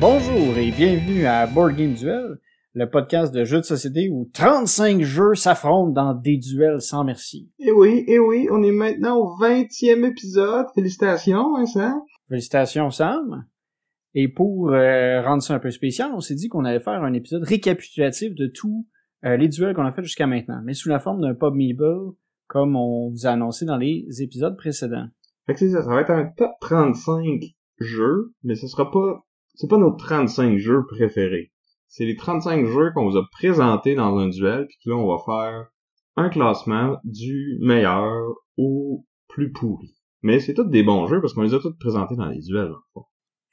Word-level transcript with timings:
Bonjour 0.00 0.58
et 0.58 0.70
bienvenue 0.70 1.24
à 1.24 1.46
Board 1.46 1.76
Game 1.76 1.94
Duel, 1.94 2.36
le 2.74 2.90
podcast 2.90 3.32
de 3.32 3.44
jeux 3.44 3.60
de 3.60 3.64
société 3.64 4.10
où 4.10 4.28
35 4.34 5.00
jeux 5.02 5.34
s'affrontent 5.36 5.92
dans 5.92 6.12
des 6.12 6.36
duels 6.36 6.80
sans 6.80 7.04
merci. 7.04 7.48
Et 7.60 7.70
oui, 7.70 8.04
et 8.08 8.18
oui, 8.18 8.48
on 8.50 8.64
est 8.64 8.72
maintenant 8.72 9.16
au 9.16 9.36
20e 9.38 10.04
épisode. 10.04 10.66
Félicitations, 10.74 11.56
hein, 11.56 11.66
Sam? 11.66 12.00
Félicitations 12.28 12.90
Sam. 12.90 13.46
Et 14.14 14.28
pour 14.28 14.70
euh, 14.70 15.22
rendre 15.22 15.42
ça 15.42 15.54
un 15.54 15.60
peu 15.60 15.70
spécial, 15.70 16.10
on 16.14 16.20
s'est 16.20 16.34
dit 16.34 16.48
qu'on 16.48 16.64
allait 16.64 16.80
faire 16.80 17.02
un 17.02 17.12
épisode 17.12 17.44
récapitulatif 17.44 18.34
de 18.34 18.48
tous 18.48 18.86
euh, 19.24 19.36
les 19.36 19.48
duels 19.48 19.74
qu'on 19.74 19.86
a 19.86 19.92
fait 19.92 20.02
jusqu'à 20.02 20.26
maintenant, 20.26 20.60
mais 20.64 20.74
sous 20.74 20.88
la 20.88 20.98
forme 20.98 21.20
d'un 21.20 21.34
pub 21.34 21.54
comme 22.48 22.76
on 22.76 23.10
vous 23.10 23.26
a 23.26 23.30
annoncé 23.30 23.64
dans 23.64 23.76
les 23.76 24.06
épisodes 24.20 24.56
précédents. 24.56 25.06
Fait 25.46 25.54
que 25.54 25.60
c'est 25.60 25.70
ça, 25.70 25.82
ça 25.82 25.90
va 25.90 26.00
être 26.00 26.10
un 26.10 26.26
top 26.26 26.50
35 26.60 27.40
jeux, 27.78 28.32
mais 28.42 28.56
ce 28.56 28.66
sera 28.66 28.90
pas, 28.90 29.24
c'est 29.54 29.70
pas 29.70 29.78
nos 29.78 29.92
35 29.92 30.58
jeux 30.58 30.84
préférés. 30.86 31.53
C'est 31.96 32.06
les 32.06 32.16
35 32.16 32.66
jeux 32.66 32.90
qu'on 32.92 33.08
vous 33.08 33.16
a 33.16 33.24
présentés 33.30 33.94
dans 33.94 34.18
un 34.18 34.26
duel, 34.26 34.66
puis 34.66 34.90
là, 34.90 34.96
on 34.96 35.06
va 35.06 35.22
faire 35.24 35.68
un 36.16 36.28
classement 36.28 36.96
du 37.04 37.56
meilleur 37.60 38.34
au 38.56 39.06
plus 39.28 39.52
pourri. 39.52 39.94
Mais 40.20 40.40
c'est 40.40 40.54
tous 40.54 40.64
des 40.64 40.82
bons 40.82 41.06
jeux 41.06 41.20
parce 41.20 41.34
qu'on 41.34 41.42
les 41.42 41.54
a 41.54 41.60
tous 41.60 41.78
présentés 41.78 42.16
dans 42.16 42.26
les 42.26 42.40
duels. 42.40 42.72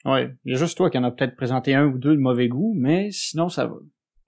Ouais, 0.04 0.34
il 0.44 0.52
y 0.52 0.56
a 0.56 0.58
juste 0.58 0.76
toi 0.76 0.90
qui 0.90 0.98
en 0.98 1.04
a 1.04 1.12
peut-être 1.12 1.36
présenté 1.36 1.72
un 1.76 1.86
ou 1.86 1.98
deux 1.98 2.16
de 2.16 2.20
mauvais 2.20 2.48
goût, 2.48 2.74
mais 2.76 3.12
sinon 3.12 3.48
ça 3.48 3.68
va. 3.68 3.76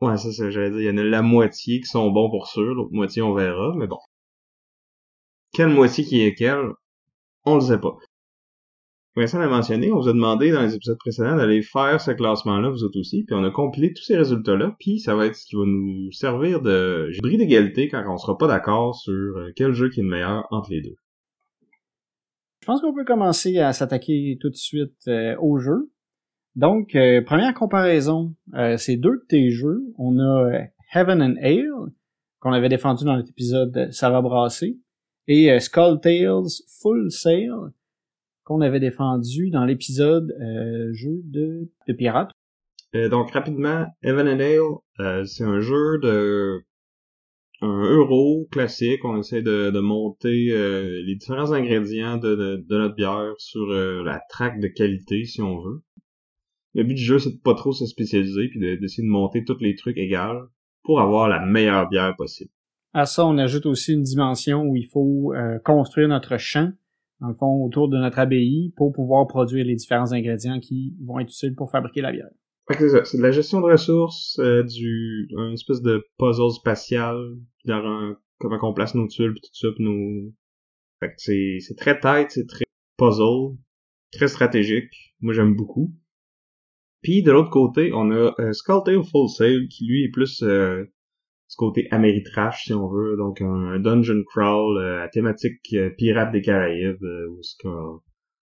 Ouais, 0.01 0.17
ça, 0.17 0.31
c'est, 0.31 0.53
j'allais 0.53 0.71
dire, 0.71 0.81
il 0.81 0.87
y 0.87 0.91
en 0.91 0.99
a 0.99 1.03
la 1.03 1.23
moitié 1.23 1.81
qui 1.81 1.87
sont 1.87 2.09
bons 2.13 2.31
pour 2.31 2.47
sûr, 2.47 2.73
l'autre 2.73 2.93
moitié 2.93 3.21
on 3.21 3.35
verra, 3.35 3.75
mais 3.77 3.89
bon. 3.89 3.99
Quelle 5.53 5.71
moitié 5.71 6.05
qui 6.05 6.21
est 6.21 6.37
quelle, 6.37 6.71
on 7.45 7.57
le 7.57 7.63
sait 7.63 7.81
pas. 7.81 7.97
Vincent 9.17 9.39
l'a 9.39 9.47
mentionné, 9.47 9.93
on 9.93 10.01
vous 10.01 10.09
a 10.09 10.13
demandé 10.13 10.51
dans 10.51 10.63
les 10.63 10.75
épisodes 10.75 10.99
précédents 10.99 11.37
d'aller 11.37 11.63
faire 11.63 12.01
ce 12.01 12.11
classement-là, 12.11 12.69
vous 12.71 12.83
autres 12.83 12.99
aussi, 12.99 13.23
puis 13.23 13.37
on 13.37 13.45
a 13.45 13.51
compilé 13.51 13.93
tous 13.93 14.03
ces 14.03 14.17
résultats-là, 14.17 14.75
puis 14.81 14.99
ça 14.99 15.15
va 15.15 15.27
être 15.27 15.37
ce 15.37 15.47
qui 15.47 15.55
va 15.55 15.63
nous 15.65 16.11
servir 16.11 16.61
de 16.61 17.13
bris 17.23 17.37
d'égalité 17.37 17.89
quand 17.89 18.03
on 18.09 18.19
sera 18.19 18.37
pas 18.37 18.49
d'accord 18.49 18.97
sur 18.97 19.13
euh, 19.13 19.53
quel 19.55 19.73
jeu 19.73 19.89
qui 19.89 20.01
est 20.01 20.03
le 20.03 20.09
meilleur 20.09 20.49
entre 20.51 20.73
les 20.73 20.83
deux. 20.83 20.97
Je 22.63 22.67
pense 22.67 22.81
qu'on 22.81 22.93
peut 22.93 23.05
commencer 23.05 23.59
à 23.59 23.73
s'attaquer 23.73 24.37
tout 24.41 24.51
de 24.51 24.57
suite 24.57 25.07
euh, 25.07 25.37
au 25.39 25.59
jeu. 25.59 25.93
Donc, 26.57 26.97
euh, 26.97 27.23
première 27.23 27.55
comparaison, 27.55 28.35
c'est 28.79 28.97
deux 28.97 29.19
de 29.19 29.27
tes 29.29 29.51
jeux. 29.51 29.83
On 29.97 30.19
a 30.19 30.61
Heaven 30.93 31.23
and 31.23 31.35
Ale, 31.41 31.93
qu'on 32.41 32.53
avait 32.53 32.69
défendu 32.69 33.05
dans 33.05 33.17
l'épisode 33.17 33.91
Ça 33.93 34.11
va 34.11 34.23
brasser, 34.23 34.79
et 35.27 35.59
Skull 35.61 36.01
Tales 36.01 36.51
Full 36.81 37.11
Sail, 37.11 37.51
qu'on 38.45 38.61
avait 38.61 38.81
défendu 38.81 39.51
dans 39.51 39.65
l'épisode 39.65 40.33
euh, 40.41 40.93
jeu 40.93 41.21
de, 41.25 41.71
de 41.89 41.93
pirates. 41.93 42.31
Euh, 42.95 43.09
donc 43.09 43.31
rapidement, 43.33 43.87
Evan 44.03 44.29
and 44.29 44.41
Ale, 44.41 44.61
euh, 45.01 45.25
c'est 45.25 45.45
un 45.45 45.61
jeu 45.61 45.99
de 46.03 46.63
un 47.61 47.83
euro 47.83 48.47
classique. 48.51 49.05
On 49.05 49.19
essaie 49.19 49.43
de, 49.43 49.71
de 49.71 49.81
monter 49.81 50.49
euh, 50.51 51.03
les 51.05 51.15
différents 51.17 51.53
ingrédients 51.53 52.19
de, 52.19 52.35
de, 52.35 52.65
de 52.69 52.79
notre 52.79 52.95
bière 52.95 53.33
sur 53.39 53.71
euh, 53.71 54.03
la 54.05 54.21
traque 54.29 54.61
de 54.61 54.69
qualité, 54.69 55.25
si 55.25 55.41
on 55.41 55.61
veut. 55.61 55.83
Le 56.75 56.83
but 56.85 56.95
du 56.95 57.03
jeu, 57.03 57.19
c'est 57.19 57.31
de 57.31 57.41
pas 57.43 57.55
trop 57.55 57.73
se 57.73 57.87
spécialiser 57.87 58.49
puis 58.49 58.61
de- 58.61 58.77
d'essayer 58.77 59.07
de, 59.07 59.11
monter 59.11 59.45
tous 59.45 59.59
les 59.61 59.77
trucs 59.77 59.97
égales 59.97 60.43
pour 60.83 61.01
avoir 61.01 61.29
la 61.29 61.41
meilleure 61.45 61.89
bière 61.89 62.15
possible. 62.17 62.51
À 62.93 63.07
ça, 63.07 63.25
on 63.27 63.39
ajoute 63.39 63.67
aussi 63.67 63.93
une 63.95 64.03
dimension 64.03 64.63
où 64.63 64.77
il 64.77 64.87
faut 64.87 65.33
euh, 65.35 65.59
construire 65.65 66.09
notre 66.09 66.37
champ, 66.37 66.71
dans 67.25 67.31
le 67.31 67.35
fond, 67.37 67.65
autour 67.65 67.89
de 67.89 67.97
notre 67.97 68.19
abbaye, 68.19 68.73
pour 68.77 68.93
pouvoir 68.93 69.27
produire 69.27 69.65
les 69.65 69.75
différents 69.75 70.13
ingrédients 70.13 70.61
qui 70.61 70.95
vont 71.03 71.19
être 71.19 71.31
utiles 71.31 71.55
pour 71.55 71.71
fabriquer 71.71 72.03
la 72.03 72.13
bière. 72.13 72.29
C'est 72.79 72.89
ça, 72.89 73.05
c'est 73.05 73.19
de 73.19 73.23
la 73.23 73.31
gestion 73.31 73.61
de 73.61 73.67
ressources, 73.67 74.39
euh, 74.39 74.63
du 74.63 75.29
une 75.31 75.53
espèce 75.53 75.83
de 75.83 76.05
puzzle 76.19 76.51
spatial, 76.51 77.17
dans 77.65 77.85
un, 77.85 78.17
comment 78.39 78.59
qu'on 78.59 78.75
place 78.75 78.95
nos 78.95 79.07
tuiles 79.07 79.33
pis 79.35 79.41
tout 79.41 79.55
ça, 79.55 79.69
pis 79.75 79.83
nos... 79.83 80.33
C'est, 81.19 81.59
très 81.77 81.99
tight, 82.01 82.31
c'est 82.31 82.47
très 82.47 82.65
puzzle, 82.97 83.57
très 84.13 84.29
stratégique. 84.29 85.15
Moi 85.21 85.35
j'aime 85.35 85.55
beaucoup. 85.55 85.95
Puis 87.03 87.23
de 87.23 87.33
l'autre 87.33 87.51
côté, 87.51 87.93
on 87.93 88.11
a 88.11 88.35
euh, 88.39 88.53
Skulltail 88.53 89.03
Full 89.11 89.29
Sail 89.29 89.69
qui 89.69 89.87
lui 89.87 90.05
est 90.05 90.11
plus 90.11 90.43
euh, 90.43 90.85
côté 91.57 91.89
Ameritrash 91.91 92.65
si 92.65 92.75
on 92.75 92.89
veut, 92.89 93.17
donc 93.17 93.41
un, 93.41 93.73
un 93.73 93.79
dungeon 93.79 94.23
crawl 94.27 94.79
euh, 94.79 95.03
à 95.03 95.09
thématique 95.09 95.61
euh, 95.75 95.91
pirate 95.91 96.33
des 96.33 96.43
Caraïbes, 96.43 97.03
euh, 97.03 97.29
où 97.29 97.43
ce 97.43 97.55
qu'on 97.63 98.01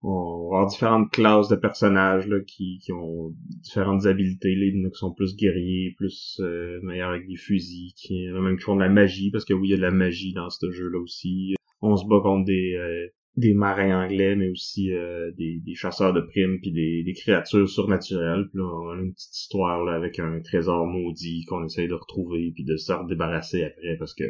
on 0.07 0.49
va 0.51 0.57
avoir 0.57 0.67
différentes 0.67 1.11
classes 1.11 1.49
de 1.49 1.55
personnages 1.55 2.27
là, 2.27 2.37
qui, 2.45 2.79
qui 2.83 2.91
ont 2.91 3.33
différentes 3.63 4.05
habiletés. 4.05 4.53
Les 4.53 4.71
qui 4.71 4.99
sont 4.99 5.13
plus 5.13 5.35
guerriers, 5.35 5.95
plus 5.97 6.39
euh, 6.41 6.79
meilleurs 6.83 7.09
avec 7.09 7.27
des 7.27 7.37
fusils, 7.37 7.93
qui 7.95 8.27
même 8.27 8.57
qui 8.57 8.63
font 8.63 8.75
de 8.75 8.81
la 8.81 8.89
magie, 8.89 9.31
parce 9.31 9.45
que 9.45 9.53
oui, 9.53 9.69
il 9.69 9.71
y 9.71 9.73
a 9.73 9.77
de 9.77 9.81
la 9.81 9.91
magie 9.91 10.33
dans 10.33 10.49
ce 10.49 10.69
jeu-là 10.71 10.99
aussi. 10.99 11.55
On 11.81 11.95
se 11.97 12.05
bat 12.05 12.19
contre 12.21 12.45
des, 12.45 12.75
euh, 12.75 13.07
des 13.37 13.53
marins 13.53 14.03
anglais, 14.05 14.35
mais 14.35 14.49
aussi 14.49 14.91
euh, 14.93 15.31
des, 15.37 15.59
des 15.65 15.75
chasseurs 15.75 16.13
de 16.13 16.21
primes, 16.21 16.59
puis 16.61 16.71
des, 16.71 17.03
des 17.03 17.13
créatures 17.13 17.67
surnaturelles. 17.69 18.45
Puis 18.49 18.59
là, 18.59 18.63
on 18.65 18.89
a 18.91 18.95
une 19.01 19.13
petite 19.13 19.35
histoire 19.35 19.83
là, 19.83 19.93
avec 19.95 20.19
un 20.19 20.39
trésor 20.41 20.85
maudit 20.87 21.43
qu'on 21.45 21.65
essaye 21.65 21.87
de 21.87 21.93
retrouver, 21.95 22.51
puis 22.55 22.63
de 22.63 22.77
se 22.77 22.93
débarrasser 23.09 23.63
après, 23.63 23.97
parce 23.99 24.13
que 24.13 24.23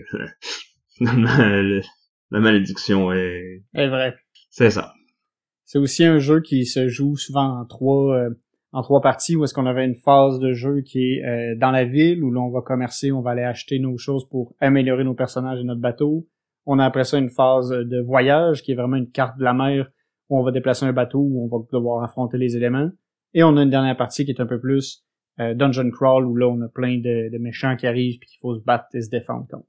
finalement, 0.98 1.38
le- 1.62 1.82
la 2.32 2.40
malédiction 2.40 3.12
est... 3.14 3.64
C'est 3.74 3.88
vrai. 3.88 4.16
C'est 4.50 4.72
ça. 4.72 4.94
C'est 5.64 5.80
aussi 5.80 6.04
un 6.04 6.20
jeu 6.20 6.42
qui 6.42 6.66
se 6.66 6.88
joue 6.88 7.16
souvent 7.16 7.60
en 7.62 7.66
trois 7.66 8.16
euh, 8.16 8.30
en 8.72 8.82
trois 8.82 9.00
parties 9.02 9.36
où 9.38 9.44
est-ce 9.44 9.54
qu'on 9.54 9.66
avait 9.68 9.86
une 9.86 9.96
phase 9.96 10.40
de 10.40 10.52
jeu 10.52 10.82
qui 10.82 11.00
est 11.14 11.24
euh, 11.26 11.56
dans 11.58 11.72
la 11.72 11.86
ville 11.86 12.22
où 12.24 12.30
l'on 12.30 12.50
va 12.50 12.62
commercer, 12.62 13.12
on 13.12 13.22
va 13.22 13.32
aller 13.32 13.42
acheter 13.44 13.80
nos 13.80 13.98
choses 13.98 14.28
pour 14.30 14.54
améliorer 14.60 15.04
nos 15.06 15.14
personnages 15.14 15.60
et 15.60 15.64
notre 15.64 15.80
bateau. 15.82 16.28
On 16.66 16.80
a 16.80 16.86
après 16.86 17.04
ça 17.04 17.18
une 17.18 17.30
phase 17.30 17.70
de 17.70 18.02
voyage 18.02 18.62
qui 18.64 18.72
est 18.72 18.76
vraiment 18.76 18.98
une 18.98 19.12
carte 19.12 19.38
de 19.38 19.44
la 19.44 19.54
mer 19.54 19.88
où 20.30 20.40
on 20.40 20.44
va 20.44 20.52
déplacer 20.52 20.86
un 20.86 20.94
bateau 20.94 21.20
où 21.20 21.46
on 21.46 21.48
va 21.58 21.64
devoir 21.72 22.04
affronter 22.04 22.38
les 22.38 22.56
éléments. 22.58 22.90
Et 23.34 23.44
on 23.44 23.56
a 23.58 23.64
une 23.64 23.70
dernière 23.70 23.98
partie 23.98 24.26
qui 24.26 24.32
est 24.32 24.42
un 24.42 24.46
peu 24.48 24.60
plus 24.60 25.04
euh, 25.40 25.54
dungeon 25.54 25.90
crawl 25.92 26.26
où 26.26 26.36
là 26.36 26.48
on 26.48 26.62
a 26.62 26.70
plein 26.70 26.98
de, 26.98 27.32
de 27.32 27.38
méchants 27.38 27.76
qui 27.76 27.86
arrivent 27.86 28.18
puis 28.20 28.30
qu'il 28.30 28.40
faut 28.42 28.56
se 28.56 28.64
battre 28.64 28.86
et 28.94 29.02
se 29.02 29.10
défendre 29.10 29.46
contre. 29.52 29.68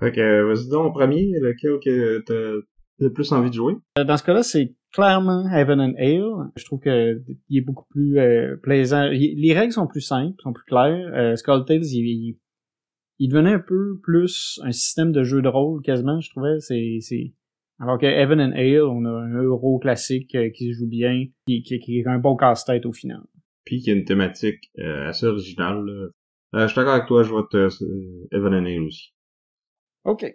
Fait 0.00 0.10
que, 0.10 0.42
vas-y 0.42 0.68
donc 0.68 0.86
en 0.86 0.90
premier, 0.90 1.30
lequel 1.40 1.78
que 1.84 2.18
t'as 2.26 2.58
le 2.98 3.12
plus 3.12 3.30
envie 3.32 3.50
de 3.50 3.54
jouer? 3.54 3.74
Euh, 3.98 4.04
Dans 4.04 4.16
ce 4.16 4.24
cas-là, 4.24 4.42
c'est 4.42 4.74
clairement 4.92 5.48
Heaven 5.48 5.80
and 5.80 5.94
Ale. 5.98 6.50
Je 6.56 6.64
trouve 6.64 6.80
que 6.80 7.20
il 7.48 7.58
est 7.58 7.60
beaucoup 7.64 7.86
plus 7.90 8.18
euh, 8.18 8.56
plaisant. 8.62 9.10
Il- 9.12 9.40
les 9.40 9.54
règles 9.54 9.72
sont 9.72 9.86
plus 9.86 10.00
simples, 10.00 10.34
sont 10.42 10.52
plus 10.52 10.64
claires. 10.64 11.10
Euh, 11.14 11.36
Skull 11.36 11.64
Tales, 11.66 11.84
il, 11.84 12.06
il, 12.06 12.38
il 13.22 13.28
devenait 13.28 13.52
un 13.52 13.60
peu 13.60 13.98
plus 14.02 14.60
un 14.64 14.72
système 14.72 15.12
de 15.12 15.22
jeu 15.22 15.42
de 15.42 15.48
rôle 15.48 15.80
quasiment, 15.82 16.20
je 16.20 16.30
trouvais. 16.30 16.58
C'est, 16.58 16.98
c'est... 17.00 17.32
Alors 17.78 17.98
que 17.98 18.06
Heaven 18.06 18.40
and 18.40 18.52
Ale, 18.52 18.82
on 18.82 19.04
a 19.04 19.10
un 19.10 19.42
euro 19.42 19.78
classique 19.78 20.34
euh, 20.34 20.50
qui 20.50 20.72
se 20.72 20.80
joue 20.80 20.88
bien, 20.88 21.26
qui, 21.46 21.62
qui, 21.62 21.78
qui 21.78 21.98
est 22.00 22.06
un 22.06 22.18
bon 22.18 22.36
casse-tête 22.36 22.84
au 22.84 22.92
final. 22.92 23.22
Puis 23.64 23.80
qui 23.80 23.90
a 23.90 23.94
une 23.94 24.04
thématique 24.04 24.70
euh, 24.80 25.08
assez 25.08 25.26
originale. 25.26 25.84
là. 25.84 26.08
Euh, 26.54 26.62
je 26.62 26.66
suis 26.66 26.76
d'accord 26.76 26.94
avec 26.94 27.06
toi, 27.06 27.22
je 27.22 27.30
vote 27.30 27.54
euh, 27.54 27.68
Evan 28.32 28.54
and 28.54 28.66
Ale 28.66 28.82
aussi. 28.82 29.14
OK. 30.04 30.26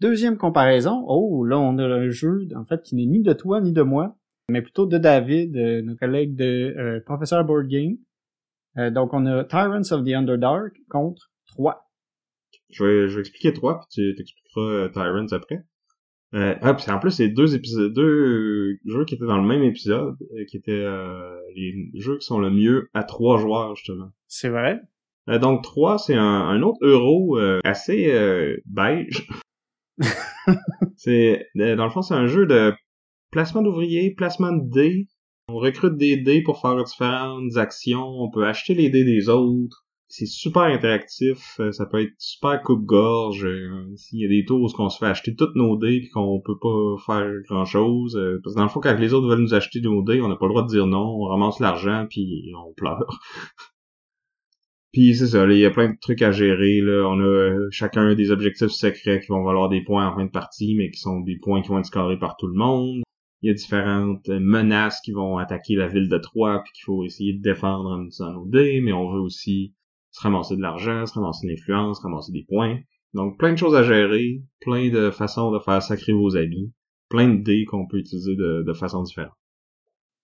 Deuxième 0.00 0.38
comparaison. 0.38 1.04
Oh, 1.06 1.44
là, 1.44 1.58
on 1.58 1.76
a 1.78 1.84
un 1.84 2.08
jeu, 2.08 2.48
en 2.54 2.64
fait, 2.64 2.82
qui 2.82 2.94
n'est 2.94 3.06
ni 3.06 3.20
de 3.20 3.34
toi 3.34 3.60
ni 3.60 3.72
de 3.72 3.82
moi, 3.82 4.16
mais 4.48 4.62
plutôt 4.62 4.86
de 4.86 4.96
David, 4.96 5.56
euh, 5.56 5.82
nos 5.82 5.96
collègues 5.96 6.34
de 6.34 6.74
euh, 6.78 7.00
Professeur 7.04 7.44
Board 7.44 7.66
Game. 7.66 7.96
Euh, 8.78 8.90
donc, 8.90 9.12
on 9.12 9.26
a 9.26 9.44
Tyrants 9.44 9.92
of 9.92 10.04
the 10.04 10.12
Underdark 10.14 10.76
contre 10.88 11.30
3. 11.48 11.85
Je 12.70 12.84
vais, 12.84 13.08
je 13.08 13.14
vais 13.14 13.20
expliquer 13.20 13.52
trois, 13.52 13.78
puis 13.78 13.86
tu 13.90 14.14
t'expliqueras 14.16 14.60
euh, 14.60 14.88
Tyrants 14.88 15.32
après. 15.32 15.64
Euh, 16.34 16.54
ah, 16.60 16.74
puis 16.74 16.90
en 16.90 16.98
plus, 16.98 17.12
c'est 17.12 17.28
deux 17.28 17.54
épisodes, 17.54 17.92
deux 17.92 18.78
jeux 18.84 19.04
qui 19.04 19.14
étaient 19.14 19.26
dans 19.26 19.40
le 19.40 19.46
même 19.46 19.62
épisode, 19.62 20.16
euh, 20.36 20.44
qui 20.44 20.56
étaient 20.56 20.72
euh, 20.72 21.36
les 21.54 21.90
jeux 21.94 22.18
qui 22.18 22.26
sont 22.26 22.40
le 22.40 22.50
mieux 22.50 22.90
à 22.94 23.04
trois 23.04 23.38
joueurs, 23.38 23.76
justement. 23.76 24.10
C'est 24.26 24.48
vrai? 24.48 24.80
Euh, 25.28 25.38
donc, 25.38 25.62
trois, 25.62 25.98
c'est 25.98 26.14
un, 26.14 26.22
un 26.22 26.62
autre 26.62 26.78
euro 26.82 27.38
euh, 27.38 27.60
assez 27.64 28.12
euh, 28.12 28.56
beige. 28.66 29.26
c'est 30.96 31.46
Dans 31.54 31.84
le 31.84 31.90
fond, 31.90 32.02
c'est 32.02 32.14
un 32.14 32.26
jeu 32.26 32.46
de 32.46 32.74
placement 33.30 33.62
d'ouvriers, 33.62 34.10
placement 34.14 34.52
de 34.52 34.68
dés. 34.70 35.08
On 35.48 35.56
recrute 35.56 35.96
des 35.96 36.16
dés 36.16 36.42
pour 36.42 36.60
faire 36.60 36.82
différentes 36.82 37.56
actions. 37.56 38.04
On 38.04 38.30
peut 38.30 38.46
acheter 38.46 38.74
les 38.74 38.90
dés 38.90 39.04
des 39.04 39.28
autres. 39.28 39.85
C'est 40.08 40.26
super 40.26 40.62
interactif, 40.62 41.58
euh, 41.60 41.72
ça 41.72 41.84
peut 41.86 42.00
être 42.02 42.14
super 42.18 42.62
coupe-gorge. 42.62 43.44
euh, 43.44 43.84
S'il 43.96 44.20
y 44.20 44.24
a 44.24 44.28
des 44.28 44.44
tours 44.44 44.60
où 44.62 44.68
on 44.78 44.88
se 44.88 44.98
fait 44.98 45.06
acheter 45.06 45.34
toutes 45.34 45.56
nos 45.56 45.76
dés 45.76 46.00
puis 46.00 46.10
qu'on 46.10 46.40
peut 46.44 46.58
pas 46.60 46.94
faire 47.04 47.30
grand-chose. 47.48 48.16
euh, 48.16 48.40
parce 48.42 48.54
que 48.54 48.58
dans 48.60 48.64
le 48.64 48.70
fond, 48.70 48.80
quand 48.80 48.96
les 48.98 49.12
autres 49.14 49.28
veulent 49.28 49.40
nous 49.42 49.54
acheter 49.54 49.80
nos 49.80 50.02
dés, 50.02 50.20
on 50.20 50.28
n'a 50.28 50.36
pas 50.36 50.46
le 50.46 50.50
droit 50.52 50.62
de 50.62 50.68
dire 50.68 50.86
non, 50.86 51.04
on 51.20 51.24
ramasse 51.24 51.58
l'argent 51.60 52.06
puis 52.08 52.52
on 52.56 52.72
pleure. 52.74 53.18
puis 54.92 55.14
c'est 55.14 55.26
ça, 55.26 55.44
il 55.46 55.58
y 55.58 55.66
a 55.66 55.70
plein 55.70 55.90
de 55.90 55.96
trucs 56.00 56.22
à 56.22 56.30
gérer. 56.32 56.80
Là. 56.80 57.06
On 57.08 57.20
a 57.20 57.68
chacun 57.70 58.14
des 58.14 58.30
objectifs 58.30 58.70
secrets 58.70 59.20
qui 59.20 59.28
vont 59.28 59.44
valoir 59.44 59.68
des 59.68 59.82
points 59.82 60.06
en 60.08 60.14
fin 60.16 60.24
de 60.24 60.30
partie, 60.30 60.74
mais 60.76 60.90
qui 60.90 61.00
sont 61.00 61.20
des 61.20 61.36
points 61.36 61.62
qui 61.62 61.68
vont 61.68 61.78
être 61.78 61.86
scorés 61.86 62.18
par 62.18 62.36
tout 62.36 62.46
le 62.46 62.54
monde. 62.54 63.02
Il 63.42 63.48
y 63.48 63.50
a 63.50 63.54
différentes 63.54 64.28
menaces 64.28 65.00
qui 65.02 65.12
vont 65.12 65.36
attaquer 65.36 65.74
la 65.74 65.88
ville 65.88 66.08
de 66.08 66.16
Troyes 66.18 66.60
puis 66.64 66.72
qu'il 66.72 66.84
faut 66.84 67.04
essayer 67.04 67.34
de 67.34 67.42
défendre 67.42 67.90
en 67.90 68.00
utilisant 68.04 68.32
nos 68.32 68.46
dés, 68.46 68.80
mais 68.80 68.92
on 68.92 69.12
veut 69.12 69.20
aussi 69.20 69.74
se 70.16 70.22
ramasser 70.22 70.56
de 70.56 70.62
l'argent, 70.62 71.04
se 71.04 71.12
ramasser 71.12 71.46
de 71.46 71.52
l'influence, 71.52 71.98
se 71.98 72.02
ramasser 72.02 72.32
des 72.32 72.46
points. 72.48 72.78
Donc 73.12 73.38
plein 73.38 73.52
de 73.52 73.58
choses 73.58 73.74
à 73.74 73.82
gérer, 73.82 74.42
plein 74.60 74.88
de 74.88 75.10
façons 75.10 75.50
de 75.50 75.58
faire 75.58 75.82
sacrer 75.82 76.14
vos 76.14 76.36
habits, 76.38 76.72
plein 77.10 77.28
de 77.28 77.42
dés 77.42 77.66
qu'on 77.66 77.86
peut 77.86 77.98
utiliser 77.98 78.34
de, 78.34 78.64
de 78.66 78.72
façon 78.72 79.02
différente. 79.02 79.34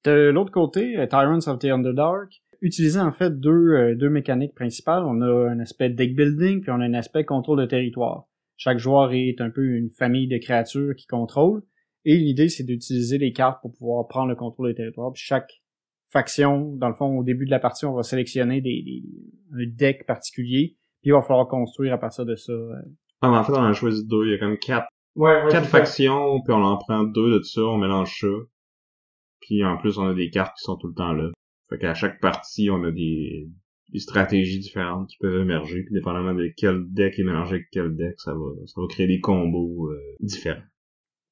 De 0.05 0.31
l'autre 0.31 0.51
côté, 0.51 0.97
euh, 0.97 1.07
Tyrants 1.07 1.47
of 1.47 1.59
the 1.59 1.67
Underdark 1.67 2.33
utilisait 2.63 3.01
en 3.01 3.13
fait 3.13 3.39
deux, 3.39 3.51
euh, 3.51 3.95
deux 3.95 4.09
mécaniques 4.09 4.55
principales. 4.55 5.05
On 5.05 5.21
a 5.21 5.51
un 5.51 5.61
aspect 5.61 5.91
deck 5.91 6.17
building, 6.17 6.63
puis 6.63 6.71
on 6.71 6.81
a 6.81 6.85
un 6.85 6.95
aspect 6.95 7.25
contrôle 7.25 7.61
de 7.61 7.67
territoire. 7.67 8.25
Chaque 8.57 8.79
joueur 8.79 9.13
est 9.13 9.41
un 9.41 9.51
peu 9.51 9.63
une 9.63 9.91
famille 9.91 10.27
de 10.27 10.39
créatures 10.39 10.95
qui 10.97 11.07
contrôle, 11.07 11.63
et 12.07 12.17
l'idée 12.17 12.49
c'est 12.49 12.65
d'utiliser 12.65 13.19
les 13.19 13.33
cartes 13.33 13.61
pour 13.61 13.73
pouvoir 13.73 14.09
prendre 14.09 14.29
le 14.29 14.37
contrôle 14.37 14.69
des 14.69 14.75
territoires. 14.75 15.13
Puis 15.13 15.23
chaque 15.23 15.62
faction, 16.13 16.77
dans 16.77 16.89
le 16.89 16.95
fond, 16.95 17.19
au 17.19 17.25
début 17.25 17.45
de 17.47 17.51
la 17.51 17.59
partie, 17.59 17.85
on 17.87 17.95
va 17.95 18.03
sélectionner 18.03 18.61
des, 18.61 18.83
des- 18.83 19.03
un 19.55 19.67
deck 19.67 20.07
particulier, 20.07 20.77
puis 21.01 21.11
il 21.11 21.13
va 21.13 21.23
falloir 21.23 21.49
construire 21.49 21.93
à 21.95 21.99
partir 21.99 22.25
de 22.27 22.37
ça. 22.37 22.53
Ah, 23.23 23.31
mais 23.31 23.37
en 23.37 23.45
fait, 23.45 23.53
on 23.53 23.57
en 23.57 23.65
a 23.65 23.73
choisi 23.73 24.07
deux. 24.07 24.27
Il 24.27 24.33
y 24.33 24.35
a 24.35 24.39
comme 24.39 24.59
quatre, 24.59 24.87
Ouais, 25.15 25.43
quatre 25.51 25.67
factions, 25.69 26.41
puis 26.43 26.53
on 26.55 26.63
en 26.65 26.77
prend 26.79 27.03
deux 27.05 27.39
de 27.39 27.43
ça, 27.43 27.61
on 27.63 27.77
mélange 27.79 28.19
ça. 28.21 28.29
Puis 29.41 29.65
en 29.65 29.77
plus, 29.77 29.99
on 29.99 30.07
a 30.09 30.15
des 30.15 30.31
cartes 30.31 30.57
qui 30.57 30.65
sont 30.65 30.77
tout 30.77 30.89
le 30.89 30.95
temps 30.95 31.13
là. 31.13 31.31
Fait 31.69 31.79
qu'à 31.79 31.95
chaque 31.95 32.21
partie, 32.21 32.71
on 32.71 32.83
a 32.85 32.91
des, 32.91 33.49
des 33.91 33.99
stratégies 33.99 34.59
différentes 34.59 35.09
qui 35.09 35.17
peuvent 35.19 35.41
émerger, 35.41 35.83
puis 35.83 35.93
dépendamment 35.95 36.35
de 36.35 36.51
quel 36.57 36.85
deck 36.93 37.19
est 37.19 37.25
mélangé 37.25 37.55
avec 37.57 37.67
quel 37.73 37.95
deck, 37.97 38.15
ça 38.19 38.33
va, 38.33 38.51
ça 38.67 38.81
va 38.81 38.87
créer 38.89 39.07
des 39.07 39.21
combos 39.21 39.91
euh, 39.91 39.99
différents. 40.21 40.63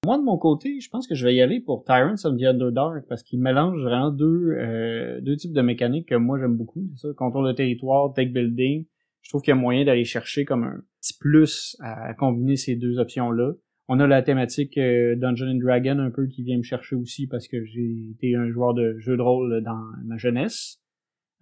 Moi, 0.07 0.17
de 0.17 0.23
mon 0.23 0.39
côté, 0.39 0.81
je 0.81 0.89
pense 0.89 1.07
que 1.07 1.15
je 1.15 1.27
vais 1.27 1.35
y 1.35 1.43
aller 1.43 1.61
pour 1.61 1.85
Tyrants 1.85 2.25
of 2.25 2.39
the 2.39 2.45
Underdark 2.45 3.05
parce 3.07 3.23
qu'il 3.23 3.39
mélange 3.39 3.83
vraiment 3.83 4.11
deux, 4.11 4.53
euh, 4.57 5.21
deux 5.21 5.37
types 5.37 5.53
de 5.53 5.61
mécaniques 5.61 6.09
que 6.09 6.15
moi 6.15 6.39
j'aime 6.39 6.57
beaucoup. 6.57 6.89
C'est 6.97 7.09
ça, 7.09 7.15
contrôle 7.15 7.47
de 7.49 7.53
territoire, 7.53 8.11
deck 8.15 8.33
building. 8.33 8.87
Je 9.21 9.29
trouve 9.29 9.43
qu'il 9.43 9.51
y 9.51 9.57
a 9.57 9.61
moyen 9.61 9.85
d'aller 9.85 10.07
chercher 10.07 10.47
comme 10.47 10.65
un 10.65 10.81
petit 11.03 11.13
plus 11.19 11.77
à 11.81 12.15
combiner 12.15 12.57
ces 12.57 12.77
deux 12.77 12.99
options-là. 12.99 13.53
On 13.89 14.01
a 14.01 14.07
la 14.07 14.23
thématique 14.23 14.79
euh, 14.79 15.17
Dungeon 15.17 15.51
and 15.51 15.59
Dragon 15.59 15.99
un 15.99 16.11
peu 16.11 16.27
qui 16.29 16.45
vient 16.45 16.57
me 16.57 16.63
chercher 16.63 16.97
aussi 16.97 17.27
parce 17.27 17.47
que 17.47 17.63
j'ai 17.67 18.09
été 18.13 18.35
un 18.37 18.49
joueur 18.49 18.73
de 18.73 18.97
jeu 19.01 19.19
de 19.19 19.23
rôle 19.23 19.63
dans 19.63 19.83
ma 20.07 20.17
jeunesse. 20.17 20.81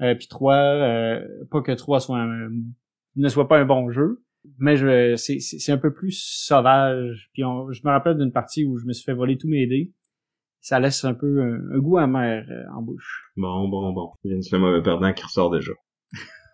Euh, 0.00 0.16
puis 0.16 0.26
trois, 0.26 0.56
euh, 0.56 1.24
pas 1.52 1.62
que 1.62 1.72
trois 1.72 2.00
soit 2.00 2.18
un- 2.18 2.50
ne 3.14 3.28
soit 3.28 3.46
pas 3.46 3.58
un 3.60 3.66
bon 3.66 3.90
jeu, 3.90 4.24
mais 4.58 4.76
je 4.76 5.14
c'est 5.16 5.72
un 5.72 5.78
peu 5.78 5.92
plus 5.92 6.12
sauvage 6.12 7.28
puis 7.32 7.44
on- 7.44 7.70
je 7.72 7.80
me 7.84 7.90
rappelle 7.90 8.16
d'une 8.16 8.32
partie 8.32 8.64
où 8.64 8.76
je 8.78 8.86
me 8.86 8.92
suis 8.92 9.04
fait 9.04 9.14
voler 9.14 9.36
tous 9.38 9.48
mes 9.48 9.66
dés 9.66 9.92
ça 10.60 10.80
laisse 10.80 11.04
un 11.04 11.14
peu 11.14 11.40
un, 11.42 11.76
un 11.76 11.78
goût 11.78 11.98
amer 11.98 12.44
euh, 12.50 12.62
en 12.76 12.82
bouche 12.82 13.30
Bon, 13.36 13.68
bon, 13.68 13.92
bon. 13.92 14.12
Vince 14.24 14.50
le 14.52 14.58
mauvais 14.58 14.82
perdant 14.82 15.12
qui 15.12 15.22
ressort 15.24 15.50
déjà. 15.50 15.72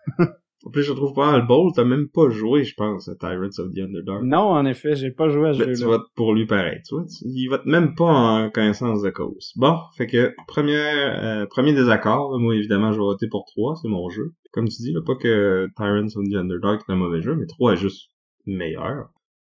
en 0.65 0.71
plus, 0.71 0.83
je 0.83 0.93
trouve 0.93 1.13
pas 1.13 1.37
le 1.37 1.45
bowl, 1.45 1.71
t'as 1.75 1.83
même 1.83 2.07
pas 2.09 2.29
joué, 2.29 2.63
je 2.63 2.73
pense, 2.75 3.07
à 3.07 3.15
Tyrants 3.15 3.59
of 3.59 3.71
the 3.73 3.79
Underdark. 3.79 4.23
non 4.23 4.49
en 4.49 4.65
effet 4.65 4.95
j'ai 4.95 5.11
pas 5.11 5.29
joué 5.29 5.49
à 5.49 5.53
ce 5.53 5.63
tu 5.63 5.75
jeu-là 5.75 5.85
votes 5.97 6.07
pour 6.15 6.33
lui 6.33 6.45
pareil, 6.47 6.81
tu 6.87 6.95
vois. 6.95 7.05
tu- 7.05 7.23
il 7.25 7.47
vote 7.49 7.65
même 7.65 7.93
pas 7.95 8.05
en 8.05 8.49
connaissance 8.49 9.01
de 9.03 9.09
cause. 9.11 9.51
Bon, 9.55 9.77
fait 9.95 10.07
que 10.07 10.33
premier 10.47 10.75
euh, 10.75 11.45
premier 11.45 11.73
désaccord, 11.73 12.37
moi 12.39 12.55
évidemment 12.55 12.91
je 12.91 12.97
vais 12.97 13.03
voter 13.03 13.27
pour 13.27 13.45
3, 13.55 13.75
c'est 13.81 13.87
mon 13.89 14.09
jeu. 14.09 14.33
Comme 14.51 14.67
tu 14.67 14.81
dis, 14.81 14.91
là, 14.93 15.01
pas 15.05 15.15
que 15.15 15.67
Tyrants 15.77 16.07
of 16.19 16.27
the 16.29 16.35
Underdark 16.35 16.81
est 16.87 16.91
un 16.91 16.95
mauvais 16.95 17.21
jeu, 17.21 17.35
mais 17.35 17.45
3 17.45 17.73
est 17.73 17.77
juste 17.77 18.09
meilleur. 18.47 19.09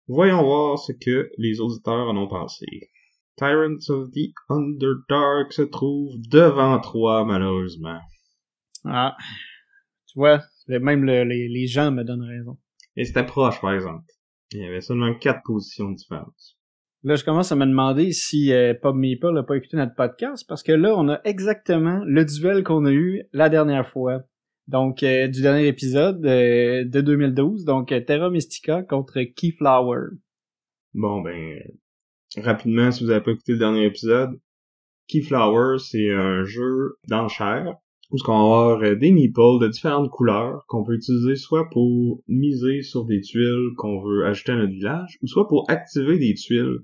Voyons 0.07 0.42
voir 0.44 0.80
ce 0.80 0.94
que 0.94 1.30
les 1.38 1.60
auditeurs 1.62 2.07
en 2.10 2.18
ont 2.18 2.27
pensé. 2.27 2.65
Tyrants 3.38 3.77
of 3.89 4.10
the 4.12 4.31
Underdark 4.50 5.51
se 5.54 5.62
trouve 5.63 6.13
devant 6.31 6.80
3, 6.80 7.25
malheureusement. 7.25 8.00
ah 8.86 9.15
tu 10.07 10.19
vois 10.19 10.39
même 10.68 11.04
le- 11.04 11.24
les, 11.24 11.48
les 11.48 11.68
gens 11.68 11.92
me 11.92 12.04
donnent 12.04 12.24
raison 12.24 12.57
Et 12.95 13.06
c'était 13.06 13.25
proche, 13.25 13.60
par 13.62 13.74
exemple. 13.74 14.06
Il 14.51 14.60
y 14.60 14.65
avait 14.65 14.81
seulement 14.81 15.13
4 15.15 15.42
positions 15.44 15.89
différentes. 15.92 16.57
Là, 17.04 17.15
je 17.15 17.25
commence 17.25 17.51
à 17.51 17.56
me 17.56 17.65
demander 17.65 18.12
si 18.13 18.54
euh, 18.54 18.74
Pop 18.80 18.95
Meeple 18.95 19.31
n'a 19.33 19.44
pas 19.44 19.57
écouté 19.57 19.75
notre 19.77 19.95
podcast, 19.95 20.45
parce 20.48 20.63
que 20.63 20.71
là, 20.71 20.94
on 20.95 21.10
a 21.10 21.19
exactement 21.25 22.01
le 22.06 22.24
duel 22.24 22.63
qu'on 22.63 22.86
a 22.86 22.92
eu 22.92 23.24
la 23.33 23.50
dernière 23.50 23.88
fois. 23.89 24.24
Donc, 24.68 25.04
euh, 25.04 25.27
du 25.27 25.42
dernier 25.42 25.68
épisode 25.68 26.25
euh, 26.25 26.86
de 26.86 27.01
2012, 27.01 27.65
donc 27.65 27.92
euh, 27.92 28.00
Terra 28.00 28.30
Mystica 28.30 28.83
contre 28.83 29.21
Keyflower. 29.21 30.12
Bon, 30.94 31.21
ben, 31.21 31.60
rapidement, 32.38 32.89
si 32.92 33.04
vous 33.04 33.10
avez 33.10 33.19
pas 33.21 33.31
écouté 33.31 33.51
le 33.54 33.57
dernier 33.60 33.86
épisode, 33.86 34.39
Keyflower, 35.07 35.80
c'est 35.80 36.10
un 36.12 36.45
jeu 36.45 36.95
d'enchères 37.10 37.75
où 38.11 38.17
ce 38.17 38.23
qu'on 38.23 38.33
va 38.33 38.39
avoir 38.39 38.83
euh, 38.83 38.95
des 38.95 39.11
meeples 39.11 39.59
de 39.61 39.67
différentes 39.67 40.09
couleurs 40.09 40.65
qu'on 40.67 40.83
peut 40.83 40.94
utiliser 40.94 41.35
soit 41.35 41.69
pour 41.69 42.21
miser 42.27 42.81
sur 42.81 43.05
des 43.05 43.21
tuiles 43.21 43.71
qu'on 43.77 44.01
veut 44.01 44.25
ajouter 44.25 44.51
à 44.51 44.57
notre 44.57 44.73
village, 44.73 45.17
ou 45.21 45.27
soit 45.27 45.47
pour 45.47 45.69
activer 45.69 46.17
des 46.19 46.33
tuiles 46.33 46.79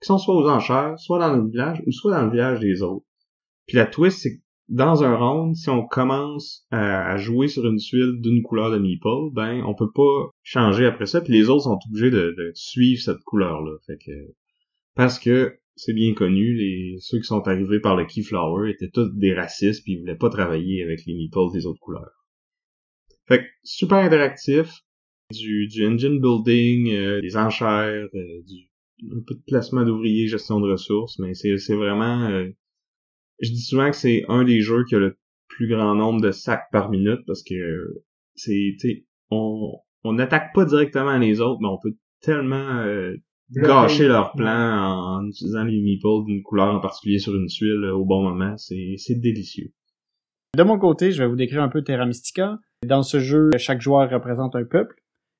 qui 0.00 0.06
sont 0.06 0.18
soit 0.18 0.34
aux 0.34 0.48
enchères, 0.48 0.98
soit 0.98 1.18
dans 1.18 1.36
notre 1.36 1.50
village, 1.50 1.82
ou 1.86 1.92
soit 1.92 2.12
dans 2.12 2.26
le 2.26 2.30
village 2.30 2.60
des 2.60 2.82
autres. 2.82 3.06
Puis 3.66 3.76
la 3.76 3.86
twist, 3.86 4.18
c'est 4.20 4.36
que 4.36 4.42
dans 4.68 5.04
un 5.04 5.16
round, 5.16 5.54
si 5.54 5.68
on 5.68 5.86
commence 5.86 6.66
à, 6.70 7.16
jouer 7.16 7.48
sur 7.48 7.66
une 7.66 7.76
tuile 7.76 8.20
d'une 8.20 8.42
couleur 8.42 8.70
de 8.70 8.78
meeple, 8.78 9.30
ben 9.32 9.62
on 9.66 9.74
peut 9.74 9.90
pas 9.94 10.30
changer 10.42 10.86
après 10.86 11.06
ça, 11.06 11.20
puis 11.20 11.32
les 11.32 11.48
autres 11.48 11.64
sont 11.64 11.78
obligés 11.90 12.10
de, 12.10 12.34
de 12.36 12.50
suivre 12.54 13.00
cette 13.00 13.22
couleur-là. 13.24 13.76
Fait 13.86 13.98
que 13.98 14.10
parce 14.94 15.18
que 15.18 15.58
c'est 15.76 15.92
bien 15.92 16.14
connu, 16.14 16.54
les 16.54 16.96
ceux 17.00 17.18
qui 17.18 17.24
sont 17.24 17.46
arrivés 17.48 17.80
par 17.80 17.96
le 17.96 18.04
Keyflower 18.04 18.70
étaient 18.70 18.90
tous 18.90 19.10
des 19.14 19.34
racistes 19.34 19.82
puis 19.82 19.94
ils 19.94 20.00
voulaient 20.00 20.16
pas 20.16 20.30
travailler 20.30 20.82
avec 20.82 21.04
les 21.06 21.14
meeples 21.14 21.52
des 21.52 21.66
autres 21.66 21.80
couleurs. 21.80 22.24
Fait 23.26 23.40
que 23.40 23.44
super 23.62 23.98
interactif, 23.98 24.70
du, 25.32 25.66
du 25.66 25.86
engine 25.86 26.20
building, 26.20 26.92
euh, 26.92 27.20
des 27.20 27.36
enchères, 27.36 28.08
euh, 28.14 28.42
du 28.46 28.68
un 29.10 29.20
peu 29.26 29.34
de 29.34 29.42
placement 29.46 29.84
d'ouvriers, 29.84 30.28
gestion 30.28 30.60
de 30.60 30.70
ressources, 30.70 31.18
mais 31.18 31.34
c'est 31.34 31.58
c'est 31.58 31.74
vraiment 31.74 32.28
euh, 32.30 32.48
je 33.40 33.50
dis 33.50 33.60
souvent 33.60 33.90
que 33.90 33.96
c'est 33.96 34.24
un 34.28 34.44
des 34.44 34.60
jeux 34.60 34.84
qui 34.84 34.94
a 34.94 34.98
le 34.98 35.18
plus 35.48 35.68
grand 35.68 35.94
nombre 35.94 36.20
de 36.20 36.30
sacs 36.30 36.70
par 36.70 36.90
minute 36.90 37.20
parce 37.26 37.42
que 37.42 38.04
c'est 38.34 38.76
on 39.30 39.72
on 40.04 40.12
n'attaque 40.12 40.54
pas 40.54 40.64
directement 40.64 41.16
les 41.18 41.40
autres, 41.40 41.60
mais 41.60 41.68
on 41.68 41.78
peut 41.82 41.96
tellement 42.20 42.78
euh, 42.80 43.16
gâcher 43.50 44.08
leur 44.08 44.32
plan 44.32 45.18
en, 45.18 45.26
utilisant 45.26 45.64
les 45.64 45.80
meeples 45.80 46.24
d'une 46.26 46.42
couleur 46.42 46.74
en 46.74 46.80
particulier 46.80 47.18
sur 47.18 47.34
une 47.34 47.46
tuile 47.46 47.84
au 47.86 48.04
bon 48.04 48.22
moment. 48.22 48.56
C'est 48.56 48.94
c'est 48.98 49.20
délicieux. 49.20 49.72
De 50.56 50.62
mon 50.62 50.78
côté, 50.78 51.10
je 51.10 51.22
vais 51.22 51.28
vous 51.28 51.36
décrire 51.36 51.62
un 51.62 51.68
peu 51.68 51.82
Terra 51.82 52.06
Mystica. 52.06 52.58
Dans 52.86 53.02
ce 53.02 53.18
jeu, 53.18 53.50
chaque 53.58 53.80
joueur 53.80 54.08
représente 54.08 54.54
un 54.54 54.64
peuple 54.64 54.94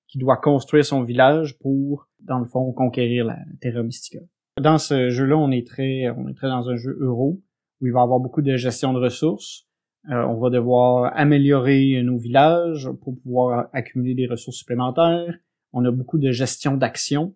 qui 0.08 0.18
doit 0.18 0.36
construire 0.36 0.84
son 0.84 1.02
village 1.02 1.58
pour, 1.58 2.08
dans 2.20 2.38
le 2.38 2.46
fond, 2.46 2.72
conquérir 2.72 3.24
la 3.24 3.36
Terra 3.60 3.82
Mystica. 3.82 4.18
Dans 4.60 4.78
ce 4.78 5.10
jeu-là, 5.10 5.36
on 5.36 5.50
est 5.50 5.66
très, 5.66 6.10
on 6.10 6.28
est 6.28 6.34
très 6.34 6.48
dans 6.48 6.68
un 6.68 6.76
jeu 6.76 6.96
euro 7.00 7.40
où 7.80 7.86
il 7.86 7.92
va 7.92 8.00
y 8.00 8.02
avoir 8.02 8.20
beaucoup 8.20 8.42
de 8.42 8.56
gestion 8.56 8.92
de 8.92 8.98
ressources. 8.98 9.66
Euh, 10.10 10.22
on 10.26 10.38
va 10.38 10.50
devoir 10.50 11.12
améliorer 11.16 12.02
nos 12.02 12.18
villages 12.18 12.90
pour 13.02 13.18
pouvoir 13.20 13.68
accumuler 13.72 14.14
des 14.14 14.26
ressources 14.26 14.58
supplémentaires. 14.58 15.34
On 15.72 15.84
a 15.84 15.90
beaucoup 15.90 16.18
de 16.18 16.30
gestion 16.30 16.76
d'actions. 16.76 17.34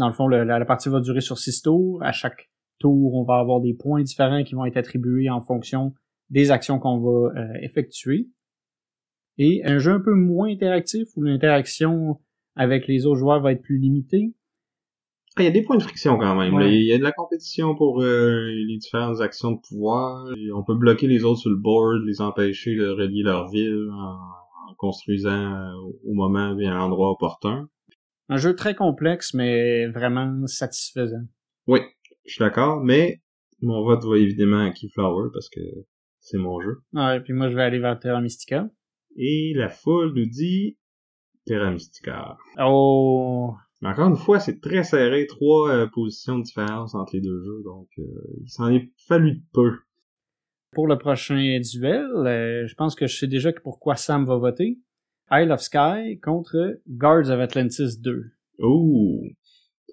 Dans 0.00 0.08
le 0.08 0.14
fond, 0.14 0.26
le- 0.26 0.42
la, 0.44 0.58
la 0.58 0.64
partie 0.64 0.88
va 0.88 1.00
durer 1.00 1.20
sur 1.20 1.38
six 1.38 1.62
tours. 1.62 2.02
À 2.02 2.10
chaque 2.12 2.50
tour, 2.78 3.14
on 3.14 3.22
va 3.24 3.36
avoir 3.38 3.60
des 3.60 3.74
points 3.74 4.02
différents 4.02 4.42
qui 4.42 4.54
vont 4.54 4.64
être 4.64 4.76
attribués 4.76 5.30
en 5.30 5.40
fonction 5.40 5.94
des 6.30 6.50
actions 6.50 6.78
qu'on 6.80 6.98
va 6.98 7.40
euh, 7.40 7.52
effectuer. 7.62 8.28
Et 9.38 9.62
un 9.64 9.78
jeu 9.78 9.92
un 9.92 10.00
peu 10.00 10.14
moins 10.14 10.48
interactif 10.50 11.08
où 11.16 11.22
l'interaction 11.22 12.20
avec 12.56 12.86
les 12.88 13.06
autres 13.06 13.18
joueurs 13.18 13.40
va 13.40 13.52
être 13.52 13.62
plus 13.62 13.78
limitée. 13.78 14.34
Ah, 15.36 15.42
Il 15.42 15.44
y 15.44 15.48
a 15.48 15.52
des 15.52 15.62
points 15.62 15.76
de 15.76 15.82
friction 15.82 16.18
quand 16.18 16.34
même. 16.34 16.54
Ouais. 16.54 16.74
Il 16.74 16.84
y 16.86 16.92
a 16.92 16.98
de 16.98 17.02
la 17.02 17.12
compétition 17.12 17.74
pour 17.74 18.02
euh, 18.02 18.46
les 18.66 18.76
différentes 18.78 19.20
actions 19.20 19.52
de 19.52 19.58
pouvoir. 19.66 20.26
Et 20.36 20.50
on 20.52 20.62
peut 20.64 20.74
bloquer 20.74 21.06
les 21.06 21.24
autres 21.24 21.40
sur 21.40 21.50
le 21.50 21.56
board, 21.56 22.02
les 22.04 22.20
empêcher 22.20 22.74
de 22.76 22.88
relier 22.88 23.22
leur 23.22 23.48
ville 23.48 23.88
en, 23.92 24.16
en 24.70 24.74
construisant 24.76 25.30
euh, 25.30 25.72
au 26.06 26.14
moment 26.14 26.58
et 26.58 26.66
à 26.66 26.74
l'endroit 26.74 27.10
opportun. 27.10 27.68
Un 28.30 28.36
jeu 28.36 28.54
très 28.54 28.76
complexe, 28.76 29.34
mais 29.34 29.88
vraiment 29.88 30.46
satisfaisant. 30.46 31.24
Oui, 31.66 31.80
je 32.24 32.34
suis 32.34 32.38
d'accord, 32.38 32.80
mais 32.80 33.20
mon 33.60 33.82
vote 33.82 34.04
va 34.04 34.16
évidemment 34.18 34.66
à 34.66 34.70
Keyflower 34.70 35.30
parce 35.32 35.48
que 35.48 35.60
c'est 36.20 36.38
mon 36.38 36.60
jeu. 36.60 36.76
Ouais, 36.92 37.18
puis 37.18 37.32
moi 37.32 37.50
je 37.50 37.56
vais 37.56 37.62
aller 37.62 37.80
vers 37.80 37.98
Terra 37.98 38.20
Mystica. 38.20 38.70
Et 39.16 39.52
la 39.56 39.68
foule 39.68 40.12
nous 40.14 40.26
dit 40.26 40.78
Terra 41.44 41.72
Mystica. 41.72 42.36
Oh, 42.60 43.52
Mais 43.82 43.88
encore 43.88 44.06
une 44.06 44.16
fois, 44.16 44.38
c'est 44.38 44.60
très 44.60 44.84
serré, 44.84 45.26
trois 45.26 45.68
euh, 45.68 45.88
positions 45.88 46.38
de 46.38 46.44
différence 46.44 46.94
entre 46.94 47.16
les 47.16 47.22
deux 47.22 47.42
jeux, 47.42 47.62
donc 47.64 47.88
euh, 47.98 48.04
il 48.42 48.48
s'en 48.48 48.70
est 48.70 48.92
fallu 49.08 49.38
de 49.38 49.42
peu. 49.52 49.72
pour 50.70 50.86
le 50.86 50.96
prochain 50.98 51.58
duel, 51.58 52.06
euh, 52.14 52.64
je 52.68 52.74
pense 52.76 52.94
que 52.94 53.08
je 53.08 53.16
sais 53.16 53.26
déjà 53.26 53.52
pourquoi 53.52 53.96
Sam 53.96 54.24
va 54.24 54.36
voter. 54.36 54.78
Isle 55.32 55.52
of 55.52 55.60
Sky 55.60 56.18
contre 56.20 56.80
Guards 56.88 57.30
of 57.30 57.38
Atlantis 57.38 57.98
2. 58.00 58.32
Oh! 58.58 59.22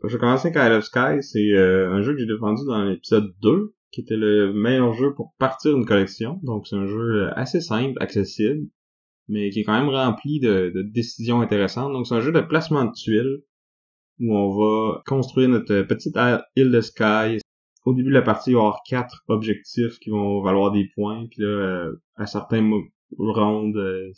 Je 0.04 0.14
vais 0.14 0.20
commencer 0.20 0.48
avec 0.48 0.58
Isle 0.58 0.78
of 0.78 0.84
Sky, 0.84 1.22
c'est 1.22 1.54
euh, 1.54 1.92
un 1.92 2.02
jeu 2.02 2.14
que 2.14 2.20
j'ai 2.20 2.26
défendu 2.26 2.64
dans 2.66 2.84
l'épisode 2.84 3.34
2, 3.44 3.76
qui 3.92 4.02
était 4.02 4.18
le 4.18 4.52
meilleur 4.52 4.94
jeu 4.94 5.14
pour 5.14 5.36
partir 5.38 5.78
une 5.78 5.86
collection. 5.86 6.40
Donc 6.42 6.68
c'est 6.68 6.76
un 6.76 6.88
jeu 6.88 7.30
assez 7.36 7.62
simple, 7.62 8.02
accessible, 8.02 8.68
mais 9.28 9.52
qui 9.52 9.60
est 9.60 9.64
quand 9.64 9.80
même 9.80 9.90
rempli 9.90 10.40
de, 10.40 10.72
de 10.74 10.82
décisions 10.82 11.42
intéressantes. 11.42 11.94
Donc 11.94 12.08
c'est 12.08 12.16
un 12.16 12.22
jeu 12.22 12.32
de 12.32 12.42
placement 12.42 12.86
de 12.86 12.94
tuiles, 12.94 13.44
où 14.20 14.36
on 14.36 14.50
va 14.58 15.04
construire 15.06 15.50
notre 15.50 15.84
petite 15.84 16.18
île 16.56 16.72
de 16.72 16.82
Sky. 16.82 17.40
Au 17.86 17.94
début 17.94 18.10
de 18.10 18.16
la 18.16 18.24
partie, 18.24 18.50
il 18.50 18.54
va 18.54 18.60
y 18.60 18.62
avoir 18.64 18.82
quatre 18.88 19.24
objectifs 19.28 20.00
qui 20.00 20.10
vont 20.10 20.42
valoir 20.42 20.72
des 20.72 20.90
points, 20.96 21.28
puis 21.30 21.44
là, 21.44 21.48
euh, 21.48 22.02
à 22.16 22.26
certains 22.26 22.68
rounds, 23.18 23.78
euh, 23.78 24.12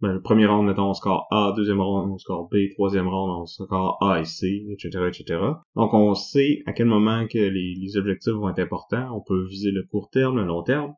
ben, 0.00 0.12
le 0.12 0.22
premier 0.22 0.46
round, 0.46 0.66
mettons, 0.66 0.88
on 0.88 0.94
score 0.94 1.26
A, 1.30 1.52
deuxième 1.56 1.80
round, 1.80 2.10
on 2.10 2.18
score 2.18 2.48
B, 2.48 2.70
troisième 2.72 3.08
round, 3.08 3.42
on 3.42 3.46
score 3.46 3.98
A 4.02 4.20
et 4.20 4.24
C, 4.24 4.66
etc., 4.70 5.04
etc. 5.08 5.40
Donc, 5.76 5.92
on 5.92 6.14
sait 6.14 6.62
à 6.66 6.72
quel 6.72 6.86
moment 6.86 7.26
que 7.26 7.38
les, 7.38 7.96
objectifs 7.96 8.32
vont 8.32 8.48
être 8.48 8.60
importants. 8.60 9.14
On 9.14 9.20
peut 9.20 9.46
viser 9.46 9.70
le 9.70 9.82
court 9.82 10.08
terme, 10.10 10.36
le 10.36 10.46
long 10.46 10.62
terme. 10.62 10.94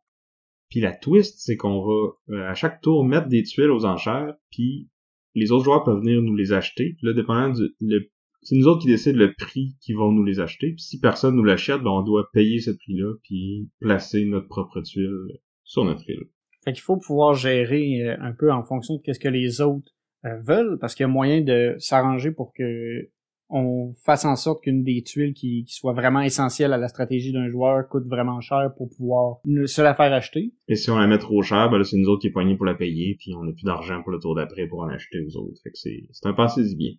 Puis 0.70 0.80
la 0.80 0.92
twist, 0.92 1.34
c'est 1.38 1.56
qu'on 1.56 1.84
va, 1.84 2.10
euh, 2.30 2.48
à 2.48 2.54
chaque 2.54 2.80
tour, 2.80 3.04
mettre 3.04 3.28
des 3.28 3.42
tuiles 3.42 3.70
aux 3.70 3.84
enchères, 3.84 4.34
puis 4.50 4.88
les 5.34 5.52
autres 5.52 5.64
joueurs 5.64 5.84
peuvent 5.84 6.00
venir 6.00 6.22
nous 6.22 6.36
les 6.36 6.52
acheter. 6.52 6.96
Là, 7.02 7.12
dépendant 7.12 7.50
du, 7.50 8.10
c'est 8.42 8.56
nous 8.56 8.66
autres 8.66 8.82
qui 8.82 8.88
décident 8.88 9.18
le 9.18 9.34
prix 9.34 9.76
qu'ils 9.80 9.96
vont 9.96 10.12
nous 10.12 10.24
les 10.24 10.40
acheter. 10.40 10.72
Puis 10.72 10.82
si 10.82 11.00
personne 11.00 11.36
nous 11.36 11.44
l'achète, 11.44 11.82
ben, 11.82 11.90
on 11.90 12.02
doit 12.02 12.30
payer 12.32 12.60
ce 12.60 12.70
prix-là, 12.70 13.14
puis 13.22 13.68
placer 13.80 14.24
notre 14.24 14.48
propre 14.48 14.80
tuile 14.80 15.40
sur 15.64 15.84
notre 15.84 16.08
île. 16.08 16.28
Fait 16.64 16.72
qu'il 16.72 16.82
faut 16.82 16.96
pouvoir 16.96 17.34
gérer 17.34 18.02
euh, 18.02 18.16
un 18.20 18.32
peu 18.32 18.52
en 18.52 18.62
fonction 18.62 18.94
de 18.94 19.12
ce 19.12 19.18
que 19.18 19.28
les 19.28 19.60
autres 19.60 19.92
euh, 20.24 20.38
veulent, 20.40 20.78
parce 20.78 20.94
qu'il 20.94 21.04
y 21.04 21.08
a 21.08 21.08
moyen 21.08 21.40
de 21.40 21.74
s'arranger 21.78 22.30
pour 22.30 22.52
que 22.52 23.08
on 23.54 23.92
fasse 24.02 24.24
en 24.24 24.34
sorte 24.34 24.62
qu'une 24.62 24.82
des 24.82 25.02
tuiles 25.02 25.34
qui, 25.34 25.66
soit 25.68 25.92
vraiment 25.92 26.22
essentielle 26.22 26.72
à 26.72 26.78
la 26.78 26.88
stratégie 26.88 27.32
d'un 27.32 27.48
joueur 27.48 27.86
coûte 27.86 28.06
vraiment 28.06 28.40
cher 28.40 28.72
pour 28.78 28.88
pouvoir 28.96 29.40
se 29.66 29.82
la 29.82 29.94
faire 29.94 30.10
acheter. 30.12 30.54
Et 30.68 30.74
si 30.74 30.90
on 30.90 30.96
la 30.96 31.06
met 31.06 31.18
trop 31.18 31.42
cher, 31.42 31.68
ben 31.70 31.76
là, 31.76 31.84
c'est 31.84 31.98
nous 31.98 32.08
autres 32.08 32.22
qui 32.22 32.28
est 32.28 32.32
poignés 32.32 32.56
pour 32.56 32.64
la 32.64 32.74
payer, 32.74 33.14
puis 33.18 33.34
on 33.34 33.44
n'a 33.44 33.52
plus 33.52 33.64
d'argent 33.64 34.02
pour 34.02 34.10
le 34.10 34.18
tour 34.18 34.34
d'après 34.34 34.66
pour 34.66 34.80
en 34.80 34.88
acheter 34.88 35.20
aux 35.20 35.36
autres. 35.36 35.60
Fait 35.62 35.70
que 35.70 35.76
c'est, 35.76 36.00
un 36.24 36.32
passé 36.32 36.62
bien. 36.74 36.92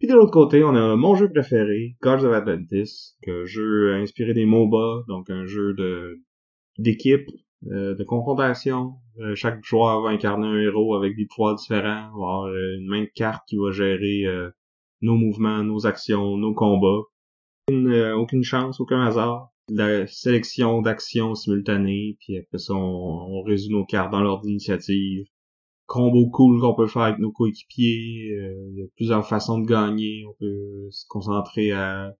Puis 0.00 0.08
de 0.08 0.14
l'autre 0.14 0.32
côté, 0.32 0.64
on 0.64 0.74
a 0.74 0.96
mon 0.96 1.14
jeu 1.14 1.30
préféré, 1.30 1.96
Gods 2.02 2.24
of 2.24 2.32
Atlantis, 2.32 3.14
un 3.28 3.44
jeu 3.44 3.94
inspiré 3.94 4.34
des 4.34 4.46
MOBA, 4.46 5.04
donc 5.06 5.30
un 5.30 5.46
jeu 5.46 5.74
de 5.74 6.22
d'équipe, 6.78 7.26
de 7.62 8.04
confrontation. 8.04 8.94
Euh, 9.18 9.34
chaque 9.34 9.64
joueur 9.64 10.02
va 10.02 10.10
incarner 10.10 10.46
un 10.46 10.58
héros 10.58 10.94
avec 10.94 11.16
des 11.16 11.26
pouvoirs 11.26 11.54
différents, 11.54 12.08
avoir 12.14 12.44
euh, 12.44 12.76
une 12.78 12.86
de 12.88 13.10
carte 13.14 13.42
qui 13.48 13.56
va 13.56 13.70
gérer 13.70 14.24
euh, 14.26 14.50
nos 15.00 15.16
mouvements, 15.16 15.62
nos 15.62 15.86
actions, 15.86 16.36
nos 16.36 16.54
combats. 16.54 17.02
Aucune, 17.68 17.88
euh, 17.92 18.16
aucune 18.16 18.44
chance, 18.44 18.80
aucun 18.80 19.00
hasard. 19.00 19.48
La 19.68 20.06
sélection 20.06 20.82
d'actions 20.82 21.34
simultanées, 21.34 22.16
puis 22.20 22.38
après 22.38 22.58
ça, 22.58 22.74
on, 22.74 23.38
on 23.38 23.42
résout 23.42 23.72
nos 23.72 23.84
cartes 23.84 24.12
dans 24.12 24.20
l'ordre 24.20 24.44
d'initiative. 24.44 25.24
Combo 25.86 26.28
cool 26.30 26.60
qu'on 26.60 26.74
peut 26.74 26.86
faire 26.86 27.02
avec 27.02 27.18
nos 27.18 27.32
coéquipiers. 27.32 28.32
euh, 28.38 28.68
Il 28.72 28.78
y 28.78 28.82
a 28.82 28.86
plusieurs 28.96 29.26
façons 29.26 29.58
de 29.60 29.66
gagner. 29.66 30.24
On 30.28 30.34
peut 30.38 30.88
se 30.90 31.04
concentrer 31.08 31.72
à, 31.72 32.12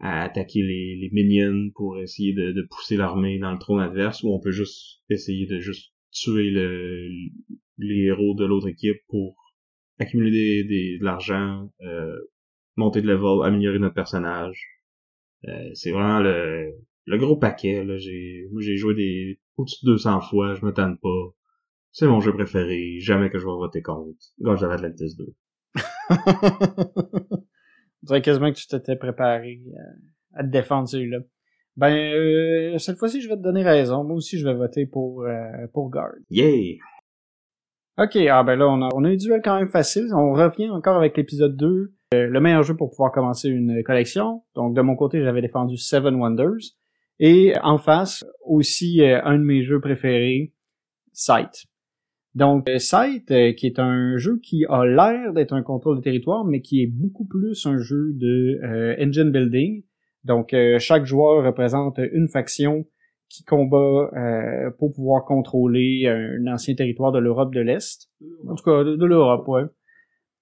à 0.00 0.22
attaquer 0.24 0.62
les, 0.62 0.96
les 0.96 1.10
minions 1.12 1.70
pour 1.74 1.98
essayer 2.00 2.32
de, 2.32 2.52
de 2.52 2.62
pousser 2.70 2.96
l'armée 2.96 3.38
dans 3.38 3.52
le 3.52 3.58
trône 3.58 3.80
adverse, 3.80 4.22
ou 4.22 4.30
on 4.32 4.40
peut 4.40 4.50
juste 4.52 5.02
essayer 5.10 5.46
de 5.46 5.60
juste 5.60 5.92
tuer 6.12 6.50
le, 6.50 7.08
les 7.78 8.04
héros 8.04 8.34
de 8.34 8.44
l'autre 8.44 8.68
équipe 8.68 9.00
pour 9.08 9.36
accumuler 9.98 10.30
des, 10.30 10.64
des- 10.64 10.98
de 10.98 11.04
l'argent, 11.04 11.70
euh, 11.82 12.16
monter 12.76 13.02
de 13.02 13.08
level, 13.08 13.46
améliorer 13.46 13.78
notre 13.78 13.94
personnage. 13.94 14.66
Euh, 15.48 15.70
c'est 15.74 15.90
vraiment 15.92 16.20
le, 16.20 16.72
le 17.06 17.18
gros 17.18 17.36
paquet. 17.36 17.84
Là. 17.84 17.98
J'ai, 17.98 18.46
moi, 18.52 18.62
j'ai 18.62 18.76
joué 18.76 18.94
des 18.94 19.40
au-dessus 19.56 19.84
de 19.86 19.92
200 19.92 20.20
fois, 20.22 20.54
je 20.54 20.64
me 20.64 20.72
tanne 20.72 20.98
pas. 20.98 21.34
C'est 21.92 22.08
mon 22.08 22.20
jeu 22.20 22.32
préféré, 22.34 22.98
jamais 23.00 23.30
que 23.30 23.38
je 23.38 23.44
vais 23.46 23.52
voter 23.52 23.82
contre. 23.82 24.18
Gorge 24.40 24.62
of 24.64 24.72
Atlantis 24.72 25.16
2. 25.16 25.34
On 28.04 28.08
dirait 28.08 28.20
quasiment 28.22 28.52
que 28.52 28.56
tu 28.58 28.66
t'étais 28.66 28.96
préparé 28.96 29.62
à, 30.34 30.40
à 30.40 30.44
te 30.44 30.48
défendre 30.50 30.86
celui-là. 30.86 31.20
Ben, 31.78 31.90
euh, 31.94 32.76
cette 32.76 32.98
fois-ci, 32.98 33.22
je 33.22 33.28
vais 33.30 33.36
te 33.36 33.40
donner 33.42 33.62
raison. 33.62 34.04
Moi 34.04 34.16
aussi, 34.16 34.38
je 34.38 34.46
vais 34.46 34.52
voter 34.54 34.84
pour, 34.84 35.22
euh, 35.22 35.66
pour 35.72 35.88
Guard. 35.88 36.12
Yay! 36.30 36.78
Ok, 37.96 38.16
ah 38.16 38.42
ben 38.42 38.56
là, 38.56 38.68
on 38.68 38.82
a, 38.82 38.88
on 38.94 39.04
a 39.04 39.08
un 39.08 39.16
duel 39.16 39.40
quand 39.42 39.58
même 39.58 39.68
facile. 39.68 40.08
On 40.14 40.32
revient 40.34 40.68
encore 40.70 40.96
avec 40.96 41.16
l'épisode 41.16 41.56
2. 41.56 41.94
euh, 42.14 42.26
le 42.26 42.40
meilleur 42.40 42.62
jeu 42.62 42.76
pour 42.76 42.90
pouvoir 42.90 43.10
commencer 43.10 43.48
une 43.48 43.82
collection. 43.84 44.42
Donc, 44.54 44.74
de 44.76 44.82
mon 44.82 44.96
côté, 44.96 45.22
j'avais 45.22 45.40
défendu 45.40 45.76
Seven 45.78 46.14
Wonders. 46.16 46.74
Et 47.20 47.54
en 47.62 47.78
face, 47.78 48.24
aussi, 48.44 49.00
euh, 49.02 49.20
un 49.24 49.38
de 49.38 49.44
mes 49.44 49.62
jeux 49.62 49.80
préférés, 49.80 50.52
Sight. 51.12 51.64
Donc, 52.34 52.68
euh, 52.68 52.78
Sight, 52.78 53.30
euh, 53.30 53.52
qui 53.52 53.66
est 53.66 53.78
un 53.78 54.16
jeu 54.16 54.40
qui 54.42 54.64
a 54.68 54.84
l'air 54.84 55.32
d'être 55.32 55.52
un 55.52 55.62
contrôle 55.62 55.98
de 55.98 56.02
territoire, 56.02 56.44
mais 56.44 56.60
qui 56.60 56.82
est 56.82 56.86
beaucoup 56.86 57.24
plus 57.24 57.64
un 57.66 57.78
jeu 57.78 58.12
de 58.14 58.60
euh, 58.64 58.96
engine 58.98 59.30
building. 59.30 59.84
Donc, 60.24 60.56
chaque 60.78 61.04
joueur 61.04 61.44
représente 61.44 61.98
une 61.98 62.28
faction 62.28 62.86
qui 63.28 63.44
combat 63.44 64.10
pour 64.78 64.90
pouvoir 64.94 65.26
contrôler 65.26 66.06
un 66.06 66.46
ancien 66.46 66.74
territoire 66.74 67.12
de 67.12 67.18
l'Europe 67.18 67.54
de 67.54 67.60
l'Est. 67.60 68.08
En 68.48 68.54
tout 68.54 68.64
cas, 68.64 68.84
de, 68.84 69.04
l'Europe, 69.04 69.46
ouais. 69.48 69.64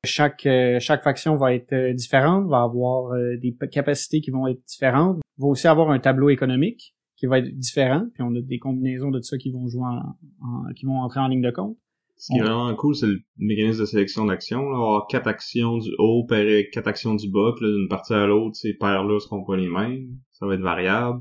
Chaque, 0.04 0.46
chaque 0.78 1.02
faction 1.02 1.34
va 1.34 1.52
être 1.52 1.74
différente, 1.94 2.48
va 2.48 2.62
avoir 2.62 3.12
des 3.40 3.56
capacités 3.72 4.20
qui 4.20 4.30
vont 4.30 4.46
être 4.46 4.62
différentes, 4.68 5.18
va 5.36 5.48
aussi 5.48 5.66
avoir 5.66 5.90
un 5.90 5.98
tableau 5.98 6.30
économique 6.30 6.94
qui 7.22 7.26
va 7.28 7.38
être 7.38 7.56
différent, 7.56 8.04
puis 8.14 8.24
on 8.24 8.34
a 8.34 8.40
des 8.40 8.58
combinaisons 8.58 9.12
de 9.12 9.20
ça 9.20 9.38
qui 9.38 9.52
vont 9.52 9.68
jouer 9.68 9.84
en, 9.84 10.16
en- 10.44 10.72
qui 10.74 10.86
vont 10.86 10.98
entrer 10.98 11.20
en 11.20 11.28
ligne 11.28 11.40
de 11.40 11.52
compte. 11.52 11.76
Ce 12.16 12.32
qui 12.32 12.38
est 12.38 12.42
vraiment 12.42 12.74
cool, 12.74 12.96
c'est 12.96 13.06
le 13.06 13.20
mécanisme 13.38 13.80
de 13.80 13.84
sélection 13.84 14.26
d'actions. 14.26 14.68
là. 14.70 14.76
On 14.76 14.80
va 14.80 14.86
avoir 14.86 15.06
quatre 15.06 15.28
actions 15.28 15.78
du 15.78 15.88
haut, 15.98 16.26
quatre 16.72 16.88
actions 16.88 17.14
du 17.14 17.30
bas, 17.30 17.52
puis 17.56 17.66
d'une 17.66 17.86
partie 17.88 18.12
à 18.12 18.26
l'autre, 18.26 18.56
ces 18.56 18.74
paires-là 18.74 19.20
seront 19.20 19.44
pas 19.44 19.56
les 19.56 19.68
mêmes. 19.68 20.08
Ça 20.32 20.46
va 20.46 20.54
être 20.54 20.60
variable. 20.62 21.20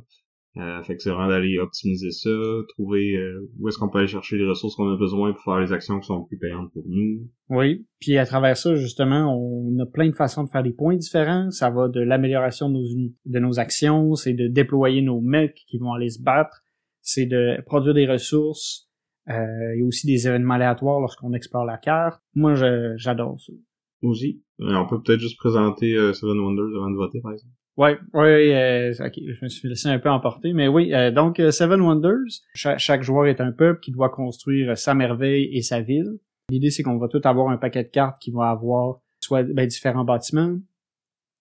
Euh, 0.57 0.83
fait 0.83 0.97
que 0.97 1.01
c'est 1.01 1.11
vraiment 1.11 1.29
d'aller 1.29 1.59
optimiser 1.59 2.11
ça, 2.11 2.29
trouver 2.69 3.15
euh, 3.15 3.49
où 3.57 3.69
est-ce 3.69 3.77
qu'on 3.77 3.87
peut 3.87 3.99
aller 3.99 4.07
chercher 4.07 4.37
les 4.37 4.45
ressources 4.45 4.75
qu'on 4.75 4.91
a 4.91 4.97
besoin 4.97 5.31
pour 5.31 5.41
faire 5.45 5.59
les 5.59 5.71
actions 5.71 5.97
qui 6.01 6.07
sont 6.07 6.25
plus 6.25 6.37
payantes 6.37 6.69
pour 6.73 6.83
nous. 6.87 7.21
Oui, 7.49 7.85
puis 8.01 8.17
à 8.17 8.25
travers 8.25 8.57
ça, 8.57 8.75
justement, 8.75 9.33
on 9.33 9.79
a 9.79 9.85
plein 9.85 10.09
de 10.09 10.15
façons 10.15 10.43
de 10.43 10.49
faire 10.49 10.63
des 10.63 10.73
points 10.73 10.97
différents. 10.97 11.49
Ça 11.51 11.69
va 11.69 11.87
de 11.87 12.01
l'amélioration 12.01 12.67
de 12.67 12.73
nos 12.73 12.85
uni- 12.85 13.15
de 13.25 13.39
nos 13.39 13.59
actions, 13.61 14.13
c'est 14.15 14.33
de 14.33 14.49
déployer 14.49 15.01
nos 15.01 15.21
mecs 15.21 15.63
qui 15.67 15.77
vont 15.77 15.93
aller 15.93 16.09
se 16.09 16.21
battre, 16.21 16.63
c'est 16.99 17.27
de 17.27 17.61
produire 17.65 17.93
des 17.93 18.05
ressources. 18.05 18.89
Euh, 19.29 19.75
il 19.75 19.79
y 19.79 19.83
a 19.83 19.85
aussi 19.85 20.05
des 20.05 20.27
événements 20.27 20.55
aléatoires 20.55 20.99
lorsqu'on 20.99 21.31
explore 21.31 21.63
la 21.63 21.77
carte. 21.77 22.21
Moi, 22.35 22.55
j'adore 22.97 23.39
ça. 23.39 23.53
Aussi. 24.01 24.41
Euh, 24.59 24.75
on 24.75 24.87
peut 24.87 25.01
peut-être 25.01 25.19
juste 25.19 25.37
présenter 25.37 25.95
euh, 25.95 26.11
Seven 26.11 26.39
Wonders 26.39 26.75
avant 26.75 26.89
de 26.89 26.95
voter, 26.97 27.21
par 27.21 27.31
exemple. 27.31 27.53
Ouais, 27.81 27.97
ouais, 28.13 28.53
euh, 28.53 29.05
ok, 29.07 29.13
je 29.27 29.43
me 29.43 29.49
suis 29.49 29.67
laissé 29.67 29.87
un 29.89 29.97
peu 29.97 30.09
emporter, 30.09 30.53
mais 30.53 30.67
oui, 30.67 30.93
euh, 30.93 31.09
donc 31.09 31.39
euh, 31.39 31.49
Seven 31.49 31.81
Wonders, 31.81 32.43
cha- 32.53 32.77
chaque 32.77 33.01
joueur 33.01 33.25
est 33.25 33.41
un 33.41 33.51
peuple 33.51 33.79
qui 33.79 33.89
doit 33.91 34.09
construire 34.09 34.77
sa 34.77 34.93
merveille 34.93 35.49
et 35.51 35.63
sa 35.63 35.81
ville. 35.81 36.19
L'idée, 36.49 36.69
c'est 36.69 36.83
qu'on 36.83 36.99
va 36.99 37.07
tout 37.07 37.21
avoir 37.23 37.49
un 37.49 37.57
paquet 37.57 37.83
de 37.83 37.89
cartes 37.89 38.21
qui 38.21 38.29
va 38.29 38.51
avoir 38.51 38.99
soit 39.19 39.41
ben, 39.41 39.65
différents 39.65 40.03
bâtiments, 40.03 40.57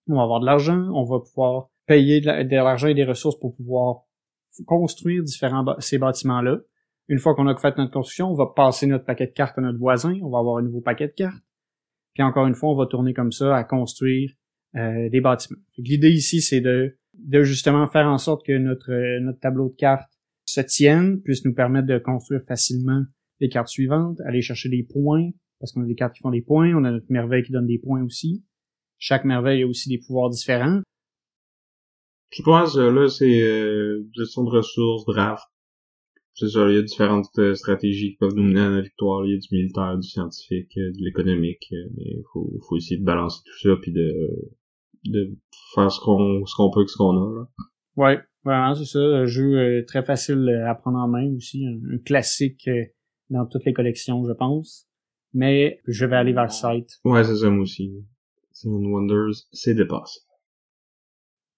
on 0.07 0.15
va 0.15 0.23
avoir 0.23 0.39
de 0.39 0.47
l'argent, 0.47 0.89
on 0.95 1.03
va 1.03 1.19
pouvoir 1.19 1.67
payer 1.85 2.21
de 2.21 2.25
la- 2.25 2.43
de 2.43 2.55
l'argent 2.55 2.87
et 2.87 2.95
des 2.95 3.03
ressources 3.05 3.37
pour 3.39 3.55
pouvoir 3.55 3.97
construire 4.65 5.21
différents 5.23 5.63
ces 5.77 5.99
bâtiments-là. 5.99 6.57
Une 7.07 7.19
fois 7.19 7.35
qu'on 7.35 7.47
a 7.47 7.55
fait 7.55 7.77
notre 7.77 7.91
construction, 7.91 8.31
on 8.31 8.35
va 8.35 8.47
passer 8.47 8.87
notre 8.87 9.05
paquet 9.05 9.27
de 9.27 9.31
cartes 9.33 9.59
à 9.59 9.61
notre 9.61 9.77
voisin, 9.77 10.17
on 10.23 10.29
va 10.29 10.39
avoir 10.39 10.57
un 10.57 10.63
nouveau 10.63 10.81
paquet 10.81 11.07
de 11.07 11.13
cartes. 11.13 11.43
Puis 12.15 12.23
encore 12.23 12.47
une 12.47 12.55
fois, 12.55 12.69
on 12.71 12.75
va 12.75 12.87
tourner 12.87 13.13
comme 13.13 13.31
ça 13.31 13.55
à 13.55 13.63
construire 13.63 14.31
euh, 14.75 15.09
des 15.09 15.19
bâtiments. 15.19 15.59
L'idée 15.77 16.11
ici, 16.11 16.41
c'est 16.41 16.61
de, 16.61 16.95
justement 17.43 17.87
faire 17.87 18.07
en 18.07 18.17
sorte 18.17 18.45
que 18.45 18.57
notre, 18.57 18.91
euh, 18.93 19.19
notre 19.19 19.39
tableau 19.39 19.67
de 19.67 19.75
cartes 19.75 20.09
se 20.45 20.61
tienne, 20.61 21.21
puisse 21.21 21.43
nous 21.43 21.53
permettre 21.53 21.87
de 21.87 21.97
construire 21.97 22.41
facilement 22.47 23.03
les 23.41 23.49
cartes 23.49 23.67
suivantes, 23.67 24.21
aller 24.21 24.41
chercher 24.41 24.69
des 24.69 24.83
points, 24.83 25.29
parce 25.59 25.73
qu'on 25.73 25.83
a 25.83 25.85
des 25.85 25.95
cartes 25.95 26.15
qui 26.15 26.21
font 26.21 26.31
des 26.31 26.41
points, 26.41 26.73
on 26.73 26.85
a 26.85 26.91
notre 26.91 27.11
merveille 27.11 27.43
qui 27.43 27.51
donne 27.51 27.67
des 27.67 27.79
points 27.79 28.01
aussi. 28.01 28.45
Chaque 28.97 29.25
merveille 29.25 29.63
a 29.63 29.67
aussi 29.67 29.89
des 29.89 29.97
pouvoirs 29.97 30.29
différents. 30.29 30.81
Je 32.31 32.41
pense, 32.41 32.77
là, 32.77 33.09
c'est 33.09 33.41
euh, 33.41 34.07
gestion 34.15 34.45
de 34.45 34.51
ressources, 34.51 35.03
draft. 35.05 35.43
c'est 36.33 36.47
ça, 36.47 36.69
il 36.69 36.75
y 36.75 36.77
a 36.77 36.81
différentes 36.81 37.27
euh, 37.39 37.55
stratégies 37.55 38.11
qui 38.11 38.17
peuvent 38.17 38.35
nous 38.35 38.43
mener 38.43 38.61
à 38.61 38.69
la 38.69 38.81
victoire. 38.81 39.25
Il 39.25 39.33
y 39.33 39.35
a 39.35 39.37
du 39.37 39.47
militaire, 39.51 39.97
du 39.97 40.07
scientifique, 40.07 40.71
de 40.77 41.03
l'économique, 41.03 41.67
mais 41.71 42.05
il 42.05 42.23
faut, 42.31 42.49
faut 42.69 42.77
essayer 42.77 42.97
de 42.97 43.03
balancer 43.03 43.41
tout 43.45 43.69
ça 43.69 43.75
puis 43.81 43.91
de, 43.91 44.13
de 45.05 45.37
faire 45.73 45.91
ce 45.91 45.99
qu'on 45.99 46.45
ce 46.45 46.55
qu'on 46.55 46.69
peut 46.69 46.81
avec 46.81 46.89
ce 46.89 46.97
qu'on 46.97 47.17
a. 47.17 47.39
Là. 47.39 47.47
Ouais, 47.97 48.19
vraiment, 48.43 48.73
c'est 48.75 48.85
ça. 48.85 48.99
Un 48.99 49.25
jeu 49.25 49.83
très 49.87 50.03
facile 50.03 50.49
à 50.67 50.75
prendre 50.75 50.99
en 50.99 51.07
main 51.07 51.33
aussi. 51.35 51.65
Un, 51.65 51.97
classique 51.99 52.69
dans 53.29 53.45
toutes 53.45 53.65
les 53.65 53.73
collections, 53.73 54.25
je 54.27 54.33
pense. 54.33 54.87
Mais 55.33 55.79
je 55.87 56.05
vais 56.05 56.17
aller 56.17 56.33
vers 56.33 56.43
le 56.45 56.49
site. 56.49 56.99
Ouais, 57.05 57.23
c'est 57.23 57.37
ça, 57.37 57.49
moi 57.49 57.63
aussi. 57.63 57.91
Seven 58.51 58.85
Wonders, 58.85 59.47
c'est 59.51 59.73
dépassé. 59.73 60.19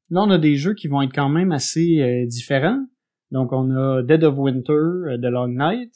Là, 0.09 0.21
on 0.21 0.29
a 0.29 0.37
des 0.37 0.55
jeux 0.55 0.75
qui 0.75 0.87
vont 0.87 1.01
être 1.01 1.13
quand 1.13 1.29
même 1.29 1.51
assez 1.51 2.25
différents. 2.27 2.85
Donc, 3.33 3.51
on 3.51 3.71
a 3.71 4.03
Dead 4.03 4.23
of 4.23 4.37
Winter, 4.37 4.71
euh, 4.71 5.17
The 5.17 5.25
Long 5.25 5.47
Night, 5.47 5.91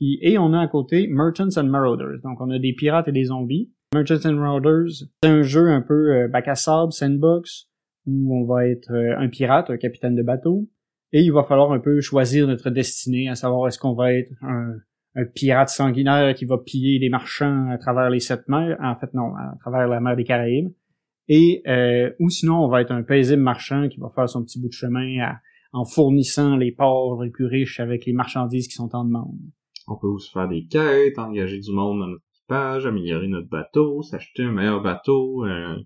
et 0.00 0.38
on 0.38 0.52
a 0.52 0.60
à 0.60 0.68
côté 0.68 1.08
Merchants 1.08 1.58
and 1.58 1.64
Marauders. 1.64 2.20
Donc, 2.22 2.40
on 2.40 2.48
a 2.50 2.60
des 2.60 2.72
pirates 2.72 3.08
et 3.08 3.12
des 3.12 3.24
zombies. 3.24 3.70
Merchants 3.92 4.24
and 4.24 4.34
Marauders, 4.34 5.08
c'est 5.20 5.28
un 5.28 5.42
jeu 5.42 5.68
un 5.68 5.80
peu 5.80 6.14
euh, 6.14 6.28
bac 6.28 6.46
à 6.46 6.54
sable, 6.54 6.92
sandbox, 6.92 7.68
où 8.06 8.36
on 8.36 8.44
va 8.44 8.68
être 8.68 8.92
euh, 8.92 9.18
un 9.18 9.28
pirate, 9.28 9.68
un 9.68 9.78
capitaine 9.78 10.14
de 10.14 10.22
bateau, 10.22 10.68
et 11.12 11.22
il 11.22 11.32
va 11.32 11.42
falloir 11.42 11.72
un 11.72 11.80
peu 11.80 12.00
choisir 12.00 12.46
notre 12.46 12.70
destinée, 12.70 13.28
à 13.28 13.34
savoir 13.34 13.66
est-ce 13.66 13.80
qu'on 13.80 13.94
va 13.94 14.12
être 14.14 14.32
un, 14.42 14.76
pirate 15.34 15.70
sanguinaire 15.70 16.36
qui 16.36 16.44
va 16.44 16.56
piller 16.56 17.00
les 17.00 17.08
marchands 17.08 17.68
à 17.68 17.78
travers 17.78 18.10
les 18.10 18.20
sept 18.20 18.48
mers, 18.48 18.78
en 18.80 18.94
fait 18.94 19.12
non, 19.12 19.34
à 19.34 19.56
travers 19.58 19.88
la 19.88 19.98
mer 19.98 20.14
des 20.14 20.22
Caraïbes, 20.22 20.70
et 21.26 21.64
ou 22.20 22.30
sinon 22.30 22.64
on 22.64 22.68
va 22.68 22.80
être 22.80 22.92
un 22.92 23.02
paisible 23.02 23.42
marchand 23.42 23.88
qui 23.88 23.98
va 23.98 24.08
faire 24.14 24.28
son 24.28 24.44
petit 24.44 24.60
bout 24.60 24.68
de 24.68 24.72
chemin 24.72 25.18
à 25.20 25.40
en 25.72 25.84
fournissant 25.84 26.56
les 26.56 26.70
ports 26.70 27.22
les 27.22 27.30
plus 27.30 27.46
riches 27.46 27.80
avec 27.80 28.06
les 28.06 28.12
marchandises 28.12 28.68
qui 28.68 28.74
sont 28.74 28.94
en 28.94 29.04
demande. 29.04 29.36
On 29.88 29.96
peut 29.96 30.06
aussi 30.06 30.30
faire 30.30 30.48
des 30.48 30.64
quêtes, 30.66 31.18
engager 31.18 31.58
du 31.58 31.72
monde 31.72 31.98
dans 32.00 32.06
notre 32.06 32.29
équipage, 32.50 32.86
améliorer 32.86 33.28
notre 33.28 33.48
bateau, 33.48 34.02
s'acheter 34.02 34.42
un 34.42 34.52
meilleur 34.52 34.82
bateau. 34.82 35.44
Euh, 35.46 35.76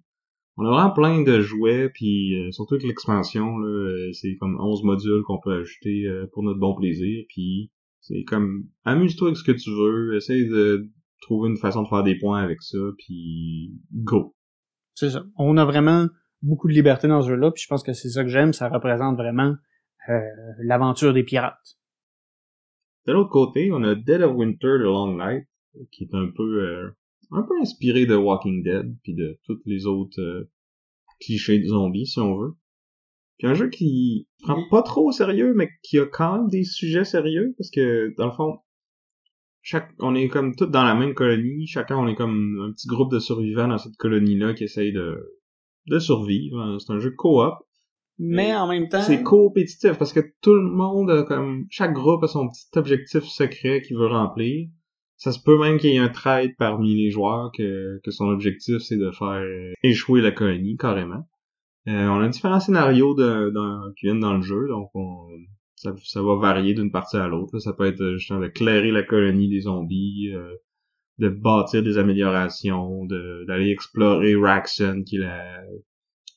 on 0.56 0.64
a 0.64 0.70
vraiment 0.70 0.90
plein 0.92 1.22
de 1.22 1.40
jouets, 1.40 1.90
puis 1.90 2.34
euh, 2.38 2.50
surtout 2.52 2.74
avec 2.74 2.86
l'expansion, 2.86 3.58
euh, 3.60 4.10
c'est 4.12 4.36
comme 4.36 4.58
11 4.60 4.84
modules 4.84 5.22
qu'on 5.24 5.40
peut 5.40 5.52
ajouter 5.52 6.06
pour 6.32 6.42
notre 6.42 6.60
bon 6.60 6.74
plaisir, 6.74 7.24
puis 7.28 7.70
c'est 8.00 8.22
comme 8.24 8.64
amuse-toi 8.84 9.28
avec 9.28 9.36
ce 9.36 9.44
que 9.44 9.52
tu 9.52 9.70
veux, 9.70 10.16
essaye 10.16 10.48
de 10.48 10.88
trouver 11.22 11.50
une 11.50 11.56
façon 11.56 11.82
de 11.82 11.88
faire 11.88 12.02
des 12.02 12.16
points 12.16 12.42
avec 12.42 12.62
ça, 12.62 12.78
puis 12.98 13.72
go. 13.92 14.34
C'est 14.94 15.10
ça. 15.10 15.24
On 15.36 15.56
a 15.56 15.64
vraiment 15.64 16.06
beaucoup 16.42 16.68
de 16.68 16.72
liberté 16.72 17.08
dans 17.08 17.22
ce 17.22 17.28
jeu-là, 17.28 17.50
puis 17.50 17.62
je 17.62 17.68
pense 17.68 17.82
que 17.82 17.92
c'est 17.92 18.10
ça 18.10 18.22
que 18.22 18.30
j'aime, 18.30 18.52
ça 18.52 18.68
représente 18.68 19.16
vraiment 19.16 19.54
euh, 20.08 20.20
l'aventure 20.62 21.12
des 21.12 21.24
pirates. 21.24 21.78
De 23.06 23.12
l'autre 23.12 23.30
côté, 23.30 23.70
on 23.72 23.82
a 23.82 23.94
Dead 23.94 24.22
of 24.22 24.34
Winter 24.36 24.78
The 24.78 24.84
Long 24.84 25.16
Night, 25.16 25.46
qui 25.92 26.04
est 26.04 26.14
un 26.14 26.30
peu 26.34 26.62
euh, 26.62 26.90
un 27.30 27.42
peu 27.42 27.54
inspiré 27.60 28.06
de 28.06 28.14
Walking 28.14 28.62
Dead 28.62 28.96
puis 29.02 29.14
de 29.14 29.38
toutes 29.44 29.62
les 29.66 29.86
autres 29.86 30.20
euh, 30.20 30.50
clichés 31.20 31.58
de 31.58 31.66
zombies 31.66 32.06
si 32.06 32.18
on 32.20 32.36
veut. 32.36 32.54
Puis 33.38 33.48
un 33.48 33.54
jeu 33.54 33.68
qui 33.68 34.28
prend 34.42 34.62
pas 34.70 34.82
trop 34.82 35.08
au 35.08 35.12
sérieux 35.12 35.54
mais 35.54 35.68
qui 35.82 35.98
a 35.98 36.06
quand 36.06 36.38
même 36.38 36.48
des 36.48 36.64
sujets 36.64 37.04
sérieux 37.04 37.54
parce 37.58 37.70
que 37.70 38.14
dans 38.16 38.26
le 38.26 38.32
fond 38.32 38.58
chaque 39.62 39.90
on 39.98 40.14
est 40.14 40.28
comme 40.28 40.54
tous 40.54 40.66
dans 40.66 40.84
la 40.84 40.94
même 40.94 41.14
colonie, 41.14 41.66
chacun 41.66 41.96
on 41.96 42.06
est 42.06 42.14
comme 42.14 42.60
un 42.60 42.72
petit 42.72 42.86
groupe 42.86 43.10
de 43.10 43.18
survivants 43.18 43.68
dans 43.68 43.78
cette 43.78 43.96
colonie 43.96 44.38
là 44.38 44.54
qui 44.54 44.64
essaye 44.64 44.92
de 44.92 45.38
de 45.86 45.98
survivre, 45.98 46.78
c'est 46.78 46.92
un 46.92 46.98
jeu 46.98 47.10
co-op 47.10 47.54
mais 48.18 48.54
en 48.54 48.68
même 48.68 48.88
temps. 48.88 49.02
C'est 49.02 49.22
compétitif 49.22 49.98
parce 49.98 50.12
que 50.12 50.20
tout 50.40 50.54
le 50.54 50.62
monde 50.62 51.10
a 51.10 51.24
comme. 51.24 51.66
Chaque 51.70 51.92
groupe 51.92 52.22
a 52.22 52.28
son 52.28 52.48
petit 52.48 52.78
objectif 52.78 53.24
secret 53.24 53.82
qu'il 53.82 53.96
veut 53.96 54.06
remplir. 54.06 54.68
Ça 55.16 55.32
se 55.32 55.40
peut 55.40 55.58
même 55.58 55.78
qu'il 55.78 55.90
y 55.90 55.96
ait 55.96 55.98
un 55.98 56.08
trade 56.08 56.52
parmi 56.58 56.94
les 56.94 57.10
joueurs 57.10 57.50
que, 57.56 58.00
que 58.02 58.10
son 58.10 58.26
objectif 58.26 58.78
c'est 58.78 58.96
de 58.96 59.10
faire 59.10 59.28
euh, 59.28 59.72
échouer 59.82 60.20
la 60.20 60.32
colonie 60.32 60.76
carrément. 60.76 61.28
Euh, 61.86 62.08
on 62.08 62.20
a 62.20 62.28
différents 62.28 62.60
scénarios 62.60 63.14
de, 63.14 63.52
qui 63.98 64.06
viennent 64.06 64.20
dans 64.20 64.34
le 64.34 64.42
jeu, 64.42 64.68
donc 64.68 64.90
on, 64.94 65.28
ça, 65.76 65.94
ça 66.02 66.22
va 66.22 66.36
varier 66.36 66.74
d'une 66.74 66.90
partie 66.90 67.16
à 67.16 67.28
l'autre. 67.28 67.58
Ça 67.58 67.72
peut 67.74 67.86
être 67.86 68.00
euh, 68.00 68.16
justement 68.16 68.40
de 68.40 68.48
clairer 68.48 68.90
la 68.90 69.02
colonie 69.02 69.48
des 69.48 69.60
zombies, 69.62 70.32
de 71.18 71.28
bâtir 71.28 71.82
des 71.82 71.98
améliorations, 71.98 73.04
d'aller 73.04 73.70
explorer 73.70 74.34
Raxon, 74.34 75.02
qui 75.04 75.16
est 75.16 75.20
la, 75.20 75.62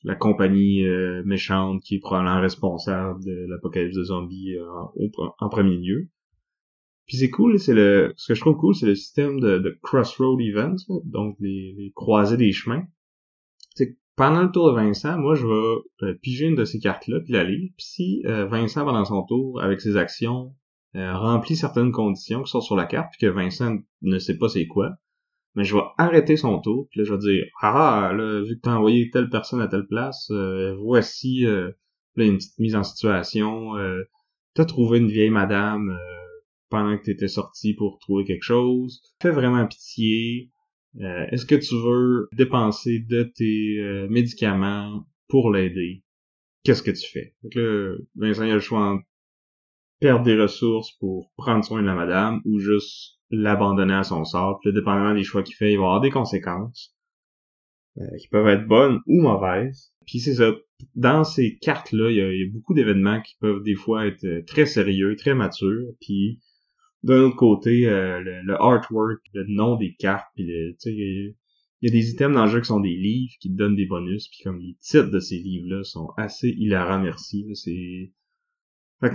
la 0.04 0.14
compagnie 0.14 0.84
euh, 0.84 1.22
méchante 1.24 1.82
qui 1.82 1.96
est 1.96 2.00
probablement 2.00 2.40
responsable 2.40 3.24
de 3.24 3.46
l'apocalypse 3.48 3.96
de 3.96 4.04
zombies 4.04 4.56
euh, 4.56 4.66
en, 5.38 5.48
premier 5.48 5.76
lieu. 5.76 6.08
Puis 7.08 7.16
c'est 7.16 7.30
cool, 7.30 7.58
c'est 7.58 7.74
le 7.74 8.12
ce 8.16 8.28
que 8.28 8.34
je 8.34 8.40
trouve 8.40 8.56
cool, 8.56 8.74
c'est 8.74 8.86
le 8.86 8.94
système 8.94 9.40
de, 9.40 9.78
crossroad 9.82 10.40
events, 10.40 10.76
donc 11.04 11.36
les, 11.40 11.74
les 11.76 11.90
croisés 11.94 12.36
des 12.36 12.52
chemins. 12.52 12.84
C'est 13.74 13.96
pendant 14.14 14.42
le 14.42 14.52
tour 14.52 14.68
de 14.70 14.76
Vincent, 14.76 15.18
moi 15.18 15.34
je 15.34 15.46
vais 15.46 16.06
euh, 16.06 16.14
piger 16.22 16.46
une 16.46 16.54
de 16.54 16.64
ces 16.64 16.78
cartes-là 16.78 17.20
puis 17.20 17.32
la 17.32 17.44
lire. 17.44 17.70
Puis 17.76 17.86
si 17.86 18.22
Vincent 18.24 18.84
pendant 18.84 19.04
son 19.04 19.24
tour 19.24 19.60
avec 19.60 19.80
ses 19.80 19.96
actions 19.96 20.54
remplit 20.94 21.56
certaines 21.56 21.92
conditions 21.92 22.42
qui 22.42 22.50
sont 22.50 22.60
sur 22.60 22.76
la 22.76 22.86
carte 22.86 23.12
puis 23.12 23.26
que 23.26 23.32
Vincent 23.32 23.78
ne 24.02 24.18
sait 24.18 24.36
pas 24.36 24.48
c'est 24.48 24.66
quoi, 24.66 24.98
mais 25.58 25.64
je 25.64 25.74
vais 25.74 25.82
arrêter 25.96 26.36
son 26.36 26.60
tour, 26.60 26.86
puis 26.88 27.00
là, 27.00 27.04
je 27.04 27.12
vais 27.12 27.18
dire, 27.18 27.44
ah, 27.60 28.12
là, 28.14 28.42
vu 28.42 28.56
que 28.56 28.60
t'as 28.60 28.76
envoyé 28.76 29.10
telle 29.10 29.28
personne 29.28 29.60
à 29.60 29.66
telle 29.66 29.88
place, 29.88 30.30
euh, 30.30 30.76
voici 30.76 31.44
euh, 31.46 31.72
là, 32.14 32.24
une 32.26 32.36
petite 32.36 32.58
mise 32.60 32.76
en 32.76 32.84
situation, 32.84 33.76
euh, 33.76 34.04
t'as 34.54 34.66
trouvé 34.66 34.98
une 34.98 35.08
vieille 35.08 35.30
madame 35.30 35.90
euh, 35.90 35.96
pendant 36.70 36.96
que 36.98 37.04
t'étais 37.04 37.28
sorti 37.28 37.74
pour 37.74 37.98
trouver 37.98 38.24
quelque 38.24 38.42
chose, 38.42 39.02
fais 39.20 39.30
vraiment 39.30 39.66
pitié, 39.66 40.50
est-ce 40.98 41.46
que 41.46 41.54
tu 41.54 41.74
veux 41.74 42.28
dépenser 42.32 42.98
de 42.98 43.22
tes 43.22 44.06
médicaments 44.10 45.04
pour 45.28 45.52
l'aider? 45.52 46.02
Qu'est-ce 46.64 46.82
que 46.82 46.90
tu 46.90 47.08
fais? 47.08 47.34
Donc 47.42 47.54
là, 47.54 47.94
Vincent, 48.16 48.44
il 48.44 48.50
a 48.50 48.54
le 48.54 48.60
choix 48.60 48.94
de 48.94 49.02
perdre 50.00 50.24
des 50.24 50.40
ressources 50.40 50.92
pour 50.98 51.32
prendre 51.36 51.64
soin 51.64 51.82
de 51.82 51.86
la 51.86 51.94
madame 51.94 52.40
ou 52.44 52.58
juste 52.58 53.18
l'abandonner 53.30 53.94
à 53.94 54.04
son 54.04 54.24
sort. 54.24 54.58
Puis 54.60 54.72
dépendamment 54.72 55.14
des 55.14 55.24
choix 55.24 55.42
qu'il 55.42 55.54
fait, 55.54 55.72
il 55.72 55.78
va 55.78 55.84
avoir 55.84 56.00
des 56.00 56.10
conséquences 56.10 56.94
euh, 57.98 58.16
qui 58.18 58.28
peuvent 58.28 58.48
être 58.48 58.66
bonnes 58.66 59.00
ou 59.06 59.22
mauvaises. 59.22 59.92
Puis 60.06 60.20
c'est 60.20 60.34
ça. 60.34 60.54
Dans 60.94 61.24
ces 61.24 61.58
cartes-là, 61.58 62.10
il 62.10 62.16
y, 62.16 62.20
a, 62.20 62.52
beaucoup 62.52 62.74
d'événements 62.74 63.20
qui 63.20 63.36
peuvent 63.40 63.62
des 63.62 63.74
fois 63.74 64.06
être 64.06 64.24
euh, 64.24 64.42
très 64.46 64.66
sérieux, 64.66 65.16
très 65.16 65.34
matures. 65.34 65.92
Puis 66.00 66.40
d'un 67.02 67.22
autre 67.22 67.36
côté, 67.36 67.88
euh, 67.88 68.20
le, 68.20 68.54
artwork, 68.60 69.20
le 69.32 69.44
nom 69.48 69.76
des 69.76 69.94
cartes, 69.94 70.26
puis 70.34 70.44
il 70.44 71.34
y 71.82 71.88
a 71.88 71.92
des 71.92 72.10
items 72.10 72.34
dans 72.34 72.44
le 72.44 72.50
jeu 72.50 72.60
qui 72.60 72.66
sont 72.66 72.80
des 72.80 72.96
livres 72.96 73.32
qui 73.40 73.50
te 73.50 73.56
donnent 73.56 73.76
des 73.76 73.86
bonus, 73.86 74.28
puis 74.28 74.40
comme 74.42 74.58
les 74.58 74.76
titres 74.80 75.10
de 75.10 75.20
ces 75.20 75.38
livres-là 75.38 75.84
sont 75.84 76.10
assez 76.16 76.48
hilarants, 76.48 77.00
merci. 77.00 77.46
C'est, 77.54 78.12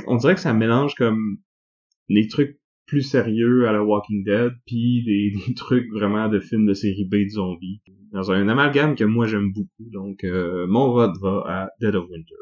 on 0.08 0.16
dirait 0.16 0.36
que 0.36 0.42
ça 0.42 0.54
mélange 0.54 0.96
comme 0.96 1.38
des 2.10 2.28
trucs 2.28 2.60
plus 2.86 3.02
sérieux 3.02 3.68
à 3.68 3.72
la 3.72 3.84
Walking 3.84 4.24
Dead, 4.24 4.54
puis 4.66 5.04
des, 5.48 5.54
trucs 5.56 5.92
vraiment 5.92 6.30
de 6.30 6.40
films 6.40 6.66
de 6.66 6.74
série 6.74 7.06
B 7.06 7.26
de 7.26 7.30
zombies. 7.30 7.82
Dans 8.12 8.32
un 8.32 8.48
amalgame 8.48 8.96
que 8.96 9.04
moi 9.04 9.28
j'aime 9.28 9.52
beaucoup, 9.52 9.90
donc 9.92 10.24
euh, 10.24 10.68
mon 10.68 10.92
vote 10.92 11.18
va 11.22 11.44
à 11.48 11.70
Dead 11.82 11.96
of 11.96 12.10
Winter. 12.10 12.36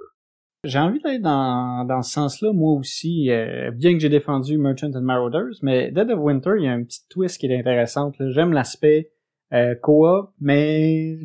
J'ai 0.64 0.78
envie 0.78 1.00
d'aller 1.00 1.20
dans, 1.20 1.86
dans 1.86 2.04
ce 2.04 2.12
sens-là, 2.12 2.54
moi 2.54 2.74
aussi, 2.74 3.32
euh, 3.32 3.72
bien 3.72 3.94
que 3.94 4.00
j'ai 4.00 4.10
défendu 4.10 4.60
Merchant 4.60 4.92
and 4.94 5.02
Marauders, 5.02 5.56
mais 5.64 5.92
Dead 5.92 6.12
of 6.12 6.20
Winter, 6.20 6.52
il 6.60 6.66
y 6.66 6.68
a 6.68 6.74
un 6.74 6.84
petit 6.84 7.02
twist 7.10 7.40
qui 7.40 7.48
est 7.48 7.60
intéressant. 7.60 8.12
J'aime 8.20 8.54
l'aspect 8.54 9.12
euh, 9.54 9.74
co-op, 9.74 10.30
mais 10.40 11.18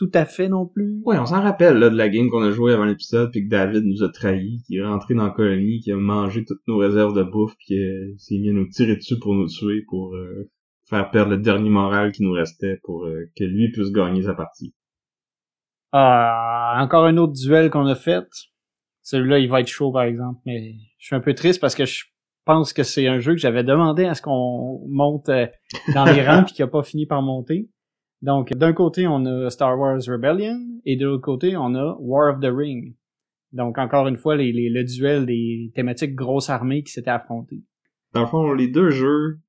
tout 0.00 0.10
à 0.14 0.24
fait 0.24 0.48
non 0.48 0.66
plus. 0.66 1.02
Ouais, 1.04 1.18
on 1.18 1.26
s'en 1.26 1.42
rappelle 1.42 1.76
là, 1.76 1.90
de 1.90 1.96
la 1.96 2.08
game 2.08 2.30
qu'on 2.30 2.42
a 2.42 2.50
joué 2.50 2.72
avant 2.72 2.86
l'épisode, 2.86 3.30
puis 3.30 3.44
que 3.44 3.50
David 3.50 3.84
nous 3.84 4.02
a 4.02 4.08
trahis, 4.08 4.62
qui 4.66 4.78
est 4.78 4.82
rentré 4.82 5.14
dans 5.14 5.24
la 5.26 5.30
colonie, 5.30 5.80
qui 5.80 5.92
a 5.92 5.96
mangé 5.96 6.42
toutes 6.44 6.66
nos 6.66 6.78
réserves 6.78 7.14
de 7.14 7.22
bouffe, 7.22 7.54
puis 7.58 7.66
qui 7.66 8.18
s'est 8.18 8.38
mis 8.38 8.48
à 8.48 8.52
nous 8.52 8.66
tirer 8.68 8.96
dessus 8.96 9.18
pour 9.18 9.34
nous 9.34 9.46
tuer, 9.46 9.84
pour 9.88 10.14
euh, 10.14 10.48
faire 10.88 11.10
perdre 11.10 11.32
le 11.32 11.38
dernier 11.38 11.68
moral 11.68 12.12
qui 12.12 12.22
nous 12.22 12.32
restait, 12.32 12.80
pour 12.82 13.04
euh, 13.04 13.26
que 13.36 13.44
lui 13.44 13.70
puisse 13.72 13.92
gagner 13.92 14.22
sa 14.22 14.32
partie. 14.32 14.74
Ah, 15.92 16.78
encore 16.80 17.04
un 17.04 17.16
autre 17.16 17.32
duel 17.32 17.70
qu'on 17.70 17.86
a 17.86 17.94
fait. 17.94 18.26
Celui-là, 19.02 19.38
il 19.38 19.48
va 19.48 19.60
être 19.60 19.68
chaud, 19.68 19.92
par 19.92 20.02
exemple, 20.02 20.40
mais 20.46 20.74
je 20.98 21.06
suis 21.06 21.16
un 21.16 21.20
peu 21.20 21.34
triste 21.34 21.60
parce 21.60 21.74
que 21.74 21.84
je 21.84 22.04
pense 22.44 22.72
que 22.72 22.82
c'est 22.82 23.06
un 23.06 23.18
jeu 23.18 23.32
que 23.32 23.40
j'avais 23.40 23.64
demandé 23.64 24.04
à 24.04 24.14
ce 24.14 24.22
qu'on 24.22 24.86
monte 24.88 25.28
euh, 25.28 25.46
dans 25.94 26.04
les 26.04 26.26
rangs 26.26 26.42
puis 26.46 26.54
qui 26.54 26.62
a 26.62 26.68
pas 26.68 26.82
fini 26.82 27.06
par 27.06 27.22
monter. 27.22 27.68
Donc, 28.22 28.52
d'un 28.52 28.72
côté, 28.72 29.06
on 29.06 29.24
a 29.24 29.50
Star 29.50 29.78
Wars 29.78 30.00
Rebellion, 30.06 30.60
et 30.84 30.96
de 30.96 31.06
l'autre 31.06 31.22
côté, 31.22 31.56
on 31.56 31.74
a 31.74 31.96
War 32.00 32.34
of 32.34 32.40
the 32.40 32.52
Ring. 32.54 32.94
Donc, 33.52 33.78
encore 33.78 34.06
une 34.06 34.16
fois, 34.16 34.36
les, 34.36 34.52
le 34.52 34.84
duel 34.84 35.26
des 35.26 35.72
thématiques 35.74 36.14
grosses 36.14 36.50
armées 36.50 36.82
qui 36.82 36.92
s'étaient 36.92 37.10
affrontées. 37.10 37.62
Dans 38.12 38.20
le 38.22 38.26
fond, 38.26 38.52
les 38.52 38.68
deux 38.68 38.90
jeux, 38.90 39.40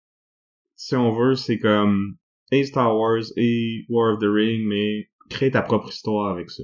si 0.76 0.96
on 0.96 1.12
veut, 1.12 1.36
c'est 1.36 1.60
comme 1.60 2.16
et 2.52 2.64
Star 2.64 2.98
Wars 2.98 3.24
et 3.38 3.86
War 3.90 4.14
of 4.14 4.20
the 4.20 4.28
Ring, 4.28 4.68
mais 4.68 5.10
crée 5.32 5.52
ta 5.52 5.62
propre 5.62 5.90
histoire 5.90 6.32
avec 6.32 6.50
ça. 6.50 6.64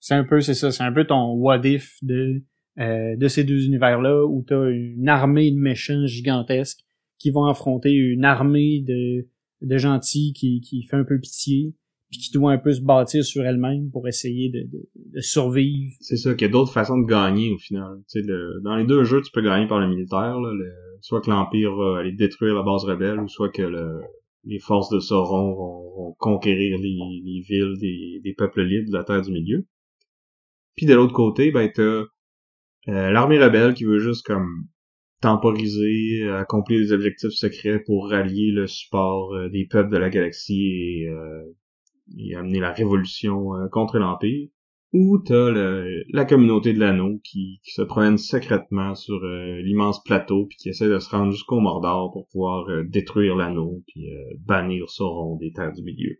C'est 0.00 0.14
un 0.14 0.24
peu, 0.24 0.40
c'est 0.40 0.54
ça, 0.54 0.70
c'est 0.70 0.82
un 0.82 0.92
peu 0.92 1.04
ton 1.04 1.34
what 1.34 1.60
if 1.64 1.98
de 2.02 2.42
euh, 2.78 3.16
de 3.16 3.28
ces 3.28 3.44
deux 3.44 3.66
univers-là 3.66 4.24
où 4.24 4.44
tu 4.46 4.54
as 4.54 4.70
une 4.70 5.08
armée 5.08 5.50
de 5.50 5.58
méchants 5.58 6.06
gigantesques 6.06 6.80
qui 7.18 7.30
vont 7.30 7.44
affronter 7.44 7.92
une 7.92 8.24
armée 8.24 8.80
de, 8.80 9.26
de 9.60 9.76
gentils 9.76 10.32
qui, 10.32 10.60
qui 10.60 10.84
fait 10.84 10.96
un 10.96 11.04
peu 11.04 11.18
pitié 11.18 11.74
puis 12.10 12.18
qui 12.18 12.32
doit 12.32 12.52
un 12.52 12.58
peu 12.58 12.72
se 12.72 12.80
bâtir 12.80 13.24
sur 13.24 13.44
elle-même 13.44 13.90
pour 13.90 14.08
essayer 14.08 14.48
de, 14.48 14.62
de, 14.62 14.88
de 15.14 15.20
survivre. 15.20 15.92
C'est 16.00 16.16
ça, 16.16 16.34
qu'il 16.34 16.46
y 16.46 16.50
a 16.50 16.52
d'autres 16.52 16.72
façons 16.72 16.98
de 16.98 17.06
gagner 17.06 17.52
au 17.52 17.58
final. 17.58 17.98
Tu 18.10 18.20
sais, 18.20 18.26
dans 18.64 18.76
les 18.76 18.84
deux 18.84 19.04
jeux, 19.04 19.20
tu 19.22 19.30
peux 19.32 19.42
gagner 19.42 19.68
par 19.68 19.78
le 19.78 19.88
militaire, 19.88 20.40
là, 20.40 20.50
soit 21.02 21.20
que 21.20 21.30
l'Empire 21.30 21.74
va 21.74 21.98
aller 22.00 22.12
détruire 22.12 22.54
la 22.54 22.62
base 22.62 22.84
rebelle, 22.84 23.20
ou 23.20 23.28
soit 23.28 23.50
que 23.50 23.62
le, 23.62 24.00
les 24.44 24.58
forces 24.58 24.90
de 24.90 25.00
Sauron 25.00 25.54
vont, 25.54 26.14
conquérir 26.18 26.78
les, 26.78 26.98
les 27.24 27.40
villes 27.40 27.76
des, 28.22 28.34
peuples 28.36 28.62
libres 28.62 28.90
de 28.90 28.96
la 28.96 29.04
Terre 29.04 29.22
du 29.22 29.32
Milieu. 29.32 29.66
Puis 30.76 30.86
de 30.86 30.94
l'autre 30.94 31.12
côté, 31.12 31.50
ben 31.50 31.70
t'as 31.72 31.82
euh, 31.82 33.10
l'armée 33.10 33.38
rebelle 33.38 33.74
qui 33.74 33.84
veut 33.84 33.98
juste 33.98 34.26
comme 34.26 34.66
temporiser, 35.20 36.28
accomplir 36.30 36.80
des 36.80 36.92
objectifs 36.92 37.32
secrets 37.32 37.80
pour 37.80 38.08
rallier 38.08 38.50
le 38.50 38.66
support 38.66 39.34
euh, 39.34 39.48
des 39.50 39.66
peuples 39.66 39.90
de 39.90 39.98
la 39.98 40.08
galaxie 40.08 41.02
et 41.02 41.08
euh, 41.08 42.38
amener 42.38 42.60
la 42.60 42.72
révolution 42.72 43.50
contre 43.70 43.98
l'Empire, 43.98 44.48
ou 44.92 45.18
t'as 45.18 45.50
la 46.12 46.24
communauté 46.24 46.72
de 46.72 46.80
l'anneau 46.80 47.20
qui, 47.22 47.60
se 47.64 47.82
promène 47.82 48.18
secrètement 48.18 48.94
sur 48.94 49.22
euh, 49.24 49.60
l'immense 49.62 50.02
plateau 50.02 50.46
puis 50.46 50.58
qui 50.58 50.68
essaie 50.68 50.88
de 50.88 50.98
se 50.98 51.08
rendre 51.10 51.30
jusqu'au 51.30 51.60
Mordor 51.60 52.10
pour 52.12 52.26
pouvoir 52.28 52.68
euh, 52.68 52.84
détruire 52.88 53.36
l'anneau 53.36 53.82
puis 53.86 54.06
bannir 54.40 54.88
Sauron 54.88 55.36
des 55.36 55.52
terres 55.52 55.72
du 55.72 55.82
milieu. 55.82 56.16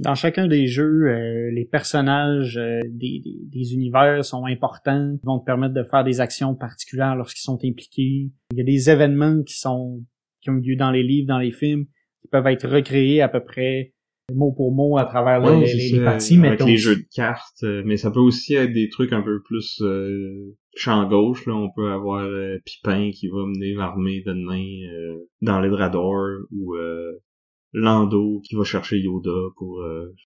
Dans 0.00 0.14
chacun 0.14 0.48
des 0.48 0.66
jeux, 0.66 1.50
les 1.52 1.64
personnages 1.64 2.56
des, 2.56 3.22
des, 3.46 3.74
univers 3.74 4.24
sont 4.24 4.44
importants, 4.44 5.16
vont 5.22 5.38
te 5.38 5.44
permettre 5.44 5.74
de 5.74 5.84
faire 5.84 6.02
des 6.02 6.20
actions 6.20 6.56
particulières 6.56 7.14
lorsqu'ils 7.14 7.44
sont 7.44 7.60
impliqués. 7.64 8.32
Il 8.50 8.58
y 8.58 8.60
a 8.60 8.64
des 8.64 8.90
événements 8.90 9.42
qui 9.44 9.54
sont 9.54 10.02
qui 10.44 10.50
ont 10.50 10.54
lieu 10.54 10.76
dans 10.76 10.90
les 10.90 11.02
livres, 11.02 11.26
dans 11.26 11.38
les 11.38 11.52
films, 11.52 11.86
qui 12.20 12.28
peuvent 12.28 12.46
être 12.46 12.68
recréés 12.68 13.22
à 13.22 13.28
peu 13.28 13.42
près 13.42 13.93
mot 14.32 14.52
pour 14.52 14.72
mot 14.72 14.96
à 14.96 15.04
travers 15.04 15.40
les, 15.40 16.00
parties. 16.02 16.38
Avec 16.38 16.64
les 16.64 16.76
jeux 16.76 16.96
de 16.96 17.06
cartes, 17.14 17.62
euh, 17.62 17.82
mais 17.84 17.96
ça 17.96 18.10
peut 18.10 18.20
aussi 18.20 18.54
être 18.54 18.72
des 18.72 18.88
trucs 18.88 19.12
un 19.12 19.22
peu 19.22 19.42
plus 19.42 19.80
euh, 19.82 20.56
champ 20.74 21.06
gauche. 21.08 21.46
Là, 21.46 21.54
on 21.54 21.70
peut 21.70 21.90
avoir 21.90 22.24
euh, 22.24 22.56
Pipin 22.64 23.10
qui 23.12 23.28
va 23.28 23.44
mener 23.46 23.74
l'armée 23.74 24.22
de 24.24 24.32
nains 24.32 24.92
euh, 24.92 25.28
dans 25.42 25.60
l'Edrador 25.60 26.38
ou 26.50 26.74
Lando 27.72 28.40
qui 28.44 28.54
va 28.54 28.64
chercher 28.64 28.98
Yoda 28.98 29.50
pour 29.56 29.84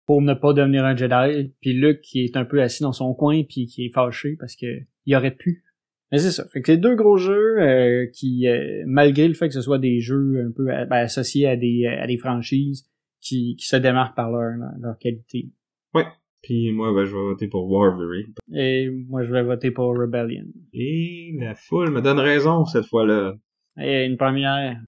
pour 0.07 0.23
ne 0.23 0.35
pas 0.35 0.53
devenir 0.53 0.85
un 0.85 0.97
Jedi. 0.97 1.53
Puis 1.61 1.75
Luke 1.75 2.01
qui 2.01 2.25
est 2.25 2.37
un 2.37 2.45
peu 2.45 2.63
assis 2.63 2.83
dans 2.83 2.93
son 2.93 3.15
coin 3.15 3.43
puis 3.45 3.67
qui 3.67 3.87
est 3.87 3.93
fâché 3.93 4.37
parce 4.39 4.57
que 4.57 4.67
il 5.07 5.15
aurait 5.15 5.35
pu. 5.35 5.63
Mais 6.11 6.19
c'est 6.19 6.31
ça. 6.31 6.47
Fait 6.49 6.63
que 6.63 6.73
c'est 6.73 6.79
deux 6.79 6.95
gros 6.95 7.17
jeux 7.17 8.09
qui, 8.15 8.47
malgré 8.87 9.29
le 9.29 9.35
fait 9.35 9.49
que 9.49 9.55
ce 9.55 9.61
soit 9.61 9.79
des 9.79 10.01
jeux 10.01 10.47
un 10.47 10.53
peu 10.53 10.65
ben, 10.65 10.91
associés 10.91 11.47
à 11.47 11.57
des 11.57 11.87
à 11.87 12.07
des 12.07 12.17
franchises, 12.17 12.89
qui, 13.25 13.57
qui 13.57 13.67
se 13.67 13.77
démarquent 13.77 14.15
par 14.15 14.31
leur, 14.31 14.53
leur 14.79 14.99
qualité. 14.99 15.51
Ouais. 15.95 16.07
Puis 16.43 16.73
moi, 16.73 16.93
ben, 16.93 17.07
je 17.07 17.17
vais 17.17 17.23
voter 17.23 17.49
pour 17.49 17.71
Warvery. 17.71 18.27
Et 18.53 18.91
moi, 18.91 19.25
je 19.25 19.33
vais 19.33 19.43
voter 19.43 19.71
pour 19.71 19.97
Rebellion. 19.97 20.45
Et 20.75 21.35
la 21.41 21.55
foule 21.55 21.91
me 21.91 22.03
donne 22.03 22.19
raison 22.19 22.67
cette 22.67 22.85
fois-là. 22.85 23.35
Et 23.81 24.05
une 24.05 24.19
première. 24.19 24.79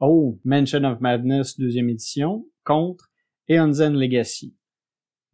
Oh, 0.00 0.40
Mansion 0.44 0.84
of 0.84 1.00
Madness, 1.00 1.58
deuxième 1.58 1.90
édition, 1.90 2.46
contre 2.64 3.10
Eon's 3.48 3.78
Legacy. 3.80 4.56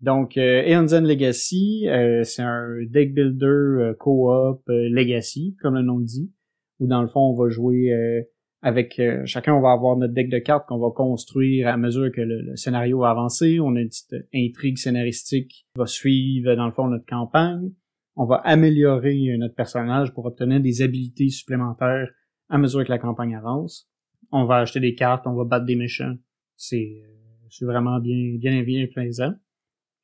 Donc, 0.00 0.36
euh, 0.36 0.62
Eon's 0.66 0.92
Legacy, 0.92 1.88
euh, 1.88 2.24
c'est 2.24 2.42
un 2.42 2.84
deck 2.88 3.14
builder 3.14 3.46
euh, 3.46 3.94
co-op 3.98 4.62
euh, 4.68 4.88
Legacy, 4.90 5.56
comme 5.62 5.74
le 5.74 5.82
nom 5.82 6.00
dit, 6.00 6.32
où 6.80 6.88
dans 6.88 7.02
le 7.02 7.08
fond, 7.08 7.20
on 7.20 7.34
va 7.34 7.48
jouer 7.48 7.92
euh, 7.92 8.22
avec 8.62 9.00
euh, 9.00 9.22
chacun, 9.26 9.54
on 9.54 9.60
va 9.60 9.72
avoir 9.72 9.96
notre 9.96 10.14
deck 10.14 10.30
de 10.30 10.38
cartes 10.38 10.68
qu'on 10.68 10.78
va 10.78 10.90
construire 10.94 11.66
à 11.66 11.76
mesure 11.76 12.12
que 12.12 12.20
le, 12.20 12.54
scénario 12.56 13.00
va 13.00 13.10
avancer. 13.10 13.58
On 13.58 13.74
a 13.74 13.80
une 13.80 13.88
petite 13.88 14.14
intrigue 14.32 14.78
scénaristique 14.78 15.48
qui 15.48 15.64
va 15.76 15.86
suivre, 15.86 16.54
dans 16.54 16.66
le 16.66 16.72
fond, 16.72 16.86
notre 16.86 17.04
campagne. 17.04 17.72
On 18.14 18.24
va 18.24 18.36
améliorer 18.36 19.36
notre 19.36 19.56
personnage 19.56 20.14
pour 20.14 20.26
obtenir 20.26 20.60
des 20.60 20.80
habilités 20.80 21.28
supplémentaires 21.28 22.08
à 22.50 22.58
mesure 22.58 22.84
que 22.84 22.90
la 22.90 22.98
campagne 22.98 23.34
avance. 23.34 23.90
On 24.30 24.44
va 24.44 24.58
acheter 24.58 24.78
des 24.78 24.94
cartes, 24.94 25.26
on 25.26 25.34
va 25.34 25.44
battre 25.44 25.66
des 25.66 25.76
méchants. 25.76 26.14
C'est 26.56 27.02
euh, 27.02 27.66
vraiment 27.66 27.98
bien, 27.98 28.36
bien, 28.36 28.62
bien 28.62 28.86
plaisant. 28.86 29.32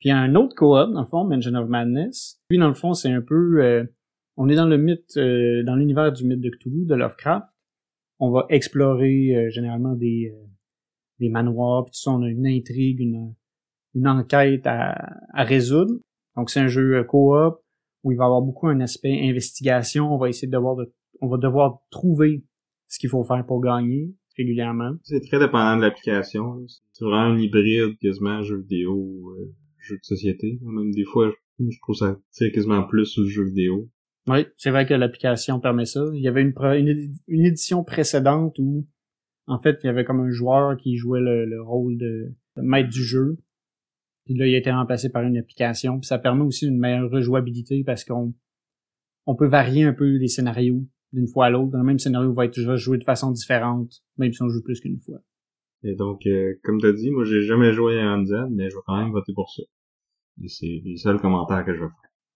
Puis 0.00 0.08
il 0.08 0.12
y 0.12 0.12
a 0.12 0.18
un 0.18 0.34
autre 0.34 0.56
co-op, 0.56 0.92
dans 0.92 1.02
le 1.02 1.06
fond, 1.06 1.24
Mansion 1.24 1.54
of 1.54 1.68
Madness. 1.68 2.40
Puis 2.48 2.58
dans 2.58 2.68
le 2.68 2.74
fond, 2.74 2.92
c'est 2.92 3.12
un 3.12 3.20
peu... 3.20 3.62
Euh, 3.62 3.84
on 4.36 4.48
est 4.48 4.56
dans 4.56 4.66
le 4.66 4.78
mythe, 4.78 5.16
dans 5.16 5.74
l'univers 5.74 6.12
du 6.12 6.24
mythe 6.24 6.40
de 6.40 6.50
Cthulhu, 6.50 6.86
de 6.86 6.94
Lovecraft 6.94 7.46
on 8.18 8.30
va 8.30 8.46
explorer 8.48 9.36
euh, 9.36 9.50
généralement 9.50 9.94
des, 9.94 10.32
euh, 10.34 10.46
des 11.18 11.28
manoirs, 11.28 11.84
puis 11.84 11.92
tout 11.92 12.00
ça, 12.00 12.10
on 12.12 12.22
a 12.22 12.28
une 12.28 12.46
intrigue, 12.46 13.00
une, 13.00 13.34
une 13.94 14.08
enquête 14.08 14.66
à, 14.66 15.16
à 15.32 15.44
résoudre. 15.44 15.94
Donc 16.36 16.50
c'est 16.50 16.60
un 16.60 16.68
jeu 16.68 16.96
euh, 16.96 17.04
coop 17.04 17.58
où 18.04 18.12
il 18.12 18.16
va 18.16 18.24
y 18.24 18.26
avoir 18.26 18.42
beaucoup 18.42 18.68
un 18.68 18.80
aspect 18.80 19.28
investigation. 19.28 20.12
On 20.12 20.18
va 20.18 20.28
essayer 20.28 20.48
de 20.48 20.52
devoir 20.52 20.76
de, 20.76 20.92
on 21.20 21.28
va 21.28 21.36
devoir 21.36 21.80
trouver 21.90 22.44
ce 22.86 22.98
qu'il 22.98 23.10
faut 23.10 23.24
faire 23.24 23.44
pour 23.44 23.60
gagner 23.60 24.14
régulièrement. 24.36 24.92
C'est 25.02 25.20
très 25.20 25.38
dépendant 25.40 25.76
de 25.76 25.82
l'application. 25.82 26.64
C'est 26.92 27.04
vraiment 27.04 27.34
un 27.34 27.38
hybride 27.38 27.98
quasiment 27.98 28.40
jeu 28.42 28.58
vidéo, 28.58 29.34
jeu 29.78 29.96
de 29.96 30.04
société. 30.04 30.60
Même 30.62 30.92
des 30.92 31.04
fois, 31.04 31.32
je 31.58 31.78
trouve 31.82 31.96
ça 31.96 32.16
quasiment 32.52 32.84
plus 32.84 33.06
sur 33.06 33.22
le 33.22 33.28
jeu 33.28 33.44
vidéo. 33.44 33.88
Oui, 34.28 34.46
c'est 34.56 34.70
vrai 34.70 34.86
que 34.86 34.92
l'application 34.92 35.58
permet 35.58 35.86
ça. 35.86 36.04
Il 36.12 36.20
y 36.20 36.28
avait 36.28 36.42
une, 36.42 36.52
une, 37.28 37.44
édition 37.46 37.82
précédente 37.82 38.58
où, 38.58 38.86
en 39.46 39.58
fait, 39.58 39.80
il 39.82 39.86
y 39.86 39.90
avait 39.90 40.04
comme 40.04 40.20
un 40.20 40.30
joueur 40.30 40.76
qui 40.76 40.96
jouait 40.96 41.20
le, 41.20 41.62
rôle 41.62 41.96
de, 41.96 42.34
maître 42.56 42.90
du 42.90 43.02
jeu. 43.02 43.38
Puis 44.26 44.34
là, 44.34 44.46
il 44.46 44.54
a 44.54 44.58
été 44.58 44.70
remplacé 44.70 45.08
par 45.08 45.22
une 45.22 45.38
application. 45.38 45.98
Puis 45.98 46.08
ça 46.08 46.18
permet 46.18 46.42
aussi 46.42 46.66
une 46.66 46.78
meilleure 46.78 47.10
rejouabilité 47.10 47.82
parce 47.84 48.04
qu'on 48.04 48.34
on 49.24 49.34
peut 49.34 49.46
varier 49.46 49.84
un 49.84 49.94
peu 49.94 50.16
les 50.16 50.28
scénarios 50.28 50.84
d'une 51.12 51.26
fois 51.26 51.46
à 51.46 51.50
l'autre. 51.50 51.72
Dans 51.72 51.78
le 51.78 51.84
même 51.84 51.98
scénario, 51.98 52.32
va 52.34 52.44
être 52.44 52.52
toujours 52.52 52.76
joué 52.76 52.98
de 52.98 53.04
façon 53.04 53.30
différente, 53.30 54.02
même 54.18 54.32
si 54.32 54.42
on 54.42 54.48
joue 54.50 54.62
plus 54.62 54.80
qu'une 54.80 55.00
fois. 55.00 55.20
Et 55.84 55.94
donc, 55.94 56.26
euh, 56.26 56.54
comme 56.64 56.80
t'as 56.80 56.92
dit, 56.92 57.10
moi 57.10 57.24
j'ai 57.24 57.42
jamais 57.42 57.72
joué 57.72 57.98
à 58.00 58.08
Undead, 58.08 58.50
mais 58.50 58.68
je 58.68 58.74
vais 58.74 58.82
quand 58.84 58.96
même 58.96 59.12
voter 59.12 59.32
pour 59.32 59.50
ça. 59.50 59.62
Et 60.42 60.48
c'est 60.48 60.82
les 60.84 60.96
seuls 60.96 61.20
commentaires 61.20 61.64
que 61.64 61.74
je 61.74 61.80
vais 61.80 61.90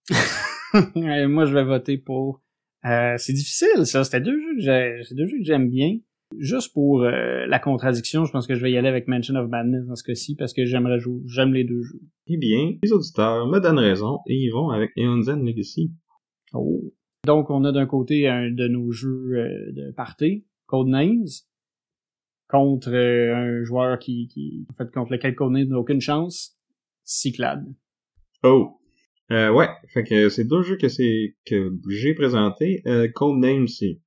faire. 0.07 0.47
Moi, 0.95 1.45
je 1.45 1.53
vais 1.53 1.63
voter 1.63 1.97
pour. 1.97 2.41
Euh, 2.85 3.15
c'est 3.17 3.33
difficile, 3.33 3.85
ça. 3.85 4.03
C'était 4.03 4.21
deux 4.21 4.37
jeux 4.39 4.57
que 4.57 5.13
deux 5.13 5.25
jeux 5.25 5.37
que 5.37 5.43
j'aime 5.43 5.69
bien. 5.69 5.99
Juste 6.39 6.73
pour 6.73 7.03
euh, 7.03 7.45
la 7.45 7.59
contradiction, 7.59 8.25
je 8.25 8.31
pense 8.31 8.47
que 8.47 8.55
je 8.55 8.61
vais 8.61 8.71
y 8.71 8.77
aller 8.77 8.87
avec 8.87 9.07
Mansion 9.07 9.35
of 9.35 9.49
Madness 9.49 9.85
dans 9.85 9.95
ce 9.95 10.03
cas-ci 10.03 10.35
parce 10.35 10.53
que 10.53 10.65
j'aimerais 10.65 10.99
jouer, 10.99 11.21
j'aime 11.27 11.53
les 11.53 11.63
deux 11.63 11.83
jeux. 11.83 12.01
Eh 12.25 12.37
bien, 12.37 12.73
les 12.81 12.91
auditeurs 12.91 13.45
me 13.47 13.59
donnent 13.59 13.79
raison 13.79 14.19
et 14.27 14.35
ils 14.35 14.49
vont 14.49 14.69
avec 14.69 14.91
Aeon's 14.97 15.27
Legacy. 15.27 15.91
Oh. 16.53 16.91
Donc, 17.25 17.49
on 17.51 17.63
a 17.65 17.71
d'un 17.71 17.85
côté 17.85 18.27
un 18.27 18.49
de 18.49 18.67
nos 18.67 18.91
jeux 18.91 19.33
euh, 19.35 19.71
de 19.73 19.91
party, 19.91 20.45
Codenames, 20.65 21.27
contre 22.49 22.93
un 22.93 23.63
joueur 23.63 23.99
qui, 23.99 24.27
qui, 24.27 24.65
en 24.69 24.73
fait, 24.73 24.91
contre 24.91 25.11
lequel 25.11 25.35
Codenames 25.35 25.69
n'a 25.69 25.77
aucune 25.77 26.01
chance, 26.01 26.57
Cyclade. 27.03 27.65
Oh. 28.43 28.79
Euh, 29.31 29.51
ouais, 29.51 29.69
fait 29.93 30.03
que 30.03 30.29
c'est 30.29 30.43
deux 30.43 30.61
jeux 30.63 30.77
que 30.77 30.89
c'est 30.89 31.35
que 31.45 31.71
j'ai 31.89 32.13
présenté. 32.13 32.81
Euh, 32.85 33.07
Codename, 33.13 33.67
c'est 33.67 33.99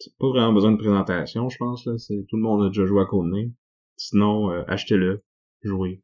c'est 0.00 0.16
pas 0.18 0.28
vraiment 0.28 0.52
besoin 0.52 0.72
de 0.72 0.76
présentation, 0.76 1.48
je 1.48 1.56
pense 1.56 1.86
là. 1.86 1.96
C'est 1.98 2.26
tout 2.28 2.36
le 2.36 2.42
monde 2.42 2.64
a 2.64 2.68
déjà 2.68 2.84
joué 2.84 3.00
à 3.02 3.06
Codename. 3.06 3.52
Sinon, 3.96 4.50
euh, 4.50 4.64
achetez-le, 4.66 5.22
jouez. 5.62 6.02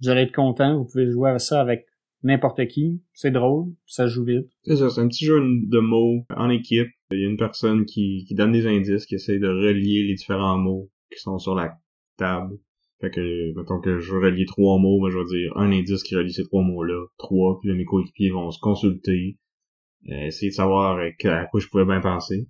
Vous 0.00 0.08
allez 0.08 0.22
être 0.22 0.34
content. 0.34 0.78
Vous 0.78 0.84
pouvez 0.84 1.10
jouer 1.10 1.30
à 1.30 1.38
ça 1.38 1.60
avec 1.60 1.86
n'importe 2.22 2.66
qui. 2.68 3.02
C'est 3.12 3.30
drôle, 3.30 3.72
ça 3.86 4.06
joue 4.06 4.24
vite. 4.24 4.48
C'est 4.64 4.76
ça, 4.76 4.90
c'est 4.90 5.00
un 5.00 5.08
petit 5.08 5.24
jeu 5.24 5.40
de 5.40 5.78
mots 5.78 6.24
en 6.34 6.50
équipe. 6.50 6.88
Il 7.10 7.20
y 7.20 7.24
a 7.24 7.28
une 7.28 7.36
personne 7.36 7.84
qui, 7.86 8.24
qui 8.26 8.34
donne 8.34 8.52
des 8.52 8.66
indices, 8.66 9.06
qui 9.06 9.16
essaie 9.16 9.38
de 9.38 9.48
relier 9.48 10.04
les 10.04 10.14
différents 10.14 10.58
mots 10.58 10.90
qui 11.12 11.20
sont 11.20 11.38
sur 11.38 11.54
la 11.54 11.76
table. 12.16 12.56
Fait 13.04 13.10
que, 13.10 13.54
mettons 13.54 13.80
que 13.80 13.98
je 13.98 14.12
veux 14.12 14.18
relier 14.18 14.46
trois 14.46 14.78
mots, 14.78 14.98
ben 15.02 15.10
je 15.10 15.18
vais 15.18 15.24
dire 15.26 15.52
un 15.56 15.70
indice 15.70 16.02
qui 16.02 16.16
relie 16.16 16.32
ces 16.32 16.44
trois 16.44 16.62
mots-là, 16.62 17.04
trois, 17.18 17.60
puis 17.60 17.68
là, 17.68 17.74
mes 17.74 17.84
coéquipiers 17.84 18.30
vont 18.30 18.50
se 18.50 18.58
consulter, 18.58 19.36
euh, 20.08 20.26
essayer 20.26 20.48
de 20.48 20.54
savoir 20.54 20.98
à 20.98 21.44
quoi 21.46 21.60
je 21.60 21.68
pouvais 21.68 21.84
bien 21.84 22.00
penser. 22.00 22.48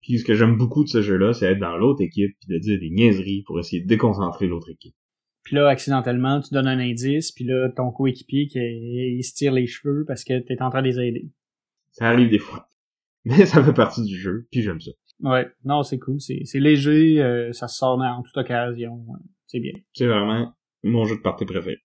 Puis 0.00 0.18
ce 0.18 0.24
que 0.24 0.34
j'aime 0.34 0.56
beaucoup 0.56 0.84
de 0.84 0.88
ce 0.88 1.02
jeu-là, 1.02 1.34
c'est 1.34 1.52
être 1.52 1.58
dans 1.58 1.76
l'autre 1.76 2.00
équipe, 2.00 2.34
puis 2.40 2.48
de 2.48 2.58
dire 2.58 2.80
des 2.80 2.88
niaiseries 2.88 3.42
pour 3.42 3.60
essayer 3.60 3.82
de 3.82 3.86
déconcentrer 3.86 4.46
l'autre 4.46 4.70
équipe. 4.70 4.94
Puis 5.42 5.56
là, 5.56 5.68
accidentellement, 5.68 6.40
tu 6.40 6.54
donnes 6.54 6.66
un 6.68 6.78
indice, 6.78 7.30
puis 7.30 7.44
là, 7.44 7.68
ton 7.68 7.90
coéquipier, 7.90 8.46
qui, 8.46 8.58
il 8.58 9.22
se 9.22 9.34
tire 9.34 9.52
les 9.52 9.66
cheveux 9.66 10.06
parce 10.06 10.24
que 10.24 10.38
t'es 10.38 10.62
en 10.62 10.70
train 10.70 10.80
de 10.80 10.88
les 10.88 10.98
aider. 10.98 11.28
Ça 11.92 12.08
arrive 12.08 12.30
des 12.30 12.38
fois. 12.38 12.68
Mais 13.26 13.44
ça 13.44 13.62
fait 13.62 13.74
partie 13.74 14.02
du 14.02 14.16
jeu, 14.18 14.48
puis 14.50 14.62
j'aime 14.62 14.80
ça. 14.80 14.92
Ouais, 15.22 15.46
non, 15.64 15.82
c'est 15.82 15.98
cool, 15.98 16.18
c'est 16.20 16.46
léger, 16.54 17.22
euh, 17.22 17.52
ça 17.52 17.68
sort 17.68 18.00
en 18.00 18.22
toute 18.22 18.38
occasion. 18.38 19.04
C'est 19.50 19.58
bien. 19.58 19.72
C'est 19.94 20.06
vraiment 20.06 20.52
mon 20.84 21.04
jeu 21.06 21.16
de 21.16 21.22
partie 21.22 21.44
préféré. 21.44 21.78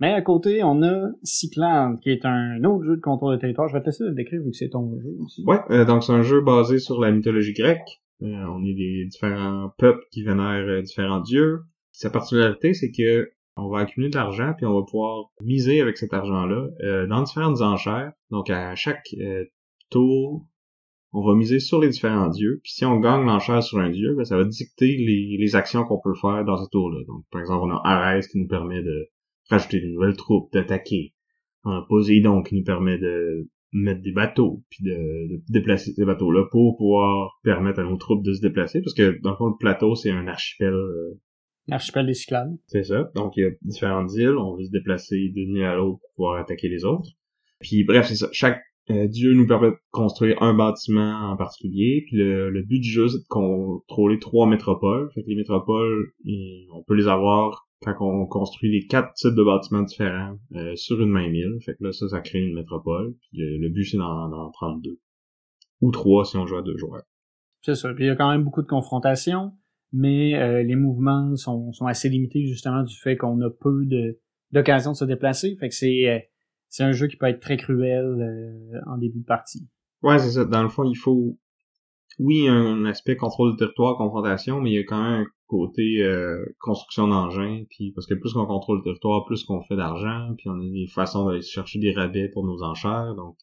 Mais 0.00 0.12
à 0.12 0.20
côté, 0.20 0.62
on 0.62 0.82
a 0.82 1.08
Cyclade, 1.22 1.98
qui 2.00 2.10
est 2.10 2.26
un 2.26 2.62
autre 2.64 2.84
jeu 2.84 2.96
de 2.96 3.00
contrôle 3.00 3.36
de 3.36 3.40
territoire. 3.40 3.68
Je 3.68 3.72
vais 3.72 3.80
te 3.80 3.86
laisser 3.86 4.04
le 4.04 4.12
décrire 4.12 4.42
vu 4.42 4.50
que 4.50 4.56
c'est 4.56 4.68
ton 4.68 4.94
jeu 5.00 5.16
aussi. 5.24 5.42
Ouais, 5.46 5.60
euh, 5.70 5.86
donc 5.86 6.04
c'est 6.04 6.12
un 6.12 6.22
jeu 6.22 6.42
basé 6.42 6.78
sur 6.78 7.00
la 7.00 7.10
mythologie 7.10 7.54
grecque. 7.54 8.02
Euh, 8.22 8.26
on 8.26 8.62
est 8.64 8.74
des 8.74 9.06
différents 9.06 9.70
peuples 9.78 10.04
qui 10.12 10.22
vénèrent 10.22 10.68
euh, 10.68 10.82
différents 10.82 11.20
dieux. 11.20 11.60
Sa 11.92 12.10
particularité, 12.10 12.74
c'est 12.74 12.92
que 12.92 13.30
on 13.56 13.70
va 13.70 13.80
accumuler 13.80 14.10
de 14.10 14.16
l'argent 14.16 14.52
puis 14.56 14.66
on 14.66 14.78
va 14.78 14.84
pouvoir 14.84 15.30
miser 15.42 15.80
avec 15.80 15.96
cet 15.96 16.12
argent-là 16.12 16.68
dans 17.08 17.22
différentes 17.22 17.60
enchères. 17.60 18.12
Donc 18.30 18.50
à 18.50 18.76
chaque 18.76 19.08
tour, 19.90 20.46
on 21.12 21.26
va 21.26 21.34
miser 21.34 21.58
sur 21.58 21.80
les 21.80 21.88
différents 21.88 22.28
dieux. 22.28 22.60
Puis 22.62 22.72
si 22.72 22.84
on 22.84 23.00
gagne 23.00 23.24
l'enchère 23.24 23.62
sur 23.62 23.78
un 23.78 23.90
dieu, 23.90 24.14
ben, 24.16 24.24
ça 24.24 24.36
va 24.36 24.44
dicter 24.44 24.86
les, 24.86 25.36
les 25.38 25.56
actions 25.56 25.84
qu'on 25.84 26.00
peut 26.00 26.14
faire 26.14 26.44
dans 26.44 26.56
ce 26.56 26.68
tour-là. 26.70 27.00
Donc 27.06 27.24
par 27.30 27.40
exemple, 27.40 27.64
on 27.66 27.70
a 27.70 27.80
Arès 27.84 28.26
qui 28.28 28.38
nous 28.38 28.48
permet 28.48 28.82
de 28.82 29.08
rajouter 29.48 29.80
de 29.80 29.86
nouvelles 29.86 30.16
troupes, 30.16 30.52
d'attaquer. 30.52 31.14
On 31.64 31.70
a 31.70 31.86
Poséidon 31.88 32.42
qui 32.42 32.56
nous 32.56 32.64
permet 32.64 32.98
de 32.98 33.48
mettre 33.72 34.00
des 34.00 34.12
bateaux, 34.12 34.62
puis 34.70 34.84
de, 34.84 35.42
déplacer 35.48 35.92
ces 35.92 36.04
bateaux-là 36.04 36.44
pour 36.50 36.76
pouvoir 36.76 37.38
permettre 37.42 37.80
à 37.80 37.84
nos 37.84 37.96
troupes 37.96 38.24
de 38.24 38.32
se 38.32 38.40
déplacer, 38.40 38.80
parce 38.80 38.94
que 38.94 39.20
dans 39.22 39.30
le 39.30 39.36
fond, 39.36 39.48
le 39.48 39.58
plateau, 39.58 39.94
c'est 39.94 40.10
un 40.10 40.26
archipel. 40.26 40.72
Euh, 40.72 41.20
L'archipel 41.66 42.06
des 42.06 42.14
Cyclades. 42.14 42.56
C'est 42.66 42.84
ça. 42.84 43.10
Donc, 43.14 43.36
il 43.36 43.44
y 43.44 43.46
a 43.46 43.50
différentes 43.60 44.10
îles, 44.14 44.36
on 44.38 44.56
veut 44.56 44.64
se 44.64 44.70
déplacer 44.70 45.28
d'une 45.34 45.56
île 45.56 45.64
à 45.64 45.76
l'autre 45.76 45.98
pour 46.00 46.10
pouvoir 46.16 46.40
attaquer 46.40 46.68
les 46.68 46.84
autres. 46.84 47.10
Puis 47.60 47.84
bref, 47.84 48.06
c'est 48.06 48.14
ça. 48.14 48.28
Chaque 48.32 48.62
euh, 48.90 49.06
dieu 49.06 49.34
nous 49.34 49.46
permet 49.46 49.70
de 49.70 49.76
construire 49.90 50.42
un 50.42 50.54
bâtiment 50.54 51.30
en 51.30 51.36
particulier. 51.36 52.04
Puis 52.06 52.16
le, 52.16 52.62
but 52.62 52.80
du 52.80 52.88
jeu, 52.88 53.08
c'est 53.08 53.18
de 53.18 53.28
contrôler 53.28 54.18
trois 54.18 54.46
métropoles. 54.46 55.10
Fait 55.14 55.22
que 55.22 55.28
les 55.28 55.36
métropoles, 55.36 56.12
on 56.72 56.82
peut 56.86 56.94
les 56.94 57.08
avoir 57.08 57.68
quand 57.82 57.94
on 58.00 58.26
construit 58.26 58.70
les 58.70 58.86
quatre 58.86 59.12
types 59.14 59.34
de 59.34 59.44
bâtiments 59.44 59.82
différents 59.82 60.36
euh, 60.54 60.74
sur 60.74 61.00
une 61.00 61.10
même 61.10 61.34
île. 61.34 61.58
Fait 61.64 61.74
que 61.74 61.84
là, 61.84 61.92
ça, 61.92 62.08
ça 62.08 62.20
crée 62.20 62.40
une 62.40 62.54
métropole. 62.54 63.14
Puis 63.20 63.38
le, 63.40 63.68
but, 63.68 63.84
c'est 63.84 63.98
d'en 63.98 64.50
prendre 64.52 64.80
deux. 64.82 64.98
Ou 65.80 65.90
trois 65.90 66.24
si 66.24 66.36
on 66.36 66.46
joue 66.46 66.56
à 66.56 66.62
deux 66.62 66.76
joueurs. 66.76 67.04
C'est 67.62 67.74
ça. 67.74 67.92
Puis 67.94 68.04
il 68.04 68.06
y 68.08 68.10
a 68.10 68.16
quand 68.16 68.30
même 68.30 68.42
beaucoup 68.42 68.62
de 68.62 68.66
confrontations, 68.66 69.52
mais 69.92 70.34
euh, 70.34 70.62
les 70.62 70.76
mouvements 70.76 71.34
sont, 71.36 71.72
sont 71.72 71.86
assez 71.86 72.08
limités 72.08 72.46
justement 72.46 72.82
du 72.82 72.96
fait 72.96 73.16
qu'on 73.16 73.40
a 73.42 73.50
peu 73.50 73.86
d'occasion 74.50 74.92
de 74.92 74.96
se 74.96 75.04
déplacer. 75.04 75.54
Fait 75.56 75.68
que 75.68 75.74
c'est 75.74 76.08
euh, 76.08 76.18
c'est 76.68 76.84
un 76.84 76.92
jeu 76.92 77.06
qui 77.06 77.16
peut 77.16 77.26
être 77.26 77.40
très 77.40 77.56
cruel 77.56 78.72
en 78.86 78.98
début 78.98 79.20
de 79.20 79.24
partie. 79.24 79.68
Ouais, 80.02 80.18
c'est 80.18 80.30
ça. 80.30 80.44
Dans 80.44 80.62
le 80.62 80.68
fond, 80.68 80.84
il 80.84 80.96
faut 80.96 81.36
oui, 82.18 82.48
un 82.48 82.84
aspect 82.84 83.16
contrôle 83.16 83.52
de 83.52 83.56
territoire, 83.56 83.96
confrontation, 83.96 84.60
mais 84.60 84.70
il 84.70 84.74
y 84.74 84.78
a 84.78 84.84
quand 84.84 85.02
même 85.02 85.20
un 85.22 85.26
côté 85.46 86.02
euh, 86.02 86.44
construction 86.58 87.06
d'engins, 87.06 87.64
puis 87.70 87.92
parce 87.92 88.06
que 88.06 88.14
plus 88.14 88.32
qu'on 88.32 88.46
contrôle 88.46 88.78
le 88.78 88.84
territoire, 88.84 89.24
plus 89.24 89.44
qu'on 89.44 89.62
fait 89.62 89.76
d'argent, 89.76 90.34
puis 90.36 90.48
on 90.48 90.60
a 90.60 90.70
des 90.72 90.88
façons 90.88 91.26
d'aller 91.26 91.42
chercher 91.42 91.78
des 91.78 91.92
rabais 91.92 92.28
pour 92.28 92.44
nos 92.44 92.62
enchères. 92.62 93.14
Donc, 93.14 93.36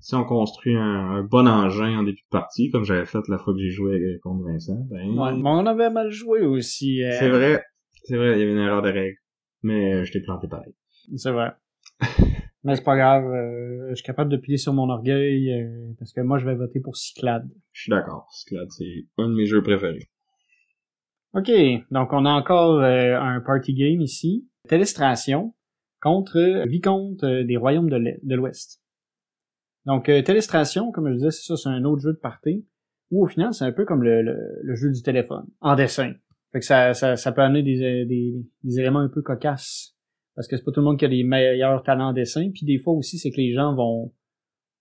si 0.00 0.14
on 0.14 0.24
construit 0.24 0.76
un, 0.76 1.22
bon 1.22 1.48
engin 1.48 1.98
en 1.98 2.02
début 2.02 2.20
de 2.20 2.30
partie, 2.30 2.70
comme 2.70 2.84
j'avais 2.84 3.06
fait 3.06 3.26
la 3.28 3.38
fois 3.38 3.54
que 3.54 3.60
j'ai 3.60 3.70
joué 3.70 4.18
contre 4.22 4.44
Vincent, 4.44 4.86
ben... 4.90 5.18
Ouais, 5.18 5.40
on 5.42 5.66
avait 5.66 5.90
mal 5.90 6.10
joué 6.10 6.42
aussi. 6.42 7.02
Euh. 7.02 7.16
C'est 7.18 7.30
vrai, 7.30 7.62
c'est 8.04 8.16
vrai, 8.16 8.36
il 8.36 8.40
y 8.40 8.42
avait 8.42 8.52
une 8.52 8.58
erreur 8.58 8.82
de 8.82 8.90
règle. 8.90 9.16
Mais 9.62 9.94
euh, 9.94 10.04
je 10.04 10.12
t'ai 10.12 10.20
planté 10.20 10.46
pareil. 10.46 10.74
C'est 11.16 11.32
vrai. 11.32 11.52
Mais 12.62 12.76
c'est 12.76 12.84
pas 12.84 12.96
grave, 12.96 13.24
je 13.88 13.94
suis 13.94 14.04
capable 14.04 14.30
de 14.30 14.36
plier 14.36 14.58
sur 14.58 14.74
mon 14.74 14.90
orgueil, 14.90 15.50
parce 15.98 16.12
que 16.12 16.20
moi 16.20 16.38
je 16.38 16.44
vais 16.44 16.54
voter 16.54 16.80
pour 16.80 16.96
Cyclade. 16.96 17.48
Je 17.72 17.82
suis 17.82 17.90
d'accord, 17.90 18.28
Cyclade, 18.30 18.68
c'est 18.70 19.06
un 19.16 19.28
de 19.28 19.34
mes 19.34 19.46
jeux 19.46 19.62
préférés. 19.62 20.10
OK, 21.32 21.48
donc 21.92 22.12
on 22.12 22.24
a 22.24 22.30
encore 22.30 22.80
euh, 22.80 23.16
un 23.16 23.40
party 23.40 23.74
game 23.74 24.00
ici. 24.00 24.48
Télestration 24.68 25.54
contre 26.00 26.66
Vicomte 26.66 27.22
euh, 27.22 27.44
des 27.44 27.56
Royaumes 27.56 27.88
de 27.88 28.34
l'Ouest. 28.34 28.82
Donc 29.86 30.08
euh, 30.08 30.22
Télestration, 30.22 30.90
comme 30.90 31.08
je 31.08 31.14
disais, 31.14 31.30
c'est 31.30 31.44
ça, 31.44 31.56
c'est 31.56 31.68
un 31.68 31.84
autre 31.84 32.02
jeu 32.02 32.12
de 32.12 32.18
party, 32.18 32.66
où 33.12 33.24
au 33.24 33.28
final, 33.28 33.54
c'est 33.54 33.64
un 33.64 33.70
peu 33.70 33.84
comme 33.84 34.02
le, 34.02 34.22
le, 34.22 34.74
jeu 34.74 34.90
du 34.90 35.02
téléphone, 35.02 35.46
en 35.60 35.76
dessin. 35.76 36.14
Fait 36.52 36.58
que 36.58 36.64
ça, 36.64 36.94
ça, 36.94 37.14
ça 37.14 37.30
peut 37.30 37.42
amener 37.42 37.62
des, 37.62 38.04
des, 38.06 38.34
des, 38.64 38.80
éléments 38.80 38.98
un 38.98 39.08
peu 39.08 39.22
cocasses. 39.22 39.96
Parce 40.40 40.48
que 40.48 40.56
c'est 40.56 40.64
pas 40.64 40.72
tout 40.72 40.80
le 40.80 40.86
monde 40.86 40.98
qui 40.98 41.04
a 41.04 41.08
les 41.08 41.22
meilleurs 41.22 41.82
talents 41.82 42.08
en 42.08 42.12
dessin. 42.14 42.50
Puis 42.50 42.64
des 42.64 42.78
fois 42.78 42.94
aussi, 42.94 43.18
c'est 43.18 43.30
que 43.30 43.36
les 43.36 43.52
gens 43.52 43.74
vont 43.74 44.10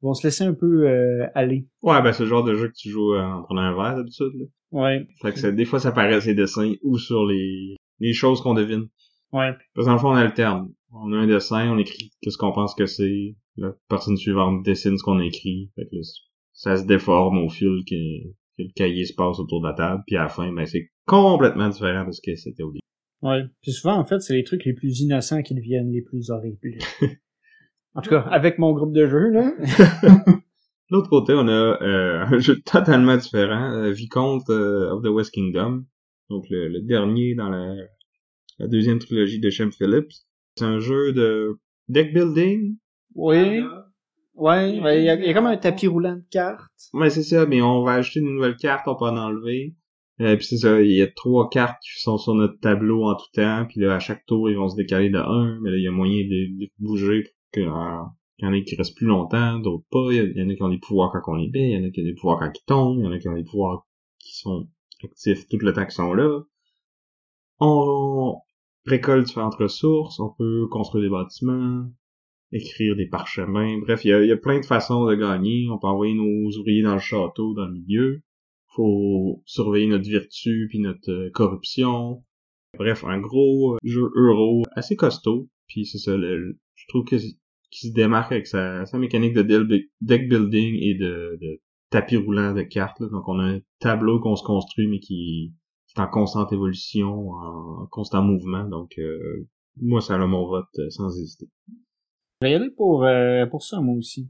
vont 0.01 0.13
se 0.13 0.25
laisser 0.25 0.45
un 0.45 0.53
peu 0.53 0.87
aller. 1.35 1.67
Ouais, 1.81 2.01
ben 2.01 2.13
c'est 2.13 2.23
le 2.23 2.29
genre 2.29 2.45
de 2.45 2.55
jeu 2.55 2.69
que 2.69 2.77
tu 2.77 2.89
joues 2.89 3.13
en 3.13 3.43
prenant 3.43 3.63
un 3.63 3.75
verre 3.75 3.97
d'habitude. 3.97 4.31
Ouais. 4.71 5.05
Fait 5.21 5.33
que 5.33 5.47
des 5.47 5.65
fois, 5.65 5.79
ça 5.79 5.91
paraît 5.91 6.21
ces 6.21 6.33
dessins 6.33 6.75
ou 6.81 6.97
sur 6.97 7.25
les, 7.25 7.75
les 7.99 8.13
choses 8.13 8.39
qu'on 8.39 8.53
devine. 8.53 8.87
Ouais. 9.33 9.51
Parce 9.75 9.85
qu'en 9.85 9.97
fond, 9.97 10.11
on 10.11 10.15
alterne. 10.15 10.69
On 10.93 11.11
a 11.11 11.17
un 11.17 11.27
dessin, 11.27 11.69
on 11.69 11.77
écrit 11.77 12.09
qu'est-ce 12.21 12.37
qu'on 12.37 12.53
pense 12.53 12.73
que 12.73 12.85
c'est. 12.85 13.35
La 13.57 13.73
personne 13.89 14.15
suivante 14.15 14.63
dessine 14.63 14.97
ce 14.97 15.03
qu'on 15.03 15.19
écrit. 15.19 15.71
Fait 15.75 15.87
que 15.91 15.97
ça 16.53 16.77
se 16.77 16.85
déforme 16.85 17.39
au 17.39 17.49
fil 17.49 17.83
que, 17.85 18.29
que, 18.57 18.63
le 18.63 18.71
cahier 18.73 19.03
se 19.03 19.13
passe 19.13 19.39
autour 19.39 19.59
de 19.59 19.67
la 19.67 19.73
table. 19.73 20.03
Puis 20.07 20.15
à 20.15 20.23
la 20.23 20.29
fin, 20.29 20.49
ben, 20.53 20.65
c'est 20.65 20.89
complètement 21.05 21.67
différent 21.67 22.05
de 22.05 22.13
ce 22.13 22.21
que 22.21 22.33
c'était 22.37 22.63
au 22.63 22.71
début. 22.71 22.79
Ouais. 23.21 23.43
Puis 23.61 23.71
souvent, 23.71 23.95
en 23.95 24.05
fait, 24.05 24.19
c'est 24.21 24.35
les 24.35 24.43
trucs 24.43 24.65
les 24.65 24.73
plus 24.73 25.01
innocents 25.01 25.41
qui 25.41 25.53
deviennent 25.55 25.91
les 25.91 26.01
plus 26.01 26.29
horribles. 26.29 26.77
en 27.95 28.01
tout 28.01 28.09
cas, 28.09 28.21
avec 28.21 28.59
mon 28.59 28.73
groupe 28.73 28.93
de 28.93 29.07
jeu, 29.07 29.29
là. 29.29 29.51
l'autre 30.89 31.09
côté, 31.09 31.33
on 31.35 31.47
a 31.47 31.51
euh, 31.51 32.25
un 32.29 32.39
jeu 32.39 32.59
totalement 32.61 33.17
différent, 33.17 33.71
euh, 33.73 33.91
Vicomte 33.91 34.49
euh, 34.49 34.91
of 34.91 35.03
the 35.03 35.07
West 35.07 35.31
Kingdom, 35.31 35.85
donc 36.29 36.45
le, 36.49 36.81
dernier 36.81 37.35
dans 37.35 37.49
la, 37.49 37.75
deuxième 38.59 38.99
trilogie 38.99 39.39
de 39.39 39.49
Shem 39.49 39.71
Phillips. 39.71 40.11
C'est 40.55 40.65
un 40.65 40.79
jeu 40.79 41.13
de 41.13 41.57
deck 41.87 42.13
building. 42.13 42.75
Oui. 43.15 43.61
Ouais, 44.35 44.73
il 44.73 45.03
y, 45.03 45.09
a, 45.09 45.33
comme 45.33 45.47
un 45.47 45.57
tapis 45.57 45.87
roulant 45.87 46.15
de 46.15 46.23
cartes. 46.29 46.71
Ouais, 46.93 47.09
c'est 47.09 47.23
ça, 47.23 47.45
mais 47.45 47.61
on 47.61 47.83
va 47.83 47.93
ajouter 47.93 48.19
une 48.19 48.35
nouvelle 48.35 48.55
carte, 48.55 48.87
on 48.87 48.95
peut 48.95 49.05
en 49.05 49.17
enlever. 49.17 49.75
Euh, 50.21 50.35
puis 50.35 50.45
c'est 50.45 50.57
ça, 50.57 50.81
il 50.81 50.91
y 50.91 51.01
a 51.01 51.07
trois 51.07 51.49
cartes 51.49 51.81
qui 51.81 52.01
sont 52.01 52.17
sur 52.17 52.35
notre 52.35 52.59
tableau 52.59 53.05
en 53.05 53.15
tout 53.15 53.31
temps, 53.33 53.65
puis 53.69 53.79
là, 53.79 53.95
à 53.95 53.99
chaque 53.99 54.25
tour, 54.25 54.49
ils 54.49 54.57
vont 54.57 54.67
se 54.67 54.75
décaler 54.75 55.09
de 55.09 55.17
un, 55.17 55.59
mais 55.61 55.71
là, 55.71 55.77
il 55.77 55.83
y 55.83 55.87
a 55.87 55.91
moyen 55.91 56.25
de, 56.25 56.69
bouger 56.79 57.23
pour 57.23 57.31
que, 57.53 57.61
il 57.61 58.45
y 58.45 58.47
en 58.47 58.53
a 58.53 58.61
qui 58.61 58.75
restent 58.75 58.95
plus 58.95 59.07
longtemps, 59.07 59.59
d'autres 59.59 59.85
pas. 59.91 60.11
Il 60.11 60.33
y 60.35 60.43
en 60.43 60.49
a 60.49 60.55
qui 60.55 60.63
ont 60.63 60.69
des 60.69 60.77
pouvoirs 60.77 61.11
quand 61.11 61.33
on 61.33 61.35
les 61.35 61.49
met, 61.49 61.71
il 61.71 61.77
y 61.77 61.77
en 61.77 61.87
a 61.87 61.89
qui 61.89 62.01
ont 62.01 62.05
des 62.05 62.13
pouvoirs 62.13 62.39
quand 62.39 62.51
ils 62.53 62.65
tombent, 62.65 62.99
il 62.99 63.05
y 63.05 63.07
en 63.07 63.11
a 63.11 63.19
qui 63.19 63.29
ont 63.29 63.35
des 63.35 63.43
pouvoirs 63.43 63.85
qui 64.19 64.37
sont 64.37 64.67
actifs 65.03 65.47
tout 65.47 65.57
le 65.57 65.73
temps 65.73 65.83
qu'ils 65.83 65.91
sont 65.91 66.13
là. 66.13 66.41
On 67.59 68.37
récolte 68.85 69.25
différentes 69.25 69.55
ressources, 69.55 70.19
on 70.19 70.33
peut 70.37 70.67
construire 70.67 71.03
des 71.03 71.09
bâtiments, 71.09 71.85
écrire 72.51 72.95
des 72.95 73.07
parchemins, 73.07 73.77
bref, 73.79 74.03
il 74.05 74.09
y 74.09 74.31
a, 74.31 74.37
plein 74.37 74.59
de 74.59 74.65
façons 74.65 75.05
de 75.05 75.15
gagner. 75.15 75.67
On 75.69 75.77
peut 75.77 75.87
envoyer 75.87 76.13
nos 76.13 76.49
ouvriers 76.57 76.83
dans 76.83 76.93
le 76.93 76.99
château, 76.99 77.53
dans 77.53 77.65
le 77.65 77.73
milieu. 77.73 78.21
Faut 78.79 79.43
surveiller 79.45 79.87
notre 79.87 80.09
vertu 80.09 80.67
puis 80.69 80.79
notre 80.79 81.11
euh, 81.11 81.29
corruption. 81.33 82.23
Bref, 82.77 83.03
un 83.03 83.19
gros 83.19 83.77
jeu 83.83 84.09
euro 84.15 84.63
assez 84.73 84.95
costaud. 84.95 85.49
Puis 85.67 85.85
c'est 85.85 85.97
ça, 85.97 86.15
je 86.17 86.87
trouve 86.87 87.03
que 87.03 87.17
qui 87.71 87.89
se 87.89 87.93
démarque 87.93 88.31
avec 88.31 88.47
sa, 88.47 88.85
mécanique 88.95 89.33
de 89.33 89.43
deck 90.01 90.29
building 90.29 90.75
et 90.81 90.95
de, 90.95 91.37
de 91.41 91.61
tapis 91.89 92.17
roulant 92.17 92.53
de 92.53 92.63
cartes. 92.63 93.01
Donc 93.01 93.27
on 93.27 93.39
a 93.39 93.43
un 93.43 93.59
tableau 93.79 94.19
qu'on 94.19 94.35
se 94.35 94.43
construit 94.43 94.87
mais 94.87 94.99
qui, 94.99 95.53
est 95.95 96.01
en 96.01 96.07
constante 96.07 96.53
évolution, 96.53 97.31
en 97.31 97.87
constant 97.91 98.23
mouvement. 98.23 98.65
Donc 98.65 98.97
euh, 98.97 99.47
moi 99.81 100.01
ça 100.01 100.15
a 100.15 100.25
mon 100.25 100.47
vote 100.47 100.67
euh, 100.79 100.89
sans 100.89 101.09
hésiter. 101.19 101.47
Je 102.41 102.47
vais 102.47 102.51
y 102.51 102.55
aller 102.55 102.71
pour, 102.71 103.03
euh, 103.03 103.45
pour 103.47 103.63
ça 103.63 103.81
moi 103.81 103.95
aussi. 103.95 104.29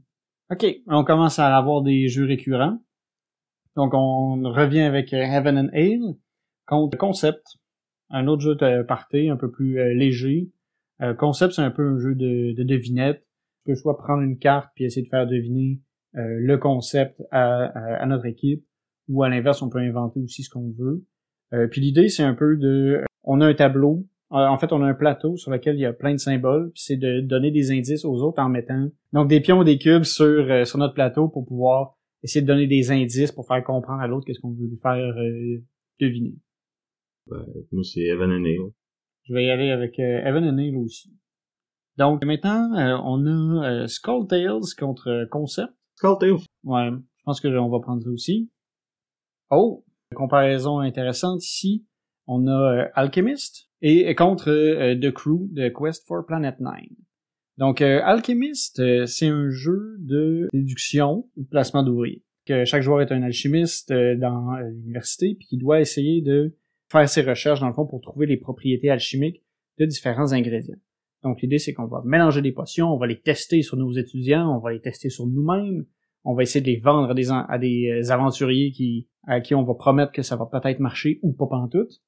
Ok, 0.50 0.66
on 0.86 1.04
commence 1.04 1.38
à 1.38 1.56
avoir 1.56 1.82
des 1.82 2.08
jeux 2.08 2.26
récurrents. 2.26 2.78
Donc 3.76 3.92
on 3.94 4.42
revient 4.42 4.82
avec 4.82 5.12
Heaven 5.12 5.58
and 5.58 5.68
Ale 5.72 6.14
contre 6.66 6.98
Concept, 6.98 7.42
un 8.10 8.26
autre 8.26 8.42
jeu 8.42 8.54
de 8.54 8.82
party 8.82 9.28
un 9.28 9.36
peu 9.36 9.50
plus 9.50 9.94
léger. 9.94 10.50
Concept 11.18 11.54
c'est 11.54 11.62
un 11.62 11.70
peu 11.70 11.86
un 11.86 11.98
jeu 11.98 12.14
de, 12.14 12.54
de 12.54 12.62
devinette 12.62 13.24
peut 13.64 13.74
soit 13.74 13.96
prendre 13.96 14.22
une 14.22 14.38
carte 14.38 14.68
puis 14.74 14.84
essayer 14.84 15.02
de 15.02 15.08
faire 15.08 15.26
deviner 15.26 15.80
euh, 16.16 16.38
le 16.40 16.58
concept 16.58 17.22
à, 17.30 18.04
notre 18.06 18.26
équipe, 18.26 18.64
ou 19.08 19.22
à 19.22 19.28
l'inverse, 19.28 19.62
on 19.62 19.70
peut 19.70 19.78
inventer 19.78 20.20
aussi 20.20 20.42
ce 20.42 20.50
qu'on 20.50 20.72
veut. 20.76 21.04
Euh, 21.52 21.66
puis 21.68 21.80
l'idée, 21.80 22.08
c'est 22.08 22.22
un 22.22 22.34
peu 22.34 22.56
de... 22.56 23.02
On 23.22 23.40
a 23.40 23.46
un 23.46 23.54
tableau, 23.54 24.06
euh, 24.32 24.46
en 24.46 24.58
fait, 24.58 24.72
on 24.72 24.82
a 24.82 24.86
un 24.86 24.94
plateau 24.94 25.36
sur 25.36 25.50
lequel 25.50 25.76
il 25.76 25.80
y 25.80 25.86
a 25.86 25.92
plein 25.92 26.12
de 26.12 26.18
symboles, 26.18 26.70
puis 26.72 26.82
c'est 26.84 26.96
de 26.96 27.20
donner 27.20 27.50
des 27.50 27.70
indices 27.70 28.04
aux 28.04 28.22
autres 28.22 28.42
en 28.42 28.48
mettant 28.48 28.88
donc 29.12 29.28
des 29.28 29.40
pions 29.40 29.58
ou 29.58 29.64
des 29.64 29.78
cubes 29.78 30.04
sur 30.04 30.46
notre 30.76 30.94
plateau 30.94 31.28
pour 31.28 31.44
pouvoir 31.44 31.96
essayer 32.22 32.42
de 32.42 32.46
donner 32.46 32.66
des 32.66 32.90
indices 32.90 33.32
pour 33.32 33.46
faire 33.46 33.62
comprendre 33.64 34.02
à 34.02 34.06
l'autre 34.06 34.26
qu'est-ce 34.26 34.40
qu'on 34.40 34.52
veut 34.52 34.66
lui 34.66 34.78
faire 34.78 35.14
deviner. 36.00 36.34
moi, 37.26 37.82
c'est 37.82 38.00
Evan 38.00 38.30
and 38.30 38.70
Je 39.24 39.34
vais 39.34 39.46
y 39.46 39.50
aller 39.50 39.70
avec 39.70 39.98
Evan 39.98 40.44
and 40.44 40.78
aussi. 40.78 41.10
Donc 42.00 42.24
maintenant, 42.24 42.72
euh, 42.78 42.96
on 43.04 43.26
a 43.26 43.68
euh, 43.68 43.86
Skull 43.86 44.26
Tales 44.26 44.74
contre 44.78 45.10
euh, 45.10 45.26
Concept. 45.26 45.70
Skull 45.96 46.16
Tales. 46.18 46.46
Ouais, 46.64 46.88
je 46.90 47.22
pense 47.24 47.42
que 47.42 47.48
on 47.48 47.68
va 47.68 47.80
prendre 47.80 48.02
ça 48.02 48.08
aussi. 48.08 48.50
Oh, 49.50 49.84
comparaison 50.14 50.78
intéressante 50.78 51.44
ici. 51.44 51.84
On 52.26 52.46
a 52.46 52.86
Alchemist 52.94 53.68
et 53.82 54.14
contre 54.14 54.46
The 54.94 55.10
Crew 55.10 55.48
de 55.52 55.68
Quest 55.68 56.06
for 56.06 56.24
Planet 56.24 56.58
9. 56.60 56.72
Donc, 57.60 57.82
Alchemist, 57.82 58.82
c'est 59.06 59.28
un 59.28 59.50
jeu 59.50 59.96
de 60.00 60.48
déduction, 60.52 61.28
placement 61.50 61.84
d'ouvriers. 61.84 62.24
Que 62.46 62.64
chaque 62.64 62.82
joueur 62.82 63.02
est 63.02 63.12
un 63.12 63.22
alchimiste 63.22 63.92
dans 63.92 64.56
l'université, 64.56 65.36
puis 65.38 65.46
qui 65.46 65.58
doit 65.58 65.80
essayer 65.80 66.22
de 66.22 66.56
faire 66.90 67.08
ses 67.08 67.22
recherches, 67.22 67.60
dans 67.60 67.68
le 67.68 67.74
fond, 67.74 67.86
pour 67.86 68.00
trouver 68.00 68.26
les 68.26 68.38
propriétés 68.38 68.90
alchimiques 68.90 69.42
de 69.78 69.84
différents 69.84 70.32
ingrédients. 70.32 70.78
Donc 71.22 71.42
l'idée, 71.42 71.58
c'est 71.58 71.72
qu'on 71.72 71.86
va 71.86 72.02
mélanger 72.04 72.42
des 72.42 72.52
potions, 72.52 72.88
on 72.92 72.96
va 72.96 73.06
les 73.06 73.20
tester 73.20 73.62
sur 73.62 73.76
nos 73.76 73.92
étudiants, 73.92 74.56
on 74.56 74.58
va 74.58 74.72
les 74.72 74.80
tester 74.80 75.10
sur 75.10 75.26
nous-mêmes, 75.26 75.84
on 76.24 76.34
va 76.34 76.42
essayer 76.42 76.60
de 76.60 76.66
les 76.66 76.78
vendre 76.78 77.10
à 77.10 77.14
des, 77.14 77.30
à 77.30 77.58
des 77.58 77.90
euh, 77.90 78.10
aventuriers 78.10 78.72
qui, 78.72 79.08
à 79.26 79.40
qui 79.40 79.54
on 79.54 79.62
va 79.62 79.74
promettre 79.74 80.12
que 80.12 80.22
ça 80.22 80.36
va 80.36 80.46
peut-être 80.46 80.80
marcher 80.80 81.18
ou 81.22 81.32
pas 81.32 81.46
pantoute. 81.46 82.02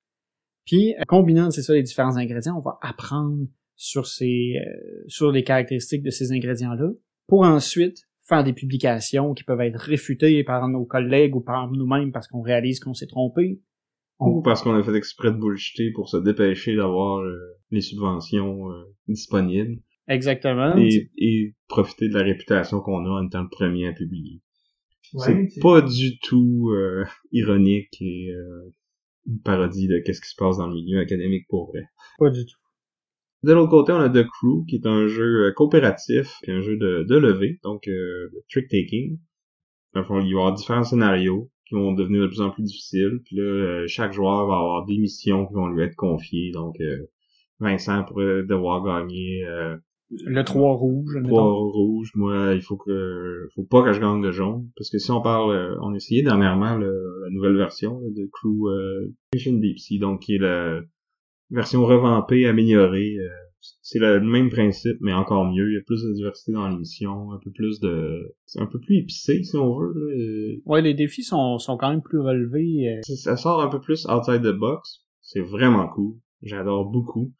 Puis, 0.65 0.95
euh, 0.95 1.03
combinant, 1.07 1.51
c'est 1.51 1.63
ça, 1.63 1.75
les 1.75 1.83
différents 1.83 2.17
ingrédients, 2.17 2.57
on 2.57 2.61
va 2.61 2.79
apprendre 2.83 3.47
sur 3.77 4.07
ces, 4.07 4.55
euh, 4.57 5.05
sur 5.09 5.33
les 5.33 5.45
caractéristiques 5.45 6.03
de 6.03 6.11
ces 6.11 6.33
ingrédients-là, 6.33 6.91
pour 7.27 7.43
ensuite 7.43 7.99
faire 8.29 8.45
des 8.45 8.53
publications 8.53 9.35
qui 9.35 9.45
peuvent 9.45 9.61
être 9.61 9.81
réfutées 9.81 10.45
par 10.45 10.69
nos 10.69 10.85
collègues 10.85 11.35
ou 11.35 11.41
par 11.41 11.71
nous-mêmes 11.71 12.13
parce 12.13 12.29
qu'on 12.29 12.43
réalise 12.43 12.81
qu'on 12.81 12.95
s'est 12.95 13.07
trompé, 13.07 13.61
ou 14.21 14.43
parce 14.43 14.63
qu'on 14.63 14.75
a 14.75 14.83
fait 14.83 14.95
exprès 14.95 15.33
de 15.33 15.37
bullshiter 15.37 15.91
pour 15.91 16.09
se 16.09 16.17
dépêcher 16.17 16.77
d'avoir 16.77 17.19
euh, 17.19 17.37
les 17.71 17.81
subventions 17.81 18.71
euh, 18.71 18.85
disponibles. 19.09 19.81
Exactement. 20.09 20.77
Et, 20.77 21.55
profiter 21.69 22.09
de 22.09 22.15
la 22.15 22.23
réputation 22.23 22.81
qu'on 22.81 23.05
a 23.07 23.09
en 23.09 23.27
étant 23.27 23.43
le 23.43 23.49
premier 23.49 23.89
à 23.89 23.93
publier. 23.93 24.41
c'est 25.17 25.61
pas 25.61 25.81
du 25.81 26.19
tout 26.19 26.71
euh, 26.71 27.05
ironique 27.33 27.97
et 28.01 28.31
une 29.27 29.41
parodie 29.41 29.89
de 29.89 29.99
qu'est-ce 29.99 30.21
qui 30.21 30.29
se 30.29 30.37
passe 30.37 30.59
dans 30.59 30.67
le 30.67 30.75
milieu 30.75 31.01
académique 31.01 31.47
pour 31.49 31.69
vrai. 31.69 31.85
Pas 32.19 32.31
du 32.31 32.45
tout. 32.45 32.59
De 33.43 33.53
l'autre 33.53 33.71
côté, 33.71 33.93
on 33.93 34.01
a 34.01 34.09
The 34.09 34.27
Crew, 34.27 34.65
qui 34.69 34.77
est 34.77 34.87
un 34.87 35.07
jeu 35.09 35.53
coopératif, 35.57 36.39
un 36.47 36.61
jeu 36.61 36.77
de, 36.77 37.05
de 37.09 37.17
levée, 37.17 37.59
donc 37.65 37.83
de 37.87 38.31
trick-taking. 38.51 39.19
Dans 39.95 40.01
le 40.01 40.07
il 40.07 40.11
va 40.11 40.23
y 40.23 40.33
avoir 40.33 40.55
différents 40.55 40.85
scénarios 40.85 41.51
qui 41.73 41.75
vont 41.75 41.93
devenir 41.93 42.23
de 42.23 42.27
plus 42.27 42.41
en 42.41 42.51
plus 42.51 42.63
difficiles. 42.63 43.21
Puis 43.25 43.37
là, 43.37 43.43
euh, 43.43 43.85
chaque 43.87 44.13
joueur 44.13 44.47
va 44.47 44.57
avoir 44.57 44.85
des 44.87 44.99
missions 44.99 45.47
qui 45.47 45.55
vont 45.55 45.69
lui 45.69 45.83
être 45.83 45.97
confiées. 45.97 46.51
Donc, 46.51 46.77
euh, 46.81 47.07
Vincent 47.61 48.05
pourrait 48.05 48.43
devoir 48.43 48.85
gagner 48.85 49.45
euh, 49.45 49.77
le 50.11 50.43
3 50.43 50.75
rouge. 50.75 51.17
Le 51.17 51.23
3 51.23 51.43
rouge. 51.43 52.11
Moi, 52.15 52.55
il 52.55 52.63
faut 52.63 52.77
que 52.77 53.49
faut 53.55 53.65
pas 53.65 53.83
que 53.83 53.93
je 53.93 54.01
gagne 54.01 54.23
le 54.23 54.33
jaune. 54.33 54.69
Parce 54.77 54.91
que 54.91 54.99
si 54.99 55.11
on 55.11 55.23
parle, 55.23 55.79
on 55.81 55.93
a 55.93 55.97
essayé 55.97 56.23
dernièrement 56.23 56.77
la 56.77 57.31
nouvelle 57.31 57.57
version 57.57 58.01
de 58.01 58.29
Crew 58.31 58.69
Mission 59.33 59.55
Deep 59.55 59.79
Sea, 59.79 59.99
donc 59.99 60.21
qui 60.21 60.35
est 60.35 60.39
la 60.39 60.81
version 61.53 61.85
revampée, 61.85 62.47
améliorée 62.47 63.17
c'est 63.81 63.99
le 63.99 64.21
même 64.21 64.51
principe, 64.51 64.97
mais 65.01 65.13
encore 65.13 65.45
mieux. 65.45 65.71
Il 65.71 65.75
y 65.75 65.79
a 65.79 65.83
plus 65.87 66.03
de 66.03 66.13
diversité 66.13 66.53
dans 66.53 66.69
l'émission, 66.69 67.33
un 67.33 67.39
peu 67.39 67.51
plus 67.53 67.79
de... 67.81 68.35
C'est 68.45 68.61
un 68.61 68.67
peu 68.67 68.81
plus 68.81 68.97
épicé, 68.99 69.43
si 69.45 69.57
on 69.57 69.79
veut. 69.79 69.93
Là. 69.95 70.59
Ouais, 70.67 70.83
les 70.83 70.95
défis 70.95 71.23
sont, 71.23 71.59
sont 71.59 71.77
quand 71.77 71.91
même 71.91 72.03
plus 72.03 72.19
relevés. 72.19 72.89
Euh. 72.89 73.15
Ça 73.17 73.37
sort 73.37 73.63
un 73.63 73.69
peu 73.69 73.81
plus 73.81 74.07
outside 74.07 74.43
the 74.43 74.57
box. 74.57 75.05
C'est 75.21 75.41
vraiment 75.41 75.89
cool. 75.89 76.17
J'adore 76.43 76.91
beaucoup. 76.91 77.33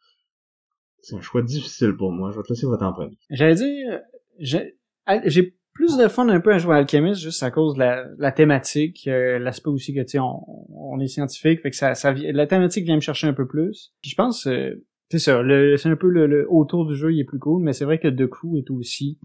C'est 1.01 1.15
un 1.15 1.21
choix 1.21 1.41
difficile 1.41 1.95
pour 1.97 2.11
moi. 2.11 2.31
Je 2.31 2.37
vais 2.37 2.43
te 2.43 2.53
laisser 2.53 2.65
votre 2.65 2.85
en 2.85 2.93
premier. 2.93 3.17
J'allais 3.29 3.55
dire... 3.55 3.99
J'ai 4.39 5.55
plus 5.73 5.97
de 5.97 6.07
fun 6.07 6.29
un 6.29 6.39
peu 6.39 6.53
à 6.53 6.57
jouer 6.57 6.75
à 6.75 6.77
Alchemist 6.79 7.21
juste 7.21 7.43
à 7.43 7.51
cause 7.51 7.73
de 7.73 7.79
la, 7.79 8.07
la 8.17 8.31
thématique, 8.31 9.07
euh, 9.07 9.39
l'aspect 9.39 9.69
aussi 9.69 9.93
que 9.93 10.01
tu 10.01 10.09
sais 10.09 10.19
on, 10.19 10.45
on, 10.69 10.99
est 10.99 11.07
scientifique, 11.07 11.61
fait 11.61 11.71
que 11.71 11.75
ça, 11.75 11.95
ça 11.95 12.13
la 12.13 12.47
thématique 12.47 12.85
vient 12.85 12.95
me 12.95 13.01
chercher 13.01 13.27
un 13.27 13.33
peu 13.33 13.47
plus. 13.47 13.93
Puis 14.01 14.11
je 14.11 14.15
pense 14.15 14.47
euh, 14.47 14.83
c'est 15.09 15.19
ça, 15.19 15.43
c'est 15.77 15.89
un 15.89 15.95
peu 15.95 16.09
le, 16.09 16.47
autour 16.49 16.87
du 16.87 16.95
jeu, 16.95 17.13
il 17.13 17.19
est 17.19 17.25
plus 17.25 17.39
cool, 17.39 17.63
mais 17.63 17.73
c'est 17.73 17.85
vrai 17.85 17.99
que 17.99 18.07
The 18.07 18.27
Crew 18.27 18.57
est 18.57 18.71
aussi 18.71 19.19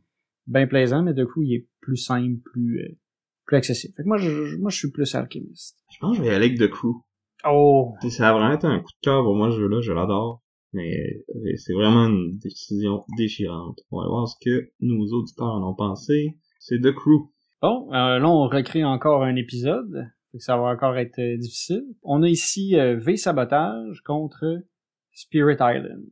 bien 0.47 0.67
plaisant, 0.67 1.03
mais 1.03 1.15
The 1.15 1.25
Crew, 1.25 1.45
il 1.45 1.55
est 1.55 1.67
plus 1.81 1.97
simple, 1.97 2.41
plus, 2.45 2.81
euh, 2.81 2.99
plus 3.47 3.57
accessible. 3.57 3.95
Fait 3.97 4.03
que 4.03 4.09
moi, 4.09 4.19
je, 4.19 4.57
moi, 4.57 4.71
je 4.71 4.77
suis 4.77 4.91
plus 4.91 5.15
alchimiste. 5.15 5.79
Je 5.91 5.99
pense 6.01 6.19
que 6.19 6.23
je 6.23 6.29
vais 6.29 6.35
aller 6.35 6.47
avec 6.47 6.59
The 6.59 6.69
Crew. 6.69 6.97
Oh! 7.49 7.95
Ça 8.11 8.29
a 8.29 8.33
vraiment 8.33 8.53
été 8.53 8.67
un 8.67 8.81
coup 8.81 8.91
de 8.91 9.01
cœur 9.01 9.23
pour 9.23 9.35
moi, 9.35 9.51
ce 9.51 9.57
jeu-là, 9.57 9.81
je 9.81 9.93
l'adore. 9.93 10.43
Mais 10.73 11.25
euh, 11.31 11.53
c'est 11.57 11.73
vraiment 11.73 12.07
une 12.09 12.39
décision 12.39 13.05
déchirante. 13.17 13.81
On 13.91 14.01
va 14.01 14.09
voir 14.09 14.29
ce 14.29 14.37
que 14.45 14.71
nos 14.81 15.07
auditeurs 15.13 15.55
en 15.55 15.71
ont 15.71 15.75
pensé. 15.75 16.37
C'est 16.59 16.81
The 16.81 16.93
Crew. 16.93 17.31
Bon, 17.63 17.89
euh, 17.93 18.19
là, 18.19 18.29
on 18.29 18.49
recrée 18.49 18.85
encore 18.85 19.23
un 19.23 19.37
épisode. 19.37 20.07
Ça 20.39 20.57
va 20.57 20.65
encore 20.65 20.97
être 20.97 21.21
difficile. 21.39 21.85
On 22.03 22.23
a 22.23 22.29
ici 22.29 22.75
V 22.75 23.17
Sabotage 23.17 24.03
contre 24.05 24.45
Spirit 25.13 25.57
Island. 25.61 26.05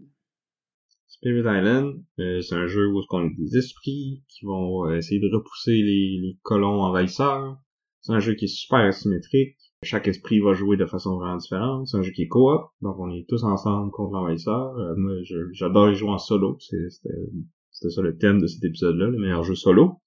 Spirit 1.16 1.46
Island, 1.46 2.04
euh, 2.18 2.40
c'est 2.42 2.54
un 2.54 2.66
jeu 2.66 2.88
où 2.88 3.00
on 3.10 3.26
a 3.26 3.28
des 3.38 3.56
esprits 3.56 4.22
qui 4.28 4.44
vont 4.44 4.86
euh, 4.86 4.96
essayer 4.96 5.18
de 5.18 5.34
repousser 5.34 5.72
les, 5.72 6.18
les 6.20 6.38
colons 6.42 6.82
envahisseurs. 6.82 7.58
C'est 8.02 8.12
un 8.12 8.18
jeu 8.18 8.34
qui 8.34 8.44
est 8.44 8.48
super 8.48 8.80
asymétrique. 8.80 9.56
Chaque 9.82 10.08
esprit 10.08 10.40
va 10.40 10.54
jouer 10.54 10.76
de 10.76 10.86
façon 10.86 11.16
vraiment 11.16 11.36
différente. 11.36 11.86
C'est 11.86 11.96
un 11.96 12.02
jeu 12.02 12.12
qui 12.12 12.22
est 12.22 12.28
coop, 12.28 12.62
donc 12.80 12.98
on 12.98 13.10
est 13.10 13.26
tous 13.28 13.44
ensemble 13.44 13.90
contre 13.92 14.12
l'envahisseur. 14.14 14.76
Euh, 14.78 14.94
moi, 14.96 15.14
j'adore 15.52 15.92
jouer 15.92 16.10
en 16.10 16.18
solo. 16.18 16.56
C'était 16.60 17.90
ça 17.90 18.02
le 18.02 18.16
thème 18.16 18.40
de 18.40 18.46
cet 18.46 18.64
épisode-là, 18.64 19.08
le 19.08 19.18
meilleur 19.18 19.44
jeu 19.44 19.54
solo. 19.54 20.00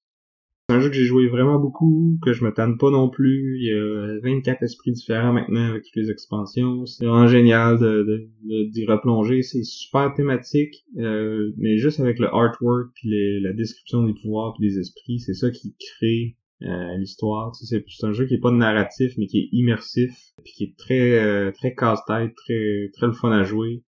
C'est 0.70 0.76
un 0.76 0.82
jeu 0.82 0.90
que 0.90 0.96
j'ai 0.96 1.06
joué 1.06 1.28
vraiment 1.28 1.60
beaucoup, 1.60 2.20
que 2.22 2.32
je 2.32 2.44
me 2.44 2.54
tanne 2.54 2.78
pas 2.78 2.92
non 2.92 3.10
plus. 3.10 3.58
Il 3.60 3.66
y 3.66 3.74
a 3.74 4.20
24 4.22 4.62
esprits 4.62 4.92
différents 4.92 5.34
maintenant 5.34 5.70
avec 5.70 5.84
toutes 5.84 5.96
les 5.96 6.12
expansions. 6.12 6.86
C'est 6.86 7.06
vraiment 7.06 7.28
génial 7.28 7.80
d'y 8.44 8.86
replonger. 8.86 9.42
C'est 9.42 9.64
super 9.64 10.14
thématique, 10.14 10.86
euh, 10.98 11.52
mais 11.58 11.78
juste 11.78 12.00
avec 12.00 12.20
le 12.20 12.28
artwork 12.28 12.92
puis 12.94 13.42
la 13.42 13.54
description 13.54 14.04
des 14.04 14.14
pouvoirs 14.14 14.54
puis 14.54 14.68
des 14.68 14.78
esprits, 14.78 15.20
c'est 15.20 15.34
ça 15.34 15.50
qui 15.50 15.76
crée 15.80 16.36
euh, 16.64 16.98
l'histoire. 16.98 17.56
C'est, 17.56 17.86
c'est 17.88 18.06
un 18.06 18.12
jeu 18.12 18.26
qui 18.26 18.36
est 18.36 18.40
pas 18.40 18.52
narratif, 18.52 19.14
mais 19.18 19.28
qui 19.28 19.40
est 19.40 19.50
immersif, 19.52 20.12
puis 20.44 20.54
qui 20.54 20.64
est 20.66 20.78
très 20.78 21.18
euh, 21.18 21.52
très 21.52 21.74
casse-tête, 21.74 22.36
très 22.36 22.90
très 22.94 23.08
le 23.08 23.14
fun 23.14 23.32
à 23.32 23.44
jouer. 23.44 23.84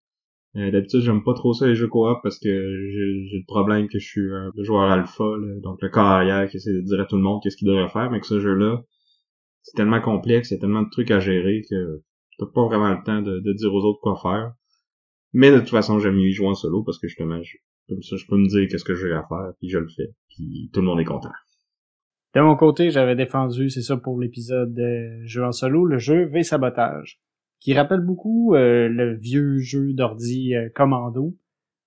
Euh, 0.57 0.71
d'habitude, 0.71 1.01
j'aime 1.01 1.23
pas 1.23 1.33
trop 1.33 1.53
ça 1.53 1.67
les 1.67 1.75
jeux 1.75 1.87
coop 1.87 2.19
parce 2.23 2.37
que 2.37 2.49
j'ai 2.49 3.37
le 3.37 3.45
problème 3.47 3.87
que 3.87 3.99
je 3.99 4.05
suis 4.05 4.33
un 4.33 4.51
joueur 4.63 4.91
alpha, 4.91 5.23
donc 5.63 5.81
le 5.81 5.89
corps 5.89 6.05
arrière 6.05 6.49
qui 6.49 6.57
essaie 6.57 6.73
de 6.73 6.81
dire 6.81 6.99
à 6.99 7.05
tout 7.05 7.15
le 7.15 7.21
monde 7.21 7.39
qu'est-ce 7.41 7.55
qu'il 7.55 7.67
devrait 7.67 7.89
faire, 7.89 8.11
mais 8.11 8.19
que 8.19 8.27
ce 8.27 8.39
jeu-là, 8.39 8.83
c'est 9.63 9.75
tellement 9.75 10.01
complexe, 10.01 10.51
il 10.51 10.55
y 10.55 10.57
a 10.57 10.59
tellement 10.59 10.81
de 10.83 10.89
trucs 10.89 11.11
à 11.11 11.19
gérer 11.19 11.61
que 11.69 12.01
t'as 12.37 12.47
pas 12.47 12.65
vraiment 12.65 12.89
le 12.89 13.03
temps 13.03 13.21
de, 13.21 13.53
dire 13.53 13.73
aux 13.73 13.83
autres 13.85 14.01
quoi 14.01 14.17
faire. 14.21 14.53
Mais 15.33 15.51
de 15.51 15.59
toute 15.59 15.69
façon, 15.69 15.99
j'aime 15.99 16.15
mieux 16.15 16.27
y 16.27 16.33
jouer 16.33 16.47
en 16.47 16.55
solo 16.55 16.83
parce 16.83 16.99
que 16.99 17.07
justement, 17.07 17.41
je, 17.41 17.57
comme 17.87 18.01
ça, 18.01 18.17
je 18.17 18.25
peux 18.27 18.37
me 18.37 18.47
dire 18.47 18.67
qu'est-ce 18.69 18.83
que 18.83 18.95
j'ai 18.95 19.11
à 19.13 19.25
faire, 19.29 19.53
puis 19.59 19.69
je 19.69 19.77
le 19.77 19.87
fais, 19.87 20.13
puis 20.29 20.69
tout 20.73 20.81
le 20.81 20.87
monde 20.87 20.99
est 20.99 21.05
content. 21.05 21.31
De 22.33 22.41
mon 22.41 22.55
côté, 22.55 22.91
j'avais 22.91 23.15
défendu, 23.15 23.69
c'est 23.69 23.81
ça 23.81 23.97
pour 23.97 24.19
l'épisode 24.19 24.73
de 24.73 25.25
jeu 25.25 25.43
en 25.43 25.51
solo, 25.51 25.85
le 25.85 25.97
jeu 25.97 26.25
V-Sabotage 26.25 27.19
qui 27.61 27.75
rappelle 27.75 28.01
beaucoup 28.01 28.55
euh, 28.55 28.89
le 28.89 29.15
vieux 29.15 29.59
jeu 29.59 29.93
d'ordi 29.93 30.55
euh, 30.55 30.67
Commando. 30.75 31.37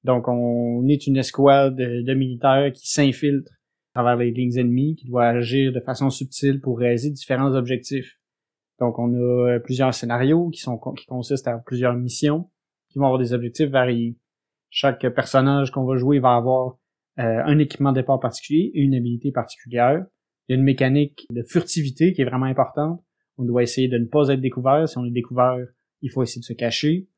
Donc, 0.04 0.28
on 0.28 0.86
est 0.86 1.06
une 1.06 1.16
escouade 1.16 1.76
de, 1.76 2.14
militaires 2.14 2.72
qui 2.72 2.88
s'infiltrent 2.88 3.52
à 3.92 4.00
travers 4.00 4.16
les 4.16 4.30
lignes 4.30 4.56
ennemies, 4.56 4.96
qui 4.96 5.06
doit 5.06 5.26
agir 5.26 5.72
de 5.72 5.80
façon 5.80 6.10
subtile 6.10 6.60
pour 6.60 6.78
réaliser 6.78 7.10
différents 7.10 7.54
objectifs. 7.54 8.20
Donc, 8.78 8.98
on 8.98 9.12
a 9.14 9.16
euh, 9.16 9.58
plusieurs 9.58 9.92
scénarios 9.92 10.50
qui 10.50 10.60
sont 10.60 10.78
qui 10.96 11.06
consistent 11.06 11.48
à 11.48 11.58
plusieurs 11.58 11.94
missions, 11.94 12.48
qui 12.88 12.98
vont 12.98 13.06
avoir 13.06 13.18
des 13.18 13.32
objectifs 13.32 13.70
variés. 13.70 14.16
Chaque 14.70 15.08
personnage 15.14 15.70
qu'on 15.70 15.84
va 15.84 15.96
jouer 15.96 16.18
va 16.18 16.34
avoir 16.34 16.76
un 17.16 17.60
équipement 17.60 17.92
de 17.92 18.00
départ 18.00 18.18
particulier 18.18 18.72
et 18.74 18.80
une 18.80 18.92
habilité 18.96 19.30
particulière. 19.30 20.04
Il 20.48 20.52
y 20.52 20.56
a 20.56 20.58
une 20.58 20.64
mécanique 20.64 21.26
de 21.30 21.42
furtivité 21.42 22.12
qui 22.12 22.22
est 22.22 22.26
vraiment 22.26 22.46
importante 22.46 23.02
on 23.38 23.44
doit 23.44 23.62
essayer 23.62 23.88
de 23.88 23.98
ne 23.98 24.06
pas 24.06 24.28
être 24.28 24.40
découvert. 24.40 24.88
Si 24.88 24.98
on 24.98 25.04
est 25.04 25.10
découvert, 25.10 25.56
il 26.02 26.10
faut 26.10 26.22
essayer 26.22 26.40
de 26.40 26.44
se 26.44 26.52
cacher 26.52 27.08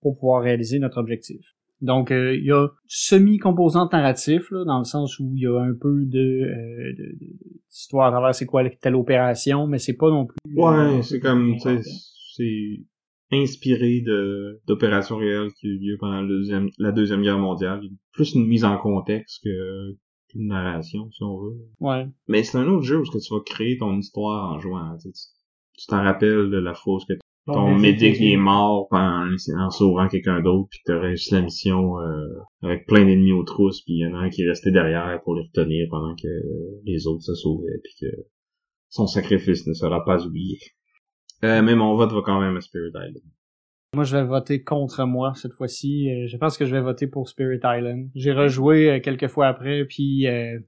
pour 0.00 0.16
pouvoir 0.18 0.42
réaliser 0.42 0.78
notre 0.78 0.98
objectif. 0.98 1.54
Donc, 1.80 2.10
euh, 2.10 2.34
il 2.36 2.44
y 2.44 2.50
a 2.50 2.68
semi-composante 2.86 3.92
narratif, 3.92 4.50
là, 4.50 4.64
dans 4.64 4.78
le 4.78 4.84
sens 4.84 5.18
où 5.20 5.32
il 5.36 5.42
y 5.42 5.46
a 5.46 5.60
un 5.60 5.74
peu 5.80 6.04
de, 6.06 6.18
euh, 6.18 6.92
d'histoire 7.68 8.08
à 8.08 8.10
travers 8.10 8.34
c'est 8.34 8.46
quoi 8.46 8.68
telle 8.68 8.96
opération, 8.96 9.66
mais 9.68 9.78
c'est 9.78 9.96
pas 9.96 10.10
non 10.10 10.26
plus... 10.26 10.36
Ouais, 10.56 11.02
c'est 11.02 11.20
comme, 11.20 11.54
c'est 11.60 12.80
inspiré 13.30 14.00
de 14.00 14.60
d'opérations 14.66 15.18
réelles 15.18 15.52
qui 15.52 15.66
ont 15.66 15.70
eu 15.70 15.78
lieu 15.78 15.96
pendant 16.00 16.22
la 16.22 16.26
deuxième, 16.26 16.68
la 16.78 16.92
deuxième 16.92 17.22
guerre 17.22 17.38
mondiale. 17.38 17.82
Plus 18.12 18.34
une 18.34 18.46
mise 18.46 18.64
en 18.64 18.78
contexte 18.78 19.44
que 19.44 19.96
qu'une 20.28 20.48
narration, 20.48 21.10
si 21.12 21.22
on 21.22 21.38
veut. 21.38 21.56
Ouais. 21.80 22.06
Mais 22.26 22.42
c'est 22.42 22.58
un 22.58 22.68
autre 22.68 22.84
jeu 22.84 22.98
où 22.98 23.04
tu 23.04 23.18
vas 23.34 23.40
créer 23.44 23.78
ton 23.78 23.96
histoire 23.98 24.52
en 24.52 24.58
jouant 24.58 24.96
tu 25.78 25.86
t'en 25.86 26.02
rappelles 26.02 26.50
de 26.50 26.58
la 26.58 26.74
fausse 26.74 27.04
que 27.04 27.14
ton 27.46 27.78
médic 27.78 28.20
est 28.20 28.36
mort 28.36 28.88
en, 28.90 29.30
en 29.56 29.70
sauvant 29.70 30.08
quelqu'un 30.08 30.42
d'autre 30.42 30.68
puis 30.70 30.80
que 30.80 30.92
t'as 30.92 30.98
réussi 30.98 31.32
la 31.32 31.40
mission 31.40 31.98
euh, 32.00 32.26
avec 32.62 32.86
plein 32.86 33.06
d'ennemis 33.06 33.32
aux 33.32 33.44
trousses 33.44 33.80
puis 33.82 33.94
il 33.94 34.00
y 34.00 34.06
en 34.06 34.14
a 34.14 34.18
un 34.18 34.28
qui 34.28 34.42
est 34.42 34.48
resté 34.48 34.70
derrière 34.70 35.18
pour 35.22 35.34
les 35.34 35.42
retenir 35.42 35.86
pendant 35.88 36.14
que 36.14 36.28
les 36.84 37.06
autres 37.06 37.22
se 37.22 37.34
sauvaient 37.34 37.80
puis 37.82 37.94
que 38.00 38.16
son 38.90 39.06
sacrifice 39.06 39.66
ne 39.66 39.72
sera 39.72 40.04
pas 40.04 40.26
oublié. 40.26 40.58
Euh, 41.44 41.62
mais 41.62 41.74
mon 41.74 41.94
vote 41.94 42.12
va 42.12 42.20
quand 42.22 42.40
même 42.40 42.56
à 42.56 42.60
Spirit 42.60 42.88
Island. 42.88 43.22
Moi, 43.94 44.04
je 44.04 44.16
vais 44.16 44.24
voter 44.24 44.62
contre 44.62 45.06
moi 45.06 45.32
cette 45.34 45.54
fois-ci. 45.54 46.10
Euh, 46.10 46.26
je 46.28 46.36
pense 46.36 46.58
que 46.58 46.66
je 46.66 46.74
vais 46.74 46.82
voter 46.82 47.06
pour 47.06 47.28
Spirit 47.28 47.60
Island. 47.64 48.10
J'ai 48.14 48.32
rejoué 48.32 48.90
euh, 48.90 49.00
quelques 49.00 49.28
fois 49.28 49.48
après, 49.48 49.86
puis 49.86 50.26
euh, 50.26 50.58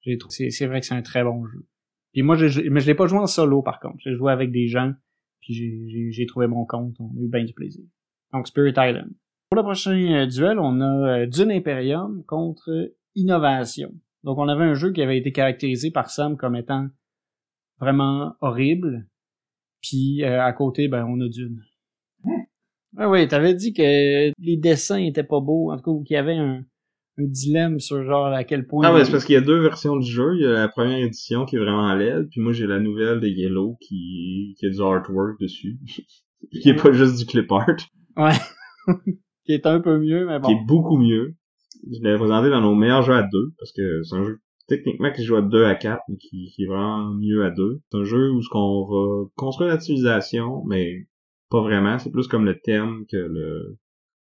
j'ai 0.00 0.18
trouvé 0.18 0.50
c'est 0.50 0.66
vrai 0.66 0.80
que 0.80 0.86
c'est 0.86 0.94
un 0.94 1.02
très 1.02 1.22
bon 1.22 1.46
jeu. 1.46 1.64
Puis 2.12 2.22
moi, 2.22 2.34
je, 2.34 2.68
mais 2.68 2.80
je 2.80 2.86
l'ai 2.86 2.96
pas 2.96 3.06
joué 3.06 3.20
en 3.20 3.28
solo 3.28 3.62
par 3.62 3.78
contre. 3.78 3.98
J'ai 4.00 4.14
joué 4.14 4.32
avec 4.32 4.50
des 4.50 4.66
gens, 4.66 4.92
puis 5.40 6.10
j'ai 6.12 6.26
trouvé 6.26 6.48
mon 6.48 6.66
compte. 6.66 6.96
On 6.98 7.16
a 7.16 7.22
eu 7.22 7.28
bien 7.28 7.44
du 7.44 7.52
plaisir. 7.52 7.84
Donc 8.32 8.48
Spirit 8.48 8.74
Island. 8.76 9.12
Pour 9.48 9.56
le 9.56 9.62
prochain 9.62 10.26
duel, 10.26 10.58
on 10.58 10.80
a 10.80 11.26
Dune 11.26 11.52
Imperium 11.52 12.24
contre 12.24 12.92
Innovation. 13.14 13.92
Donc 14.24 14.38
on 14.38 14.48
avait 14.48 14.64
un 14.64 14.74
jeu 14.74 14.90
qui 14.92 15.00
avait 15.00 15.18
été 15.18 15.30
caractérisé 15.30 15.90
par 15.90 16.10
Sam 16.10 16.36
comme 16.36 16.56
étant 16.56 16.88
vraiment 17.78 18.34
horrible. 18.40 19.06
Puis 19.80 20.24
à 20.24 20.52
côté, 20.52 20.88
ben 20.88 21.06
on 21.08 21.20
a 21.20 21.28
Dune. 21.28 21.62
Ah 22.98 23.08
oui, 23.08 23.26
t'avais 23.26 23.54
dit 23.54 23.72
que 23.72 23.82
les 24.38 24.56
dessins 24.56 24.98
étaient 24.98 25.22
pas 25.22 25.40
beaux, 25.40 25.72
en 25.72 25.78
tout 25.78 26.00
cas, 26.00 26.04
qu'il 26.06 26.14
y 26.14 26.18
avait 26.18 26.36
un, 26.36 26.64
un 27.18 27.24
dilemme 27.24 27.80
sur 27.80 28.04
genre 28.04 28.26
à 28.26 28.44
quel 28.44 28.66
point. 28.66 28.86
Ah 28.86 28.94
ouais, 28.94 29.04
c'est 29.04 29.12
parce 29.12 29.24
qu'il 29.24 29.34
y 29.34 29.38
a 29.38 29.42
deux 29.42 29.60
versions 29.60 29.96
du 29.96 30.10
jeu. 30.10 30.34
Il 30.36 30.42
y 30.42 30.46
a 30.46 30.52
la 30.52 30.68
première 30.68 30.98
édition 30.98 31.44
qui 31.44 31.56
est 31.56 31.58
vraiment 31.58 31.94
laide, 31.94 32.28
puis 32.30 32.40
moi 32.40 32.52
j'ai 32.52 32.66
la 32.66 32.80
nouvelle 32.80 33.20
de 33.20 33.28
Yellow 33.28 33.76
qui, 33.80 34.54
qui 34.58 34.66
a 34.66 34.70
du 34.70 34.80
artwork 34.80 35.40
dessus. 35.40 35.78
qui 36.50 36.68
est 36.68 36.74
pas 36.74 36.92
juste 36.92 37.18
du 37.18 37.26
clip 37.26 37.50
art. 37.52 37.76
Ouais. 38.16 38.32
qui 39.44 39.52
est 39.52 39.66
un 39.66 39.80
peu 39.80 39.98
mieux, 39.98 40.26
mais 40.26 40.38
bon. 40.38 40.48
Qui 40.48 40.54
est 40.54 40.66
beaucoup 40.66 40.96
mieux. 40.96 41.34
Je 41.90 42.02
l'ai 42.02 42.16
présenté 42.16 42.48
dans 42.50 42.60
nos 42.60 42.74
meilleurs 42.74 43.02
jeux 43.02 43.14
à 43.14 43.22
deux, 43.22 43.52
parce 43.58 43.72
que 43.72 44.02
c'est 44.02 44.14
un 44.14 44.24
jeu 44.24 44.40
techniquement 44.68 45.12
qui 45.12 45.24
joue 45.24 45.36
à 45.36 45.42
deux 45.42 45.64
à 45.64 45.74
quatre, 45.74 46.02
mais 46.08 46.16
qui, 46.16 46.52
qui 46.54 46.62
est 46.62 46.66
vraiment 46.66 47.12
mieux 47.14 47.44
à 47.44 47.50
deux. 47.50 47.80
C'est 47.90 47.98
un 47.98 48.04
jeu 48.04 48.30
où 48.30 48.40
ce 48.40 48.48
qu'on 48.48 48.86
va 48.86 49.28
construire 49.34 49.70
la 49.70 49.80
civilisation, 49.80 50.62
mais 50.66 51.08
pas 51.52 51.60
vraiment. 51.60 51.98
C'est 51.98 52.10
plus 52.10 52.26
comme 52.26 52.46
le 52.46 52.58
thème 52.58 53.04
que 53.10 53.16
le... 53.16 53.78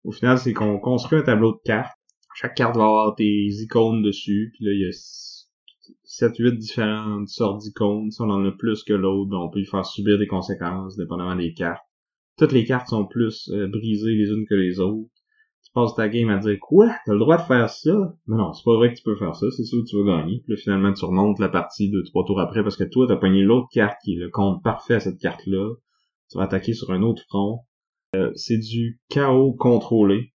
Au 0.04 0.12
final, 0.12 0.38
c'est 0.38 0.52
qu'on 0.52 0.78
construit 0.78 1.18
un 1.18 1.22
tableau 1.22 1.52
de 1.52 1.60
cartes. 1.64 1.98
Chaque 2.36 2.54
carte 2.54 2.76
va 2.76 2.84
avoir 2.84 3.14
des 3.16 3.62
icônes 3.62 4.02
dessus. 4.02 4.52
Puis 4.54 4.64
là, 4.64 4.72
il 4.72 4.80
y 4.80 4.86
a 4.86 4.92
7-8 6.04 6.56
différentes 6.56 7.28
sortes 7.28 7.62
d'icônes. 7.62 8.12
Si 8.12 8.22
on 8.22 8.30
en 8.30 8.44
a 8.44 8.52
plus 8.52 8.84
que 8.84 8.92
l'autre, 8.92 9.30
ben, 9.30 9.38
on 9.38 9.50
peut 9.50 9.60
y 9.60 9.66
faire 9.66 9.84
subir 9.84 10.18
des 10.18 10.28
conséquences, 10.28 10.96
dépendamment 10.96 11.34
des 11.34 11.52
cartes. 11.52 11.82
Toutes 12.38 12.52
les 12.52 12.64
cartes 12.64 12.88
sont 12.88 13.06
plus 13.06 13.50
euh, 13.52 13.66
brisées 13.66 14.14
les 14.14 14.28
unes 14.28 14.46
que 14.48 14.54
les 14.54 14.78
autres. 14.78 15.10
Tu 15.64 15.72
passes 15.74 15.96
ta 15.96 16.08
game 16.08 16.28
à 16.28 16.38
dire 16.38 16.58
quoi? 16.60 16.94
T'as 17.06 17.12
le 17.14 17.18
droit 17.18 17.38
de 17.38 17.42
faire 17.42 17.68
ça? 17.68 18.14
Mais 18.28 18.36
non, 18.36 18.52
c'est 18.52 18.64
pas 18.64 18.76
vrai 18.76 18.92
que 18.92 18.98
tu 18.98 19.02
peux 19.02 19.16
faire 19.16 19.34
ça, 19.34 19.46
c'est 19.50 19.64
sûr 19.64 19.82
que 19.82 19.88
tu 19.88 19.96
vas 19.96 20.18
gagner. 20.18 20.42
Puis 20.44 20.52
là, 20.52 20.56
finalement, 20.56 20.92
tu 20.92 21.04
remontes 21.04 21.40
la 21.40 21.48
partie 21.48 21.90
deux, 21.90 22.04
trois 22.04 22.24
tours 22.24 22.38
après 22.40 22.62
parce 22.62 22.76
que 22.76 22.84
toi, 22.84 23.06
t'as 23.08 23.16
pogné 23.16 23.42
l'autre 23.42 23.68
carte 23.72 23.96
qui 24.04 24.14
est 24.14 24.18
le 24.18 24.30
compte 24.30 24.62
parfait 24.62 24.94
à 24.94 25.00
cette 25.00 25.18
carte-là 25.18 25.74
tu 26.30 26.38
vas 26.38 26.44
attaquer 26.44 26.74
sur 26.74 26.90
un 26.90 27.02
autre 27.02 27.22
front. 27.28 27.60
Euh, 28.14 28.30
c'est 28.34 28.58
du 28.58 29.00
chaos 29.08 29.52
contrôlé. 29.54 30.32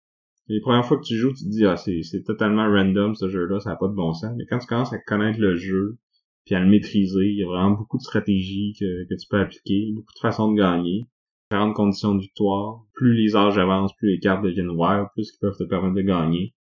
Les 0.47 0.59
premières 0.61 0.85
fois 0.85 0.97
que 0.97 1.03
tu 1.03 1.15
joues, 1.15 1.33
tu 1.33 1.45
te 1.45 1.49
dis 1.49 1.65
ah 1.65 1.77
c'est, 1.77 2.01
c'est 2.03 2.23
totalement 2.23 2.67
random 2.67 3.15
ce 3.15 3.29
jeu-là, 3.29 3.59
ça 3.59 3.71
n'a 3.71 3.75
pas 3.75 3.87
de 3.87 3.93
bon 3.93 4.13
sens. 4.13 4.33
Mais 4.37 4.45
quand 4.45 4.59
tu 4.59 4.67
commences 4.67 4.93
à 4.93 4.97
connaître 4.99 5.39
le 5.39 5.55
jeu, 5.55 5.99
puis 6.45 6.55
à 6.55 6.59
le 6.59 6.67
maîtriser, 6.67 7.27
il 7.27 7.37
y 7.37 7.43
a 7.43 7.47
vraiment 7.47 7.71
beaucoup 7.71 7.97
de 7.97 8.03
stratégies 8.03 8.75
que, 8.79 9.07
que 9.07 9.13
tu 9.13 9.27
peux 9.29 9.39
appliquer, 9.39 9.91
beaucoup 9.93 10.13
de 10.13 10.19
façons 10.19 10.51
de 10.51 10.57
gagner, 10.57 11.05
différentes 11.51 11.75
conditions 11.75 12.15
de 12.15 12.21
victoire. 12.21 12.83
Plus 12.93 13.13
les 13.13 13.35
âges 13.35 13.57
avancent, 13.57 13.95
plus 13.97 14.09
les 14.09 14.19
cartes 14.19 14.43
deviennent 14.43 14.71
wild, 14.71 15.07
plus 15.13 15.29
ils 15.31 15.39
peuvent 15.39 15.57
te 15.57 15.63
permettre 15.63 15.95
de 15.95 16.01
gagner. 16.01 16.55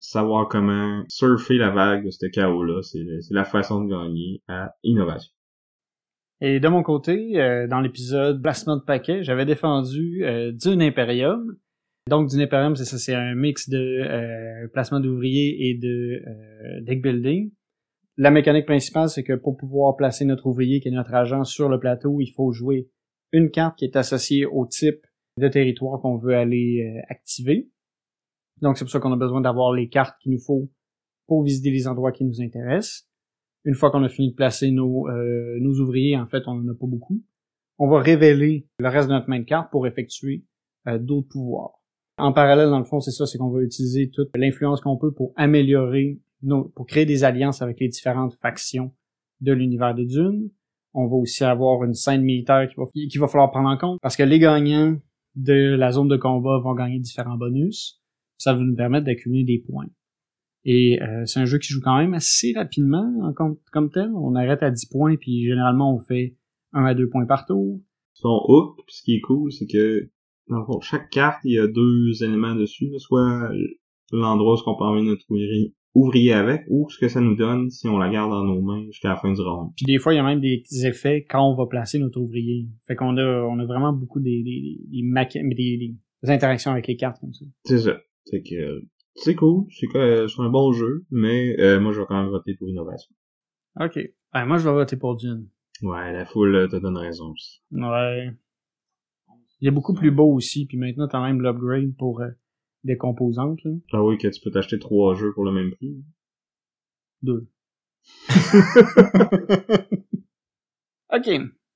Savoir 0.00 0.48
comment 0.48 1.04
surfer 1.08 1.56
la 1.56 1.70
vague 1.70 2.04
de 2.04 2.10
ce 2.10 2.26
chaos-là, 2.26 2.82
c'est, 2.82 3.04
c'est 3.22 3.34
la 3.34 3.44
façon 3.44 3.84
de 3.84 3.90
gagner 3.90 4.42
à 4.48 4.74
innovation. 4.82 5.32
Et 6.44 6.58
de 6.58 6.66
mon 6.66 6.82
côté, 6.82 7.40
euh, 7.40 7.68
dans 7.68 7.80
l'épisode 7.80 8.42
Placement 8.42 8.76
de 8.76 8.82
paquet, 8.82 9.22
j'avais 9.22 9.46
défendu 9.46 10.24
euh, 10.24 10.50
Dune 10.50 10.82
Imperium. 10.82 11.56
Donc 12.10 12.30
Dune 12.30 12.40
Imperium, 12.40 12.74
c'est 12.74 12.84
ça, 12.84 12.98
c'est 12.98 13.14
un 13.14 13.36
mix 13.36 13.68
de 13.68 13.78
euh, 13.78 14.66
placement 14.72 14.98
d'ouvriers 14.98 15.68
et 15.68 15.74
de 15.74 16.20
euh, 16.26 16.80
deck 16.80 17.00
building. 17.00 17.52
La 18.16 18.32
mécanique 18.32 18.66
principale, 18.66 19.08
c'est 19.08 19.22
que 19.22 19.34
pour 19.34 19.56
pouvoir 19.56 19.94
placer 19.94 20.24
notre 20.24 20.48
ouvrier, 20.48 20.80
qui 20.80 20.88
est 20.88 20.90
notre 20.90 21.14
agent, 21.14 21.44
sur 21.44 21.68
le 21.68 21.78
plateau, 21.78 22.20
il 22.20 22.32
faut 22.32 22.50
jouer 22.50 22.90
une 23.30 23.52
carte 23.52 23.78
qui 23.78 23.84
est 23.84 23.94
associée 23.94 24.44
au 24.44 24.66
type 24.66 25.06
de 25.38 25.46
territoire 25.46 26.00
qu'on 26.00 26.18
veut 26.18 26.34
aller 26.34 27.00
activer. 27.08 27.70
Donc 28.62 28.76
c'est 28.76 28.84
pour 28.84 28.90
ça 28.90 28.98
qu'on 28.98 29.12
a 29.12 29.16
besoin 29.16 29.40
d'avoir 29.40 29.72
les 29.72 29.88
cartes 29.88 30.20
qu'il 30.20 30.32
nous 30.32 30.40
faut 30.40 30.68
pour 31.28 31.44
visiter 31.44 31.70
les 31.70 31.86
endroits 31.86 32.10
qui 32.10 32.24
nous 32.24 32.42
intéressent 32.42 33.08
une 33.64 33.74
fois 33.74 33.90
qu'on 33.90 34.02
a 34.02 34.08
fini 34.08 34.30
de 34.30 34.34
placer 34.34 34.70
nos, 34.70 35.08
euh, 35.08 35.58
ouvriers, 35.60 36.16
en 36.16 36.26
fait, 36.26 36.42
on 36.46 36.54
n'en 36.54 36.72
a 36.72 36.74
pas 36.74 36.86
beaucoup, 36.86 37.22
on 37.78 37.88
va 37.88 38.00
révéler 38.00 38.66
le 38.78 38.88
reste 38.88 39.08
de 39.08 39.14
notre 39.14 39.28
main 39.28 39.40
de 39.40 39.44
carte 39.44 39.70
pour 39.70 39.86
effectuer 39.86 40.44
euh, 40.88 40.98
d'autres 40.98 41.28
pouvoirs. 41.28 41.82
En 42.18 42.32
parallèle, 42.32 42.68
dans 42.68 42.78
le 42.78 42.84
fond, 42.84 43.00
c'est 43.00 43.10
ça, 43.10 43.26
c'est 43.26 43.38
qu'on 43.38 43.50
va 43.50 43.62
utiliser 43.62 44.10
toute 44.10 44.30
l'influence 44.36 44.80
qu'on 44.80 44.98
peut 44.98 45.12
pour 45.12 45.32
améliorer, 45.36 46.20
nos, 46.42 46.64
pour 46.64 46.86
créer 46.86 47.06
des 47.06 47.24
alliances 47.24 47.62
avec 47.62 47.80
les 47.80 47.88
différentes 47.88 48.34
factions 48.34 48.92
de 49.40 49.52
l'univers 49.52 49.94
de 49.94 50.04
Dune. 50.04 50.50
On 50.94 51.06
va 51.06 51.16
aussi 51.16 51.42
avoir 51.42 51.82
une 51.84 51.94
scène 51.94 52.22
militaire 52.22 52.68
qu'il 52.68 52.76
va, 52.76 52.84
qu'il 52.92 53.20
va 53.20 53.28
falloir 53.28 53.50
prendre 53.50 53.68
en 53.68 53.78
compte 53.78 53.98
parce 54.02 54.16
que 54.16 54.22
les 54.22 54.38
gagnants 54.38 54.96
de 55.34 55.74
la 55.74 55.90
zone 55.90 56.08
de 56.08 56.16
combat 56.16 56.58
vont 56.58 56.74
gagner 56.74 56.98
différents 56.98 57.38
bonus. 57.38 58.02
Ça 58.36 58.52
va 58.52 58.60
nous 58.60 58.74
permettre 58.74 59.06
d'accumuler 59.06 59.44
des 59.44 59.58
points. 59.58 59.86
Et 60.64 61.02
euh, 61.02 61.26
c'est 61.26 61.40
un 61.40 61.44
jeu 61.44 61.58
qui 61.58 61.72
joue 61.72 61.80
quand 61.82 61.96
même 61.98 62.14
assez 62.14 62.52
rapidement 62.54 63.12
en 63.22 63.32
comme, 63.32 63.90
tel. 63.90 64.10
On 64.14 64.34
arrête 64.34 64.62
à 64.62 64.70
10 64.70 64.86
points, 64.86 65.16
puis 65.16 65.44
généralement 65.44 65.94
on 65.94 66.00
fait 66.00 66.36
1 66.72 66.84
à 66.84 66.94
2 66.94 67.08
points 67.08 67.26
par 67.26 67.46
tour. 67.46 67.80
Son 68.14 68.40
hook, 68.46 68.76
puis 68.86 68.96
ce 68.96 69.02
qui 69.02 69.16
est 69.16 69.20
cool, 69.20 69.50
c'est 69.52 69.66
que 69.66 70.08
dans 70.48 70.58
le 70.58 70.64
fond, 70.64 70.80
chaque 70.80 71.10
carte, 71.10 71.40
il 71.44 71.54
y 71.54 71.58
a 71.58 71.66
deux 71.66 72.22
éléments 72.22 72.54
dessus. 72.54 72.92
Soit 72.98 73.50
l'endroit 74.12 74.54
où 74.54 74.70
on 74.70 74.76
peut 74.76 74.84
envoyer 74.84 75.06
notre 75.06 75.24
ouvrier, 75.94 76.32
avec, 76.32 76.62
ou 76.68 76.88
ce 76.90 76.98
que 76.98 77.08
ça 77.08 77.20
nous 77.20 77.36
donne 77.36 77.70
si 77.70 77.88
on 77.88 77.98
la 77.98 78.10
garde 78.10 78.30
dans 78.30 78.44
nos 78.44 78.60
mains 78.60 78.84
jusqu'à 78.86 79.10
la 79.10 79.16
fin 79.16 79.32
du 79.32 79.40
round. 79.40 79.72
Puis 79.76 79.86
des 79.86 79.98
fois, 79.98 80.14
il 80.14 80.16
y 80.16 80.20
a 80.20 80.22
même 80.22 80.40
des 80.40 80.62
effets 80.84 81.24
quand 81.28 81.50
on 81.50 81.54
va 81.54 81.66
placer 81.66 81.98
notre 81.98 82.20
ouvrier. 82.20 82.68
Fait 82.86 82.94
qu'on 82.94 83.16
a, 83.16 83.42
on 83.42 83.58
a 83.58 83.64
vraiment 83.64 83.92
beaucoup 83.92 84.20
des, 84.20 84.42
des, 84.42 84.78
des, 84.90 85.94
des 86.22 86.30
interactions 86.30 86.70
avec 86.70 86.86
les 86.86 86.96
cartes 86.96 87.20
comme 87.20 87.34
ça. 87.34 87.44
C'est 87.64 87.78
ça. 87.78 87.98
C'est 88.24 88.42
que 88.42 88.82
c'est 89.14 89.34
cool, 89.34 89.66
c'est 89.70 89.86
un 89.94 90.48
bon 90.48 90.72
jeu, 90.72 91.04
mais 91.10 91.58
euh, 91.60 91.80
moi 91.80 91.92
je 91.92 92.00
vais 92.00 92.06
quand 92.06 92.20
même 92.20 92.30
voter 92.30 92.54
pour 92.54 92.68
Innovation. 92.68 93.14
Ok. 93.78 93.98
Ben, 94.32 94.46
moi 94.46 94.58
je 94.58 94.68
vais 94.68 94.74
voter 94.74 94.96
pour 94.96 95.16
Dune. 95.16 95.48
Ouais, 95.82 96.12
la 96.12 96.24
foule 96.24 96.54
euh, 96.54 96.68
te 96.68 96.76
donne 96.76 96.96
raison 96.96 97.32
aussi. 97.32 97.62
Ouais. 97.70 98.30
Il 99.60 99.68
est 99.68 99.72
beaucoup 99.72 99.94
plus 99.94 100.10
beau 100.10 100.32
aussi, 100.32 100.66
puis 100.66 100.78
maintenant 100.78 101.08
t'as 101.08 101.22
même 101.22 101.40
l'upgrade 101.42 101.94
pour 101.96 102.20
euh, 102.20 102.30
des 102.84 102.96
composantes. 102.96 103.62
Là. 103.64 103.72
Ah 103.92 104.02
oui, 104.02 104.18
que 104.18 104.28
tu 104.28 104.40
peux 104.40 104.50
t'acheter 104.50 104.78
trois 104.78 105.14
jeux 105.14 105.32
pour 105.34 105.44
le 105.44 105.52
même 105.52 105.72
prix. 105.72 106.02
Deux. 107.22 107.48
ok. 111.12 111.28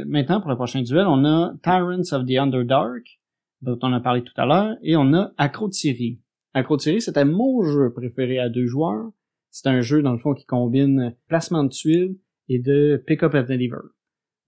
Maintenant, 0.04 0.40
pour 0.40 0.50
le 0.50 0.56
prochain 0.56 0.82
duel, 0.82 1.06
on 1.06 1.24
a 1.24 1.54
Tyrants 1.62 2.12
of 2.12 2.26
the 2.26 2.36
Underdark, 2.36 3.20
dont 3.62 3.78
on 3.82 3.92
a 3.92 4.00
parlé 4.00 4.22
tout 4.22 4.34
à 4.36 4.44
l'heure, 4.44 4.76
et 4.82 4.96
on 4.96 5.14
a 5.14 5.32
Acro 5.38 5.68
de 5.68 5.72
Syrie. 5.72 6.20
Acro-Thierry, 6.56 7.02
c'était 7.02 7.26
mon 7.26 7.62
jeu 7.64 7.92
préféré 7.92 8.38
à 8.38 8.48
deux 8.48 8.66
joueurs. 8.66 9.10
C'est 9.50 9.68
un 9.68 9.82
jeu, 9.82 10.00
dans 10.00 10.12
le 10.12 10.18
fond, 10.18 10.32
qui 10.32 10.46
combine 10.46 11.14
placement 11.28 11.64
de 11.64 11.68
tuiles 11.68 12.18
et 12.48 12.58
de 12.58 13.02
pick-up 13.06 13.34
and 13.34 13.42
deliver. 13.42 13.76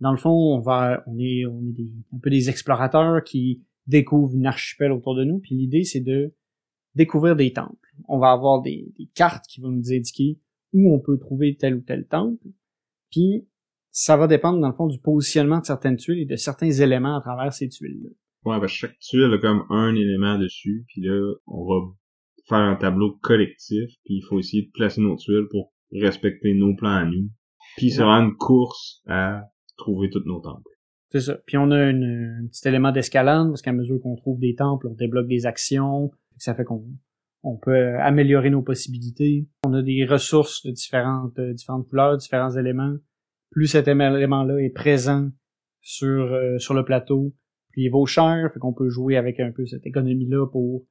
Dans 0.01 0.13
le 0.13 0.17
fond, 0.17 0.31
on 0.31 0.59
va, 0.59 1.03
on 1.07 1.19
est, 1.19 1.45
on 1.45 1.61
est 1.69 1.73
des, 1.73 1.93
un 2.15 2.19
peu 2.19 2.31
des 2.31 2.49
explorateurs 2.49 3.23
qui 3.25 3.63
découvrent 3.87 4.35
une 4.35 4.47
archipel 4.47 4.91
autour 4.91 5.17
de 5.17 5.25
nous. 5.25 5.39
Puis 5.39 5.55
l'idée, 5.55 5.85
c'est 5.85 6.01
de 6.01 6.33
découvrir 6.95 7.37
des 7.37 7.53
temples. 7.53 7.77
On 8.09 8.19
va 8.19 8.31
avoir 8.31 8.63
des, 8.63 8.91
des, 8.99 9.11
cartes 9.15 9.45
qui 9.47 9.61
vont 9.61 9.71
nous 9.71 9.93
indiquer 9.93 10.39
où 10.73 10.95
on 10.95 11.01
peut 11.01 11.19
trouver 11.19 11.57
tel 11.57 11.75
ou 11.75 11.81
tel 11.81 12.07
temple. 12.07 12.47
Puis 13.11 13.47
ça 13.91 14.17
va 14.17 14.29
dépendre, 14.29 14.61
dans 14.61 14.69
le 14.69 14.75
fond, 14.75 14.87
du 14.87 14.99
positionnement 14.99 15.59
de 15.59 15.67
certaines 15.67 15.97
tuiles 15.97 16.21
et 16.21 16.27
de 16.27 16.37
certains 16.37 16.71
éléments 16.71 17.19
à 17.19 17.21
travers 17.21 17.53
ces 17.53 17.69
tuiles-là. 17.69 18.11
Ouais, 18.45 18.61
ben 18.61 18.67
chaque 18.67 18.99
tuile 19.01 19.35
a 19.35 19.39
comme 19.39 19.65
un 19.69 19.95
élément 19.95 20.39
dessus, 20.39 20.85
puis 20.87 21.03
là, 21.03 21.35
on 21.47 21.65
va 21.67 21.87
faire 22.49 22.59
un 22.59 22.77
tableau 22.77 23.19
collectif, 23.23 23.91
puis 24.05 24.17
il 24.17 24.23
faut 24.29 24.39
essayer 24.39 24.65
de 24.65 24.71
placer 24.73 25.01
nos 25.01 25.17
tuiles 25.17 25.47
pour 25.51 25.73
respecter 25.93 26.55
nos 26.55 26.75
plans 26.75 26.97
à 26.97 27.05
nous. 27.05 27.29
Puis 27.77 27.91
c'est 27.91 28.03
vraiment 28.03 28.29
une 28.29 28.37
course 28.37 29.03
à 29.07 29.43
trouver 29.77 30.11
tous 30.11 30.25
nos 30.25 30.41
temples. 30.41 30.71
C'est 31.11 31.21
ça. 31.21 31.39
Puis 31.47 31.57
on 31.57 31.71
a 31.71 31.77
un 31.77 32.47
petit 32.51 32.67
élément 32.69 32.93
d'escalade, 32.93 33.49
parce 33.49 33.63
qu'à 33.63 33.73
mesure 33.73 34.01
qu'on 34.01 34.17
trouve 34.17 34.39
des 34.39 34.55
temples, 34.55 34.89
on 34.89 34.95
débloque 34.95 35.29
des 35.29 35.47
actions, 35.47 36.11
ça 36.37 36.55
fait 36.55 36.65
qu'on 36.65 36.85
on 37.45 37.57
peut 37.57 37.97
améliorer 38.01 38.51
nos 38.51 38.63
possibilités. 38.63 39.47
On 39.65 39.73
a 39.73 39.83
des 39.83 40.05
ressources 40.05 40.67
de 40.67 40.73
différentes, 40.73 41.39
différentes 41.41 41.89
couleurs, 41.89 42.17
différents 42.17 42.51
éléments. 42.51 42.95
Plus 43.51 43.69
cet 43.69 43.89
élément-là 43.89 44.59
est 44.59 44.75
présent 44.75 45.31
sur, 45.81 46.33
euh, 46.33 46.59
sur 46.59 46.75
le 46.75 46.85
plateau, 46.85 47.35
puis 47.71 47.85
il 47.85 47.89
vaut 47.89 48.07
cher, 48.07 48.51
fait 48.53 48.59
qu'on 48.59 48.75
peut 48.75 48.91
jouer 48.91 49.17
avec 49.17 49.41
un 49.41 49.53
peu 49.53 49.65
cette 49.67 49.87
économie-là 49.87 50.47
pour 50.49 50.85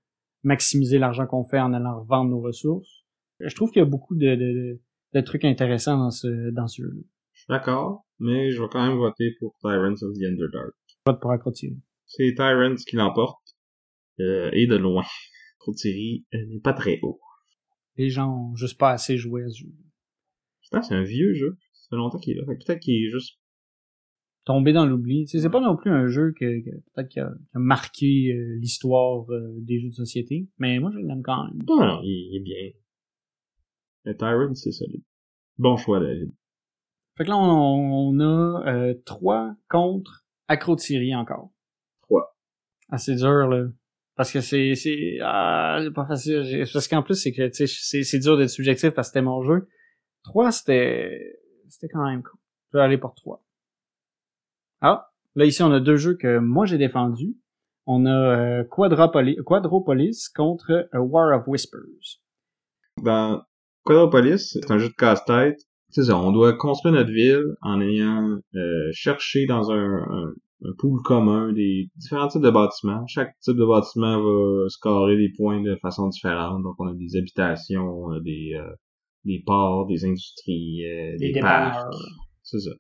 maximiser 0.48 0.98
l'argent 0.98 1.28
qu'on 1.28 1.44
fait 1.44 1.60
en 1.60 1.74
allant 1.74 2.00
revendre 2.00 2.32
nos 2.32 2.40
ressources. 2.40 3.06
Je 3.40 3.54
trouve 3.54 3.70
qu'il 3.70 3.82
y 3.82 3.86
a 3.86 3.90
beaucoup 3.90 4.16
de, 4.16 4.36
de, 4.36 4.80
de, 5.14 5.22
trucs 5.22 5.46
intéressants 5.46 5.98
dans 5.98 6.10
ce, 6.10 6.50
dans 6.52 6.68
ce 6.68 6.82
jeu-là. 6.82 7.02
Je 7.34 7.40
suis 7.42 7.48
d'accord, 7.50 8.06
mais 8.20 8.52
je 8.52 8.62
vais 8.62 8.70
quand 8.70 8.88
même 8.88 8.98
voter 8.98 9.36
pour 9.40 9.56
Tyrants 9.60 10.02
of 10.02 10.18
the 10.18 10.24
Underdark. 10.24 10.74
Vote 11.06 11.20
pour 11.22 11.32
Acrotier. 11.32 11.78
C'est 12.06 12.34
Tyrants 12.36 12.76
qui 12.76 12.96
l'emporte. 12.96 13.42
Euh, 14.20 14.50
et 14.54 14.66
de 14.66 14.76
loin. 14.76 15.04
Côte-Série 15.60 16.26
n'est 16.34 16.62
pas 16.62 16.74
très 16.74 17.00
haut. 17.04 17.20
Les 17.98 18.10
gens 18.10 18.32
ont 18.32 18.56
juste 18.56 18.80
pas 18.80 18.92
assez 18.92 19.18
joué 19.18 19.44
à 19.44 19.50
ce 19.50 19.60
jeu. 19.60 19.74
Putain, 20.64 20.82
c'est 20.82 20.96
un 20.96 21.04
vieux 21.04 21.34
jeu. 21.34 21.58
Ça 21.74 21.90
fait 21.92 21.98
longtemps 21.98 22.18
qu'il 22.18 22.38
est 22.38 22.42
là. 22.42 22.46
Peut-être 22.46 22.80
qu'il 22.80 22.96
est 22.96 23.12
juste 23.12 23.38
tombé 24.48 24.72
dans 24.72 24.86
l'oubli. 24.86 25.28
C'est 25.28 25.50
pas 25.50 25.60
non 25.60 25.76
plus 25.76 25.92
un 25.92 26.08
jeu 26.08 26.32
que, 26.32 26.64
que 26.64 26.72
peut-être 26.94 27.10
qui 27.10 27.20
a, 27.20 27.28
a 27.28 27.60
marqué 27.60 28.32
euh, 28.34 28.58
l'histoire 28.60 29.30
euh, 29.30 29.54
des 29.60 29.80
jeux 29.80 29.90
de 29.90 29.94
société, 29.94 30.48
mais 30.58 30.80
moi 30.80 30.90
je 30.94 31.00
l'aime 31.00 31.22
quand 31.22 31.44
même. 31.44 31.62
Non, 31.68 31.86
non, 31.86 32.00
il, 32.04 32.30
il 32.32 32.38
est 32.38 32.44
bien. 32.44 32.72
Le 34.06 34.16
Tyrant, 34.16 34.56
c'est 34.56 34.72
solide. 34.72 35.04
Bon 35.58 35.76
choix, 35.76 36.00
David. 36.00 36.34
Fait 37.18 37.26
que 37.26 37.30
là, 37.30 37.38
on, 37.38 38.16
on 38.16 38.20
a 38.22 38.64
euh, 38.68 38.94
trois 39.06 39.56
contre 39.70 40.26
Accro 40.48 40.76
de 40.76 40.80
Syrie 40.80 41.14
encore. 41.14 41.52
Trois. 42.04 42.38
Ah, 42.90 42.98
c'est 42.98 43.16
dur, 43.16 43.48
là. 43.48 43.68
Parce 44.16 44.32
que 44.32 44.40
c'est, 44.40 44.76
c'est, 44.76 45.18
ah, 45.22 45.80
pas 45.94 46.06
facile. 46.06 46.64
Parce 46.72 46.88
qu'en 46.88 47.04
plus, 47.04 47.16
c'est 47.16 47.34
que, 47.34 47.48
tu 47.48 47.54
sais, 47.54 47.68
c'est, 47.68 48.04
c'est 48.04 48.20
dur 48.20 48.38
d'être 48.38 48.50
subjectif 48.50 48.92
parce 48.92 49.10
que 49.10 49.14
c'était 49.14 49.26
mon 49.26 49.42
jeu. 49.44 49.68
Trois, 50.24 50.52
c'était, 50.52 51.38
c'était 51.68 51.90
quand 51.90 52.06
même 52.06 52.24
cool. 52.24 52.40
Je 52.72 52.78
vais 52.78 52.84
aller 52.84 52.98
pour 52.98 53.14
trois. 53.14 53.44
Ah, 54.82 55.10
là, 55.36 55.46
ici, 55.46 55.64
on 55.64 55.72
a 55.72 55.80
deux 55.80 55.98
jeux 55.98 56.16
que 56.16 56.40
moi, 56.40 56.66
j'ai 56.66 56.78
défendus. 56.78 57.36
On 57.86 58.06
a 58.06 58.10
euh, 58.10 58.64
Quadropoli- 58.64 59.42
Quadropolis 59.44 60.30
contre 60.30 60.90
A 60.92 61.02
War 61.02 61.38
of 61.40 61.48
Whispers. 61.48 62.20
Dans 63.02 63.42
Quadropolis, 63.84 64.50
c'est 64.52 64.72
un 64.72 64.78
jeu 64.78 64.90
de 64.90 64.94
casse-tête. 64.94 65.60
C'est 65.90 66.04
ça, 66.04 66.18
on 66.18 66.34
doit 66.34 66.54
construire 66.54 66.96
notre 66.96 67.12
ville 67.12 67.56
en 67.62 67.80
ayant 67.80 68.38
euh, 68.56 68.90
cherché 68.92 69.46
dans 69.46 69.72
un, 69.72 70.02
un, 70.04 70.34
un 70.66 70.74
pool 70.78 71.02
commun 71.02 71.54
des 71.54 71.90
différents 71.96 72.28
types 72.28 72.42
de 72.42 72.50
bâtiments. 72.50 73.08
Chaque 73.08 73.40
type 73.40 73.56
de 73.56 73.66
bâtiment 73.66 74.22
va 74.22 74.68
scorer 74.68 75.16
des 75.16 75.32
points 75.38 75.62
de 75.62 75.78
façon 75.78 76.10
différente. 76.10 76.62
Donc 76.64 76.76
on 76.80 76.88
a 76.90 76.94
des 76.94 77.16
habitations, 77.16 77.88
on 77.88 78.12
a 78.12 78.20
des, 78.20 78.52
euh, 78.56 78.70
des 79.24 79.42
ports, 79.46 79.88
des 79.88 80.04
industries, 80.04 80.86
euh, 80.86 81.16
Des 81.18 81.32
des, 81.32 81.40
parcs. 81.40 81.94
C'est 82.44 82.60
ça. 82.60 82.72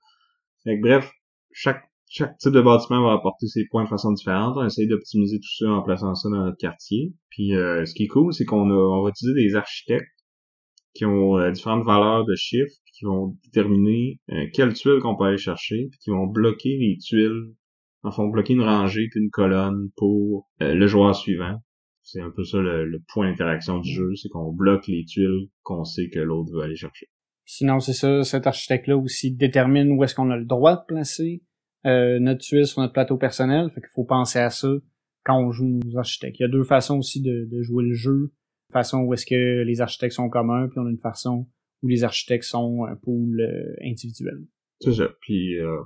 Fait 0.65 0.77
que 0.77 0.81
bref, 0.81 1.09
chaque 1.53 1.86
chaque 2.10 2.38
type 2.38 2.53
de 2.53 2.62
bâtiment 2.62 3.03
va 3.03 3.14
apporter 3.14 3.47
ses 3.47 3.66
points 3.70 3.84
de 3.84 3.89
façon 3.89 4.12
différente. 4.14 4.55
On 4.58 4.66
essaye 4.66 4.88
d'optimiser 4.88 5.39
tout 5.39 5.66
ça 5.66 5.72
en 5.72 5.82
plaçant 5.84 6.16
ça 6.16 6.30
dans 6.30 6.45
notre 6.45 6.58
quartier. 6.58 7.14
Puis 7.30 7.55
euh, 7.55 7.86
ce 7.86 7.93
qui 7.93 8.03
est 8.03 8.08
cool, 8.08 8.34
c'est 8.34 8.45
qu'on 8.45 8.70
on 8.70 9.03
va 9.03 9.10
utiliser 9.10 9.47
des 9.47 9.55
architectes 9.55 10.08
qui 10.93 11.05
ont 11.05 11.38
euh, 11.38 11.51
différentes 11.51 11.86
valeurs 11.86 12.26
de 12.26 12.36
chiffres, 12.36 12.74
qui 12.93 13.05
vont 13.05 13.38
déterminer 13.45 14.20
euh, 14.32 14.45
quelles 14.53 14.74
tuiles 14.74 14.99
qu'on 15.01 15.16
peut 15.16 15.26
aller 15.26 15.38
chercher, 15.38 15.88
puis 15.91 15.99
qui 15.99 16.10
vont 16.10 16.26
bloquer 16.26 16.76
les 16.78 16.97
tuiles, 16.97 17.53
en 18.03 18.12
font 18.12 18.28
bloquer 18.28 18.53
une 18.53 18.64
rangée 18.64 19.08
puis 19.12 19.22
une 19.22 19.30
colonne 19.30 19.89
pour 19.95 20.47
euh, 20.62 20.74
le 20.74 20.88
joueur 20.88 21.16
suivant. 21.16 21.62
C'est 22.01 22.22
un 22.22 22.32
peu 22.32 22.43
ça 22.43 22.60
le, 22.60 22.86
le 22.86 22.99
point 23.14 23.30
d'interaction 23.30 23.80
du 23.80 23.91
jeu, 23.91 24.16
c'est 24.16 24.30
qu'on 24.30 24.51
bloque 24.51 24.88
les 24.88 25.03
tuiles 25.05 25.49
qu'on 25.62 25.84
sait 25.84 26.10
que 26.10 26.20
l'autre 26.20 26.51
veut 26.53 26.62
aller 26.62 26.76
chercher. 26.76 27.08
Sinon, 27.45 27.80
c'est 27.80 27.93
ça, 27.93 28.24
cet 28.24 28.47
architecte-là 28.47 28.97
aussi 28.97 29.32
détermine 29.34 29.91
où 29.91 30.03
est-ce 30.03 30.16
qu'on 30.16 30.32
a 30.32 30.38
le 30.38 30.45
droit 30.45 30.76
de 30.76 30.86
placer 30.86 31.43
euh, 31.86 32.19
notre 32.19 32.41
tuile 32.41 32.65
sur 32.65 32.82
notre 32.82 32.93
plateau 32.93 33.17
personnel. 33.17 33.69
Fait 33.69 33.82
qu'il 33.82 33.89
faut 33.93 34.03
penser 34.03 34.39
à 34.39 34.49
ça 34.49 34.69
quand 35.23 35.39
on 35.39 35.51
joue 35.51 35.80
nos 35.86 35.97
architectes. 35.97 36.39
Il 36.39 36.43
y 36.43 36.45
a 36.45 36.49
deux 36.49 36.63
façons 36.63 36.97
aussi 36.97 37.21
de, 37.21 37.47
de 37.49 37.61
jouer 37.61 37.84
le 37.84 37.93
jeu. 37.93 38.32
Une 38.69 38.73
façon 38.73 38.99
où 39.01 39.13
est-ce 39.13 39.25
que 39.25 39.63
les 39.63 39.82
architectes 39.82 40.15
sont 40.15 40.30
communs, 40.30 40.67
puis 40.67 40.80
on 40.80 40.86
a 40.86 40.89
une 40.89 40.99
façon 40.99 41.47
où 41.84 41.88
les 41.88 42.03
architectes 42.03 42.43
sont 42.45 42.86
un 42.86 42.95
pool 42.95 43.39
euh, 43.39 43.75
individuel. 43.86 44.39
C'est 44.82 44.93
ça. 44.93 45.09
Puis 45.21 45.59
euh, 45.59 45.78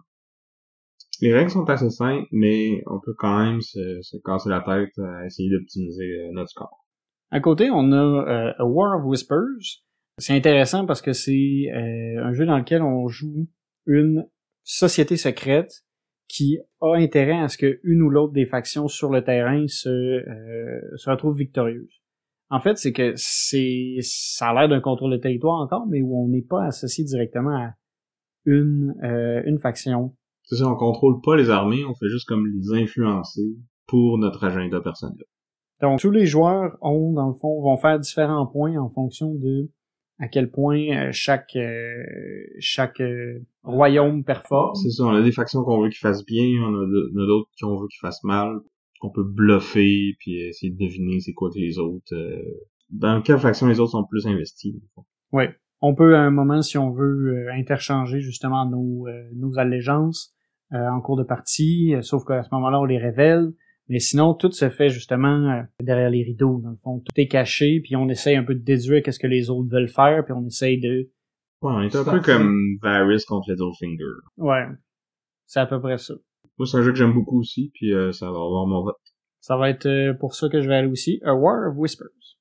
les 1.22 1.34
règles 1.34 1.52
sont 1.52 1.70
assez 1.70 1.90
simples, 1.90 2.28
mais 2.32 2.82
on 2.88 3.00
peut 3.00 3.14
quand 3.18 3.46
même 3.46 3.62
se, 3.62 4.02
se 4.02 4.18
casser 4.18 4.50
la 4.50 4.62
tête 4.62 4.98
à 4.98 5.26
essayer 5.26 5.50
d'optimiser 5.52 6.04
euh, 6.04 6.32
notre 6.32 6.50
score. 6.50 6.86
À 7.30 7.40
côté, 7.40 7.70
on 7.72 7.92
a 7.92 7.96
euh, 7.96 8.54
A 8.58 8.66
War 8.66 9.00
of 9.00 9.06
Whispers. 9.06 9.84
C'est 10.18 10.34
intéressant 10.34 10.86
parce 10.86 11.02
que 11.02 11.14
c'est 11.14 11.68
euh, 11.74 12.24
un 12.24 12.34
jeu 12.34 12.46
dans 12.46 12.58
lequel 12.58 12.82
on 12.82 13.08
joue 13.08 13.48
une 13.86 14.28
société 14.64 15.18
secrète 15.18 15.84
qui 16.28 16.60
a 16.80 16.94
intérêt 16.96 17.40
à 17.40 17.50
ce 17.50 17.58
que 17.58 17.80
une 17.84 18.02
ou 18.02 18.10
l'autre 18.10 18.34
des 18.34 18.46
factions 18.46 18.88
sur 18.88 19.10
le 19.10 19.24
terrain 19.24 19.66
se, 19.68 19.90
euh, 19.90 20.80
se 20.96 21.10
retrouve 21.10 21.38
victorieuse. 21.38 22.02
En 22.50 22.60
fait, 22.60 22.78
c'est 22.78 22.94
que 22.94 23.14
c'est 23.16 23.98
ça 24.02 24.50
a 24.50 24.54
l'air 24.54 24.70
d'un 24.70 24.82
contrôle 24.82 25.12
de 25.12 25.18
territoire 25.18 25.60
encore, 25.62 25.86
mais 25.88 26.02
où 26.02 26.24
on 26.24 26.28
n'est 26.28 26.42
pas 26.42 26.66
associé 26.66 27.04
directement 27.04 27.56
à 27.56 27.72
une 28.46 28.94
euh, 29.04 29.42
une 29.46 29.60
faction. 29.60 30.16
C'est 30.44 30.58
ça, 30.58 30.68
on 30.68 30.76
contrôle 30.76 31.22
pas 31.22 31.36
les 31.36 31.50
armées, 31.50 31.86
on 31.86 31.96
fait 31.96 32.10
juste 32.10 32.28
comme 32.28 32.46
les 32.48 32.82
influencer 32.82 33.56
pour 33.88 34.18
notre 34.18 34.44
agenda 34.44 34.82
personnel. 34.82 35.26
Donc 35.82 36.00
tous 36.00 36.12
les 36.12 36.26
joueurs 36.26 36.78
ont 36.82 37.14
dans 37.14 37.28
le 37.28 37.34
fond 37.34 37.62
vont 37.62 37.78
faire 37.78 38.00
différents 38.00 38.46
points 38.46 38.78
en 38.78 38.90
fonction 38.90 39.34
de 39.34 39.70
à 40.22 40.28
quel 40.28 40.52
point 40.52 40.80
euh, 40.80 41.10
chaque 41.12 41.56
euh, 41.56 42.04
chaque 42.60 43.02
euh, 43.02 43.40
royaume 43.64 44.24
performe. 44.24 44.76
C'est 44.76 44.92
ça, 44.92 45.04
on 45.04 45.16
a 45.16 45.22
des 45.22 45.32
factions 45.32 45.64
qu'on 45.64 45.82
veut 45.82 45.90
qu'ils 45.90 45.98
fassent 45.98 46.26
bien, 46.26 46.62
on 46.62 46.76
a 46.76 47.26
d'autres 47.26 47.50
qu'on 47.60 47.80
veut 47.82 47.88
qu'ils 47.88 48.00
fassent 48.00 48.24
mal, 48.24 48.60
qu'on 49.00 49.10
peut 49.10 49.26
bluffer 49.26 50.16
puis 50.20 50.40
essayer 50.42 50.72
de 50.72 50.78
deviner 50.78 51.20
c'est 51.20 51.34
quoi 51.34 51.50
que 51.50 51.58
les 51.58 51.80
autres. 51.80 52.14
Dans 52.92 53.22
quelle 53.22 53.40
faction 53.40 53.68
les 53.68 53.80
autres 53.80 53.92
sont 53.92 54.06
plus 54.06 54.28
investis. 54.28 54.76
Ouais. 55.32 55.56
On 55.84 55.96
peut 55.96 56.16
à 56.16 56.20
un 56.20 56.30
moment, 56.30 56.62
si 56.62 56.78
on 56.78 56.92
veut, 56.92 57.48
interchanger 57.54 58.22
justement 58.22 58.70
nos, 58.70 59.08
nos 59.36 59.58
allégeances 59.58 60.36
en 60.72 61.02
cours 61.02 61.18
de 61.18 61.24
partie, 61.24 61.96
sauf 62.02 62.24
qu'à 62.26 62.44
ce 62.44 62.50
moment-là, 62.52 62.80
on 62.80 62.86
les 62.86 63.00
révèle. 63.00 63.54
Mais 63.92 64.00
sinon, 64.00 64.34
tout 64.34 64.54
se 64.54 64.70
fait 64.70 64.88
justement 64.88 65.52
euh, 65.52 65.64
derrière 65.82 66.10
les 66.10 66.24
rideaux, 66.24 66.62
dans 66.64 66.70
le 66.70 66.78
fond. 66.78 67.00
Tout 67.00 67.12
est 67.20 67.28
caché, 67.28 67.82
puis 67.82 67.98
on 67.98 68.08
essaye 68.08 68.38
un 68.38 68.44
peu 68.46 68.56
de 68.56 68.64
déduire 68.64 69.04
qu'est-ce 69.04 69.20
que 69.20 69.28
les 69.28 69.50
autres 69.50 69.70
veulent 69.70 69.90
faire, 69.90 70.24
puis 70.24 70.32
on 70.32 70.46
essaye 70.46 70.80
de... 70.80 71.10
Ouais, 71.62 71.74
on 71.74 71.82
est 71.82 71.94
un 71.94 72.06
peu 72.06 72.22
comme 72.22 72.78
Varys 72.82 73.26
contre 73.28 73.52
Littlefinger. 73.52 74.06
Ouais, 74.38 74.66
c'est 75.46 75.60
à 75.60 75.66
peu 75.66 75.82
près 75.82 75.98
ça. 75.98 76.14
Moi, 76.58 76.68
c'est 76.68 76.78
un 76.78 76.84
jeu 76.84 76.92
que 76.92 76.98
j'aime 76.98 77.12
beaucoup 77.12 77.38
aussi, 77.38 77.70
puis 77.74 77.94
euh, 77.94 78.14
ça 78.14 78.28
va 78.28 78.38
avoir 78.38 78.66
mon 78.66 78.82
vote. 78.82 78.96
Ça 79.42 79.58
va 79.58 79.70
être 79.70 79.88
euh, 79.88 80.14
pour 80.14 80.36
ça 80.36 80.48
que 80.48 80.62
je 80.62 80.70
vais 80.70 80.76
aller 80.76 80.88
aussi. 80.88 81.20
A 81.26 81.36
War 81.36 81.70
of 81.70 81.76
Whispers. 81.76 82.38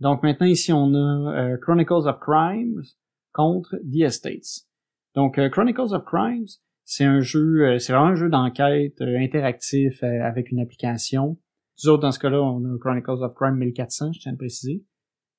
Donc 0.00 0.22
maintenant 0.22 0.46
ici 0.46 0.72
on 0.72 0.94
a 0.94 1.34
euh, 1.34 1.56
Chronicles 1.58 2.06
of 2.06 2.18
Crimes 2.20 2.82
contre 3.32 3.76
The 3.76 4.04
Estates. 4.04 4.66
Donc 5.14 5.38
Chronicles 5.50 5.92
of 5.92 6.04
Crimes, 6.06 6.60
c'est 6.86 7.04
un 7.04 7.20
jeu, 7.20 7.66
euh, 7.66 7.78
c'est 7.78 7.92
vraiment 7.92 8.08
un 8.10 8.14
jeu 8.14 8.30
d'enquête 8.30 9.00
euh, 9.00 9.18
interactif 9.18 10.02
euh, 10.02 10.22
avec 10.22 10.52
une 10.52 10.60
application. 10.60 11.36
Nous 11.82 11.90
autres 11.90 12.02
dans 12.02 12.12
ce 12.12 12.20
cas-là, 12.20 12.40
on 12.40 12.64
a 12.64 12.78
Chronicles 12.78 13.22
of 13.22 13.34
Crime 13.34 13.56
1400, 13.56 14.12
je 14.12 14.20
tiens 14.20 14.30
à 14.30 14.32
le 14.32 14.38
préciser. 14.38 14.84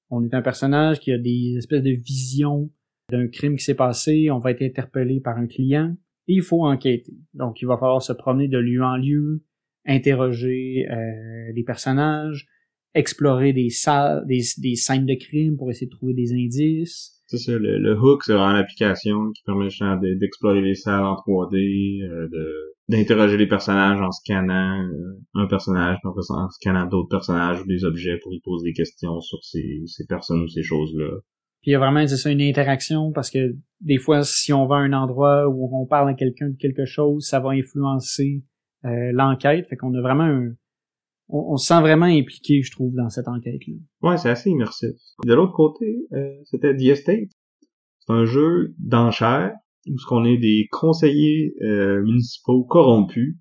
On 0.10 0.24
est 0.24 0.34
un 0.34 0.41
personnage 0.41 1.00
qui 1.00 1.12
a 1.12 1.18
des 1.18 1.56
espèces 1.58 1.82
de 1.82 1.91
visions 1.91 2.70
d'un 3.10 3.28
crime 3.28 3.56
qui 3.56 3.64
s'est 3.64 3.76
passé. 3.76 4.30
On 4.30 4.39
va 4.39 4.52
être 4.52 4.62
interpellé 4.62 5.22
par 5.22 5.38
un 5.38 5.48
client 5.48 5.95
et 6.28 6.34
il 6.34 6.41
faut 6.41 6.66
enquêter. 6.66 7.14
Donc 7.34 7.62
il 7.62 7.66
va 7.66 7.78
falloir 7.78 8.02
se 8.02 8.14
promener 8.14 8.50
de 8.50 8.58
lieu 8.58 8.84
en 8.84 8.98
lieu, 8.98 9.43
interroger 9.86 10.86
euh, 10.91 11.52
les 11.54 11.64
personnages, 11.64 12.48
explorer 12.93 13.54
des 13.54 13.70
salles, 13.70 14.26
des, 14.28 14.41
des 14.58 14.76
scènes 14.76 15.06
de 15.06 15.16
crime 15.16 15.56
pour 15.56 15.72
essayer 15.72 15.88
de 15.88 15.95
trouver 15.95 16.14
des 16.14 16.34
indices. 16.34 17.16
C'est 17.28 17.38
ça, 17.38 17.51
le, 17.51 17.78
le 17.78 17.99
hook, 17.99 18.23
c'est 18.23 18.34
vraiment 18.34 18.53
l'application 18.53 19.32
qui 19.32 19.43
permet 19.43 19.69
justement 19.69 19.97
de- 19.97 20.13
d'explorer 20.15 20.61
les 20.61 20.75
salles 20.75 21.03
en 21.03 21.15
3D, 21.15 22.01
euh, 22.03 22.28
de 22.30 22.73
d'interroger 22.89 23.36
les 23.36 23.47
personnages 23.47 23.99
en 23.99 24.11
scannant 24.11 24.82
euh, 24.82 25.19
un 25.34 25.45
personnage, 25.47 25.97
puis 26.01 26.09
en 26.30 26.49
scannant 26.49 26.86
d'autres 26.86 27.09
personnages 27.09 27.61
ou 27.61 27.65
des 27.67 27.84
objets 27.84 28.17
pour 28.23 28.34
y 28.34 28.39
poser 28.39 28.69
des 28.69 28.73
questions 28.73 29.19
sur 29.19 29.43
ces, 29.43 29.84
ces 29.88 30.05
personnes 30.05 30.43
ou 30.43 30.47
ces 30.47 30.63
choses-là. 30.63 31.09
Puis 31.61 31.71
il 31.71 31.73
y 31.73 31.75
a 31.75 31.80
vraiment 31.80 32.07
c'est 32.07 32.15
ça, 32.15 32.32
une 32.32 32.41
interaction 32.41 33.11
parce 33.11 33.30
que 33.30 33.55
des 33.82 33.97
fois, 33.97 34.23
si 34.23 34.53
on 34.53 34.65
va 34.67 34.78
à 34.78 34.80
un 34.80 34.93
endroit 34.93 35.49
où 35.49 35.69
on 35.78 35.86
parle 35.86 36.09
à 36.09 36.13
quelqu'un 36.13 36.49
de 36.49 36.55
quelque 36.55 36.86
chose, 36.86 37.25
ça 37.28 37.41
va 37.41 37.49
influencer 37.49 38.43
euh, 38.86 39.11
l'enquête. 39.11 39.67
Fait 39.67 39.75
qu'on 39.75 39.93
a 39.93 40.01
vraiment 40.01 40.23
un... 40.23 40.53
On, 41.30 41.53
on 41.53 41.57
se 41.57 41.67
sent 41.67 41.82
vraiment 41.82 42.05
impliqué, 42.05 42.61
je 42.61 42.71
trouve, 42.71 42.93
dans 42.93 43.09
cette 43.09 43.28
enquête-là. 43.28 43.75
Ouais, 44.01 44.17
c'est 44.17 44.30
assez 44.30 44.49
immersif. 44.49 44.95
De 45.25 45.34
l'autre 45.34 45.53
côté, 45.53 46.07
euh, 46.13 46.34
c'était 46.45 46.75
The 46.75 46.84
Estate. 46.84 47.30
C'est 47.99 48.13
un 48.13 48.25
jeu 48.25 48.73
d'enchères 48.80 49.53
où 49.89 49.97
ce 49.97 50.05
qu'on 50.05 50.25
est 50.25 50.38
des 50.38 50.67
conseillers 50.71 51.53
euh, 51.61 52.01
municipaux 52.03 52.63
corrompus 52.63 53.36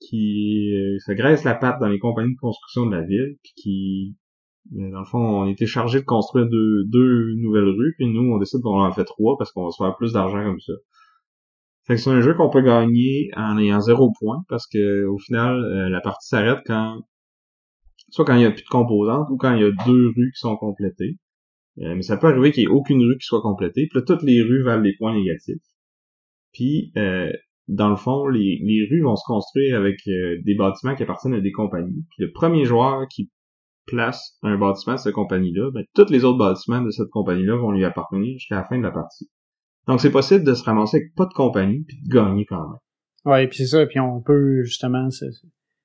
qui 0.00 0.74
euh, 0.74 0.98
se 0.98 1.12
graissent 1.12 1.44
la 1.44 1.54
patte 1.54 1.80
dans 1.80 1.88
les 1.88 1.98
compagnies 1.98 2.34
de 2.34 2.40
construction 2.40 2.86
de 2.86 2.96
la 2.96 3.02
ville, 3.02 3.36
puis 3.42 3.52
qui, 3.56 4.16
euh, 4.76 4.90
dans 4.90 5.00
le 5.00 5.04
fond, 5.04 5.18
on 5.18 5.46
était 5.46 5.66
chargé 5.66 6.00
de 6.00 6.04
construire 6.04 6.48
deux, 6.48 6.84
deux 6.86 7.34
nouvelles 7.36 7.68
rues, 7.68 7.94
puis 7.96 8.08
nous, 8.08 8.32
on 8.32 8.38
décide 8.38 8.60
qu'on 8.62 8.80
en 8.80 8.92
fait 8.92 9.04
trois 9.04 9.36
parce 9.38 9.52
qu'on 9.52 9.64
va 9.64 9.70
se 9.70 9.82
faire 9.82 9.96
plus 9.96 10.12
d'argent 10.12 10.42
comme 10.42 10.60
ça. 10.60 10.72
Fait 11.86 11.94
que 11.94 12.00
c'est 12.00 12.10
un 12.10 12.20
jeu 12.20 12.34
qu'on 12.34 12.50
peut 12.50 12.62
gagner 12.62 13.30
en 13.36 13.58
ayant 13.58 13.80
zéro 13.80 14.12
point, 14.18 14.42
parce 14.48 14.66
que 14.66 15.04
au 15.06 15.18
final, 15.18 15.56
euh, 15.64 15.88
la 15.88 16.00
partie 16.00 16.28
s'arrête 16.28 16.60
quand 16.66 17.00
soit 18.12 18.24
quand 18.24 18.36
il 18.36 18.42
y 18.42 18.44
a 18.44 18.50
plus 18.50 18.62
de 18.62 18.68
composantes 18.68 19.28
ou 19.30 19.36
quand 19.36 19.54
il 19.54 19.62
y 19.62 19.64
a 19.64 19.70
deux 19.86 20.08
rues 20.08 20.32
qui 20.34 20.40
sont 20.40 20.56
complétées. 20.56 21.16
Euh, 21.78 21.94
mais 21.94 22.02
ça 22.02 22.18
peut 22.18 22.28
arriver 22.28 22.52
qu'il 22.52 22.64
n'y 22.66 22.70
ait 22.70 22.74
aucune 22.74 23.02
rue 23.02 23.16
qui 23.16 23.24
soit 23.24 23.40
complétée. 23.40 23.88
Puis 23.90 23.98
là, 23.98 24.02
toutes 24.06 24.22
les 24.22 24.42
rues 24.42 24.62
valent 24.62 24.82
des 24.82 24.94
points 24.98 25.14
négatifs. 25.14 25.62
Puis, 26.52 26.92
euh, 26.98 27.32
dans 27.68 27.88
le 27.88 27.96
fond, 27.96 28.28
les, 28.28 28.60
les 28.62 28.86
rues 28.90 29.02
vont 29.02 29.16
se 29.16 29.24
construire 29.26 29.78
avec 29.78 29.96
euh, 30.06 30.36
des 30.44 30.54
bâtiments 30.54 30.94
qui 30.94 31.02
appartiennent 31.02 31.32
à 31.32 31.40
des 31.40 31.52
compagnies. 31.52 32.04
Puis 32.10 32.26
le 32.26 32.32
premier 32.32 32.66
joueur 32.66 33.08
qui 33.08 33.30
place 33.86 34.36
un 34.42 34.58
bâtiment 34.58 34.96
de 34.96 35.00
cette 35.00 35.14
compagnie-là, 35.14 35.70
ben, 35.72 35.84
tous 35.94 36.10
les 36.10 36.24
autres 36.24 36.38
bâtiments 36.38 36.82
de 36.82 36.90
cette 36.90 37.08
compagnie-là 37.08 37.56
vont 37.56 37.72
lui 37.72 37.84
appartenir 37.84 38.38
jusqu'à 38.38 38.56
la 38.56 38.64
fin 38.64 38.76
de 38.76 38.82
la 38.82 38.90
partie. 38.90 39.30
Donc 39.88 40.00
c'est 40.00 40.12
possible 40.12 40.44
de 40.44 40.54
se 40.54 40.62
ramasser 40.62 40.98
avec 40.98 41.14
pas 41.14 41.26
de 41.26 41.32
compagnie 41.32 41.84
puis 41.88 41.96
de 42.04 42.14
gagner 42.14 42.44
quand 42.44 42.60
même. 42.60 42.78
Ouais, 43.24 43.48
puis 43.48 43.58
c'est 43.58 43.66
ça, 43.66 43.86
puis 43.86 43.98
on 43.98 44.20
peut 44.20 44.62
justement 44.62 45.08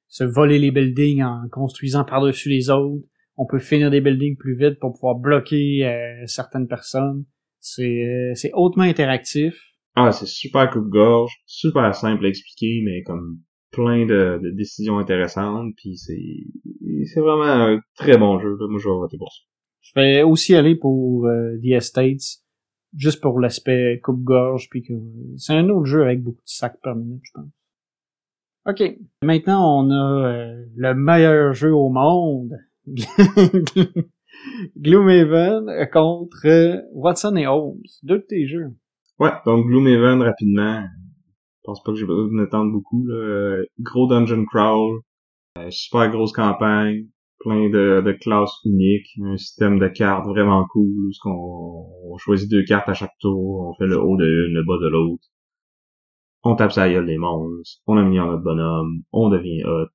se, 0.08 0.24
voler 0.24 0.60
les 0.60 0.72
buildings 0.72 1.24
en 1.24 1.48
construisant 1.52 2.04
par-dessus 2.04 2.50
les 2.50 2.70
autres. 2.70 3.04
On 3.38 3.46
peut 3.46 3.60
finir 3.60 3.92
des 3.92 4.02
buildings 4.02 4.38
plus 4.38 4.58
vite 4.58 4.80
pour 4.80 4.94
pouvoir 4.94 5.16
bloquer 5.16 5.86
euh, 5.86 6.26
certaines 6.26 6.68
personnes. 6.68 7.26
C'est 7.60 8.06
euh, 8.06 8.32
c'est 8.36 8.52
hautement 8.54 8.84
interactif. 8.84 9.60
Ah, 9.96 10.12
c'est 10.12 10.28
super 10.28 10.70
coupe-gorge, 10.70 11.34
super 11.46 11.94
simple 11.96 12.26
à 12.26 12.30
expliquer, 12.30 12.82
mais 12.86 13.02
comme 13.04 13.40
plein 13.72 14.06
de, 14.06 14.40
de 14.42 14.52
décisions 14.52 14.98
intéressantes, 14.98 15.74
puis 15.76 15.98
c'est 15.98 16.46
c'est 17.06 17.20
vraiment 17.20 17.44
un 17.44 17.80
très 17.96 18.18
bon 18.18 18.40
jeu. 18.40 18.56
Moi, 18.60 18.80
je 18.80 18.88
vais 18.88 18.96
voter 18.96 19.18
pour 19.18 19.32
ça. 19.32 19.42
Je 19.82 19.92
vais 19.96 20.24
aussi 20.24 20.56
aller 20.56 20.76
pour 20.76 21.26
euh, 21.28 21.58
The 21.64 21.72
Estates, 21.78 22.42
juste 22.96 23.22
pour 23.22 23.40
l'aspect 23.40 24.00
coupe-gorge, 24.04 24.70
puis 24.70 24.82
que 24.84 24.94
c'est 25.38 25.54
un 25.54 25.70
autre 25.70 25.86
jeu 25.86 26.04
avec 26.04 26.22
beaucoup 26.22 26.44
de 26.44 26.50
sacs 26.50 26.80
par 26.82 26.96
minute, 26.96 27.22
je 27.24 27.32
pense. 27.34 27.50
OK. 28.68 28.84
Maintenant, 29.24 29.80
on 29.80 29.90
a 29.92 30.28
euh, 30.28 30.66
le 30.76 30.94
meilleur 30.94 31.54
jeu 31.54 31.74
au 31.74 31.90
monde. 31.90 32.52
Gloomhaven 34.78 35.88
contre 35.92 36.84
Watson 36.92 37.38
et 37.38 37.48
Holmes. 37.48 37.82
Deux 38.04 38.20
de 38.20 38.26
tes 38.28 38.46
jeux. 38.46 38.74
Ouais, 39.20 39.32
donc 39.46 39.68
Gloomhaven, 39.68 40.22
rapidement. 40.22 40.82
Je 40.82 41.62
pense 41.64 41.82
pas 41.82 41.94
que 41.94 41.98
j'ai 41.98 42.06
besoin 42.06 42.26
de 42.26 42.32
m'étendre 42.32 42.74
beaucoup. 42.74 43.08
Là. 43.08 43.16
Euh, 43.16 43.66
gros 43.80 44.08
dungeon 44.08 44.44
crawl. 44.46 45.00
Euh, 45.58 45.70
super 45.70 46.12
grosse 46.12 46.34
campagne. 46.34 47.06
Plein 47.40 47.70
de, 47.70 48.02
de 48.02 48.12
classes 48.12 48.60
uniques. 48.66 49.18
Un 49.24 49.38
système 49.38 49.80
de 49.80 49.88
cartes 49.88 50.28
vraiment 50.28 50.66
cool. 50.74 51.08
Où 51.08 51.12
on, 51.26 51.86
on 52.12 52.18
choisit 52.18 52.52
deux 52.52 52.66
cartes 52.66 52.90
à 52.90 52.94
chaque 52.94 53.18
tour. 53.22 53.70
On 53.70 53.74
fait 53.76 53.88
le 53.88 53.98
haut 53.98 54.18
de 54.18 54.26
une, 54.26 54.56
le 54.56 54.64
bas 54.66 54.78
de 54.82 54.90
l'autre 54.90 55.24
on 56.48 56.56
tape 56.56 56.72
sa 56.72 56.90
gueule 56.90 57.06
des 57.06 57.18
monstres, 57.18 57.82
on 57.88 57.98
améliore 57.98 58.28
notre 58.28 58.44
bonhomme, 58.44 59.04
on 59.12 59.30
devient 59.30 59.64
hot. 59.66 59.88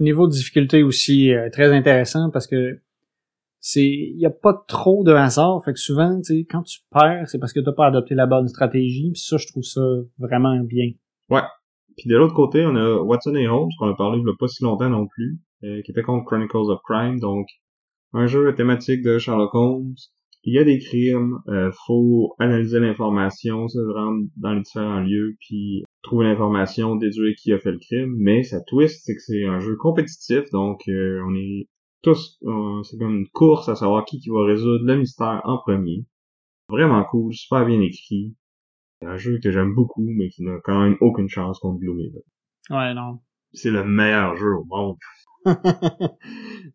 Niveau 0.00 0.26
de 0.26 0.32
difficulté 0.32 0.82
aussi 0.82 1.32
euh, 1.32 1.48
très 1.50 1.72
intéressant 1.72 2.30
parce 2.32 2.46
que 2.46 2.80
c'est 3.60 3.84
il 3.84 4.18
y 4.18 4.26
a 4.26 4.30
pas 4.30 4.64
trop 4.68 5.04
de 5.04 5.12
hasard, 5.12 5.62
fait 5.64 5.72
que 5.72 5.78
souvent 5.78 6.16
tu 6.18 6.24
sais 6.24 6.46
quand 6.50 6.62
tu 6.62 6.80
perds, 6.90 7.28
c'est 7.28 7.38
parce 7.38 7.52
que 7.52 7.60
t'as 7.60 7.72
pas 7.72 7.86
adopté 7.86 8.14
la 8.14 8.26
bonne 8.26 8.48
stratégie, 8.48 9.10
pis 9.12 9.20
ça 9.20 9.36
je 9.36 9.46
trouve 9.46 9.62
ça 9.62 9.82
vraiment 10.18 10.58
bien. 10.64 10.90
Ouais. 11.30 11.42
Puis 11.96 12.10
de 12.10 12.16
l'autre 12.16 12.34
côté, 12.34 12.66
on 12.66 12.74
a 12.74 13.00
Watson 13.02 13.36
et 13.36 13.46
Holmes 13.46 13.70
qu'on 13.78 13.88
a 13.88 13.94
parlé 13.94 14.18
il 14.18 14.26
y 14.26 14.28
a 14.28 14.34
pas 14.38 14.48
si 14.48 14.64
longtemps 14.64 14.90
non 14.90 15.06
plus, 15.06 15.38
euh, 15.62 15.80
qui 15.82 15.92
était 15.92 16.02
contre 16.02 16.24
Chronicles 16.26 16.70
of 16.70 16.80
Crime, 16.82 17.20
donc 17.20 17.46
un 18.12 18.26
jeu 18.26 18.52
thématique 18.54 19.02
de 19.02 19.18
Sherlock 19.18 19.54
Holmes 19.54 19.94
il 20.44 20.54
y 20.54 20.58
a 20.58 20.64
des 20.64 20.78
crimes, 20.78 21.38
euh, 21.48 21.70
faut 21.86 22.34
analyser 22.38 22.78
l'information, 22.78 23.66
se 23.66 23.78
rendre 23.78 24.26
dans 24.36 24.52
les 24.52 24.60
différents 24.60 25.00
lieux, 25.00 25.36
puis 25.40 25.83
trouver 26.04 26.26
l'information, 26.26 26.94
déduire 26.94 27.34
qui 27.36 27.52
a 27.52 27.58
fait 27.58 27.72
le 27.72 27.78
crime. 27.78 28.14
Mais 28.16 28.44
sa 28.44 28.60
twist, 28.60 29.02
c'est 29.04 29.14
que 29.14 29.20
c'est 29.20 29.44
un 29.44 29.58
jeu 29.58 29.76
compétitif, 29.76 30.48
donc 30.52 30.82
euh, 30.88 31.20
on 31.26 31.34
est 31.34 31.68
tous, 32.02 32.38
c'est 32.84 32.98
comme 32.98 33.16
une 33.16 33.28
course 33.28 33.68
à 33.68 33.74
savoir 33.74 34.04
qui 34.04 34.20
qui 34.20 34.28
va 34.28 34.44
résoudre 34.44 34.84
le 34.84 34.98
mystère 34.98 35.40
en 35.44 35.58
premier. 35.58 36.04
Vraiment 36.68 37.02
cool, 37.04 37.32
super 37.32 37.64
bien 37.64 37.80
écrit. 37.80 38.36
C'est 39.00 39.08
un 39.08 39.16
jeu 39.16 39.38
que 39.42 39.50
j'aime 39.50 39.74
beaucoup, 39.74 40.06
mais 40.06 40.28
qui 40.28 40.44
n'a 40.44 40.58
quand 40.62 40.80
même 40.80 40.96
aucune 41.00 41.28
chance 41.28 41.58
contre 41.58 41.80
Gloomhaven. 41.80 42.22
Ouais, 42.70 42.94
non. 42.94 43.20
C'est 43.52 43.70
le 43.70 43.84
meilleur 43.84 44.36
jeu 44.36 44.54
au 44.54 44.64
monde. 44.64 44.96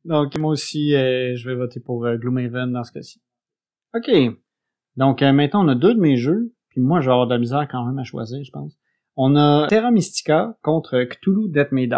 donc 0.05 0.35
moi 0.37 0.51
aussi, 0.51 0.95
euh, 0.95 1.35
je 1.35 1.47
vais 1.47 1.55
voter 1.55 1.79
pour 1.79 2.07
Gloomhaven 2.07 2.71
dans 2.71 2.83
ce 2.83 2.91
cas-ci. 2.91 3.21
OK. 3.95 4.09
Donc 4.95 5.21
euh, 5.21 5.31
maintenant, 5.31 5.65
on 5.65 5.67
a 5.69 5.75
deux 5.75 5.93
de 5.93 5.99
mes 5.99 6.17
jeux, 6.17 6.53
puis 6.69 6.81
moi, 6.81 7.01
je 7.01 7.05
vais 7.05 7.11
avoir 7.11 7.27
de 7.27 7.33
la 7.33 7.39
misère 7.39 7.67
quand 7.69 7.85
même 7.85 7.97
à 7.99 8.03
choisir, 8.03 8.43
je 8.43 8.51
pense. 8.51 8.77
On 9.21 9.35
a 9.35 9.67
Terra 9.67 9.91
Mystica 9.91 10.57
contre 10.61 11.03
Cthulhu 11.03 11.49
Death 11.49 11.71
May. 11.71 11.89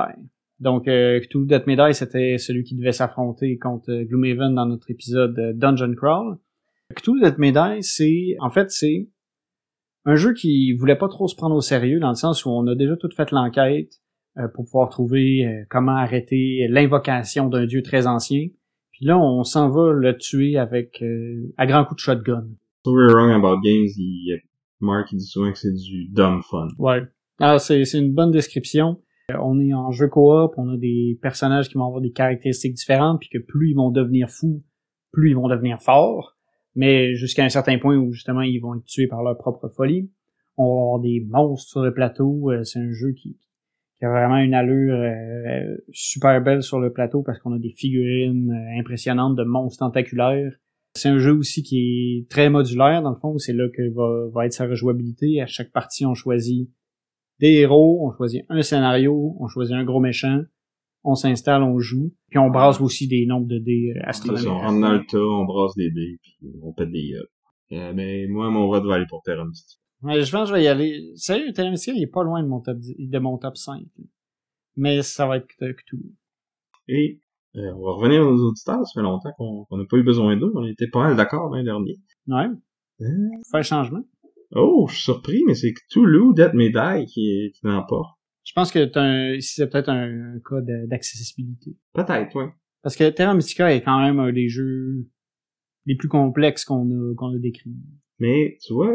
Donc, 0.59 0.87
euh, 0.87 1.19
Cthulhu 1.19 1.45
Death 1.45 1.65
c'était 1.93 2.37
celui 2.37 2.63
qui 2.63 2.75
devait 2.75 2.91
s'affronter 2.91 3.57
contre 3.57 3.91
euh, 3.91 4.03
Gloomhaven 4.05 4.55
dans 4.55 4.65
notre 4.65 4.89
épisode 4.89 5.35
Dungeon 5.55 5.93
Crawl. 5.95 6.37
Cthulhu 6.95 7.21
Death 7.21 7.37
May 7.37 7.53
c'est... 7.81 8.35
En 8.39 8.49
fait, 8.49 8.71
c'est 8.71 9.09
un 10.05 10.15
jeu 10.15 10.33
qui 10.33 10.73
voulait 10.73 10.95
pas 10.95 11.09
trop 11.09 11.27
se 11.27 11.35
prendre 11.35 11.55
au 11.55 11.61
sérieux, 11.61 11.99
dans 11.99 12.09
le 12.09 12.15
sens 12.15 12.45
où 12.45 12.49
on 12.49 12.65
a 12.67 12.75
déjà 12.75 12.95
tout 12.97 13.09
fait 13.15 13.31
l'enquête 13.31 14.01
pour 14.55 14.65
pouvoir 14.65 14.89
trouver 14.89 15.65
comment 15.69 15.95
arrêter 15.95 16.65
l'invocation 16.69 17.49
d'un 17.49 17.65
dieu 17.65 17.83
très 17.83 18.07
ancien 18.07 18.47
là, 19.01 19.17
on 19.19 19.43
s'en 19.43 19.69
va 19.69 19.91
le 19.91 20.17
tuer 20.17 20.57
avec 20.57 21.01
euh, 21.01 21.53
à 21.57 21.65
grand 21.65 21.85
coup 21.85 21.95
de 21.95 21.99
shotgun. 21.99 22.47
Mark 24.81 25.11
il 25.11 25.17
dit 25.17 25.25
souvent 25.25 25.51
que 25.51 25.57
c'est 25.57 25.73
du 25.73 26.07
dumb 26.09 26.41
fun. 26.49 26.67
Ouais. 26.77 27.03
Alors 27.39 27.59
c'est 27.59 27.83
une 27.93 28.13
bonne 28.13 28.31
description. 28.31 29.01
Euh, 29.31 29.37
on 29.41 29.59
est 29.59 29.73
en 29.73 29.91
jeu 29.91 30.07
coop, 30.07 30.53
on 30.57 30.69
a 30.69 30.77
des 30.77 31.17
personnages 31.21 31.69
qui 31.69 31.75
vont 31.75 31.85
avoir 31.85 32.01
des 32.01 32.11
caractéristiques 32.11 32.73
différentes, 32.73 33.19
puis 33.19 33.29
que 33.29 33.37
plus 33.37 33.71
ils 33.71 33.75
vont 33.75 33.91
devenir 33.91 34.29
fous, 34.29 34.63
plus 35.11 35.31
ils 35.31 35.35
vont 35.35 35.47
devenir 35.47 35.81
forts. 35.81 36.37
Mais 36.75 37.15
jusqu'à 37.15 37.43
un 37.43 37.49
certain 37.49 37.77
point 37.79 37.97
où 37.97 38.11
justement 38.11 38.41
ils 38.41 38.59
vont 38.59 38.75
être 38.75 38.85
tués 38.85 39.07
par 39.07 39.23
leur 39.23 39.37
propre 39.37 39.69
folie. 39.69 40.11
On 40.57 40.65
va 40.65 40.81
avoir 40.81 40.99
des 40.99 41.25
monstres 41.27 41.69
sur 41.69 41.81
le 41.81 41.93
plateau. 41.93 42.51
Euh, 42.51 42.63
c'est 42.63 42.79
un 42.79 42.91
jeu 42.91 43.11
qui, 43.13 43.37
y 44.01 44.05
a 44.05 44.09
vraiment 44.09 44.37
une 44.37 44.53
allure 44.53 44.95
euh, 44.95 45.77
super 45.91 46.41
belle 46.41 46.63
sur 46.63 46.79
le 46.79 46.91
plateau 46.91 47.23
parce 47.23 47.39
qu'on 47.39 47.53
a 47.53 47.59
des 47.59 47.71
figurines 47.71 48.51
impressionnantes 48.77 49.35
de 49.35 49.43
monstres 49.43 49.79
tentaculaires. 49.79 50.53
C'est 50.95 51.09
un 51.09 51.19
jeu 51.19 51.33
aussi 51.33 51.63
qui 51.63 51.77
est 51.79 52.29
très 52.29 52.49
modulaire 52.49 53.01
dans 53.01 53.11
le 53.11 53.15
fond, 53.15 53.37
c'est 53.37 53.53
là 53.53 53.67
que 53.69 53.89
va, 53.93 54.29
va 54.33 54.45
être 54.45 54.53
sa 54.53 54.67
rejouabilité. 54.67 55.41
À 55.41 55.45
chaque 55.45 55.71
partie, 55.71 56.05
on 56.05 56.13
choisit 56.13 56.69
des 57.39 57.53
héros, 57.53 58.05
on 58.05 58.11
choisit 58.11 58.43
un 58.49 58.61
scénario, 58.61 59.35
on 59.39 59.47
choisit 59.47 59.73
un 59.75 59.83
gros 59.83 59.99
méchant, 59.99 60.41
on 61.03 61.15
s'installe, 61.15 61.63
on 61.63 61.79
joue, 61.79 62.13
puis 62.29 62.39
on 62.39 62.49
brasse 62.49 62.79
aussi 62.81 63.07
des 63.07 63.25
nombres 63.25 63.47
de 63.47 63.57
dés 63.57 63.93
euh, 63.95 64.01
astronomiques. 64.03 64.47
On 64.47 64.59
rentre 64.59 64.81
dans 64.81 64.93
le 64.93 65.05
tas, 65.05 65.17
on 65.17 65.45
brasse 65.45 65.75
des 65.75 65.89
dés, 65.89 66.19
puis 66.21 66.37
on 66.61 66.73
pète 66.73 66.91
des 66.91 67.13
euh, 67.71 67.93
mais 67.93 68.27
moi, 68.27 68.49
mon 68.49 68.67
vote 68.67 68.85
va 68.85 68.95
aller 68.95 69.05
pour 69.07 69.23
Terra 69.23 69.45
Mystica. 69.45 69.79
Ouais, 70.01 70.21
je 70.23 70.31
pense 70.31 70.49
que 70.49 70.55
je 70.55 70.59
vais 70.59 70.63
y 70.65 70.67
aller. 70.67 71.11
Sérieux, 71.15 71.53
Terra 71.53 71.69
il 71.69 72.03
est 72.03 72.07
pas 72.07 72.23
loin 72.23 72.41
de 72.43 72.47
mon 72.47 72.59
top, 72.59 72.77
de 72.79 73.19
mon 73.19 73.37
top 73.37 73.55
5. 73.55 73.81
Mais 74.75 75.01
ça 75.03 75.27
va 75.27 75.37
être 75.37 75.47
Cthulhu. 75.47 76.15
Et 76.87 77.21
euh, 77.55 77.73
on 77.75 77.85
va 77.85 77.91
revenir 77.93 78.21
aux 78.21 78.39
auditeurs. 78.41 78.85
Ça 78.85 78.99
fait 78.99 79.03
longtemps 79.03 79.31
qu'on 79.37 79.77
n'a 79.77 79.85
pas 79.89 79.97
eu 79.97 80.03
besoin 80.03 80.37
d'eux. 80.37 80.51
On 80.55 80.65
était 80.65 80.87
pas 80.87 81.03
mal 81.03 81.15
d'accord 81.15 81.49
l'an 81.49 81.63
dernier. 81.63 81.99
Ouais. 82.27 82.47
Euh... 83.01 83.05
Faire 83.51 83.63
changement. 83.63 84.03
Oh, 84.53 84.85
je 84.89 84.95
suis 84.95 85.03
surpris, 85.03 85.43
mais 85.47 85.55
c'est 85.55 85.73
Death 85.95 86.53
May 86.53 86.69
Die 86.69 87.05
qui, 87.05 87.51
qui 87.53 87.59
l'emporte. 87.63 88.17
Je 88.43 88.53
pense 88.53 88.71
que 88.71 88.89
un, 88.97 89.39
c'est 89.39 89.69
peut-être 89.69 89.89
un, 89.89 90.39
cas 90.39 90.61
d'accessibilité. 90.87 91.75
Peut-être, 91.93 92.35
oui. 92.35 92.45
Parce 92.81 92.95
que 92.95 93.09
Terra 93.09 93.33
Mystica 93.33 93.73
est 93.73 93.81
quand 93.81 93.99
même 94.01 94.19
un 94.19 94.33
des 94.33 94.49
jeux 94.49 95.07
les 95.85 95.95
plus 95.95 96.09
complexes 96.09 96.65
qu'on 96.65 96.89
a, 96.89 97.15
qu'on 97.15 97.35
a 97.35 97.39
décrits. 97.39 97.71
Mais, 98.19 98.57
tu 98.65 98.73
vois, 98.73 98.93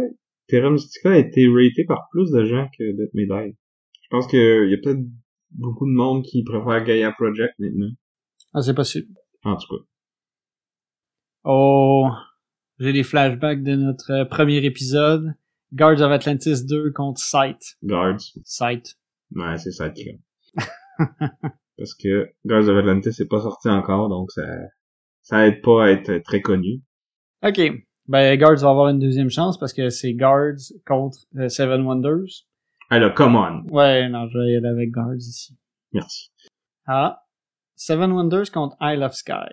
Terra 0.48 0.70
Mystica 0.70 1.12
a 1.12 1.18
été 1.18 1.46
raté 1.48 1.84
par 1.84 2.08
plus 2.10 2.30
de 2.30 2.44
gens 2.44 2.68
que 2.76 2.84
May 3.14 3.26
Die. 3.26 3.56
Je 4.02 4.08
pense 4.10 4.26
qu'il 4.26 4.68
y 4.70 4.74
a 4.74 4.78
peut-être 4.82 5.04
beaucoup 5.52 5.86
de 5.86 5.92
monde 5.92 6.22
qui 6.24 6.42
préfère 6.44 6.84
Gaia 6.84 7.12
Project 7.12 7.54
maintenant. 7.58 7.90
Ah, 8.56 8.62
c'est 8.62 8.72
possible. 8.72 9.14
En 9.44 9.54
tout 9.56 9.76
cas. 9.76 9.84
Oh, 11.44 12.08
j'ai 12.78 12.94
des 12.94 13.02
flashbacks 13.02 13.62
de 13.62 13.76
notre 13.76 14.10
euh, 14.10 14.24
premier 14.24 14.64
épisode. 14.64 15.34
Guards 15.74 16.00
of 16.00 16.10
Atlantis 16.10 16.64
2 16.64 16.90
contre 16.92 17.20
Sight. 17.20 17.76
Guards. 17.84 18.22
Sight. 18.44 18.96
Ouais, 19.34 19.58
c'est 19.58 19.72
Sight 19.72 19.92
qui 19.92 20.10
Parce 21.76 21.94
que 21.94 22.30
Guards 22.46 22.66
of 22.68 22.78
Atlantis 22.78 23.10
n'est 23.18 23.26
pas 23.26 23.42
sorti 23.42 23.68
encore, 23.68 24.08
donc 24.08 24.32
ça, 24.32 24.42
ça 25.20 25.46
aide 25.46 25.60
pas 25.60 25.84
à 25.84 25.90
être 25.90 26.16
très 26.24 26.40
connu. 26.40 26.80
Ok. 27.42 27.60
Ben, 28.08 28.38
Guards 28.38 28.60
va 28.60 28.70
avoir 28.70 28.88
une 28.88 29.00
deuxième 29.00 29.28
chance 29.28 29.58
parce 29.58 29.74
que 29.74 29.90
c'est 29.90 30.14
Guards 30.14 30.72
contre 30.86 31.18
euh, 31.36 31.50
Seven 31.50 31.82
Wonders. 31.82 32.46
Alors, 32.88 33.12
come 33.12 33.36
on. 33.36 33.70
Ouais, 33.70 34.08
non, 34.08 34.26
je 34.30 34.38
vais 34.38 34.52
y 34.52 34.56
aller 34.56 34.68
avec 34.68 34.92
Guards 34.92 35.16
ici. 35.16 35.54
Merci. 35.92 36.30
Ah. 36.86 37.25
Seven 37.76 38.14
Wonders 38.14 38.50
contre 38.50 38.76
Isle 38.80 39.02
of 39.02 39.14
Sky. 39.14 39.48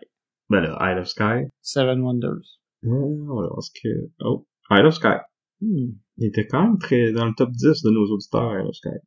Ben 0.49 0.63
là, 0.63 0.77
Isle 0.79 0.99
of 0.99 1.07
Sky. 1.07 1.49
Seven 1.61 2.03
Wonders. 2.03 2.57
Euh, 2.85 3.61
que... 3.81 4.09
Oh, 4.21 4.45
Isle 4.71 4.87
of 4.87 4.95
Sky. 4.95 5.17
Hmm. 5.61 5.99
Il 6.17 6.27
était 6.27 6.47
quand 6.47 6.63
même 6.63 6.77
très 6.77 7.11
dans 7.11 7.25
le 7.25 7.33
top 7.35 7.51
10 7.51 7.83
de 7.83 7.89
nos 7.89 8.05
auditeurs, 8.11 8.59
Isle 8.59 8.67
of 8.67 8.75
Sky. 8.75 8.97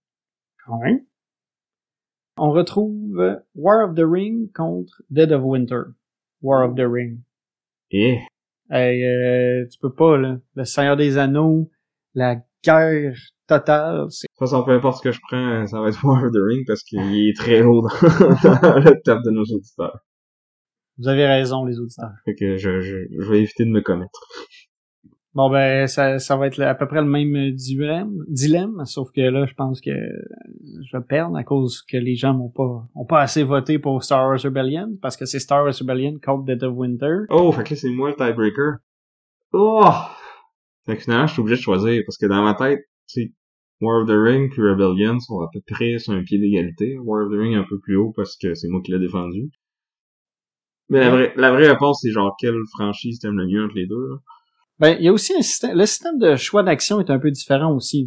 Quand 0.65 0.79
même. 0.81 1.01
On 2.37 2.51
retrouve 2.51 3.41
War 3.55 3.89
of 3.89 3.95
the 3.95 4.07
Ring 4.07 4.53
contre 4.53 5.03
Dead 5.11 5.33
of 5.33 5.43
Winter. 5.43 5.95
War 6.43 6.63
of 6.63 6.77
the 6.77 6.87
Ring. 6.87 7.23
Eh. 7.91 8.19
Hey, 8.69 9.03
euh, 9.03 9.67
tu 9.71 9.79
peux 9.79 9.95
pas, 9.95 10.19
là. 10.19 10.39
Le 10.55 10.65
Seigneur 10.65 10.97
des 10.97 11.17
Anneaux, 11.17 11.71
la 12.15 12.37
guerre 12.63 13.17
totale. 13.47 14.07
C'est... 14.11 14.27
De 14.27 14.33
toute 14.33 14.51
façon, 14.51 14.65
peu 14.65 14.73
importe 14.73 14.99
ce 14.99 15.03
que 15.03 15.13
je 15.13 15.21
prends, 15.29 15.67
ça 15.67 15.81
va 15.81 15.89
être 15.89 15.99
War 16.05 16.25
of 16.25 16.33
the 16.33 16.43
Ring 16.43 16.65
parce 16.67 16.83
qu'il 16.83 17.29
est 17.29 17.37
très 17.37 17.63
haut 17.63 17.83
dans, 18.03 18.79
le 18.79 19.03
top 19.03 19.23
de 19.25 19.31
nos 19.31 19.45
auditeurs. 19.45 20.01
Vous 20.99 21.09
avez 21.09 21.27
raison, 21.27 21.65
les 21.65 21.79
auditeurs. 21.79 22.13
Fait 22.25 22.35
que 22.35 22.57
je, 22.57 22.81
je, 22.81 22.97
je 23.11 23.31
vais 23.31 23.41
éviter 23.41 23.65
de 23.65 23.71
me 23.71 23.83
commettre. 23.83 24.21
Bon 25.37 25.51
ben 25.51 25.87
ça, 25.87 26.19
ça 26.19 26.35
va 26.35 26.47
être 26.47 26.63
à 26.63 26.75
peu 26.75 26.89
près 26.89 27.03
le 27.03 27.07
même 27.07 27.51
dilemme, 27.51 28.25
dilemme, 28.27 28.87
sauf 28.87 29.11
que 29.11 29.21
là 29.21 29.45
je 29.45 29.53
pense 29.53 29.83
que 29.83 29.91
je 29.91 30.97
vais 30.97 31.05
perdre 31.05 31.37
à 31.37 31.45
cause 31.45 31.83
que 31.83 31.99
les 31.99 32.17
gens 32.17 32.33
n'ont 32.33 32.49
pas 32.49 32.89
ont 32.95 33.05
pas 33.05 33.21
assez 33.21 33.43
voté 33.43 33.79
pour 33.79 34.03
Star 34.03 34.27
Wars 34.27 34.41
Rebellion 34.43 34.97
parce 35.03 35.15
que 35.15 35.27
c'est 35.27 35.39
Star 35.39 35.63
Wars 35.63 35.75
Rebellion 35.79 36.15
contre 36.25 36.45
Dead 36.45 36.65
of 36.65 36.75
Winter. 36.75 37.27
Oh, 37.29 37.53
fait 37.53 37.65
que 37.65 37.75
là, 37.75 37.77
c'est 37.77 37.91
moi 37.91 38.09
le 38.09 38.15
tiebreaker. 38.15 38.77
Oh! 39.53 39.91
Fait 40.87 40.97
que 40.97 41.03
finalement, 41.03 41.27
je 41.27 41.35
suis 41.35 41.41
obligé 41.43 41.57
de 41.57 41.63
choisir 41.63 42.03
parce 42.07 42.17
que 42.17 42.25
dans 42.25 42.43
ma 42.43 42.55
tête, 42.55 42.81
sais, 43.07 43.33
War 43.81 44.03
of 44.03 44.09
the 44.09 44.17
Ring 44.17 44.51
puis 44.51 44.63
Rebellion 44.63 45.19
sont 45.21 45.41
à 45.41 45.49
peu 45.53 45.61
près 45.67 45.99
sur 45.99 46.13
un 46.13 46.23
pied 46.23 46.39
d'égalité. 46.39 46.99
War 46.99 47.27
of 47.27 47.33
the 47.33 47.39
Ring 47.39 47.55
un 47.55 47.65
peu 47.69 47.79
plus 47.79 47.97
haut 47.97 48.13
parce 48.17 48.37
que 48.37 48.55
c'est 48.55 48.69
moi 48.69 48.81
qui 48.83 48.93
l'ai 48.93 48.99
défendu. 48.99 49.51
Mais 50.89 51.01
la 51.01 51.11
vraie, 51.11 51.33
la 51.37 51.53
vraie 51.53 51.69
réponse, 51.69 52.01
c'est 52.03 52.11
genre 52.11 52.37
quelle 52.39 52.55
franchise 52.73 53.19
t'aimes 53.19 53.39
le 53.39 53.47
mieux 53.47 53.65
entre 53.65 53.75
les 53.75 53.87
deux, 53.87 54.09
là? 54.09 54.17
Ben 54.79 54.97
il 54.99 55.05
y 55.05 55.09
a 55.09 55.13
aussi 55.13 55.33
un 55.35 55.41
système 55.41 55.77
le 55.77 55.87
système 55.87 56.19
de 56.19 56.37
choix 56.37 56.63
d'action 56.63 57.01
est 57.01 57.09
un 57.09 57.19
peu 57.19 57.31
différent 57.31 57.75
aussi. 57.75 58.07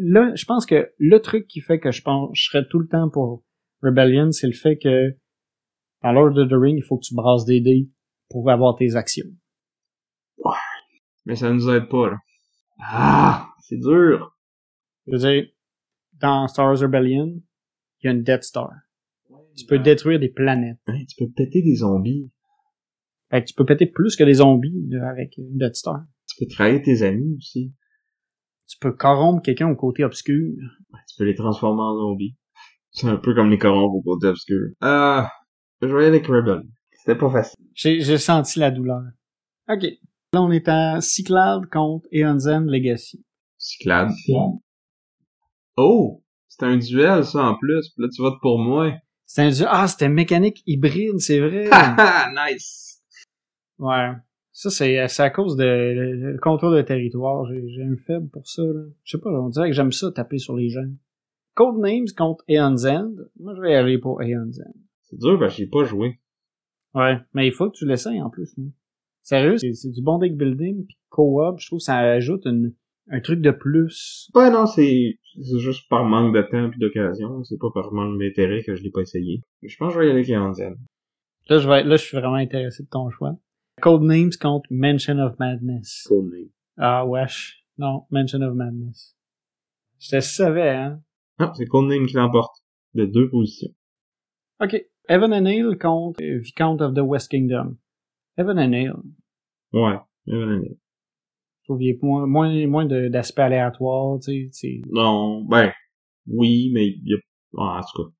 Là, 0.00 0.32
je 0.34 0.44
pense 0.44 0.66
que 0.66 0.90
le 0.98 1.18
truc 1.20 1.46
qui 1.48 1.60
fait 1.60 1.80
que 1.80 1.90
je 1.90 2.02
serais 2.02 2.66
tout 2.68 2.78
le 2.78 2.86
temps 2.86 3.08
pour 3.08 3.42
Rebellion, 3.82 4.30
c'est 4.30 4.46
le 4.46 4.52
fait 4.52 4.76
que 4.76 5.16
dans 6.02 6.12
Lord 6.12 6.36
of 6.36 6.48
the 6.48 6.54
Ring, 6.54 6.76
il 6.76 6.84
faut 6.84 6.98
que 6.98 7.06
tu 7.06 7.14
brasses 7.14 7.46
des 7.46 7.60
dés 7.60 7.88
pour 8.28 8.50
avoir 8.50 8.76
tes 8.76 8.96
actions. 8.96 9.28
Mais 11.24 11.36
ça 11.36 11.50
nous 11.52 11.68
aide 11.70 11.88
pas, 11.88 12.10
là. 12.10 12.16
Ah! 12.80 13.48
C'est 13.60 13.78
dur! 13.78 14.34
Je 15.10 15.16
veux 15.16 15.32
dire, 15.32 15.46
dans 16.20 16.46
Star 16.46 16.66
Wars 16.66 16.78
Rebellion, 16.78 17.42
il 18.00 18.06
y 18.06 18.08
a 18.08 18.12
une 18.12 18.22
Death 18.22 18.44
Star. 18.44 18.70
Tu 19.56 19.66
peux 19.66 19.78
détruire 19.78 20.20
des 20.20 20.28
planètes. 20.28 20.78
Hein, 20.86 20.98
tu 21.08 21.16
peux 21.24 21.30
péter 21.30 21.62
des 21.62 21.76
zombies. 21.76 22.30
Fait 23.30 23.42
que 23.42 23.48
tu 23.48 23.54
peux 23.54 23.64
péter 23.64 23.86
plus 23.86 24.16
que 24.16 24.24
des 24.24 24.34
zombies 24.34 24.86
là, 24.88 25.08
avec 25.08 25.36
une 25.36 25.58
Death 25.58 25.76
Star. 25.76 26.04
Tu 26.28 26.36
peux 26.44 26.50
trahir 26.50 26.80
tes 26.82 27.02
amis 27.02 27.36
aussi. 27.36 27.74
Tu 28.68 28.78
peux 28.78 28.92
corrompre 28.92 29.42
quelqu'un 29.42 29.68
au 29.68 29.76
côté 29.76 30.04
obscur. 30.04 30.52
Tu 31.08 31.16
peux 31.18 31.24
les 31.24 31.34
transformer 31.34 31.82
en 31.82 31.96
zombies. 31.96 32.36
C'est 32.92 33.08
un 33.08 33.16
peu 33.16 33.34
comme 33.34 33.50
les 33.50 33.58
corrompre 33.58 33.96
au 33.96 34.02
côté 34.02 34.28
obscur. 34.28 34.70
Ah! 34.80 35.30
je 35.82 35.88
aller 35.88 36.06
avec 36.06 36.26
Rebel. 36.26 36.62
C'était 36.92 37.18
pas 37.18 37.30
facile. 37.30 37.66
J'ai 37.74 38.18
senti 38.18 38.58
la 38.58 38.70
douleur. 38.70 39.02
OK. 39.68 39.82
Là, 40.32 40.42
on 40.42 40.50
est 40.50 40.68
à 40.68 41.00
Cyclade 41.00 41.66
contre 41.66 42.06
Eon's 42.12 42.46
End 42.46 42.66
Legacy. 42.66 43.24
Cyclade. 43.58 44.10
Oh! 45.82 46.22
C'était 46.48 46.66
un 46.66 46.76
duel, 46.76 47.24
ça, 47.24 47.42
en 47.44 47.56
plus. 47.56 47.88
Puis 47.90 48.02
là, 48.02 48.08
tu 48.14 48.20
votes 48.22 48.40
pour 48.42 48.58
moi. 48.58 48.92
C'est 49.24 49.42
un 49.42 49.50
jeu... 49.50 49.64
Ah, 49.68 49.86
c'était 49.88 50.08
mécanique 50.08 50.62
hybride, 50.66 51.18
c'est 51.18 51.40
vrai. 51.40 51.68
Ah, 51.72 52.28
nice! 52.50 53.02
ouais. 53.78 54.12
Ça, 54.52 54.68
c'est 54.68 54.98
à 54.98 55.30
cause 55.30 55.56
de 55.56 55.64
le, 55.64 56.32
le 56.32 56.38
contrôle 56.38 56.76
de 56.76 56.82
territoire. 56.82 57.46
J'ai 57.46 57.82
un 57.82 57.96
faible 57.96 58.28
pour 58.28 58.46
ça. 58.46 58.62
Là. 58.62 58.82
Je 59.04 59.16
sais 59.16 59.20
pas, 59.22 59.30
on 59.30 59.48
dirait 59.48 59.70
que 59.70 59.76
j'aime 59.76 59.92
ça 59.92 60.10
taper 60.10 60.38
sur 60.38 60.54
les 60.54 60.68
gens. 60.68 60.84
Codenames 61.54 62.08
contre 62.16 62.44
Eon's 62.48 62.84
End. 62.84 63.12
Moi, 63.38 63.54
je 63.56 63.60
vais 63.62 63.74
aller 63.74 63.96
pour 63.98 64.20
Eon's 64.22 64.60
End. 64.60 64.78
C'est 65.04 65.18
dur 65.18 65.38
parce 65.38 65.54
que 65.54 65.58
j'ai 65.62 65.66
pas 65.66 65.84
joué. 65.84 66.20
Ouais, 66.94 67.16
mais 67.32 67.46
il 67.46 67.52
faut 67.52 67.70
que 67.70 67.76
tu 67.76 67.86
l'essayes 67.86 68.20
en 68.20 68.28
plus. 68.28 68.52
là. 68.58 68.64
Sérieux, 69.22 69.56
c'est 69.58 69.72
c'est 69.74 69.90
du 69.90 70.02
bon 70.02 70.18
deck 70.18 70.36
building 70.36 70.84
puis 70.86 70.98
co-op, 71.08 71.60
je 71.60 71.66
trouve 71.66 71.78
que 71.78 71.84
ça 71.84 71.98
ajoute 71.98 72.44
une, 72.46 72.74
un 73.08 73.20
truc 73.20 73.40
de 73.40 73.50
plus. 73.50 74.30
Ouais, 74.34 74.50
non, 74.50 74.66
c'est 74.66 75.18
juste 75.36 75.88
par 75.88 76.04
manque 76.04 76.34
de 76.34 76.42
temps 76.42 76.70
puis 76.70 76.78
d'occasion. 76.78 77.42
C'est 77.44 77.58
pas 77.58 77.70
par 77.72 77.92
manque 77.92 78.18
d'intérêt 78.18 78.62
que 78.62 78.74
je 78.74 78.82
l'ai 78.82 78.90
pas 78.90 79.00
essayé. 79.00 79.42
Je 79.62 79.76
pense 79.76 79.88
que 79.88 79.94
je 79.94 79.98
vais 80.00 80.06
y 80.06 80.10
aller 80.10 80.20
avec 80.20 80.28
Yanzen. 80.28 80.76
Là, 81.48 81.58
je 81.58 81.68
vais 81.68 81.82
là, 81.82 81.96
je 81.96 82.04
suis 82.04 82.16
vraiment 82.16 82.36
intéressé 82.36 82.84
de 82.84 82.88
ton 82.88 83.10
choix. 83.10 83.36
Codenames 83.80 84.36
contre 84.40 84.66
Mansion 84.70 85.18
of 85.18 85.38
Madness. 85.38 86.04
Cool 86.06 86.30
name. 86.30 86.50
Ah 86.76 87.06
wesh. 87.06 87.64
Non, 87.78 88.04
Mansion 88.10 88.42
of 88.42 88.54
Madness. 88.54 89.16
Je 89.98 90.10
te 90.10 90.20
savais, 90.20 90.70
hein? 90.70 91.02
Ah, 91.38 91.52
c'est 91.56 91.66
Codename 91.66 92.06
qui 92.06 92.14
l'emporte. 92.14 92.56
De 92.94 93.06
deux 93.06 93.28
positions. 93.28 93.72
Ok. 94.60 94.84
Evan 95.08 95.32
and 95.32 95.46
Hale 95.46 95.76
contre 95.78 96.20
Viscount 96.20 96.80
of 96.80 96.94
the 96.94 97.02
West 97.02 97.30
Kingdom. 97.30 97.78
Evan 98.36 98.58
and 98.58 98.72
Hale. 98.72 99.02
Ouais. 99.72 99.98
Evan 100.26 100.62
Je 100.62 100.74
trouve 101.70 101.78
qu'il 101.78 101.88
y 101.88 101.92
a 101.92 101.96
moins, 102.02 102.26
moins, 102.26 102.66
moins 102.66 102.84
de- 102.86 103.08
d'aspect 103.08 103.42
aléatoire, 103.42 104.18
tu 104.20 104.48
sais, 104.52 104.80
Non, 104.90 105.42
ben, 105.44 105.72
oui, 106.26 106.70
mais 106.74 106.86
il 106.88 107.02
y 107.04 107.14
a... 107.14 107.18
ah, 107.58 107.80
en 107.80 107.82
tout 107.82 108.04
cas, 108.04 108.10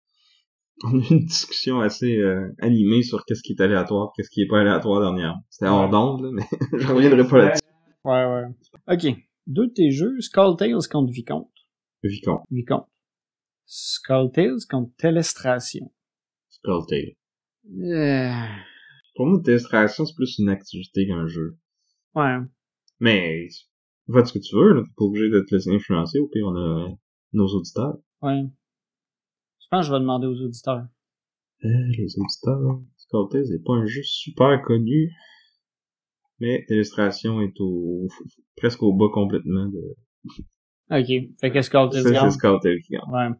on 0.84 0.98
a 0.98 1.02
eu 1.02 1.08
une 1.10 1.24
discussion 1.26 1.80
assez 1.80 2.16
euh, 2.16 2.48
animée 2.60 3.02
sur 3.02 3.24
qu'est-ce 3.24 3.42
qui 3.42 3.52
est 3.52 3.60
aléatoire, 3.60 4.12
qu'est-ce 4.16 4.30
qui 4.30 4.42
est 4.42 4.46
pas 4.46 4.60
aléatoire 4.60 5.00
dernièrement. 5.00 5.42
C'était 5.50 5.66
hors 5.68 5.84
Ouais. 5.84 5.90
d'onde, 5.90 6.22
là, 6.22 6.30
mais 6.32 6.42
je 6.80 6.86
reviendrai 6.86 7.26
pas 7.28 7.38
là-dessus. 7.38 7.60
Ouais, 8.04 8.24
ouais. 8.24 8.44
Ok. 8.88 9.16
Deux 9.46 9.66
de 9.66 9.72
tes 9.72 9.90
jeux, 9.90 10.20
Skull 10.20 10.56
Tales 10.56 10.78
contre 10.90 11.12
Vicomte. 11.12 11.50
Vicomte, 12.02 12.42
Vicomte. 12.50 12.86
Skull 13.66 14.30
Tales 14.32 14.58
contre 14.70 14.90
Telestration. 14.96 15.92
Skulltail. 16.48 17.16
Euh, 17.82 18.32
Pour 19.16 19.26
moi, 19.26 19.40
Télestration, 19.44 20.04
c'est 20.06 20.14
plus 20.14 20.38
une 20.38 20.48
activité 20.48 21.06
qu'un 21.06 21.26
jeu. 21.26 21.56
ouais. 22.14 22.36
Mais, 23.00 23.48
fais 24.12 24.24
ce 24.24 24.32
que 24.32 24.38
tu 24.38 24.54
veux, 24.56 24.74
là, 24.74 24.82
t'es 24.82 24.92
pas 24.96 25.04
obligé 25.04 25.30
de 25.30 25.40
te 25.40 25.54
laisser 25.54 25.70
influencer, 25.70 26.18
au 26.18 26.28
pire, 26.28 26.46
on 26.46 26.56
a 26.56 26.88
nos 27.32 27.46
auditeurs. 27.46 27.96
Ouais. 28.22 28.44
Je 29.60 29.66
pense 29.70 29.86
que 29.86 29.88
je 29.88 29.92
vais 29.92 30.00
demander 30.00 30.26
aux 30.26 30.40
auditeurs. 30.40 30.86
Euh, 31.64 31.68
les 31.96 32.18
auditeurs, 32.18 32.80
Skulltail, 32.96 33.46
c'est 33.46 33.64
pas 33.64 33.74
un 33.74 33.86
jeu 33.86 34.02
super 34.02 34.62
connu, 34.62 35.12
mais 36.38 36.64
Télestration 36.66 37.40
est 37.40 37.58
au, 37.60 38.08
presque 38.56 38.82
au 38.82 38.94
bas 38.94 39.08
complètement 39.12 39.66
de, 39.66 39.96
Ok. 40.90 41.06
Fait 41.40 41.52
que 41.52 41.62
c'est 41.62 41.70
gagne. 41.70 42.30
Skulltail 42.30 42.80
qui 42.82 42.92
gagne. 42.92 43.12
Ouais. 43.12 43.36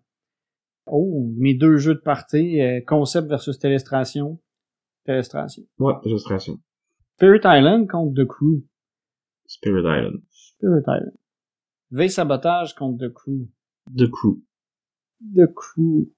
Oh, 0.87 1.31
mes 1.37 1.55
deux 1.55 1.79
jeux 1.79 1.95
de 1.95 2.01
partie, 2.01 2.61
euh, 2.61 2.81
Concept 2.87 3.29
versus 3.29 3.59
Telestration. 3.59 4.41
Telestration. 5.05 5.65
Ouais, 5.79 5.95
Télestration. 6.03 6.59
Spirit 7.17 7.41
Island 7.45 7.89
contre 7.89 8.23
The 8.23 8.27
Crew. 8.27 8.63
Spirit 9.51 9.85
Island. 9.85 10.23
Spirit 10.31 10.85
Island. 10.87 11.19
V 11.91 12.09
Sabotage 12.09 12.75
contre 12.75 13.09
The 13.09 13.13
Crew. 13.13 13.49
The 13.97 14.09
Crew. 14.09 14.43
The 15.35 15.53
Crew. 15.53 16.13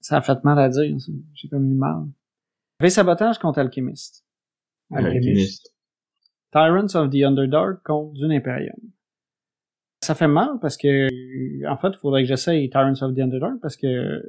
Ça 0.00 0.18
a 0.18 0.20
fait 0.20 0.44
mal 0.44 0.58
à 0.58 0.68
dire, 0.68 1.00
ça. 1.00 1.12
J'ai 1.32 1.48
comme 1.48 1.70
eu 1.72 1.74
mal. 1.74 2.08
V 2.80 2.90
Sabotage 2.90 3.38
contre 3.38 3.60
Alchemist. 3.60 4.22
Alchemist. 4.92 5.74
Tyrants 6.52 6.94
of 6.94 7.10
the 7.10 7.24
Underdark 7.24 7.82
contre 7.82 8.12
Dune 8.12 8.32
Imperium. 8.32 8.92
Ça 10.02 10.14
fait 10.14 10.28
mal 10.28 10.58
parce 10.60 10.76
que, 10.76 11.08
en 11.66 11.76
fait, 11.78 11.88
il 11.88 11.98
faudrait 11.98 12.22
que 12.22 12.28
j'essaye 12.28 12.68
Tyrants 12.68 13.02
of 13.02 13.14
the 13.14 13.20
Underdark 13.20 13.60
parce 13.62 13.76
que 13.76 14.22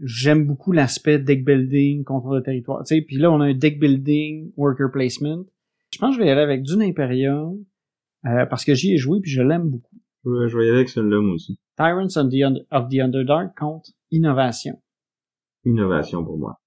j'aime 0.00 0.46
beaucoup 0.46 0.72
l'aspect 0.72 1.20
deck 1.20 1.44
building, 1.44 2.02
contrôle 2.02 2.40
de 2.40 2.44
territoire. 2.44 2.82
Tu 2.84 2.96
sais, 2.96 3.02
puis 3.02 3.18
là, 3.18 3.30
on 3.30 3.40
a 3.40 3.44
un 3.44 3.54
deck 3.54 3.78
building, 3.78 4.52
worker 4.56 4.90
placement. 4.92 5.44
Je 5.94 5.98
pense 6.00 6.10
que 6.10 6.16
je 6.16 6.22
vais 6.22 6.28
y 6.28 6.32
aller 6.32 6.40
avec 6.40 6.62
Dune 6.62 6.82
Imperium 6.82 7.64
euh, 8.26 8.46
parce 8.46 8.64
que 8.64 8.74
j'y 8.74 8.94
ai 8.94 8.96
joué 8.96 9.20
puis 9.20 9.30
je 9.30 9.42
l'aime 9.42 9.70
beaucoup. 9.70 9.96
Ouais, 10.24 10.48
je 10.48 10.58
vais 10.58 10.64
y 10.64 10.68
aller 10.68 10.78
avec 10.78 10.88
celui-là, 10.88 11.20
moi 11.20 11.34
aussi. 11.34 11.56
Tyrants 11.76 12.16
of 12.16 12.30
the, 12.30 12.66
of 12.72 12.88
the 12.88 12.98
Underdark 12.98 13.56
contre 13.56 13.90
Innovation. 14.10 14.82
Innovation 15.64 16.24
pour 16.24 16.36
moi. 16.36 16.60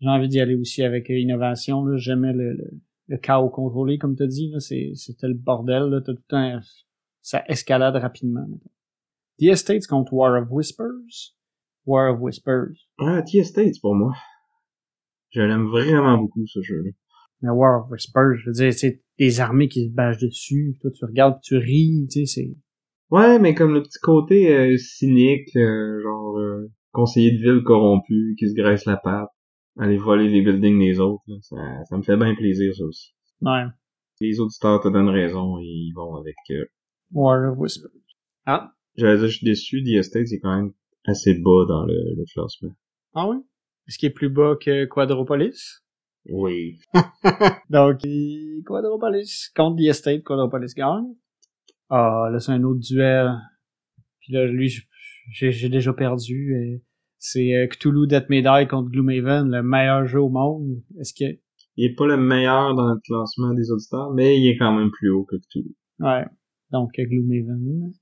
J'ai 0.00 0.08
envie 0.08 0.28
d'y 0.28 0.38
aller 0.40 0.54
aussi 0.54 0.84
avec 0.84 1.10
euh, 1.10 1.18
Innovation. 1.18 1.84
Là. 1.84 1.96
J'aimais 1.96 2.32
le, 2.32 2.52
le, 2.52 2.70
le 3.08 3.18
chaos 3.18 3.50
contrôlé, 3.50 3.98
comme 3.98 4.16
tu 4.16 4.24
dit. 4.28 4.50
Là. 4.52 4.60
C'est, 4.60 4.92
c'était 4.94 5.26
le 5.26 5.34
bordel. 5.34 5.90
Là. 5.90 6.00
T'as 6.00 6.12
tout 6.12 6.18
le 6.18 6.28
temps... 6.28 6.60
Ça 7.22 7.44
escalade 7.48 7.96
rapidement. 7.96 8.46
mettons. 8.48 8.70
The 9.40 9.50
Estates 9.50 9.86
contre 9.88 10.12
War 10.12 10.40
of 10.40 10.48
Whispers. 10.50 11.34
War 11.84 12.14
of 12.14 12.20
Whispers. 12.20 12.86
Ah, 12.98 13.20
T-Estates 13.22 13.80
pour 13.80 13.94
moi. 13.94 14.14
Je 15.30 15.42
l'aime 15.42 15.66
vraiment 15.66 16.18
beaucoup, 16.18 16.46
ce 16.46 16.62
jeu-là. 16.62 16.90
Mais 17.42 17.50
War 17.50 17.84
of 17.84 17.90
Whispers, 17.90 18.36
je 18.36 18.46
veux 18.46 18.52
dire, 18.52 18.72
c'est 18.72 19.02
des 19.18 19.40
armées 19.40 19.68
qui 19.68 19.86
se 19.86 19.94
bâchent 19.94 20.18
dessus. 20.18 20.76
Toi, 20.80 20.90
tu 20.90 21.04
regardes, 21.04 21.40
tu 21.42 21.56
ris. 21.56 22.06
Tu 22.10 22.26
sais, 22.26 22.42
c'est... 22.42 22.56
Ouais, 23.10 23.38
mais 23.38 23.54
comme 23.54 23.74
le 23.74 23.82
petit 23.82 23.98
côté 23.98 24.54
euh, 24.54 24.76
cynique, 24.76 25.56
euh, 25.56 26.00
genre 26.02 26.38
euh, 26.38 26.70
conseiller 26.92 27.32
de 27.32 27.38
ville 27.38 27.62
corrompu 27.64 28.36
qui 28.38 28.48
se 28.48 28.54
graisse 28.54 28.84
la 28.84 28.96
patte, 28.96 29.30
aller 29.78 29.96
voler 29.96 30.28
les 30.28 30.42
buildings 30.42 30.78
des 30.78 31.00
autres, 31.00 31.22
là, 31.26 31.36
ça, 31.40 31.56
ça 31.88 31.96
me 31.96 32.02
fait 32.02 32.16
bien 32.16 32.34
plaisir 32.34 32.74
ça 32.74 32.84
aussi. 32.84 33.14
Ouais. 33.40 33.64
Les 34.20 34.38
auditeurs 34.38 34.80
te 34.80 34.88
donnent 34.88 35.08
raison 35.08 35.58
et 35.58 35.64
ils 35.64 35.92
vont 35.96 36.16
avec... 36.16 36.36
Euh... 36.50 36.66
War 37.12 37.52
of 37.52 37.58
Whispers. 37.58 37.90
Ah. 38.46 38.72
J'allais 38.96 39.18
dire, 39.18 39.28
je 39.28 39.36
suis 39.36 39.46
déçu, 39.46 39.82
The 39.82 39.98
Estates 39.98 40.32
est 40.32 40.40
quand 40.40 40.54
même 40.54 40.72
assez 41.06 41.34
bas 41.34 41.64
dans 41.66 41.84
le, 41.86 41.94
le 41.94 42.24
classement. 42.32 42.76
Ah 43.14 43.28
oui? 43.28 43.36
Est-ce 43.88 43.98
qu'il 43.98 44.08
est 44.08 44.12
plus 44.12 44.28
bas 44.28 44.56
que 44.60 44.84
Quadropolis? 44.84 45.82
Oui. 46.28 46.78
Donc, 47.70 48.00
Quadropolis 48.64 49.50
contre 49.54 49.76
The 49.76 49.88
Estate, 49.88 50.22
Quadropolis 50.22 50.74
gagne. 50.76 51.14
Ah, 51.88 52.28
là, 52.30 52.38
c'est 52.38 52.52
un 52.52 52.62
autre 52.62 52.80
duel. 52.80 53.32
Puis 54.20 54.32
là, 54.32 54.46
lui, 54.46 54.72
j'ai 55.32 55.68
déjà 55.68 55.92
perdu. 55.92 56.54
et 56.54 56.82
C'est 57.18 57.54
euh, 57.54 57.66
Cthulhu 57.66 58.06
Death 58.06 58.30
Die 58.30 58.68
contre 58.68 58.90
Gloomhaven, 58.90 59.50
le 59.50 59.62
meilleur 59.62 60.06
jeu 60.06 60.20
au 60.20 60.28
monde. 60.28 60.82
Est-ce 60.98 61.14
que... 61.14 61.38
Il 61.76 61.84
est 61.86 61.94
pas 61.94 62.06
le 62.06 62.16
meilleur 62.16 62.74
dans 62.74 62.86
notre 62.86 63.02
classement 63.02 63.54
des 63.54 63.70
auditeurs, 63.70 64.12
mais 64.12 64.38
il 64.38 64.50
est 64.50 64.58
quand 64.58 64.76
même 64.76 64.90
plus 64.90 65.10
haut 65.10 65.24
que 65.24 65.36
Cthulhu. 65.36 65.74
Ouais. 66.00 66.26
Donc, 66.70 66.90
euh, 66.98 67.04
Gloomhaven. 67.04 67.92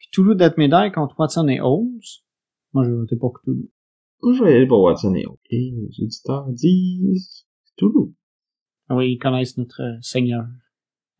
Cthulhu 0.00 0.34
Death 0.34 0.58
Die 0.58 0.92
contre 0.92 1.14
Watson 1.18 1.48
et 1.48 1.60
Holmes. 1.60 2.00
Moi, 2.72 2.84
je 2.84 2.90
vais 2.90 2.96
voter 2.96 3.16
pour 3.16 3.40
Cthulhu. 3.40 3.70
Je 4.32 4.42
vais 4.42 4.54
aller 4.54 4.66
pour 4.66 4.82
Watson 4.82 5.14
et. 5.14 5.24
Et 5.50 5.70
les 5.70 6.04
auditeurs 6.04 6.48
disent 6.48 7.46
Cthulhu. 7.76 8.14
Ah 8.88 8.96
Oui, 8.96 9.12
ils 9.12 9.18
connaissent 9.18 9.58
notre 9.58 9.82
euh, 9.82 9.98
seigneur. 10.00 10.44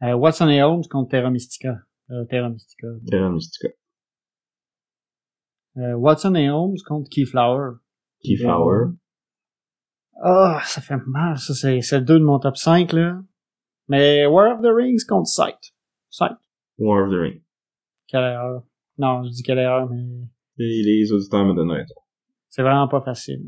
Euh, 0.03 0.15
Watson 0.15 0.49
et 0.49 0.63
Holmes 0.63 0.85
contre 0.91 1.11
Terra 1.11 1.31
Mystica. 1.31 1.79
Euh, 2.11 2.25
Terra 2.27 2.49
Mystica. 2.49 2.89
Terra 3.07 3.31
Mystica. 3.31 3.69
Euh, 5.77 5.95
Watson 5.95 6.35
et 6.35 6.51
Holmes 6.51 6.77
contre 6.87 7.09
Keyflower. 7.11 7.77
Keyflower. 8.23 8.93
Ah, 10.23 10.61
ça 10.65 10.81
fait 10.81 10.97
mal, 11.07 11.39
ça, 11.39 11.55
c'est, 11.55 12.01
deux 12.01 12.19
de 12.19 12.25
mon 12.25 12.39
top 12.39 12.57
5, 12.57 12.93
là. 12.93 13.21
Mais 13.89 14.27
War 14.27 14.55
of 14.55 14.63
the 14.63 14.73
Rings 14.73 15.05
contre 15.07 15.27
Sight. 15.27 15.75
Sight. 16.09 16.37
War 16.79 17.05
of 17.05 17.11
the 17.11 17.17
Ring. 17.17 17.43
Quelle 18.07 18.25
erreur. 18.25 18.63
Non, 18.97 19.25
je 19.25 19.31
dis 19.31 19.43
quelle 19.43 19.59
erreur, 19.59 19.91
mais 19.91 20.05
Et 20.59 20.83
les 20.83 21.13
auditeurs 21.13 21.45
me 21.45 21.55
donnent 21.55 21.73
raison. 21.73 21.95
C'est 22.55 22.63
vraiment 22.63 22.87
pas 22.87 23.01
facile. 23.01 23.43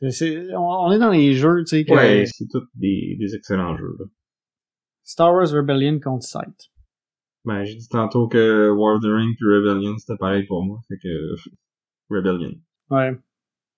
C'est, 0.00 0.10
c'est- 0.10 0.54
on, 0.56 0.68
on 0.68 0.90
est 0.90 0.98
dans 0.98 1.10
les 1.10 1.32
jeux, 1.34 1.60
tu 1.60 1.76
sais, 1.76 1.84
que 1.84 1.92
Ouais, 1.92 2.24
c'est 2.26 2.48
tous 2.50 2.66
des, 2.74 3.16
des 3.20 3.36
excellents 3.36 3.76
jeux, 3.76 3.94
là. 4.00 4.06
Star 5.04 5.32
Wars 5.32 5.48
Rebellion 5.52 6.00
contre 6.00 6.24
Sight. 6.24 6.70
Ben, 7.44 7.62
j'ai 7.64 7.76
dit 7.76 7.88
tantôt 7.88 8.26
que 8.26 8.68
War 8.70 8.96
of 8.96 9.02
the 9.02 9.06
Ring 9.06 9.36
puis 9.36 9.46
Rebellion, 9.46 9.96
c'était 9.98 10.16
pareil 10.18 10.44
pour 10.46 10.64
moi. 10.64 10.80
Fait 10.88 10.96
que, 10.98 11.08
Rebellion. 12.10 12.54
Ouais. 12.90 13.16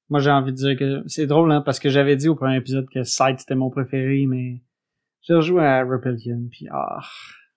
Moi, 0.09 0.21
j'ai 0.21 0.31
envie 0.31 0.53
de 0.53 0.57
dire 0.57 0.79
que 0.79 1.03
c'est 1.09 1.27
drôle, 1.27 1.53
hein, 1.53 1.61
parce 1.61 1.79
que 1.79 1.91
j'avais 1.91 2.17
dit 2.17 2.29
au 2.29 2.35
premier 2.35 2.57
épisode 2.57 2.89
que 2.89 3.03
Sight 3.03 3.41
c'était 3.41 3.55
mon 3.55 3.69
préféré, 3.71 4.25
mais 4.27 4.63
j'ai 5.23 5.35
rejoué 5.35 5.63
à 5.63 5.85
Rebellion, 5.85 6.49
puis 6.51 6.69
ah, 6.71 7.01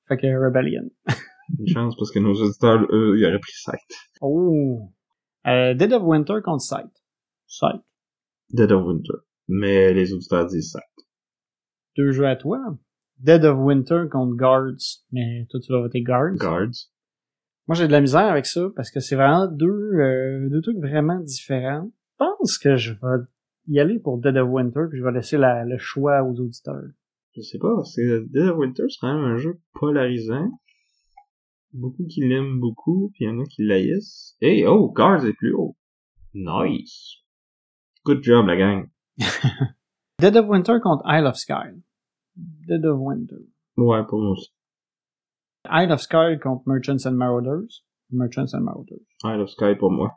fait 0.10 0.18
que 0.18 0.28
Rebellion. 0.28 0.89
Une 1.60 1.68
chance 1.70 1.95
parce 1.95 2.12
que 2.12 2.20
nos 2.20 2.34
auditeurs, 2.34 2.86
eux, 2.91 3.18
ils 3.18 3.26
auraient 3.26 3.39
pris 3.39 3.53
Sight. 3.53 3.80
Oh! 4.20 4.91
Euh, 5.48 5.74
Dead 5.74 5.93
of 5.93 6.04
Winter 6.04 6.41
contre 6.43 6.62
Sight. 6.64 6.91
Sight. 7.48 7.82
Dead 8.52 8.72
of 8.72 8.86
Winter. 8.86 9.20
Mais 9.48 9.93
les 9.93 10.14
auditeurs 10.14 10.45
disent 10.48 10.72
Sight. 10.72 10.84
Deux 11.95 12.12
jeux 12.12 12.28
à 12.28 12.36
toi. 12.36 12.60
Dead 13.20 13.45
of 13.45 13.58
Winter 13.60 14.04
contre 14.12 14.36
Guards. 14.36 15.04
Mais 15.12 15.45
toi, 15.50 15.60
tu 15.60 15.72
vas 15.72 15.80
voter 15.80 16.02
Guards. 16.02 16.36
Guards. 16.36 16.89
Moi, 17.68 17.76
j'ai 17.76 17.88
de 17.88 17.91
la 17.91 18.02
misère 18.02 18.26
avec 18.28 18.45
ça 18.45 18.62
parce 18.76 18.91
que 18.91 19.00
c'est 19.00 19.16
vraiment 19.16 19.48
deux, 19.48 19.68
euh, 20.00 20.50
deux 20.50 20.62
trucs 20.62 20.78
vraiment 20.78 21.20
différents. 21.20 21.91
Je 22.20 22.26
pense 22.26 22.58
que 22.58 22.76
je 22.78 22.93
vais 22.93 23.24
y 23.68 23.80
aller 23.80 24.00
pour 24.00 24.18
Dead 24.20 24.38
of 24.38 24.48
Winter 24.50 24.82
puis 24.89 25.00
je 25.00 25.04
vais 25.04 25.12
laisser 25.12 25.38
la- 25.38 25.66
le 25.66 25.78
choix 25.78 26.24
aux 26.24 26.39
auditeurs. 26.39 26.84
Je 27.36 27.41
sais 27.41 27.58
pas, 27.60 27.76
parce 27.76 27.95
que 27.95 28.26
Dead 28.32 28.48
of 28.50 28.58
Winter, 28.58 28.84
c'est 28.89 28.98
quand 29.02 29.14
même 29.14 29.26
un 29.26 29.38
jeu 29.38 29.60
polarisant. 29.74 30.50
Beaucoup 31.74 32.05
qui 32.05 32.22
l'aiment 32.22 32.59
beaucoup, 32.59 33.11
puis 33.13 33.26
il 33.26 33.28
y 33.28 33.32
en 33.32 33.39
a 33.39 33.45
qui 33.45 33.63
l'haïssent. 33.63 34.36
Hey, 34.41 34.65
oh, 34.65 34.91
Guards 34.91 35.26
est 35.26 35.34
plus 35.34 35.53
haut. 35.53 35.76
Nice. 36.34 37.18
Good 38.05 38.24
job, 38.24 38.47
la 38.47 38.55
gang. 38.55 38.89
Dead 40.20 40.36
of 40.36 40.47
Winter 40.47 40.80
contre 40.80 41.03
Isle 41.05 41.28
of 41.28 41.38
Sky. 41.38 41.84
Dead 42.68 42.86
of 42.86 42.99
Winter. 42.99 43.41
Ouais, 43.76 44.03
pour 44.07 44.22
moi 44.22 44.32
aussi. 44.32 44.49
Isle 45.70 45.91
of 45.91 46.01
Sky 46.01 46.38
contre 46.41 46.63
Merchants 46.65 47.05
and 47.05 47.18
Marauders. 47.18 47.84
Merchants 48.09 48.53
and 48.53 48.63
Marauders. 48.63 49.05
Isle 49.24 49.41
of 49.41 49.49
Sky 49.49 49.76
pour 49.78 49.91
moi. 49.91 50.11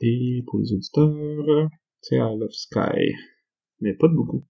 Et 0.00 0.42
pour 0.46 0.60
les 0.60 0.72
auditeurs, 0.72 1.68
c'est 2.00 2.16
Isle 2.16 2.42
of 2.42 2.52
Sky. 2.52 3.14
Mais 3.80 3.94
pas 3.94 4.08
de 4.08 4.14
beaucoup. 4.14 4.44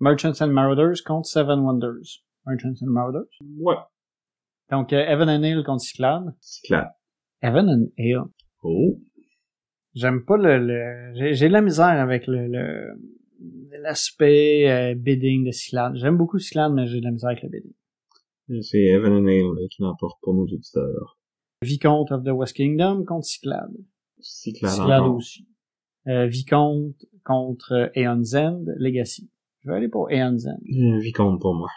Merchants 0.00 0.40
and 0.40 0.52
Marauders 0.52 1.00
contre 1.00 1.28
Seven 1.28 1.62
Wonders. 1.62 2.22
Merchants 2.44 2.82
and 2.82 2.90
Marauders? 2.90 3.28
Ouais. 3.58 3.76
Donc, 4.72 4.92
euh, 4.94 5.04
Evan 5.06 5.28
and 5.28 5.42
Hill 5.42 5.62
contre 5.64 5.84
Cyclade. 5.84 6.34
Cyclade. 6.40 6.88
Evan 7.42 7.68
and 7.68 7.86
Hill. 7.98 8.22
Oh. 8.62 8.98
J'aime 9.94 10.24
pas 10.24 10.38
le, 10.38 10.58
le 10.58 11.34
j'ai, 11.34 11.48
de 11.48 11.52
la 11.52 11.60
misère 11.60 12.00
avec 12.00 12.26
le, 12.26 12.48
le 12.48 12.94
l'aspect 13.82 14.70
euh, 14.70 14.94
bidding 14.94 15.44
de 15.44 15.50
Cyclade. 15.50 15.96
J'aime 15.96 16.16
beaucoup 16.16 16.38
Cyclade, 16.38 16.72
mais 16.72 16.86
j'ai 16.86 17.00
de 17.00 17.04
la 17.04 17.10
misère 17.10 17.30
avec 17.30 17.42
le 17.42 17.50
bidding. 17.50 18.62
C'est 18.62 18.80
Evan 18.80 19.12
and 19.12 19.26
Hale 19.26 19.68
qui 19.68 19.82
l'emporte 19.82 20.18
pour 20.22 20.32
nos 20.32 20.44
auditeurs. 20.44 21.18
Vicomte 21.62 22.10
of 22.10 22.24
the 22.24 22.30
West 22.30 22.56
Kingdom 22.56 23.04
contre 23.04 23.26
Cyclade. 23.26 23.76
Cyclade 24.20 24.70
Cyclade 24.72 25.02
aussi. 25.02 25.46
Euh, 26.08 26.26
Vicomte 26.26 27.04
contre 27.24 27.90
Aeon's 27.94 28.34
End, 28.34 28.64
Legacy. 28.78 29.30
Je 29.60 29.70
vais 29.70 29.76
aller 29.76 29.88
pour 29.88 30.10
Aeon's 30.10 30.46
End. 30.46 30.58
Vicomte 31.00 31.40
pour 31.40 31.54
moi. 31.54 31.68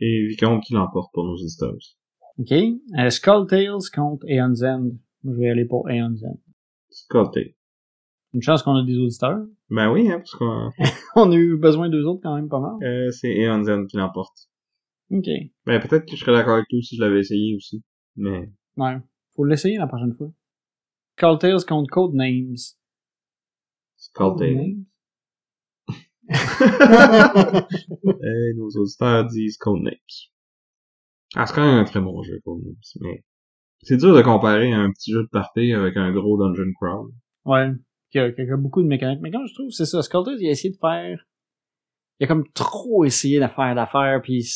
Et 0.00 0.28
Vicomte 0.28 0.62
qui 0.62 0.74
l'emporte 0.74 1.12
pour 1.12 1.24
nos 1.24 1.34
auditeurs 1.34 1.74
aussi. 1.74 1.96
OK. 2.38 2.52
Euh, 2.52 3.10
Skull 3.10 3.46
Tales 3.46 3.90
contre 3.94 4.26
Aeon's 4.28 4.62
End. 4.62 4.90
Je 5.24 5.30
vais 5.30 5.50
aller 5.50 5.64
pour 5.64 5.88
Aeon's 5.90 6.22
End. 6.24 6.38
Sculpté. 6.90 7.56
Une 8.34 8.42
chance 8.42 8.62
qu'on 8.62 8.76
a 8.76 8.84
des 8.84 8.98
auditeurs. 8.98 9.44
Ben 9.70 9.90
oui, 9.90 10.10
hein, 10.10 10.18
parce 10.18 10.32
qu'on, 10.32 10.70
On 11.16 11.30
a 11.30 11.34
eu 11.34 11.56
besoin 11.56 11.88
d'eux 11.88 12.04
autres 12.04 12.20
quand 12.22 12.34
même 12.34 12.48
pas 12.48 12.60
mal. 12.60 12.74
euh, 12.82 13.10
c'est 13.10 13.34
Eon 13.34 13.64
Zen 13.64 13.86
qui 13.86 13.96
l'emporte. 13.96 14.48
OK. 15.10 15.26
Ben 15.64 15.80
peut-être 15.80 16.04
que 16.06 16.16
je 16.16 16.20
serais 16.20 16.32
d'accord 16.32 16.54
avec 16.54 16.66
lui 16.70 16.82
si 16.82 16.96
je 16.96 17.00
l'avais 17.02 17.20
essayé 17.20 17.54
aussi. 17.56 17.82
Mais, 18.16 18.50
Ouais. 18.76 18.98
Faut 19.34 19.44
l'essayer 19.44 19.78
la 19.78 19.86
prochaine 19.86 20.14
fois. 20.14 20.30
Skull 21.16 21.38
Tales 21.38 21.64
contre 21.66 21.90
Code 21.90 22.14
Names. 22.14 22.56
Sculpté. 23.96 24.76
Euh, 26.28 26.34
nos 28.56 28.68
auditeurs 28.70 29.24
disent 29.26 29.56
Codenames. 29.58 29.94
Ah, 31.34 31.46
c'est 31.46 31.54
quand 31.54 31.66
même 31.66 31.78
un 31.80 31.84
très 31.84 32.00
bon 32.00 32.22
jeu, 32.22 32.40
Codenames, 32.44 32.76
mais 33.00 33.24
c'est 33.82 33.96
dur 33.96 34.14
de 34.14 34.22
comparer 34.22 34.72
un 34.72 34.90
petit 34.90 35.12
jeu 35.12 35.22
de 35.22 35.28
party 35.28 35.72
avec 35.72 35.96
un 35.96 36.12
gros 36.12 36.38
dungeon 36.38 36.72
crawl. 36.80 37.10
Ouais. 37.44 37.72
Qui 38.10 38.18
a, 38.18 38.32
qui 38.32 38.40
a 38.40 38.56
beaucoup 38.56 38.82
de 38.82 38.88
mécaniques. 38.88 39.20
Mais 39.20 39.30
quand 39.30 39.44
je 39.46 39.54
trouve, 39.54 39.70
c'est 39.70 39.84
ça. 39.84 40.02
Skull 40.02 40.24
Tales, 40.24 40.38
il 40.40 40.48
a 40.48 40.50
essayé 40.52 40.72
de 40.72 40.78
faire... 40.78 41.26
Il 42.18 42.24
a 42.24 42.26
comme 42.28 42.48
trop 42.54 43.04
essayé 43.04 43.40
de 43.40 43.46
faire 43.46 43.74
d'affaires, 43.74 44.20
puis... 44.22 44.46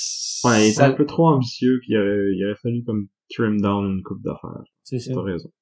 Ouais, 0.44 0.68
il 0.68 0.72
était 0.72 0.82
un 0.82 0.92
peu 0.92 1.04
trop 1.04 1.28
ambitieux, 1.28 1.78
puis 1.82 1.92
il 1.92 1.96
aurait, 1.98 2.34
il 2.34 2.44
aurait 2.46 2.58
fallu 2.62 2.82
comme 2.84 3.08
trim 3.28 3.60
down 3.60 3.84
une 3.84 4.02
coupe 4.02 4.22
d'affaires. 4.22 4.64
C'est 4.82 4.98
ça. 4.98 5.12
T'as 5.12 5.22
raison. 5.22 5.48
Tu 5.50 5.54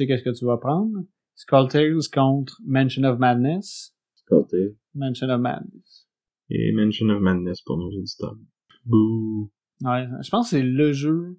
sais 0.00 0.06
qu'est-ce 0.08 0.24
que 0.24 0.36
tu 0.36 0.44
vas 0.44 0.56
prendre? 0.56 1.04
Skull 1.36 1.68
Tales 1.68 2.08
contre 2.12 2.56
Mansion 2.66 3.04
of 3.04 3.18
Madness. 3.18 3.94
Sculpté. 4.14 4.76
Mansion 4.94 5.28
of 5.28 5.40
Madness. 5.40 6.08
Et 6.50 6.72
Mention 6.72 7.10
of 7.10 7.20
Madness 7.20 7.60
pour 7.62 7.78
nos 7.78 7.88
auditeurs. 7.88 8.36
Bouh. 8.84 9.50
Ouais. 9.82 10.06
Je 10.22 10.30
pense 10.30 10.50
que 10.50 10.56
c'est 10.56 10.62
le 10.62 10.92
jeu 10.92 11.38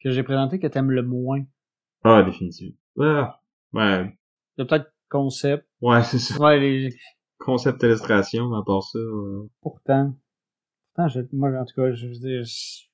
que 0.00 0.10
j'ai 0.10 0.22
présenté 0.22 0.58
que 0.58 0.66
t'aimes 0.66 0.90
le 0.90 1.02
moins. 1.02 1.44
Ah, 2.04 2.22
définitivement. 2.22 2.76
Ah, 3.00 3.40
ouais. 3.72 4.16
Il 4.56 4.60
y 4.60 4.62
a 4.62 4.64
peut-être 4.66 4.92
concept. 5.08 5.66
Ouais, 5.80 6.02
c'est 6.04 6.18
ça. 6.18 6.38
Ouais, 6.40 6.58
les, 6.58 6.94
Concept 7.38 7.82
illustration, 7.84 8.52
à 8.54 8.64
part 8.64 8.82
ça, 8.82 8.98
euh, 8.98 9.48
Pourtant, 9.60 10.14
pourtant 10.94 11.08
je- 11.08 11.20
moi, 11.32 11.50
en 11.56 11.64
tout 11.64 11.74
cas, 11.74 11.92
je 11.92 12.06
veux 12.08 12.14
dire, 12.14 12.42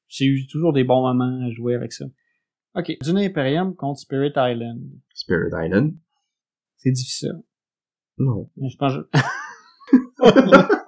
j'ai 0.09 0.27
eu 0.27 0.47
toujours 0.47 0.73
des 0.75 0.85
bons 0.85 1.01
moments 1.03 1.47
à 1.47 1.51
jouer 1.51 1.75
avec 1.75 1.93
ça. 1.93 2.05
Ok, 2.75 2.93
Dune 3.03 3.19
Imperium 3.19 3.75
contre 3.75 4.01
Spirit 4.01 4.33
Island. 4.37 4.81
Spirit 5.15 5.51
Island. 5.55 5.95
C'est 6.77 6.91
difficile. 6.93 7.43
Non. 8.19 8.51
Mais 8.57 8.69
je 8.69 8.77
pense 8.77 8.93
que... 8.95 9.09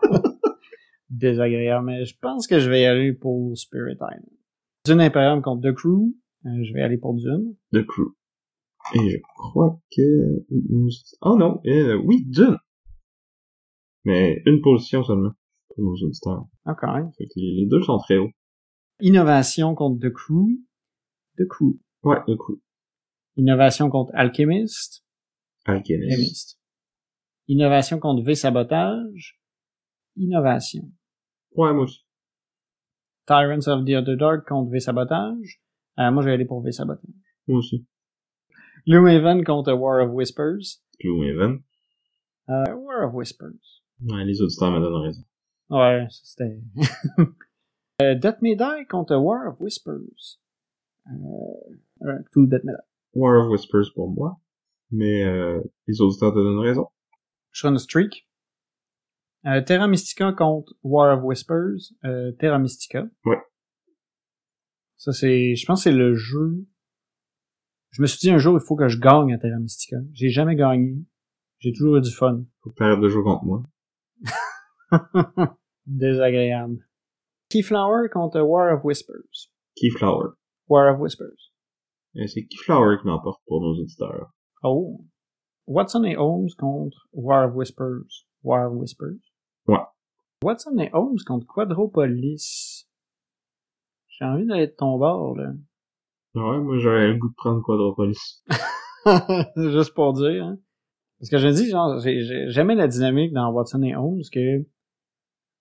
Désagréable, 1.16 1.86
mais 1.86 2.04
je 2.04 2.14
pense 2.20 2.46
que 2.46 2.60
je 2.60 2.68
vais 2.68 2.82
y 2.82 2.84
aller 2.84 3.12
pour 3.12 3.56
Spirit 3.56 3.94
Island. 3.94 4.28
Dune 4.84 5.00
Imperium 5.00 5.42
contre 5.42 5.70
The 5.70 5.74
Crew. 5.74 6.14
Euh, 6.44 6.62
je 6.62 6.72
vais 6.74 6.82
aller 6.82 6.98
pour 6.98 7.14
Dune. 7.14 7.56
The 7.72 7.84
Crew. 7.84 8.14
Et 8.94 9.10
je 9.10 9.18
crois 9.34 9.80
que... 9.90 10.44
Oh 11.22 11.36
non, 11.36 11.60
euh, 11.66 11.96
oui, 12.04 12.24
Dune. 12.26 12.56
Mais 14.04 14.42
une 14.46 14.60
position 14.60 15.02
seulement 15.02 15.32
pour 15.68 15.84
nos 15.84 15.94
auditeurs. 15.94 16.46
Ok. 16.66 16.80
Que 16.80 17.24
les, 17.36 17.62
les 17.62 17.66
deux 17.66 17.82
sont 17.82 17.98
très 17.98 18.18
hauts. 18.18 18.30
Innovation 19.00 19.74
contre 19.74 20.06
The 20.06 20.12
Crew. 20.12 20.60
The 21.38 21.46
Crew. 21.48 21.80
Ouais, 22.04 22.18
The 22.26 22.36
Crew. 22.36 22.60
Innovation 23.36 23.90
contre 23.90 24.12
Alchemist. 24.14 25.04
Alchemist. 25.64 26.12
Alchemist. 26.12 26.60
Innovation 27.48 27.98
contre 27.98 28.22
V-Sabotage. 28.22 29.40
Innovation. 30.16 30.92
Ouais, 31.56 31.72
moi 31.72 31.84
aussi. 31.84 32.04
Tyrants 33.26 33.66
of 33.66 33.84
the 33.84 33.94
Underdark 33.94 34.46
contre 34.46 34.70
V-Sabotage. 34.70 35.60
Euh, 35.98 36.10
moi, 36.10 36.22
je 36.22 36.28
vais 36.28 36.34
aller 36.34 36.44
pour 36.44 36.62
V-Sabotage. 36.62 37.10
Moi 37.48 37.58
aussi. 37.58 37.86
Gloomhaven 38.86 39.44
contre 39.44 39.72
War 39.72 40.00
of 40.00 40.10
Whispers. 40.12 40.80
Gloomhaven. 41.00 41.64
Euh, 42.48 42.74
War 42.76 43.04
of 43.08 43.14
Whispers. 43.14 43.82
Ouais, 44.00 44.24
les 44.24 44.40
auditeurs 44.40 44.70
me 44.70 44.80
donnent 44.80 45.02
raison. 45.02 45.24
Ouais, 45.70 46.06
c'était... 46.10 46.60
euh, 48.02 48.14
Death 48.14 48.40
May 48.42 48.54
Die 48.54 48.86
contre 48.88 49.16
War 49.16 49.48
of 49.48 49.60
Whispers. 49.60 50.38
euh, 51.08 52.22
Cthulhu 52.30 52.46
Death 52.48 52.64
Metal. 52.64 52.84
War 53.14 53.40
of 53.40 53.50
Whispers 53.50 53.92
pour 53.94 54.08
moi. 54.10 54.38
Mais 54.90 55.24
euh, 55.24 55.60
les 55.88 56.00
auditeurs 56.00 56.32
te 56.32 56.38
donnent 56.38 56.60
raison. 56.60 56.88
Je 57.50 57.66
suis 57.66 57.80
streak. 57.80 58.28
Euh, 59.44 59.60
Terra 59.62 59.86
Mystica 59.86 60.32
contre 60.32 60.74
War 60.82 61.16
of 61.16 61.24
Whispers. 61.24 61.92
Euh, 62.04 62.32
Terra 62.38 62.58
Mystica. 62.58 63.06
Ouais. 63.24 63.38
Ça, 64.96 65.12
c'est... 65.12 65.54
Je 65.54 65.66
pense 65.66 65.84
que 65.84 65.90
c'est 65.90 65.96
le 65.96 66.14
jeu... 66.14 66.66
Je 67.90 68.02
me 68.02 68.06
suis 68.06 68.18
dit 68.18 68.30
un 68.30 68.38
jour, 68.38 68.58
il 68.58 68.64
faut 68.66 68.76
que 68.76 68.88
je 68.88 68.98
gagne 68.98 69.32
à 69.32 69.38
Terra 69.38 69.58
Mystica. 69.58 69.96
J'ai 70.12 70.28
jamais 70.28 70.56
gagné. 70.56 70.96
J'ai 71.60 71.72
toujours 71.72 71.96
eu 71.96 72.00
du 72.00 72.10
fun. 72.10 72.44
Faut 72.60 72.70
que 72.70 72.74
t'arrêtes 72.74 73.00
de 73.00 73.08
jouer 73.08 73.22
contre 73.22 73.44
moi. 73.44 73.62
Désagréable. 75.86 76.86
Keyflower 77.48 78.08
contre 78.12 78.40
War 78.40 78.72
of 78.74 78.84
Whispers. 78.84 79.50
Keyflower. 79.76 80.34
War 80.68 80.92
of 80.92 81.00
Whispers. 81.00 81.52
Et 82.14 82.26
c'est 82.26 82.44
Keyflower 82.46 82.98
qui 83.00 83.06
l'emporte 83.06 83.42
pour 83.46 83.60
nos 83.60 83.80
auditeurs. 83.80 84.32
Oh. 84.62 85.04
Watson 85.66 86.04
et 86.04 86.16
Holmes 86.16 86.50
contre 86.58 87.08
War 87.12 87.48
of 87.48 87.54
Whispers. 87.54 88.26
War 88.42 88.70
of 88.70 88.74
Whispers. 88.74 89.25
Ouais. 89.68 89.78
Watson 90.44 90.76
et 90.78 90.90
Holmes 90.92 91.18
contre 91.26 91.46
Quadropolis. 91.46 92.86
J'ai 94.08 94.24
envie 94.24 94.46
d'aller 94.46 94.66
de 94.68 94.74
ton 94.76 94.98
bord, 94.98 95.36
là. 95.36 95.52
Ouais, 96.34 96.58
moi 96.58 96.78
j'aurais 96.78 97.08
le 97.08 97.14
goût 97.16 97.28
de 97.30 97.34
prendre 97.34 97.62
Quadropolis. 97.62 98.42
Juste 99.56 99.94
pour 99.94 100.12
dire, 100.12 100.44
hein. 100.44 100.58
Parce 101.18 101.30
que 101.30 101.38
je 101.38 101.48
dis, 101.48 101.70
genre, 101.70 101.98
j'ai- 102.00 102.22
j'ai- 102.24 102.50
j'aimais 102.50 102.74
la 102.74 102.88
dynamique 102.88 103.32
dans 103.32 103.50
Watson 103.50 103.82
et 103.82 103.94
Holmes 103.96 104.20
que 104.30 104.58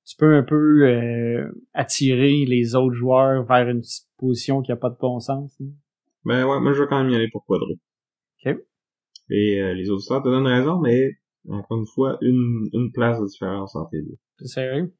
tu 0.05 0.15
peux 0.17 0.35
un 0.35 0.43
peu 0.43 0.83
euh, 0.83 1.49
attirer 1.73 2.45
les 2.45 2.75
autres 2.75 2.93
joueurs 2.93 3.43
vers 3.45 3.69
une 3.69 3.81
position 4.17 4.61
qui 4.61 4.71
a 4.71 4.75
pas 4.75 4.89
de 4.89 4.97
bon 4.99 5.19
sens. 5.19 5.55
hein. 5.61 5.67
Ben 6.25 6.45
ouais, 6.45 6.59
moi 6.59 6.73
je 6.73 6.81
vais 6.83 6.87
quand 6.89 7.01
même 7.01 7.11
y 7.11 7.15
aller 7.15 7.29
pour 7.31 7.45
Quadro. 7.45 7.67
Ok. 8.45 8.57
Et 9.29 9.61
euh, 9.61 9.73
les 9.73 9.89
auditeurs 9.89 10.21
te 10.21 10.27
donnent 10.27 10.45
raison, 10.47 10.79
mais 10.79 11.11
encore 11.49 11.77
une 11.77 11.87
fois, 11.87 12.17
une, 12.21 12.69
une 12.73 12.91
place 12.91 13.19
de 13.19 13.25
différence 13.25 13.75
entre 13.75 13.89
les 13.93 14.03
deux. 14.03 14.17
C'est 14.39 14.47
sérieux? 14.47 14.93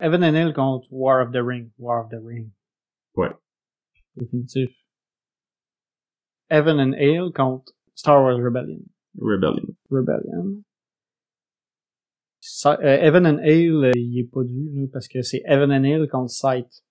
Evan 0.00 0.24
and 0.24 0.34
Hill 0.34 0.52
contre 0.52 0.86
War 0.90 1.20
of 1.20 1.32
the 1.32 1.42
Ring. 1.42 1.70
War 1.78 2.04
of 2.04 2.10
the 2.10 2.20
Ring. 2.20 2.52
Ouais. 3.14 3.32
Définitif. 4.16 4.70
Evan 6.50 6.80
and 6.80 6.94
Hale 6.94 7.32
contre 7.32 7.72
Star 7.94 8.22
Wars 8.22 8.40
Rebellion. 8.40 8.90
Rebellion. 9.18 9.76
Rebellion. 9.90 10.64
Euh, 12.66 12.76
Evan 12.80 13.26
and 13.26 13.38
Hale, 13.38 13.84
euh, 13.84 13.92
il 13.94 14.18
est 14.18 14.30
pas 14.30 14.42
dû, 14.42 14.70
là, 14.74 14.86
parce 14.92 15.06
que 15.06 15.22
c'est 15.22 15.42
Evan 15.46 15.70
and 15.70 15.84
Hale 15.84 16.08
contre 16.08 16.30
Sight. 16.30 16.82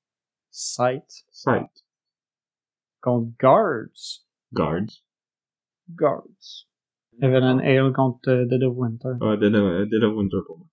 Sight. 0.49 1.25
Sight. 1.29 1.83
Contre 3.01 3.31
Guards. 3.37 4.25
Guards. 4.53 5.03
Guards. 5.93 6.67
Evan 7.21 7.43
and 7.43 7.59
Hale 7.59 7.93
contre 7.93 8.29
euh, 8.29 8.45
Dead 8.45 8.63
of 8.63 8.75
Winter. 8.75 9.13
Ah, 9.21 9.37
Dead 9.37 9.53
of, 9.53 9.89
Dead 9.89 10.03
of 10.03 10.15
Winter 10.15 10.39
pour 10.45 10.57
moi. 10.57 10.67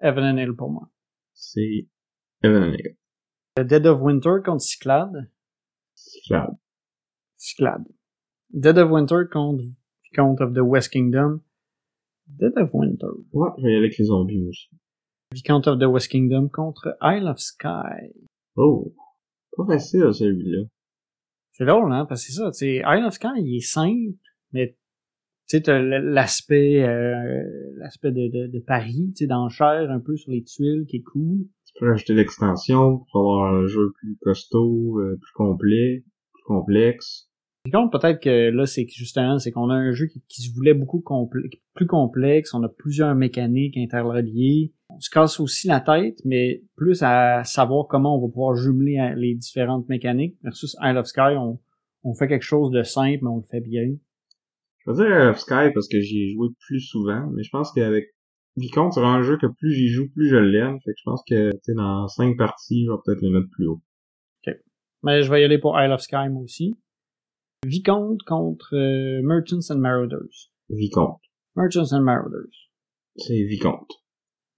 Evan 0.00 0.24
and 0.24 0.38
Hale 0.38 0.56
pour 0.56 0.70
moi. 0.70 0.88
C'est 1.34 1.86
Evan 2.42 2.62
and. 2.62 2.76
Euh, 3.58 3.64
Dead 3.64 3.86
of 3.86 4.00
Winter 4.00 4.40
contre 4.42 4.62
Cyclade. 4.62 5.30
Cyclade. 5.94 6.56
Cyclade. 7.36 7.84
Dead 8.50 8.78
of 8.78 8.90
Winter 8.90 9.28
contre 9.30 9.64
Vicomte 10.04 10.40
of 10.40 10.54
the 10.54 10.64
West 10.64 10.90
Kingdom. 10.90 11.42
Dead 12.26 12.56
of 12.56 12.70
Winter. 12.72 13.08
Ouais, 13.32 13.50
je 13.58 13.66
vais 13.66 13.76
avec 13.76 13.98
les 13.98 14.04
zombies, 14.06 14.38
moi 14.38 14.48
aussi. 14.48 14.70
Vicomte 15.34 15.66
of 15.66 15.78
the 15.78 15.88
West 15.88 16.08
Kingdom 16.08 16.48
contre 16.48 16.96
Isle 17.02 17.28
of 17.28 17.38
Sky. 17.38 18.14
Oh. 18.56 18.94
Pas 19.56 19.66
facile, 19.66 20.14
celui-là. 20.14 20.64
C'est 21.52 21.66
drôle, 21.66 21.92
hein, 21.92 22.06
parce 22.06 22.24
que 22.24 22.32
c'est 22.32 22.38
ça, 22.38 22.50
tu 22.50 22.58
sais, 22.58 22.76
Isle 22.86 23.04
of 23.04 23.12
Sky, 23.12 23.28
il 23.36 23.56
est 23.56 23.60
simple, 23.60 24.16
mais 24.52 24.78
tu 25.60 25.70
sais, 25.70 26.00
l'aspect, 26.00 26.82
euh, 26.82 27.42
l'aspect 27.78 28.12
de, 28.12 28.28
de, 28.28 28.46
de 28.46 28.58
Paris, 28.60 29.12
tu 29.16 29.24
sais, 29.24 29.26
d'enchère 29.26 29.90
un 29.90 30.00
peu 30.00 30.16
sur 30.16 30.30
les 30.30 30.42
tuiles 30.42 30.86
qui 30.88 30.96
est 30.96 31.02
cool. 31.02 31.38
Tu 31.66 31.74
peux 31.78 31.92
acheter 31.92 32.14
l'extension 32.14 33.04
pour 33.10 33.20
avoir 33.20 33.54
un 33.54 33.66
jeu 33.66 33.92
plus 33.98 34.16
costaud, 34.22 35.00
euh, 35.00 35.18
plus 35.20 35.32
complet, 35.34 36.04
plus 36.32 36.44
complexe. 36.44 37.28
Par 37.70 37.82
contre, 37.82 38.00
peut-être 38.00 38.20
que 38.20 38.50
là, 38.50 38.66
c'est 38.66 38.86
justement, 38.88 39.38
c'est 39.38 39.52
qu'on 39.52 39.70
a 39.70 39.74
un 39.74 39.92
jeu 39.92 40.06
qui, 40.06 40.20
qui 40.26 40.42
se 40.42 40.52
voulait 40.52 40.74
beaucoup 40.74 41.02
plus 41.74 41.86
complexe, 41.86 42.54
on 42.54 42.62
a 42.64 42.68
plusieurs 42.68 43.14
mécaniques 43.14 43.76
interreliées. 43.76 44.72
On 44.88 44.98
se 44.98 45.08
casse 45.08 45.38
aussi 45.38 45.68
la 45.68 45.80
tête, 45.80 46.18
mais 46.24 46.62
plus 46.76 47.02
à 47.02 47.44
savoir 47.44 47.86
comment 47.86 48.18
on 48.18 48.20
va 48.20 48.28
pouvoir 48.28 48.56
jumeler 48.56 48.98
euh, 48.98 49.14
les 49.14 49.34
différentes 49.34 49.88
mécaniques. 49.88 50.36
Versus 50.42 50.76
Isle 50.82 50.98
of 50.98 51.06
Sky, 51.06 51.36
on, 51.36 51.60
on 52.02 52.14
fait 52.14 52.26
quelque 52.26 52.42
chose 52.42 52.70
de 52.72 52.82
simple, 52.82 53.20
mais 53.22 53.30
on 53.30 53.36
le 53.36 53.44
fait 53.48 53.60
bien. 53.60 53.94
Je 54.86 54.90
vais 54.90 54.96
dire 54.96 55.06
Isle 55.06 55.30
of 55.30 55.38
Sky 55.38 55.72
parce 55.74 55.88
que 55.88 56.00
j'y 56.00 56.22
ai 56.22 56.32
joué 56.32 56.48
plus 56.66 56.80
souvent, 56.80 57.30
mais 57.32 57.42
je 57.42 57.50
pense 57.50 57.72
qu'avec 57.72 58.06
Vicomte, 58.56 58.94
c'est 58.94 59.00
un 59.00 59.22
jeu 59.22 59.38
que 59.38 59.46
plus 59.46 59.72
j'y 59.72 59.88
joue, 59.88 60.08
plus 60.12 60.28
je 60.28 60.36
l'aime. 60.36 60.78
Fait 60.84 60.92
que 60.92 60.98
je 60.98 61.04
pense 61.04 61.22
que, 61.28 61.50
tu 61.52 61.58
sais, 61.62 61.74
dans 61.74 62.06
cinq 62.08 62.36
parties, 62.36 62.84
je 62.84 62.90
vais 62.90 62.98
peut-être 63.04 63.22
les 63.22 63.30
mettre 63.30 63.48
plus 63.50 63.66
haut. 63.66 63.82
Mais 65.02 65.22
je 65.22 65.30
vais 65.30 65.40
y 65.40 65.44
aller 65.44 65.58
pour 65.58 65.80
Isle 65.80 65.92
of 65.92 66.00
Sky, 66.00 66.28
moi 66.30 66.42
aussi. 66.42 66.76
Vicomte 67.66 68.22
contre 68.22 68.74
euh, 68.76 69.20
Merchants 69.22 69.70
and 69.70 69.78
Marauders. 69.78 70.50
Vicomte. 70.68 71.20
Merchants 71.56 71.92
and 71.92 72.02
Marauders. 72.02 72.70
C'est 73.16 73.42
Vicomte. 73.44 73.90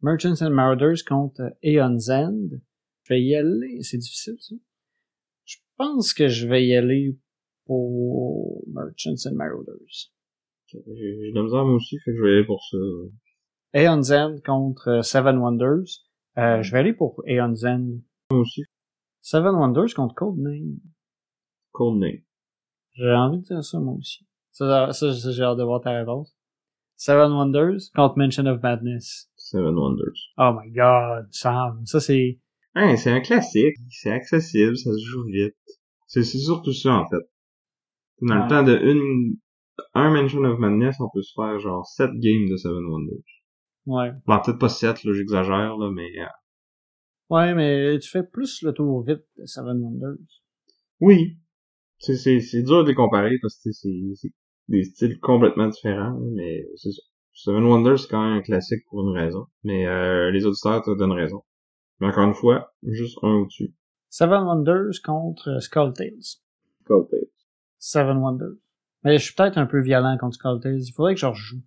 Merchants 0.02 0.42
and 0.42 0.50
Marauders 0.50 1.02
contre 1.06 1.40
euh, 1.40 1.50
Aeon's 1.62 2.08
End. 2.10 2.60
Je 3.04 3.14
vais 3.14 3.22
y 3.22 3.34
aller. 3.34 3.82
C'est 3.82 3.98
difficile, 3.98 4.36
ça. 4.38 4.54
Je 5.44 5.56
pense 5.76 6.12
que 6.12 6.28
je 6.28 6.46
vais 6.46 6.66
y 6.66 6.74
aller 6.74 7.18
pour 7.66 8.64
Merchants 8.68 9.26
and 9.26 9.34
Marauders. 9.34 10.10
J'ai 10.66 10.78
de 10.78 11.34
la 11.34 11.42
misère 11.42 11.64
moi 11.64 11.74
aussi, 11.74 11.98
fait 11.98 12.10
que 12.10 12.16
je 12.16 12.22
vais 12.22 12.32
aller 12.36 12.44
pour 12.44 12.62
ça. 12.70 12.76
Aeon's 13.74 14.10
End 14.10 14.36
contre 14.44 14.88
euh, 14.88 15.02
Seven 15.02 15.38
Wonders. 15.38 16.02
Euh, 16.38 16.62
je 16.62 16.72
vais 16.72 16.78
aller 16.78 16.92
pour 16.92 17.22
Aeon's 17.26 17.64
End. 17.64 18.00
Moi 18.30 18.40
aussi, 18.40 18.62
Seven 19.20 19.54
Wonders 19.54 19.94
contre 19.94 20.14
Codename. 20.14 20.78
Codename. 21.72 22.22
J'ai 22.92 23.10
envie 23.10 23.38
de 23.38 23.44
dire 23.44 23.64
ça, 23.64 23.78
moi 23.80 23.94
aussi. 23.94 24.24
Ça, 24.52 24.92
ça, 24.92 25.12
ça, 25.12 25.32
j'ai 25.32 25.42
hâte 25.42 25.58
de 25.58 25.64
voir 25.64 25.80
ta 25.80 25.90
réponse. 25.90 26.36
Seven 26.96 27.32
Wonders 27.32 27.90
contre 27.94 28.18
Mention 28.18 28.46
of 28.46 28.62
Madness. 28.62 29.30
Seven 29.36 29.74
Wonders. 29.74 30.30
Oh 30.38 30.52
my 30.52 30.70
god, 30.70 31.26
Sam. 31.32 31.84
Ça, 31.86 32.00
c'est... 32.00 32.38
Hein, 32.76 32.96
c'est 32.96 33.10
un 33.10 33.20
classique, 33.20 33.76
c'est 33.90 34.10
accessible, 34.10 34.76
ça 34.76 34.92
se 34.92 35.04
joue 35.04 35.24
vite. 35.24 35.56
C'est 36.06 36.22
surtout 36.22 36.72
ça, 36.72 36.90
en 36.90 37.08
fait. 37.08 37.22
Dans 38.20 38.36
Ouais. 38.36 38.42
le 38.44 38.48
temps 38.48 38.62
de 38.62 38.76
une, 38.76 39.36
un 39.94 40.10
Mention 40.10 40.44
of 40.44 40.58
Madness, 40.58 40.96
on 41.00 41.08
peut 41.12 41.22
se 41.22 41.32
faire 41.34 41.58
genre 41.58 41.86
7 41.86 42.10
games 42.20 42.48
de 42.48 42.56
Seven 42.56 42.84
Wonders. 42.84 43.24
Ouais. 43.86 44.12
Bon, 44.26 44.38
peut-être 44.40 44.58
pas 44.58 44.68
7, 44.68 45.04
là, 45.04 45.12
j'exagère, 45.12 45.76
là, 45.76 45.90
mais 45.92 46.08
euh, 46.20 46.26
Ouais, 47.30 47.54
mais 47.54 47.98
tu 47.98 48.08
fais 48.10 48.22
plus 48.22 48.62
le 48.62 48.72
tour 48.72 49.02
vite 49.02 49.24
de 49.38 49.46
Seven 49.46 49.78
Wonders. 49.82 50.16
oui. 51.00 51.36
C'est, 51.98 52.16
c'est, 52.16 52.40
c'est 52.40 52.62
dur 52.62 52.82
de 52.84 52.88
les 52.88 52.94
comparer 52.94 53.38
parce 53.40 53.54
que 53.62 53.70
c'est, 53.72 53.88
c'est 54.14 54.32
des 54.68 54.82
styles 54.84 55.18
complètement 55.20 55.68
différents, 55.68 56.18
là, 56.18 56.26
mais 56.34 56.66
c'est 56.76 56.90
ça. 56.90 57.00
Seven 57.32 57.64
Wonders, 57.64 57.98
c'est 58.00 58.08
quand 58.08 58.22
même 58.22 58.38
un 58.38 58.42
classique 58.42 58.84
pour 58.90 59.00
une 59.08 59.16
raison. 59.16 59.46
Mais 59.62 59.86
euh, 59.86 60.30
les 60.30 60.44
auditeurs 60.44 60.82
te 60.82 60.90
donnent 60.96 61.12
raison. 61.12 61.42
Mais 62.00 62.08
encore 62.08 62.24
une 62.28 62.34
fois, 62.34 62.74
juste 62.82 63.18
un 63.22 63.32
au-dessus. 63.36 63.72
Seven 64.10 64.42
Wonders 64.42 65.00
contre 65.04 65.48
euh, 65.50 65.60
Skull 65.60 65.92
Tales. 65.94 66.10
Seven 67.84 68.16
Wonders. 68.16 68.56
Mais 69.02 69.18
je 69.18 69.24
suis 69.24 69.34
peut-être 69.34 69.58
un 69.58 69.66
peu 69.66 69.78
violent 69.78 70.16
contre 70.18 70.36
Skull 70.36 70.58
Tales. 70.58 70.80
Il 70.80 70.92
faudrait 70.92 71.12
que 71.12 71.20
je 71.20 71.26
rejoue. 71.26 71.62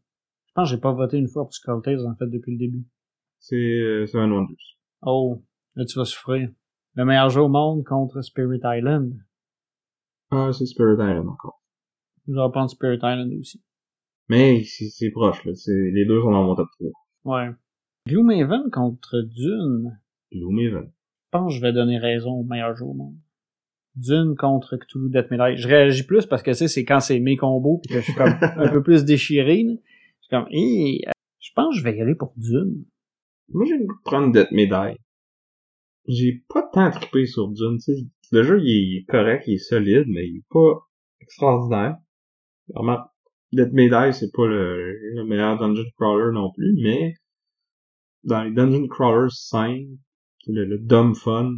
Je 0.47 0.53
pense 0.55 0.67
que 0.67 0.75
j'ai 0.75 0.81
pas 0.81 0.91
voté 0.91 1.17
une 1.17 1.27
fois 1.27 1.43
pour 1.43 1.53
Skull 1.53 1.83
Tales, 1.83 2.07
en 2.07 2.15
fait, 2.15 2.25
depuis 2.25 2.53
le 2.53 2.57
début. 2.57 2.83
C'est 3.39 3.55
euh, 3.55 4.07
Seven 4.07 4.31
Wonders. 4.31 4.55
Oh, 5.03 5.43
là, 5.75 5.85
tu 5.85 5.99
vas 5.99 6.05
souffrir. 6.05 6.49
Le 6.95 7.05
meilleur 7.05 7.29
jeu 7.29 7.41
au 7.41 7.49
monde 7.49 7.83
contre 7.83 8.23
Spirit 8.23 8.61
Island. 8.63 9.13
Ah, 10.31 10.49
c'est 10.51 10.65
Spirit 10.65 10.95
Island 10.95 11.29
encore. 11.29 11.61
Je 12.27 12.33
vais 12.33 12.51
prendre 12.51 12.71
Spirit 12.71 12.97
Island 12.97 13.31
aussi. 13.39 13.63
Mais 14.27 14.63
c'est, 14.63 15.11
proche, 15.11 15.45
là. 15.45 15.51
Les 15.67 16.05
deux 16.05 16.19
sont 16.19 16.31
dans 16.31 16.43
mon 16.43 16.55
top 16.55 16.67
3. 16.79 16.91
Ouais. 17.25 17.51
Gloomhaven 18.07 18.71
contre 18.71 19.21
Dune. 19.21 20.01
Gloomhaven. 20.33 20.91
Je 21.25 21.29
pense 21.29 21.53
que 21.53 21.57
je 21.57 21.61
vais 21.61 21.73
donner 21.73 21.99
raison 21.99 22.31
au 22.31 22.43
meilleur 22.43 22.75
jeu 22.75 22.85
au 22.85 22.95
monde. 22.95 23.17
Dune 23.97 24.35
contre 24.37 24.77
Cthulhu 24.77 25.09
Death 25.09 25.31
Metal. 25.31 25.57
Je 25.57 25.67
réagis 25.67 26.03
plus 26.03 26.25
parce 26.25 26.43
que 26.43 26.51
tu 26.51 26.57
sais, 26.57 26.67
c'est 26.67 26.85
quand 26.85 26.99
c'est 26.99 27.19
mes 27.19 27.35
combos 27.35 27.79
pis 27.79 27.89
que 27.89 27.95
je 27.99 28.03
suis 28.05 28.13
comme 28.13 28.37
un 28.41 28.69
peu 28.69 28.81
plus 28.83 29.03
déchiré. 29.05 29.63
là. 29.63 29.73
Je 29.73 30.25
suis 30.25 30.29
comme, 30.29 30.47
Hé, 30.51 31.01
euh, 31.07 31.11
je 31.39 31.49
pense 31.55 31.73
que 31.73 31.79
je 31.79 31.83
vais 31.83 31.97
y 31.97 32.01
aller 32.01 32.15
pour 32.15 32.33
Dune. 32.37 32.85
Moi, 33.49 33.65
j'ai 33.65 33.77
le 33.77 33.87
prendre 34.03 34.31
Death 34.31 34.51
Médaille. 34.51 34.97
J'ai 36.07 36.43
pas 36.47 36.63
tant 36.73 36.91
trippé 36.91 37.25
sur 37.25 37.47
Dune. 37.49 37.77
Le 38.31 38.43
jeu, 38.43 38.61
il 38.61 38.97
est, 38.97 39.05
correct, 39.05 39.43
il 39.47 39.55
est 39.55 39.57
solide, 39.57 40.05
mais 40.07 40.27
il 40.27 40.37
est 40.37 40.45
pas 40.49 40.87
extraordinaire. 41.21 41.97
Vraiment, 42.73 42.99
Death 43.53 43.71
Médaille, 43.71 44.13
c'est 44.13 44.31
pas 44.33 44.45
le, 44.45 44.97
le 45.15 45.23
meilleur 45.25 45.57
dungeon 45.57 45.83
crawler 45.97 46.33
non 46.33 46.51
plus, 46.51 46.75
mais 46.81 47.15
dans 48.23 48.43
les 48.43 48.51
dungeon 48.51 48.87
crawlers 48.87 49.31
simples, 49.31 49.87
le, 50.47 50.65
le 50.65 50.77
dumb 50.77 51.15
fun, 51.15 51.53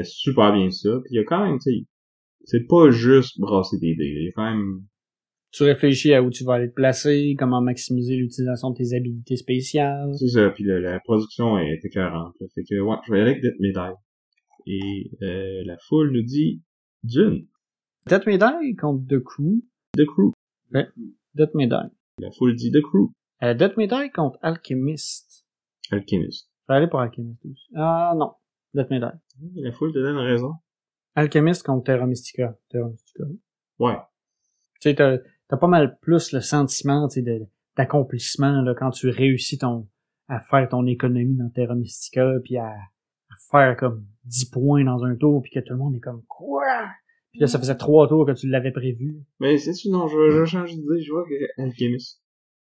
fait 0.00 0.04
super 0.04 0.52
bien 0.52 0.70
ça. 0.70 0.90
Puis 1.04 1.14
il 1.14 1.16
y 1.16 1.18
a 1.18 1.24
quand 1.24 1.44
même, 1.44 1.58
tu 1.58 1.70
sais, 1.70 1.86
c'est 2.44 2.66
pas 2.66 2.90
juste 2.90 3.40
brasser 3.40 3.78
des 3.78 3.94
dés. 3.94 4.14
Il 4.16 4.24
y 4.24 4.28
a 4.28 4.32
quand 4.32 4.50
même 4.50 4.82
Tu 5.52 5.62
réfléchis 5.64 6.12
à 6.12 6.22
où 6.22 6.30
tu 6.30 6.44
vas 6.44 6.54
aller 6.54 6.68
te 6.68 6.74
placer, 6.74 7.34
comment 7.38 7.60
maximiser 7.60 8.16
l'utilisation 8.16 8.70
de 8.70 8.76
tes 8.76 8.94
habilités 8.96 9.36
spéciales. 9.36 10.12
C'est 10.18 10.28
ça, 10.28 10.50
puis 10.50 10.64
la, 10.64 10.78
la 10.80 11.00
production 11.00 11.58
est 11.58 11.84
écœurante. 11.84 12.34
Fait 12.54 12.62
que, 12.62 12.80
ouais, 12.80 12.96
je 13.06 13.12
vais 13.12 13.20
aller 13.20 13.30
avec 13.30 13.42
Death 13.42 13.58
Médaille. 13.60 13.94
Et 14.66 15.10
euh, 15.22 15.62
la 15.64 15.76
foule 15.78 16.10
nous 16.12 16.22
dit 16.22 16.62
Dune, 17.04 17.46
Death 18.08 18.26
Médaille 18.26 18.74
contre 18.76 19.04
The 19.08 19.22
Crew. 19.22 19.62
The 19.96 20.04
Crew. 20.04 20.32
Death 21.34 21.54
Médaille. 21.54 21.90
La 22.18 22.30
foule 22.30 22.54
dit 22.54 22.70
The 22.70 22.80
Crew. 22.80 23.10
Euh, 23.42 23.54
Death 23.54 23.76
Médaille 23.76 24.10
contre 24.10 24.38
Alchemist. 24.42 25.44
Alchemist. 25.90 26.48
Je 26.68 26.72
vais 26.72 26.78
aller 26.78 26.86
pour 26.88 27.00
Alchemist 27.00 27.44
aussi. 27.44 27.66
Ah 27.74 28.14
non. 28.16 28.32
Death 28.76 28.90
Médaille. 28.90 29.18
La 29.56 29.72
foule 29.72 29.92
te 29.92 29.98
donne 29.98 30.16
raison. 30.18 30.54
Alchemist 31.14 31.64
contre 31.64 31.84
Terra 31.84 32.06
Mystica. 32.06 32.56
Terra 32.70 32.88
Mystica. 32.88 33.24
Ouais. 33.78 33.96
Tu 34.80 34.90
sais, 34.90 34.94
t'as, 34.94 35.18
t'as 35.48 35.56
pas 35.56 35.66
mal 35.66 35.98
plus 36.00 36.32
le 36.32 36.40
sentiment, 36.40 37.06
de- 37.08 37.46
d'accomplissement, 37.76 38.62
là, 38.62 38.74
quand 38.74 38.90
tu 38.90 39.08
réussis 39.08 39.58
ton, 39.58 39.88
à 40.28 40.40
faire 40.40 40.68
ton 40.68 40.86
économie 40.86 41.36
dans 41.36 41.48
Terra 41.50 41.74
Mystica, 41.74 42.32
puis 42.44 42.56
à, 42.58 42.68
à 42.68 43.34
faire 43.50 43.76
comme 43.76 44.06
10 44.24 44.50
points 44.50 44.84
dans 44.84 45.04
un 45.04 45.16
tour, 45.16 45.42
puis 45.42 45.52
que 45.52 45.60
tout 45.60 45.72
le 45.72 45.78
monde 45.78 45.94
est 45.94 46.00
comme, 46.00 46.22
quoi? 46.28 46.64
Puis 47.32 47.40
là, 47.40 47.46
ça 47.46 47.58
faisait 47.58 47.76
trois 47.76 48.08
tours 48.08 48.26
que 48.26 48.32
tu 48.32 48.48
l'avais 48.48 48.72
prévu. 48.72 49.16
Mais 49.40 49.58
c'est 49.58 49.72
tu 49.74 49.90
non, 49.90 50.08
je 50.08 50.30
je 50.30 50.38
vais 50.38 50.46
changer 50.46 50.74
d'idée, 50.76 51.00
je 51.02 51.12
vois 51.12 51.24
que 51.24 51.62
Alchemist. 51.62 52.22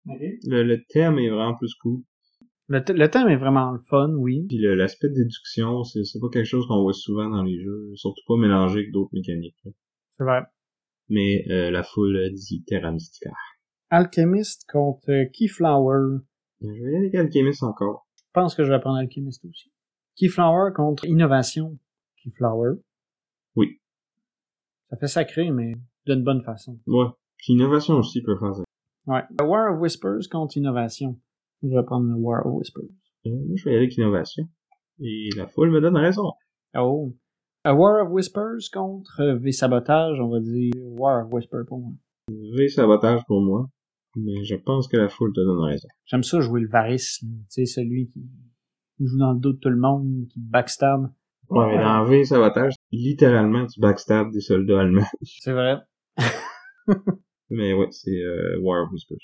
Le, 0.06 0.64
le 0.64 0.84
thème 0.89 1.18
est 1.20 1.30
vraiment 1.30 1.56
plus 1.56 1.74
cool. 1.76 2.02
Le, 2.72 2.80
th- 2.82 2.95
le 2.95 3.09
thème 3.09 3.28
est 3.30 3.36
vraiment 3.36 3.72
le 3.72 3.80
fun, 3.80 4.13
oui. 4.13 4.45
Puis 4.47 4.59
le- 4.59 4.76
l'aspect 4.76 5.09
de 5.09 5.15
déduction, 5.15 5.84
c'est 5.84 6.03
pas 6.22 6.30
quelque 6.32 6.45
chose 6.45 6.67
qu'on 6.67 6.82
voit 6.84 6.93
souvent 6.93 7.28
dans 7.30 7.41
les 7.43 7.59
jeux, 7.59 7.91
surtout 7.95 8.22
pas 8.28 8.38
mélangé 8.38 8.80
avec 8.82 8.91
d'autres 8.91 9.09
mécaniques. 9.13 9.57
C'est 10.11 10.24
vrai. 10.24 10.41
Mais 11.09 11.45
euh, 11.49 11.72
la 11.72 11.82
foule 11.82 12.30
dit 12.34 12.63
Terra 12.65 12.91
Mystica. 12.91 13.32
Alchemist 13.89 14.65
contre 14.72 15.09
euh, 15.09 15.26
Keyflower. 15.34 16.20
Je 16.61 16.67
vais 16.67 16.74
y 16.80 16.95
aller 16.95 16.97
avec 17.07 17.15
Alchemist 17.15 17.63
encore. 17.63 18.07
Je 18.17 18.24
pense 18.34 18.53
que 18.53 18.63
je 18.63 18.72
vais 18.72 18.80
prendre 18.80 18.99
Alchemist 18.99 19.43
aussi. 19.45 19.72
Keyflower 20.15 20.72
contre 20.76 21.05
Innovation. 21.05 21.80
Keyflower. 22.24 22.76
Oui. 23.55 23.80
Ça 24.91 24.97
fait 24.97 25.07
sacré, 25.07 25.49
mais 25.49 25.74
d'une 26.05 26.24
bonne 26.24 26.43
façon. 26.43 26.78
Ouais. 26.86 27.05
Puis 27.38 27.53
Innovation 27.53 27.95
aussi 27.95 28.22
peut 28.22 28.38
faire 28.38 28.53
ça. 28.53 28.63
Ouais. 29.07 29.24
War 29.41 29.74
of 29.74 29.82
Whispers 29.82 30.30
contre 30.30 30.57
Innovation. 30.57 31.20
Je 31.64 31.70
vais 31.70 31.84
prendre 31.84 32.07
War 32.20 32.45
of 32.45 32.53
Whispers. 32.53 32.84
Euh, 33.26 33.32
moi, 33.47 33.55
je 33.55 33.66
vais 33.66 33.72
y 33.72 33.74
aller 33.76 33.86
avec 33.86 33.97
Innovation. 33.97 34.47
Et 35.01 35.30
la 35.36 35.47
foule 35.47 35.72
me 35.72 35.82
donne 35.82 35.97
raison. 35.97 36.32
Oh. 36.76 37.14
A 37.64 37.74
War 37.74 38.05
of 38.05 38.12
Whispers 38.12 38.70
contre 38.72 39.22
euh, 39.22 39.36
V-Sabotage, 39.36 40.20
on 40.20 40.30
va 40.30 40.39
dire 40.39 40.72
War 40.78 41.26
of 41.26 41.34
Whispers 41.34 41.66
pour 41.68 41.80
moi. 41.80 41.91
V 42.30 42.68
sabotage 42.68 43.26
pour 43.26 43.41
moi. 43.41 43.70
Mais 44.16 44.43
je 44.43 44.55
pense 44.55 44.88
que 44.88 44.97
la 44.97 45.10
foule 45.10 45.34
te 45.34 45.39
donne 45.39 45.60
raison. 45.60 45.88
J'aime 46.05 46.24
ça 46.24 46.39
jouer 46.41 46.62
le 46.62 46.68
Varys, 46.68 47.20
tu 47.22 47.28
sais, 47.49 47.66
celui 47.66 48.07
qui 48.10 48.22
joue 48.99 49.18
dans 49.18 49.34
le 49.34 49.39
dos 49.39 49.53
de 49.53 49.57
tout 49.57 49.70
le 49.70 49.78
monde, 49.78 50.28
qui 50.30 50.39
backstab. 50.39 51.12
Ouais, 51.49 51.68
mais 51.68 51.84
dans 51.84 52.05
V 52.05 52.26
sabotage, 52.26 52.74
littéralement, 52.91 53.66
tu 53.68 53.80
backstab 53.80 54.32
des 54.32 54.41
soldats 54.41 54.82
allemands. 54.82 55.07
C'est 55.24 55.53
vrai. 55.53 55.78
Mais 57.49 57.74
ouais, 57.74 57.88
c'est 57.89 58.12
euh, 58.12 58.60
War 58.62 58.84
of 58.84 58.91
Whispers. 58.91 59.18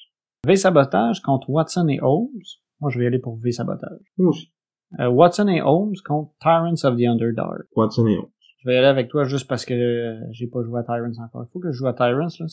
V-Sabotage 0.45 1.21
contre 1.21 1.49
Watson 1.49 1.87
et 1.89 1.99
Holmes. 2.01 2.43
Moi, 2.79 2.91
je 2.91 2.99
vais 2.99 3.05
y 3.05 3.07
aller 3.07 3.19
pour 3.19 3.37
V-Sabotage. 3.37 3.99
Moi 4.17 4.29
aussi. 4.29 4.51
Euh, 4.99 5.09
Watson 5.09 5.47
et 5.47 5.61
Holmes 5.61 5.95
contre 6.05 6.31
Tyrants 6.39 6.83
of 6.83 6.97
the 6.97 7.05
Underdark. 7.05 7.67
Watson 7.75 8.07
et 8.07 8.17
Holmes. 8.17 8.31
Je 8.59 8.69
vais 8.69 8.75
y 8.75 8.77
aller 8.77 8.87
avec 8.87 9.09
toi 9.09 9.25
juste 9.25 9.47
parce 9.47 9.65
que 9.65 9.73
euh, 9.73 10.19
j'ai 10.31 10.47
pas 10.47 10.63
joué 10.63 10.79
à 10.79 10.83
Tyrants 10.83 11.23
encore. 11.23 11.45
Il 11.47 11.51
faut 11.51 11.59
que 11.59 11.71
je 11.71 11.77
joue 11.77 11.87
à 11.87 11.93
Tyrants, 11.93 12.27
là. 12.39 12.45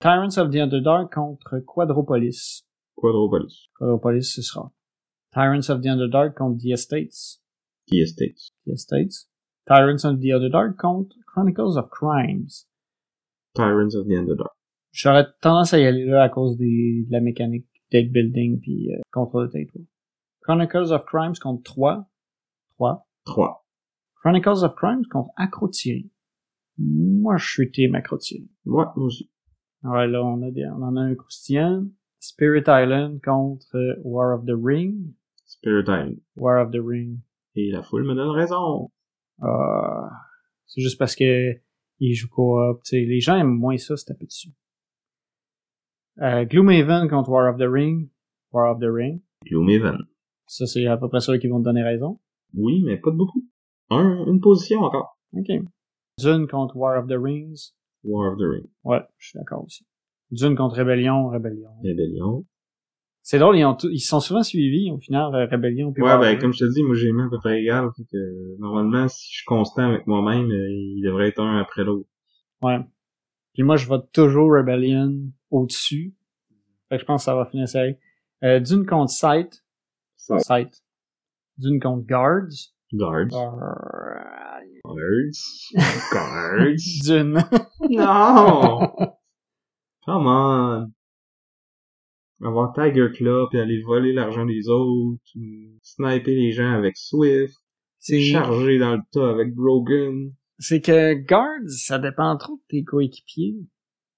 Tyrants 0.00 0.38
of 0.38 0.50
the 0.50 0.56
Underdark 0.56 1.12
contre 1.12 1.60
Quadropolis. 1.60 2.64
Quadropolis. 2.96 3.68
Quadropolis, 3.78 4.34
ce 4.34 4.42
sera. 4.42 4.70
Tyrants 5.32 5.70
of 5.70 5.82
the 5.82 5.88
Underdark 5.88 6.34
contre 6.34 6.58
The 6.58 6.72
Estates. 6.72 7.40
The 7.88 8.02
Estates. 8.02 8.52
The 8.66 8.72
Estates. 8.72 9.28
Tyrants 9.66 10.04
of 10.04 10.20
the 10.20 10.32
Underdark 10.32 10.76
contre 10.76 11.16
Chronicles 11.26 11.76
of 11.76 11.90
Crimes. 11.90 12.66
Tyrants 13.54 13.94
of 13.94 14.06
the 14.06 14.14
Underdark. 14.14 14.55
J'aurais 14.96 15.26
tendance 15.42 15.74
à 15.74 15.78
y 15.78 15.84
aller 15.84 16.06
là 16.06 16.22
à 16.22 16.30
cause 16.30 16.56
des, 16.56 17.04
de 17.06 17.12
la 17.12 17.20
mécanique 17.20 17.66
deck 17.92 18.10
building 18.10 18.58
puis 18.60 18.94
euh, 18.94 19.00
contrôle 19.12 19.48
de 19.48 19.52
territoire. 19.52 19.84
Chronicles 20.40 20.90
of 20.90 21.04
Crimes 21.04 21.34
contre 21.38 21.62
3. 21.64 22.08
3. 22.76 23.06
3. 23.26 23.66
Chronicles 24.22 24.64
of 24.64 24.74
Crimes 24.74 25.04
contre 25.10 25.28
Acrotiri. 25.36 26.10
Moi, 26.78 27.36
je 27.36 27.46
suis 27.46 27.70
team 27.70 27.94
Acrotiri. 27.94 28.48
Ouais, 28.64 28.84
moi 28.96 29.04
aussi. 29.04 29.30
Ouais, 29.82 30.06
là, 30.06 30.24
on, 30.24 30.40
a 30.40 30.50
des, 30.50 30.64
on 30.66 30.82
en 30.82 30.96
a 30.96 31.00
un 31.02 31.14
croustillant. 31.14 31.84
Spirit 32.18 32.64
Island 32.66 33.20
contre 33.22 33.76
euh, 33.76 34.00
War 34.02 34.34
of 34.34 34.46
the 34.46 34.56
Ring. 34.56 35.12
Spirit 35.44 35.84
Island. 35.88 36.20
War 36.36 36.64
of 36.64 36.72
the 36.72 36.80
Ring. 36.82 37.18
Et 37.54 37.70
la 37.70 37.82
foule 37.82 38.04
me 38.04 38.14
donne 38.14 38.30
raison. 38.30 38.90
Ah, 39.42 40.08
c'est 40.64 40.80
juste 40.80 40.98
parce 40.98 41.14
que 41.14 41.52
ils 42.00 42.14
jouent 42.14 42.30
coop. 42.30 42.82
tu 42.82 42.96
sais, 42.96 43.04
Les 43.04 43.20
gens 43.20 43.36
aiment 43.36 43.58
moins 43.58 43.76
ça, 43.76 43.98
se 43.98 44.06
taper 44.06 44.24
dessus. 44.24 44.52
Euh, 46.22 46.44
Gloomhaven 46.44 47.08
contre 47.08 47.30
War 47.30 47.48
of 47.52 47.58
the 47.58 47.68
Ring. 47.68 48.08
War 48.52 48.72
of 48.74 48.80
the 48.80 48.90
Ring. 48.90 49.22
Gloomhaven. 49.44 49.98
Ça, 50.46 50.66
c'est 50.66 50.86
à 50.86 50.96
peu 50.96 51.08
près 51.08 51.20
ceux 51.20 51.38
qui 51.38 51.48
vont 51.48 51.58
te 51.60 51.64
donner 51.64 51.82
raison. 51.82 52.20
Oui, 52.54 52.82
mais 52.84 52.96
pas 52.96 53.10
de 53.10 53.16
beaucoup. 53.16 53.44
Un, 53.90 54.24
une 54.26 54.40
position 54.40 54.80
encore. 54.80 55.18
OK. 55.32 55.48
Dune 56.18 56.46
contre 56.48 56.76
War 56.76 56.98
of 57.02 57.08
the 57.08 57.18
Rings. 57.20 57.72
War 58.04 58.32
of 58.32 58.38
the 58.38 58.42
Ring. 58.48 58.66
Ouais, 58.84 59.00
je 59.18 59.28
suis 59.28 59.38
d'accord 59.38 59.64
aussi. 59.64 59.84
Dune 60.30 60.56
contre 60.56 60.76
Rébellion, 60.76 61.28
Rébellion. 61.28 61.70
Rébellion. 61.84 62.46
C'est 63.22 63.38
drôle, 63.40 63.56
ils, 63.58 63.64
ont 63.64 63.74
tout- 63.74 63.90
ils 63.90 63.98
sont 64.00 64.20
souvent 64.20 64.42
suivis, 64.44 64.90
au 64.92 64.98
final, 64.98 65.34
euh, 65.34 65.46
Rébellion. 65.46 65.92
puis 65.92 66.02
Ouais, 66.02 66.16
ben, 66.18 66.38
comme 66.38 66.52
je 66.52 66.64
te 66.64 66.72
dis, 66.72 66.82
moi, 66.84 66.94
j'ai 66.94 67.12
mis 67.12 67.22
à 67.22 67.28
peu 67.28 67.38
près 67.38 67.60
égal. 67.60 67.88
Fait 67.96 68.04
que, 68.04 68.58
normalement, 68.60 69.08
si 69.08 69.26
je 69.32 69.36
suis 69.38 69.44
constant 69.44 69.88
avec 69.90 70.06
moi-même, 70.06 70.48
euh, 70.50 70.68
il 70.70 71.02
devrait 71.04 71.28
être 71.28 71.40
un 71.40 71.58
après 71.58 71.82
l'autre. 71.84 72.08
Ouais. 72.62 72.78
Puis 73.56 73.62
moi, 73.62 73.76
je 73.76 73.86
vote 73.86 74.12
toujours 74.12 74.52
Rebellion 74.52 75.32
au-dessus. 75.50 76.14
Fait 76.90 76.96
que 76.96 77.00
je 77.00 77.06
pense 77.06 77.22
que 77.22 77.24
ça 77.24 77.34
va 77.34 77.46
finir 77.46 77.66
serré. 77.66 77.98
Euh, 78.44 78.60
Dune 78.60 78.84
contre 78.84 79.10
Sight. 79.10 79.64
Sight. 80.14 80.40
Sight. 80.42 80.82
Dune 81.56 81.80
contre 81.80 82.06
Guards. 82.06 82.74
Guards. 82.92 83.28
Guards. 83.30 84.60
Guards. 86.12 86.76
Dune. 87.06 87.42
non! 87.88 88.92
Come 90.04 90.26
on! 90.26 90.92
Avoir 92.44 92.74
Tiger 92.74 93.08
Claw, 93.14 93.48
puis 93.48 93.58
aller 93.58 93.80
voler 93.80 94.12
l'argent 94.12 94.44
des 94.44 94.68
autres, 94.68 95.22
sniper 95.80 96.34
les 96.34 96.52
gens 96.52 96.72
avec 96.72 96.98
Swift, 96.98 97.56
charger 98.02 98.78
dans 98.78 98.96
le 98.96 99.02
tas 99.10 99.30
avec 99.30 99.54
Brogan. 99.54 100.34
C'est 100.58 100.80
que 100.80 101.14
Guards, 101.14 101.68
ça 101.68 101.98
dépend 101.98 102.36
trop 102.36 102.54
de 102.56 102.62
tes 102.68 102.84
coéquipiers. 102.84 103.56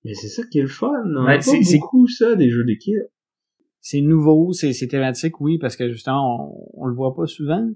Mais 0.04 0.14
c'est 0.14 0.28
ça 0.28 0.42
qui 0.50 0.58
est 0.58 0.62
le 0.62 0.68
fun, 0.68 0.88
on 1.16 1.24
Ben, 1.26 1.40
c'est- 1.40 1.78
beaucoup 1.78 2.06
ça, 2.08 2.34
des 2.36 2.50
jeux 2.50 2.64
d'équipe. 2.64 2.94
C'est 3.80 4.00
nouveau, 4.00 4.52
c'est, 4.52 4.72
c'est 4.72 4.88
thématique, 4.88 5.40
oui, 5.40 5.58
parce 5.58 5.76
que 5.76 5.88
justement, 5.90 6.50
on, 6.74 6.82
on 6.82 6.86
le 6.86 6.94
voit 6.94 7.14
pas 7.14 7.26
souvent. 7.26 7.66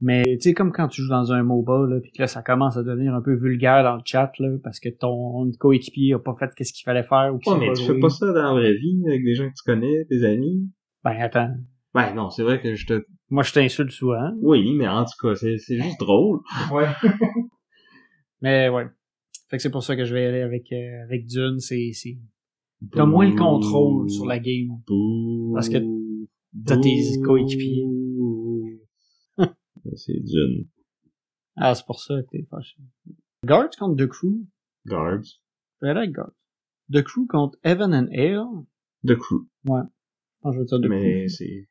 Mais 0.00 0.24
tu 0.36 0.48
sais, 0.48 0.52
comme 0.54 0.72
quand 0.72 0.88
tu 0.88 1.00
joues 1.02 1.10
dans 1.10 1.32
un 1.32 1.44
MOBA, 1.44 1.86
là, 1.88 2.00
puis 2.00 2.10
que 2.10 2.20
là, 2.22 2.26
ça 2.26 2.42
commence 2.42 2.76
à 2.76 2.82
devenir 2.82 3.14
un 3.14 3.22
peu 3.22 3.34
vulgaire 3.34 3.84
dans 3.84 3.94
le 3.94 4.02
chat, 4.04 4.32
là, 4.40 4.48
parce 4.64 4.80
que 4.80 4.88
ton 4.88 5.48
coéquipier 5.60 6.14
a 6.14 6.18
pas 6.18 6.34
fait 6.34 6.50
qu'est-ce 6.56 6.72
qu'il 6.72 6.82
fallait 6.84 7.04
faire 7.04 7.32
ou 7.32 7.38
qu'il 7.38 7.52
Ouais, 7.52 7.58
mais 7.60 7.66
pas 7.68 7.72
tu 7.74 7.84
jouer. 7.84 7.94
fais 7.94 8.00
pas 8.00 8.08
ça 8.10 8.26
dans 8.32 8.42
la 8.42 8.52
vraie 8.52 8.74
vie, 8.74 9.00
avec 9.06 9.22
des 9.24 9.34
gens 9.34 9.44
que 9.48 9.54
tu 9.54 9.62
connais, 9.64 10.04
tes 10.06 10.24
amis. 10.24 10.68
Ben 11.04 11.16
attends, 11.20 11.54
Ben 11.94 12.14
non, 12.14 12.30
c'est 12.30 12.42
vrai 12.42 12.60
que 12.60 12.74
je 12.74 12.86
te... 12.86 13.04
moi 13.30 13.44
je 13.44 13.52
t'insulte 13.52 13.90
souvent. 13.92 14.32
Oui, 14.40 14.74
mais 14.74 14.88
en 14.88 15.04
tout 15.04 15.14
cas, 15.28 15.34
c'est 15.36 15.58
c'est 15.58 15.78
juste 15.78 16.00
drôle. 16.00 16.40
Ouais. 16.72 16.86
Mais 18.42 18.68
ouais. 18.68 18.86
Fait 19.48 19.56
que 19.56 19.62
c'est 19.62 19.70
pour 19.70 19.82
ça 19.82 19.96
que 19.96 20.04
je 20.04 20.14
vais 20.14 20.26
aller 20.26 20.40
avec, 20.40 20.72
euh, 20.72 21.02
avec 21.04 21.26
Dune, 21.26 21.58
c'est, 21.58 21.92
c'est, 21.92 22.18
t'as 22.90 23.06
moins 23.06 23.28
le 23.28 23.36
contrôle 23.36 24.10
sur 24.10 24.26
la 24.26 24.38
game. 24.38 24.80
Parce 25.54 25.68
que 25.68 25.78
t'as 26.66 26.78
tes 26.78 27.20
coéquipiers. 27.24 27.84
c'est 29.94 30.20
Dune. 30.20 30.66
Ah, 31.56 31.74
c'est 31.74 31.86
pour 31.86 32.00
ça 32.00 32.22
que 32.22 32.28
t'es 32.30 32.46
fâché. 32.50 32.78
Guards 33.44 33.70
contre 33.78 34.04
The 34.04 34.08
Crew. 34.08 34.46
Guards. 34.86 35.24
Je 35.80 35.86
vais 35.86 35.90
aller 35.90 36.00
avec 36.00 36.12
Guards. 36.12 36.32
The 36.92 37.02
Crew 37.02 37.26
contre 37.28 37.58
Evan 37.62 37.94
and 37.94 38.08
Ale. 38.12 38.64
The 39.06 39.16
Crew. 39.16 39.46
Ah, 39.68 40.50
je 40.52 40.58
veux 40.58 40.64
dire 40.64 40.80
The 40.80 40.88
mais 40.88 41.26
Crew. 41.26 41.28
c'est... 41.28 41.68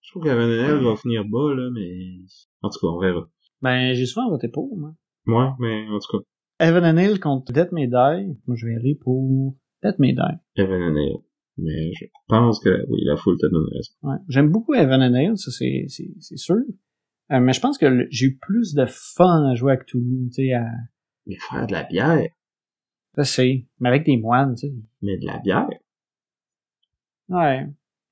Je 0.00 0.10
trouve 0.12 0.22
qu'Avanel 0.22 0.84
va 0.84 0.94
finir 0.94 1.24
bas, 1.24 1.52
là, 1.54 1.68
mais... 1.74 2.20
En 2.62 2.70
tout 2.70 2.78
cas, 2.78 2.86
on 2.86 3.00
verra. 3.00 3.28
Ben, 3.60 3.92
j'ai 3.92 4.06
souvent 4.06 4.30
voté 4.30 4.48
pour, 4.48 4.76
moi. 4.78 4.94
Ouais, 5.26 5.48
mais 5.58 5.86
en 5.88 5.98
tout 5.98 6.18
cas, 6.18 6.24
Evan 6.68 6.84
and 6.84 6.96
Ale 6.96 7.18
contre 7.20 7.52
Death 7.52 7.70
Die. 7.74 8.38
Moi, 8.46 8.56
je 8.56 8.66
vais 8.66 8.74
aller 8.76 8.94
pour 8.94 9.54
Death 9.82 9.96
Die. 10.00 10.14
Evan 10.56 10.82
and 10.82 10.96
Ale. 10.96 11.22
Mais 11.58 11.92
je 11.98 12.04
pense 12.28 12.60
que, 12.60 12.84
oui, 12.88 13.00
la 13.04 13.16
foule 13.16 13.36
te 13.38 13.46
donne 13.46 13.66
raison. 13.72 13.92
Ouais. 14.02 14.16
J'aime 14.28 14.50
beaucoup 14.50 14.74
Evan 14.74 15.02
and 15.02 15.14
Ale, 15.14 15.36
ça 15.38 15.50
c'est, 15.50 15.86
c'est, 15.88 16.10
c'est 16.20 16.36
sûr. 16.36 16.56
Euh, 17.32 17.40
mais 17.40 17.52
je 17.54 17.60
pense 17.60 17.76
que 17.78 17.86
le- 17.86 18.06
j'ai 18.10 18.26
eu 18.26 18.36
plus 18.38 18.74
de 18.74 18.84
fun 18.86 19.48
à 19.50 19.54
jouer 19.54 19.72
à 19.72 19.76
Cthulhu, 19.78 20.28
tu 20.28 20.32
sais, 20.46 20.52
à... 20.52 20.64
Mais 21.26 21.36
faire 21.50 21.66
de 21.66 21.72
la 21.72 21.82
bière, 21.82 22.20
Je 23.18 23.22
sais. 23.22 23.66
Mais 23.80 23.88
avec 23.88 24.04
des 24.04 24.16
moines, 24.16 24.54
tu 24.54 24.68
sais. 24.68 24.74
Mais 25.02 25.16
de 25.18 25.26
la 25.26 25.38
bière. 25.38 25.68
Ouais. 27.28 27.66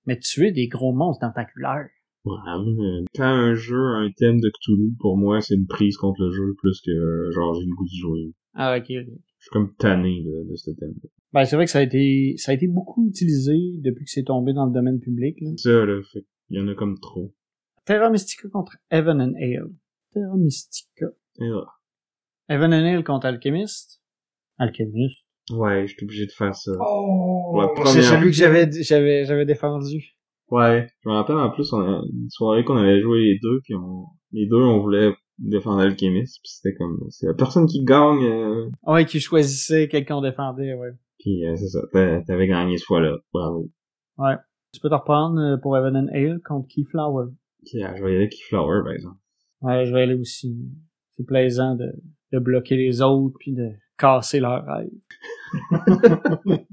Mais 0.07 0.19
tuer 0.19 0.51
des 0.51 0.67
gros 0.69 0.93
monstres 0.93 1.27
tentaculaires. 1.27 1.89
Ouais, 2.25 2.35
euh, 2.49 3.05
quand 3.15 3.25
un 3.25 3.55
jeu 3.55 3.77
a 3.77 3.99
un 3.99 4.11
thème 4.11 4.41
de 4.41 4.49
Cthulhu, 4.49 4.95
pour 4.99 5.19
moi, 5.19 5.41
c'est 5.43 5.55
une 5.55 5.67
prise 5.67 5.97
contre 5.99 6.23
le 6.23 6.31
jeu 6.31 6.55
plus 6.57 6.81
que 6.81 6.91
euh, 6.91 7.31
genre 7.33 7.55
j'ai 7.55 7.67
le 7.67 7.75
goût 7.75 7.85
de 7.85 8.01
jouer. 8.01 8.33
Ah, 8.55 8.79
ok. 8.79 8.87
Je 8.89 9.03
suis 9.39 9.51
comme 9.51 9.75
tanné 9.75 10.23
de, 10.23 10.51
de 10.51 10.57
ce 10.57 10.71
thème-là. 10.71 11.09
Ben, 11.35 11.45
c'est 11.45 11.57
vrai 11.57 11.67
que 11.67 11.71
ça 11.71 11.81
a 11.81 11.83
été, 11.83 12.35
ça 12.39 12.53
a 12.53 12.55
été 12.55 12.67
beaucoup 12.67 13.07
utilisé 13.07 13.59
depuis 13.83 14.05
que 14.05 14.11
c'est 14.11 14.23
tombé 14.23 14.53
dans 14.55 14.67
le 14.67 14.73
domaine 14.73 15.01
public, 15.01 15.37
là. 15.41 15.51
Ça, 15.57 15.85
là, 15.85 16.01
fait 16.13 16.25
il 16.51 16.59
y 16.59 16.61
en 16.63 16.69
a 16.69 16.75
comme 16.75 16.99
trop. 16.99 17.35
Terra 17.85 18.09
Mystica 18.11 18.49
contre 18.49 18.77
Evan 18.91 19.21
and 19.21 19.35
Ale. 19.37 19.71
Terra 20.13 20.37
Mystica. 20.37 21.07
Evan 22.49 22.73
and 22.73 22.87
Ale 22.87 23.05
contre 23.05 23.27
Alchemist. 23.27 24.01
Alchemist. 24.59 25.27
ouais, 25.51 25.87
j'étais 25.87 26.05
obligé 26.05 26.27
de 26.27 26.33
faire 26.33 26.55
ça. 26.55 26.73
Oh! 26.79 27.61
C'est 27.87 28.03
celui 28.03 28.27
que 28.31 28.37
j'avais, 28.37 28.71
j'avais, 28.83 29.25
j'avais 29.25 29.45
défendu. 29.45 30.17
Ouais, 30.51 30.87
je 31.03 31.09
me 31.09 31.15
rappelle 31.15 31.37
en 31.37 31.51
plus, 31.51 31.73
on 31.73 31.81
a 31.81 32.03
une 32.13 32.29
soirée 32.31 32.65
qu'on 32.65 32.77
avait 32.77 33.01
joué 33.01 33.21
les 33.21 33.39
deux, 33.43 33.61
puis 33.65 33.75
on, 33.75 34.05
les 34.33 34.47
deux, 34.47 34.57
on 34.63 34.81
voulait 34.81 35.15
défendre 35.39 35.81
Alchemist, 35.81 36.39
puis 36.43 36.51
c'était 36.53 36.77
comme, 36.77 36.99
c'est 37.11 37.27
la 37.27 37.35
personne 37.35 37.67
qui 37.67 37.83
gagne, 37.85 38.25
euh, 38.25 38.71
Ouais, 38.87 39.05
qui 39.07 39.21
choisissait 39.21 39.89
quelqu'un 39.89 40.17
qu'on 40.17 40.21
défendait, 40.23 40.75
ouais. 40.75 40.93
puis 41.19 41.45
euh, 41.47 41.57
c'est 41.57 41.69
ça, 41.69 41.81
t'a- 41.93 42.21
t'avais 42.23 42.47
gagné 42.47 42.77
ce 42.79 42.85
fois-là, 42.85 43.17
bravo. 43.33 43.71
Ouais. 44.19 44.37
Tu 44.73 44.81
peux 44.81 44.89
te 44.91 44.95
reprendre 44.95 45.41
euh, 45.41 45.57
pour 45.57 45.77
Evan 45.77 45.97
and 45.97 46.09
Ale 46.13 46.41
contre 46.45 46.69
Keyflower. 46.69 47.27
Puis 47.65 47.83
euh, 47.83 47.89
je 47.97 48.05
vais 48.05 48.13
y 48.13 48.17
aller 48.17 48.29
Keyflower, 48.29 48.83
par 48.85 48.93
exemple. 48.93 49.17
Ouais, 49.63 49.87
je 49.87 49.93
vais 49.95 50.03
aller 50.03 50.15
aussi. 50.15 50.55
C'est 51.13 51.25
plaisant 51.27 51.75
de, 51.77 51.87
de 52.33 52.39
bloquer 52.39 52.77
les 52.77 53.01
autres 53.01 53.37
puis 53.41 53.53
de 53.55 53.71
casser 53.99 54.41
leurs 54.41 54.65
rêves. 54.67 54.91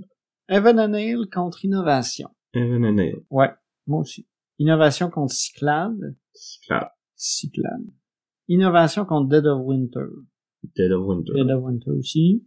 Evan 0.50 0.80
and 0.80 0.94
Ale 0.94 1.28
contre 1.34 1.64
Innovation. 1.64 2.30
Evan 2.54 2.84
and 2.86 2.98
Ale, 3.00 3.22
Ouais, 3.30 3.50
moi 3.92 4.02
aussi. 4.02 4.28
Innovation 4.58 5.10
contre 5.10 5.34
Cyclade. 5.34 6.16
Cyclade, 6.34 6.90
Cyclade. 7.16 7.92
Innovation 8.48 9.06
contre 9.06 9.30
Dead 9.30 9.46
of 9.46 9.62
Winter. 9.66 10.08
Dead 10.76 10.92
of 10.92 11.06
Winter, 11.06 11.34
Dead 11.34 11.50
of 11.52 11.64
Winter 11.64 11.92
aussi. 11.92 12.46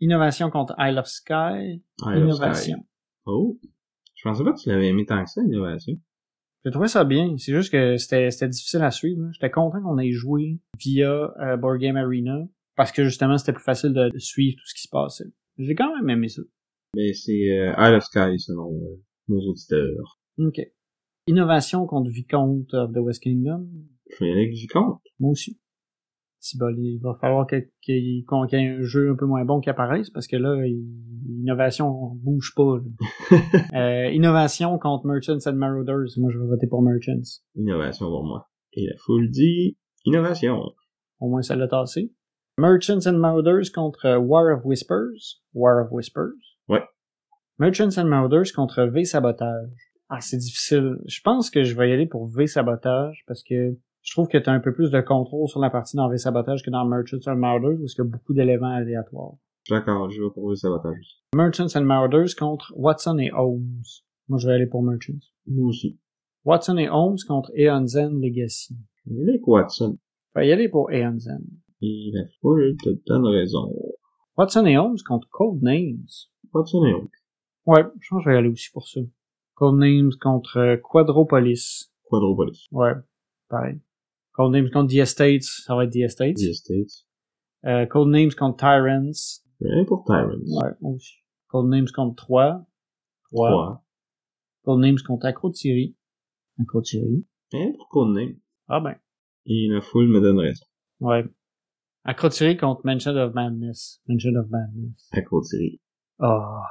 Innovation 0.00 0.50
contre 0.50 0.74
Isle 0.78 0.98
of 0.98 1.06
Sky. 1.06 1.80
Isle 2.04 2.28
of 2.28 2.34
Sky. 2.34 2.44
Innovation. 2.44 2.86
Oh! 3.26 3.58
Je 4.14 4.28
pensais 4.28 4.44
pas 4.44 4.52
que 4.52 4.60
tu 4.60 4.68
l'avais 4.68 4.88
aimé 4.88 5.04
tant 5.06 5.22
que 5.22 5.30
ça, 5.30 5.42
Innovation. 5.42 5.98
J'ai 6.64 6.70
trouvé 6.70 6.88
ça 6.88 7.04
bien. 7.04 7.36
C'est 7.38 7.52
juste 7.52 7.72
que 7.72 7.96
c'était 7.96 8.30
c'était 8.30 8.48
difficile 8.48 8.82
à 8.82 8.90
suivre. 8.90 9.28
J'étais 9.32 9.50
content 9.50 9.82
qu'on 9.82 9.98
ait 9.98 10.12
joué 10.12 10.60
via 10.78 11.32
euh, 11.40 11.56
Board 11.56 11.78
Game 11.78 11.96
Arena 11.96 12.46
parce 12.76 12.92
que 12.92 13.04
justement 13.04 13.36
c'était 13.36 13.52
plus 13.52 13.64
facile 13.64 13.92
de, 13.92 14.10
de 14.10 14.18
suivre 14.18 14.56
tout 14.56 14.66
ce 14.66 14.74
qui 14.74 14.82
se 14.82 14.88
passait. 14.88 15.32
J'ai 15.58 15.74
quand 15.74 15.94
même 15.96 16.08
aimé 16.08 16.28
ça. 16.28 16.42
Mais 16.94 17.12
c'est 17.14 17.50
euh, 17.50 17.74
Isle 17.78 17.94
of 17.96 18.04
Sky, 18.04 18.38
selon 18.38 18.74
euh, 18.74 19.02
nos 19.28 19.40
auditeurs. 19.40 20.20
Ok. 20.38 20.60
Innovation 21.26 21.86
contre 21.86 22.10
Vicomte 22.10 22.72
of 22.74 22.92
the 22.92 22.98
West 22.98 23.22
Kingdom? 23.22 23.66
Je 24.10 24.24
vais 24.24 24.32
avec 24.32 24.50
Vicomte. 24.52 25.00
Moi 25.20 25.30
aussi. 25.32 25.58
Si 26.40 26.58
bon, 26.58 26.74
il 26.76 26.98
va 27.00 27.14
falloir 27.20 27.46
qu'il 27.46 27.94
y 27.94 28.24
ait 28.56 28.68
un 28.68 28.82
jeu 28.82 29.10
un 29.12 29.14
peu 29.14 29.26
moins 29.26 29.44
bon 29.44 29.60
qui 29.60 29.70
apparaisse 29.70 30.10
parce 30.10 30.26
que 30.26 30.34
là, 30.36 30.66
il- 30.66 31.40
innovation 31.40 31.86
on 31.86 32.14
bouge 32.16 32.52
pas. 32.56 32.78
Euh, 33.74 34.10
innovation 34.10 34.76
contre 34.78 35.06
Merchants 35.06 35.46
and 35.46 35.54
Marauders. 35.54 36.08
Moi, 36.18 36.30
je 36.32 36.38
vais 36.38 36.46
voter 36.46 36.66
pour 36.66 36.82
Merchants. 36.82 37.40
Innovation 37.54 38.06
pour 38.06 38.24
moi. 38.24 38.48
Et 38.72 38.86
la 38.86 38.96
foule 38.98 39.30
dit 39.30 39.78
Innovation. 40.04 40.60
Au 41.20 41.28
moins, 41.28 41.42
ça 41.42 41.54
l'a 41.54 41.68
tassé. 41.68 42.12
Merchants 42.58 43.06
and 43.06 43.16
Marauders 43.18 43.70
contre 43.72 44.16
War 44.18 44.52
of 44.58 44.64
Whispers. 44.64 45.40
War 45.54 45.84
of 45.84 45.92
Whispers. 45.92 46.34
Ouais. 46.68 46.82
Merchants 47.58 47.96
and 47.98 48.06
Marauders 48.08 48.50
contre 48.52 48.84
V 48.86 49.04
Sabotage. 49.04 49.70
Ah, 50.14 50.20
c'est 50.20 50.36
difficile. 50.36 50.98
Je 51.06 51.22
pense 51.22 51.48
que 51.48 51.64
je 51.64 51.74
vais 51.74 51.88
y 51.88 51.92
aller 51.94 52.04
pour 52.04 52.26
V 52.26 52.46
Sabotage 52.46 53.24
parce 53.26 53.42
que 53.42 53.78
je 54.02 54.12
trouve 54.12 54.28
que 54.28 54.36
tu 54.36 54.50
as 54.50 54.52
un 54.52 54.60
peu 54.60 54.74
plus 54.74 54.90
de 54.90 55.00
contrôle 55.00 55.48
sur 55.48 55.58
la 55.58 55.70
partie 55.70 55.96
dans 55.96 56.06
V 56.10 56.18
Sabotage 56.18 56.62
que 56.62 56.68
dans 56.68 56.84
Merchants 56.84 57.26
and 57.26 57.36
Marauders 57.36 57.78
parce 57.78 57.94
qu'il 57.94 58.04
y 58.04 58.06
a 58.06 58.10
beaucoup 58.10 58.34
d'éléments 58.34 58.74
aléatoires. 58.74 59.32
D'accord, 59.70 60.10
je 60.10 60.22
vais 60.22 60.28
pour 60.34 60.50
le 60.50 60.54
sabotage. 60.54 61.22
Merchants 61.34 61.74
and 61.74 61.84
Marauders 61.84 62.36
contre 62.38 62.74
Watson 62.76 63.16
et 63.20 63.32
Holmes. 63.32 63.84
Moi, 64.28 64.38
je 64.38 64.48
vais 64.48 64.52
aller 64.52 64.66
pour 64.66 64.82
Merchants. 64.82 65.24
Moi 65.46 65.68
aussi. 65.68 65.98
Watson 66.44 66.76
et 66.76 66.90
Holmes 66.90 67.16
contre 67.26 67.50
Aeon 67.56 67.86
Zen 67.86 68.20
Legacy. 68.20 68.76
Je 69.06 69.14
vais 69.14 69.16
y 69.16 69.22
aller 69.22 69.30
avec 69.30 69.48
Watson. 69.48 69.96
Je 70.34 70.40
vais 70.40 70.48
y 70.48 70.52
aller 70.52 70.68
pour 70.68 70.90
Aeon 70.92 71.18
Zen. 71.18 71.42
Et 71.80 72.10
la 72.12 72.24
foule 72.42 72.76
te 72.84 72.90
donne 73.06 73.24
raison. 73.28 73.74
Watson 74.36 74.66
et 74.66 74.76
Holmes 74.76 74.98
contre 75.08 75.26
Code 75.30 75.62
Names. 75.62 76.04
Watson 76.52 76.84
et 76.84 76.92
Oak. 76.92 77.10
Ouais, 77.64 77.84
je 77.98 78.08
pense 78.10 78.18
que 78.18 78.24
je 78.24 78.28
vais 78.28 78.34
y 78.34 78.38
aller 78.38 78.48
aussi 78.48 78.68
pour 78.74 78.86
ça. 78.86 79.00
Codenames 79.62 80.10
contre 80.20 80.56
euh, 80.58 80.76
Quadropolis. 80.76 81.92
Quadropolis. 82.10 82.66
Ouais, 82.72 82.94
pareil. 83.48 83.80
Codenames 84.32 84.70
contre 84.70 84.92
The 84.92 84.96
Estates, 84.98 85.44
ça 85.44 85.76
va 85.76 85.84
être 85.84 85.92
The 85.92 85.98
Estates. 85.98 86.36
The 86.36 86.48
Estates. 86.50 87.06
Euh, 87.66 87.86
Codenames 87.86 88.32
contre 88.36 88.56
Tyrants. 88.56 89.40
Aller 89.64 89.84
pour 89.86 90.04
Tyrants. 90.04 90.32
Ouais, 90.48 90.70
moi 90.80 90.94
aussi. 90.94 91.14
Codenames 91.46 91.86
contre 91.94 92.16
3. 92.16 92.66
3. 93.30 93.50
Trois. 93.50 93.84
Codenames 94.64 94.98
contre 95.06 95.26
Acro-Thierry. 95.26 95.94
Acro-Thierry. 96.60 97.24
Je 97.52 97.56
vais 97.56 97.62
aller 97.62 97.72
pour 97.74 97.88
Codename. 97.88 98.34
Ah 98.66 98.80
ben, 98.80 98.96
Et 99.46 99.68
la 99.68 99.80
foule 99.80 100.08
me 100.08 100.20
donne 100.20 100.40
raison. 100.40 100.64
ouais. 101.00 101.24
Acro-Thierry 102.04 102.56
contre 102.56 102.80
Mansion 102.84 103.14
of 103.16 103.32
Madness. 103.34 104.02
Mansion 104.08 104.34
of 104.34 104.50
Madness. 104.50 105.08
Côte-Thierry. 105.30 105.80
Oh. 106.18 106.62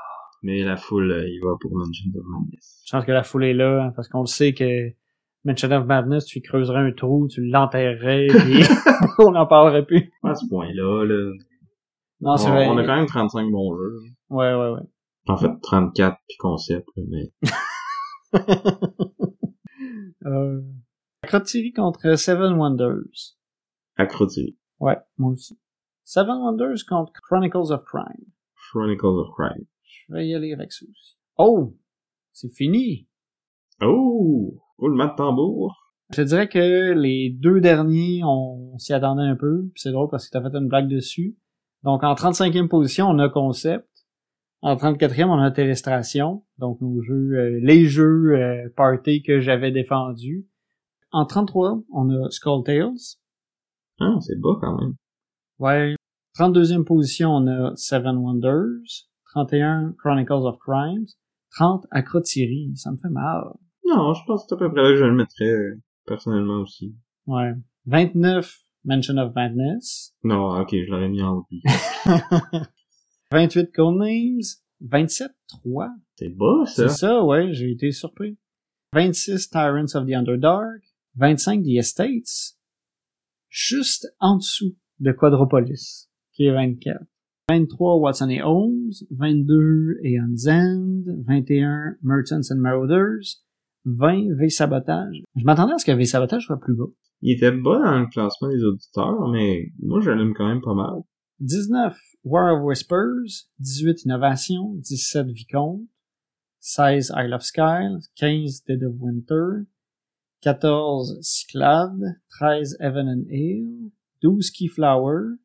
Mais 0.43 0.63
la 0.63 0.75
foule, 0.75 1.11
euh, 1.11 1.27
il 1.27 1.39
va 1.43 1.55
pour 1.59 1.75
Mansion 1.75 2.09
of 2.15 2.25
Madness. 2.25 2.83
Je 2.85 2.91
pense 2.91 3.05
que 3.05 3.11
la 3.11 3.23
foule 3.23 3.43
est 3.45 3.53
là, 3.53 3.83
hein, 3.83 3.93
parce 3.95 4.07
qu'on 4.07 4.21
le 4.21 4.27
sait 4.27 4.53
que 4.53 4.91
Mansion 5.45 5.71
of 5.71 5.85
Madness, 5.85 6.25
tu 6.25 6.39
y 6.39 6.41
creuserais 6.41 6.79
un 6.79 6.91
trou, 6.91 7.27
tu 7.27 7.45
l'enterrerais, 7.45 8.27
puis 8.45 8.63
on 9.19 9.31
n'en 9.31 9.45
parlerait 9.45 9.85
plus. 9.85 10.11
À 10.23 10.33
ce 10.33 10.47
point-là, 10.47 11.05
là. 11.05 11.31
Non, 12.21 12.31
on, 12.33 12.37
c'est 12.37 12.49
vrai. 12.49 12.67
on 12.67 12.77
a 12.77 12.85
quand 12.85 12.95
même 12.95 13.05
35 13.05 13.51
bons 13.51 13.75
jeux. 13.75 13.99
Ouais, 14.29 14.53
ouais, 14.53 14.69
ouais. 14.71 14.87
En 15.27 15.37
fait, 15.37 15.51
34 15.61 16.17
puis 16.27 16.37
concept, 16.37 16.87
mais 16.95 17.31
euh... 20.25 20.61
Contre 21.75 22.15
Seven 22.15 22.53
Wonders. 22.53 23.37
Côte-Thierry. 23.97 24.57
Ouais, 24.79 24.97
moi 25.17 25.33
aussi. 25.33 25.59
Seven 26.03 26.37
Wonders 26.39 26.83
contre 26.89 27.13
Chronicles 27.21 27.71
of 27.71 27.83
Crime. 27.85 28.25
Chronicles 28.71 29.19
of 29.19 29.29
Crime. 29.35 29.67
Je 30.07 30.13
vais 30.13 30.27
y 30.27 30.35
aller 30.35 30.53
avec 30.53 30.71
ça 30.71 30.85
aussi. 30.89 31.17
Oh! 31.37 31.75
C'est 32.31 32.53
fini! 32.53 33.07
Oh! 33.81 34.61
Roulement 34.77 35.07
de 35.07 35.15
tambour. 35.15 35.81
Je 36.11 36.17
te 36.17 36.21
dirais 36.21 36.49
que 36.49 36.91
les 36.91 37.29
deux 37.29 37.61
derniers, 37.61 38.21
on 38.23 38.77
s'y 38.77 38.93
attendait 38.93 39.23
un 39.23 39.35
peu. 39.35 39.69
Puis 39.73 39.81
c'est 39.81 39.91
drôle 39.91 40.09
parce 40.09 40.27
que 40.27 40.31
t'as 40.37 40.41
fait 40.41 40.55
une 40.57 40.67
blague 40.67 40.89
dessus. 40.89 41.37
Donc 41.83 42.03
en 42.03 42.13
35e 42.13 42.67
position, 42.67 43.07
on 43.07 43.19
a 43.19 43.29
Concept. 43.29 43.87
En 44.61 44.75
34e, 44.75 45.25
on 45.25 45.39
a 45.39 45.51
Télestration. 45.51 46.43
Donc 46.57 46.81
nos 46.81 47.01
jeux, 47.01 47.33
euh, 47.33 47.59
les 47.61 47.85
jeux 47.85 48.35
euh, 48.35 48.69
party 48.75 49.23
que 49.23 49.39
j'avais 49.39 49.71
défendus. 49.71 50.47
En 51.11 51.25
33, 51.25 51.81
on 51.93 52.09
a 52.09 52.29
Skull 52.29 52.63
Tales. 52.63 53.17
Ah, 53.99 54.15
c'est 54.21 54.39
bas 54.39 54.57
quand 54.59 54.79
même. 54.79 54.95
Ouais. 55.59 55.95
32e 56.37 56.83
position, 56.83 57.31
on 57.31 57.47
a 57.47 57.75
Seven 57.75 58.17
Wonders. 58.17 59.09
31, 59.33 59.95
Chronicles 59.97 60.45
of 60.45 60.57
Crimes. 60.59 61.07
30, 61.57 61.85
Acrotiri. 61.91 62.71
Ça 62.75 62.91
me 62.91 62.97
fait 62.97 63.09
mal. 63.09 63.43
Non, 63.85 64.13
je 64.13 64.21
pense 64.25 64.43
que 64.43 64.49
c'est 64.49 64.55
à 64.55 64.57
peu 64.57 64.71
près 64.71 64.83
là 64.83 64.89
que 64.91 64.97
je 64.97 65.05
le 65.05 65.13
mettrais, 65.15 65.79
personnellement 66.05 66.61
aussi. 66.61 66.95
Ouais. 67.27 67.53
29, 67.85 68.57
Mansion 68.85 69.17
of 69.17 69.33
Madness. 69.35 70.13
Non, 70.23 70.59
ok, 70.59 70.69
je 70.71 70.89
l'aurais 70.91 71.09
mis 71.09 71.21
en 71.21 71.37
haut. 71.37 71.47
lui. 71.51 71.61
28 73.31 73.71
Codenames. 73.71 74.41
27, 74.81 75.31
3. 75.47 75.89
C'est 76.15 76.29
bas, 76.29 76.65
ça. 76.65 76.89
C'est 76.89 76.95
ça, 76.97 77.23
ouais, 77.23 77.53
j'ai 77.53 77.71
été 77.71 77.91
surpris. 77.91 78.37
26, 78.93 79.49
Tyrants 79.49 79.95
of 79.95 80.07
the 80.07 80.13
Underdark. 80.13 80.81
25, 81.15 81.63
The 81.63 81.77
Estates. 81.77 82.57
Juste 83.49 84.07
en 84.19 84.37
dessous 84.37 84.75
de 84.99 85.11
Quadropolis, 85.11 86.09
qui 86.33 86.45
est 86.45 86.51
24. 86.51 86.99
23, 87.49 87.97
Watson 87.97 88.29
et 88.29 88.41
Holmes. 88.41 88.91
22, 89.11 89.99
Aeon's 90.03 90.47
End. 90.47 91.03
21, 91.27 91.97
Merchants 92.01 92.51
and 92.51 92.57
Marauders. 92.57 93.41
20, 93.85 94.35
V-Sabotage. 94.37 95.23
Je 95.35 95.43
m'attendais 95.43 95.73
à 95.73 95.77
ce 95.77 95.85
que 95.85 95.91
V-Sabotage 95.91 96.45
soit 96.45 96.59
plus 96.59 96.75
bas. 96.75 96.91
Il 97.21 97.33
était 97.33 97.51
bas 97.51 97.79
dans 97.83 97.99
le 97.99 98.07
classement 98.07 98.49
des 98.49 98.63
auditeurs, 98.63 99.27
mais 99.29 99.71
moi, 99.79 99.99
je 100.01 100.11
l'aime 100.11 100.33
quand 100.33 100.47
même 100.47 100.61
pas 100.61 100.73
mal. 100.73 101.01
19, 101.39 101.97
War 102.23 102.55
of 102.55 102.63
Whispers, 102.63 103.47
18, 103.59 104.05
Innovation, 104.05 104.79
17, 104.83 105.31
Vicomte, 105.31 105.87
16, 106.59 107.11
Isle 107.15 107.33
of 107.33 107.43
Sky, 107.43 107.87
15, 108.15 108.61
Dead 108.67 108.83
of 108.83 108.93
Winter, 108.99 109.65
14, 110.43 111.17
Cyclade, 111.21 112.17
13, 112.39 112.77
Evan 112.79 113.07
and 113.07 113.25
Ale, 113.31 113.91
12, 114.21 114.51
Keyflower, 114.51 115.37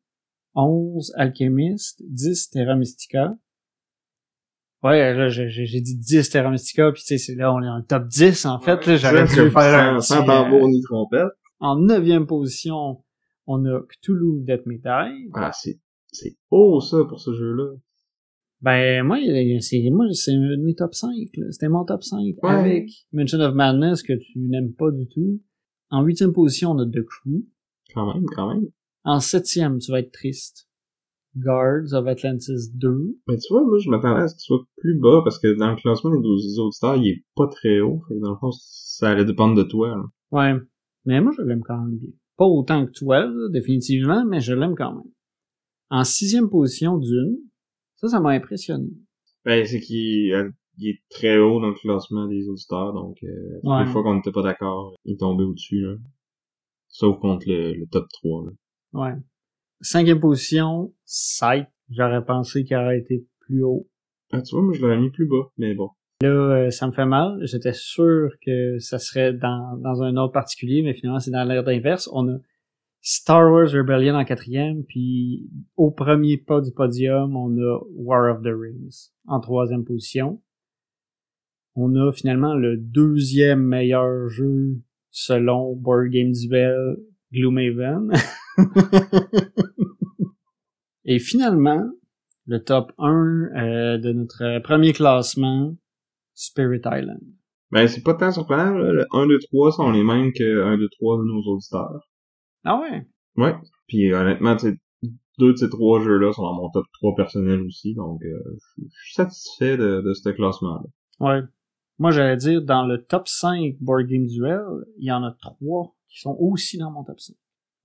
11 0.57 1.13
Alchemist, 1.15 2.01
10 2.03 2.49
Terra 2.49 2.75
Mystica. 2.75 3.37
Ouais, 4.83 5.13
là, 5.13 5.29
j'ai 5.29 5.81
dit 5.81 5.95
10 5.95 6.29
Terra 6.29 6.49
Mystica, 6.49 6.91
puis 6.91 7.01
tu 7.01 7.07
sais, 7.07 7.17
c'est 7.17 7.35
là, 7.35 7.53
on 7.53 7.61
est 7.61 7.69
en 7.69 7.81
top 7.83 8.07
10, 8.07 8.45
en 8.45 8.59
fait, 8.59 8.85
là, 8.85 8.95
j'aurais 8.97 9.27
dû 9.27 9.51
faire 9.51 9.95
un 9.95 9.99
sans, 10.01 10.25
tambour 10.25 10.65
euh, 10.65 10.69
ni 10.69 10.81
trompette. 10.81 11.31
En 11.59 11.79
neuvième 11.79 12.25
position, 12.25 13.03
on 13.45 13.65
a 13.65 13.81
Cthulhu 13.81 14.41
Death 14.41 14.65
Metal. 14.65 15.11
Ah, 15.33 15.51
c'est, 15.53 15.79
c'est 16.11 16.35
haut, 16.49 16.81
ça, 16.81 17.03
pour 17.07 17.19
ce 17.19 17.33
jeu-là. 17.33 17.73
Ben, 18.61 19.03
moi, 19.03 19.17
c'est, 19.59 19.89
moi, 19.91 20.05
c'est 20.13 20.33
un 20.33 20.57
de 20.57 20.63
mes 20.63 20.73
top 20.73 20.93
5, 20.93 21.11
là. 21.35 21.51
C'était 21.51 21.69
mon 21.69 21.85
top 21.85 22.03
5. 22.03 22.17
Ouais. 22.17 22.49
Avec 22.49 22.89
Mention 23.11 23.39
of 23.39 23.53
Madness, 23.53 24.01
que 24.01 24.13
tu 24.13 24.39
n'aimes 24.39 24.73
pas 24.73 24.89
du 24.89 25.07
tout. 25.07 25.39
En 25.91 26.03
huitième 26.03 26.33
position, 26.33 26.71
on 26.71 26.79
a 26.79 26.85
The 26.85 27.03
Crew. 27.03 27.45
Quand 27.93 28.13
même, 28.13 28.25
quand 28.35 28.53
même. 28.53 28.67
En 29.07 29.21
septième, 29.21 29.77
tu 29.79 29.91
vas 29.91 29.99
être 30.01 30.11
triste. 30.11 30.67
Guards 31.37 31.93
of 31.93 32.07
Atlantis 32.07 32.71
2. 32.73 33.15
Mais 33.27 33.37
tu 33.37 33.53
vois, 33.53 33.63
moi, 33.63 33.77
je 33.79 33.89
m'attendais 33.89 34.21
à 34.23 34.27
ce 34.27 34.33
qu'il 34.35 34.41
soit 34.41 34.65
plus 34.77 34.99
bas, 34.99 35.21
parce 35.23 35.39
que 35.39 35.53
dans 35.57 35.69
le 35.69 35.75
classement 35.77 36.09
des 36.11 36.19
12 36.21 36.59
auditeurs, 36.59 36.95
il 36.97 37.07
est 37.07 37.23
pas 37.35 37.47
très 37.47 37.79
haut. 37.79 38.01
Fait 38.07 38.15
que 38.15 38.19
dans 38.19 38.31
le 38.31 38.37
fond, 38.37 38.49
ça 38.51 39.11
allait 39.11 39.23
dépendre 39.23 39.55
de 39.55 39.63
toi, 39.63 39.89
là. 39.89 40.03
Ouais. 40.31 40.59
Mais 41.05 41.21
moi, 41.21 41.31
je 41.37 41.41
l'aime 41.43 41.63
quand 41.63 41.77
même 41.79 41.97
bien. 41.97 42.09
Pas 42.37 42.45
autant 42.45 42.85
que 42.85 42.91
toi, 42.91 43.25
là, 43.25 43.49
définitivement, 43.49 44.25
mais 44.25 44.41
je 44.41 44.53
l'aime 44.53 44.75
quand 44.75 44.93
même. 44.93 45.11
En 45.89 46.03
sixième 46.03 46.49
position, 46.49 46.97
Dune. 46.97 47.37
Ça, 47.95 48.09
ça 48.09 48.19
m'a 48.19 48.31
impressionné. 48.31 48.89
Ben, 49.45 49.65
c'est 49.65 49.79
qu'il 49.79 50.33
euh, 50.33 50.49
il 50.79 50.89
est 50.89 51.01
très 51.09 51.37
haut 51.39 51.61
dans 51.61 51.69
le 51.69 51.75
classement 51.75 52.27
des 52.27 52.47
auditeurs, 52.49 52.93
donc 52.93 53.17
euh, 53.23 53.59
Ouais. 53.63 53.85
des 53.85 53.91
fois 53.91 54.03
qu'on 54.03 54.15
n'était 54.15 54.31
pas 54.33 54.43
d'accord, 54.43 54.95
il 55.05 55.13
est 55.13 55.17
tombé 55.19 55.45
au-dessus, 55.45 55.79
là. 55.81 55.95
Sauf 56.89 57.19
contre 57.19 57.45
le, 57.47 57.73
le 57.73 57.87
top 57.87 58.05
3, 58.11 58.45
là. 58.47 58.51
Ouais. 58.93 59.13
Cinquième 59.81 60.19
position, 60.19 60.93
Sight. 61.05 61.67
J'aurais 61.89 62.25
pensé 62.25 62.63
qu'il 62.63 62.75
aurait 62.75 62.99
été 62.99 63.25
plus 63.39 63.63
haut. 63.63 63.87
Ah, 64.31 64.41
tu 64.41 64.55
vois, 64.55 64.63
moi, 64.63 64.73
je 64.73 64.81
l'aurais 64.81 64.99
mis 64.99 65.09
plus 65.09 65.27
bas, 65.27 65.51
mais 65.57 65.73
bon. 65.73 65.89
Là, 66.21 66.29
euh, 66.29 66.69
ça 66.71 66.87
me 66.87 66.91
fait 66.91 67.05
mal. 67.05 67.39
J'étais 67.43 67.73
sûr 67.73 68.31
que 68.41 68.79
ça 68.79 68.97
serait 68.99 69.33
dans, 69.33 69.77
dans 69.77 70.01
un 70.01 70.17
ordre 70.17 70.33
particulier, 70.33 70.81
mais 70.81 70.93
finalement, 70.93 71.19
c'est 71.19 71.31
dans 71.31 71.47
l'ordre 71.47 71.69
inverse. 71.69 72.09
On 72.11 72.27
a 72.27 72.37
Star 73.01 73.51
Wars 73.51 73.69
Rebellion 73.71 74.15
en 74.15 74.25
quatrième, 74.25 74.83
puis 74.83 75.49
au 75.75 75.91
premier 75.91 76.37
pas 76.37 76.59
du 76.59 76.71
podium, 76.71 77.37
on 77.37 77.55
a 77.57 77.79
War 77.95 78.35
of 78.35 78.41
the 78.41 78.53
Rings 78.53 79.11
en 79.27 79.39
troisième 79.39 79.85
position. 79.85 80.41
On 81.75 81.95
a 81.95 82.11
finalement 82.11 82.55
le 82.55 82.75
deuxième 82.75 83.61
meilleur 83.61 84.27
jeu 84.27 84.81
selon 85.11 85.75
Board 85.75 86.09
Game 86.09 86.31
Duel, 86.31 86.97
Gloomhaven. 87.31 88.11
Et 91.05 91.19
finalement, 91.19 91.89
le 92.45 92.63
top 92.63 92.91
1 92.97 93.49
euh, 93.55 93.97
de 93.97 94.13
notre 94.13 94.59
premier 94.59 94.93
classement, 94.93 95.75
Spirit 96.33 96.81
Island. 96.85 97.21
Ben, 97.71 97.87
c'est 97.87 98.03
pas 98.03 98.13
tant 98.13 98.31
surprenant, 98.31 98.77
là. 98.77 98.91
Le 98.91 99.05
1, 99.11 99.27
2, 99.27 99.39
3 99.39 99.71
sont 99.73 99.91
les 99.91 100.03
mêmes 100.03 100.31
que 100.33 100.63
1, 100.63 100.77
2, 100.77 100.87
3 100.99 101.17
de 101.17 101.23
nos 101.23 101.41
auditeurs. 101.53 102.09
Ah 102.63 102.79
ouais? 102.79 103.05
Ouais. 103.35 103.55
Puis 103.87 104.13
honnêtement, 104.13 104.55
deux 105.37 105.51
de 105.51 105.57
ces 105.57 105.69
trois 105.69 106.01
jeux-là 106.01 106.33
sont 106.33 106.41
dans 106.41 106.55
mon 106.55 106.69
top 106.69 106.85
3 106.93 107.15
personnel 107.15 107.61
aussi, 107.61 107.93
donc 107.93 108.21
euh, 108.23 108.57
je 108.77 108.83
je 108.83 109.05
suis 109.05 109.13
satisfait 109.13 109.77
de, 109.77 110.01
de 110.01 110.13
ce 110.13 110.29
classement-là. 110.29 110.89
Ouais. 111.19 111.41
Moi, 111.99 112.11
j'allais 112.11 112.37
dire, 112.37 112.61
dans 112.61 112.85
le 112.85 113.03
top 113.03 113.27
5 113.27 113.75
Board 113.79 114.07
Game 114.07 114.25
Duel, 114.25 114.63
il 114.97 115.07
y 115.07 115.11
en 115.11 115.23
a 115.23 115.31
trois 115.31 115.95
qui 116.09 116.19
sont 116.19 116.35
aussi 116.39 116.77
dans 116.77 116.91
mon 116.91 117.03
top 117.03 117.19
5. 117.19 117.35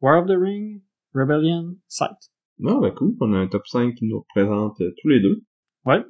War 0.03 0.21
of 0.21 0.27
the 0.27 0.37
Ring, 0.39 0.83
Rebellion, 1.15 1.77
Sight. 1.89 2.17
Non, 2.59 2.81
ben 2.81 2.91
cool, 2.93 3.15
on 3.21 3.33
a 3.33 3.39
un 3.39 3.47
top 3.49 3.67
5 3.67 3.95
qui 3.95 4.07
nous 4.07 4.19
représente 4.21 4.81
euh, 4.81 4.93
tous 5.01 5.09
les 5.09 5.21
deux. 5.21 5.43
Ouais. 5.87 6.03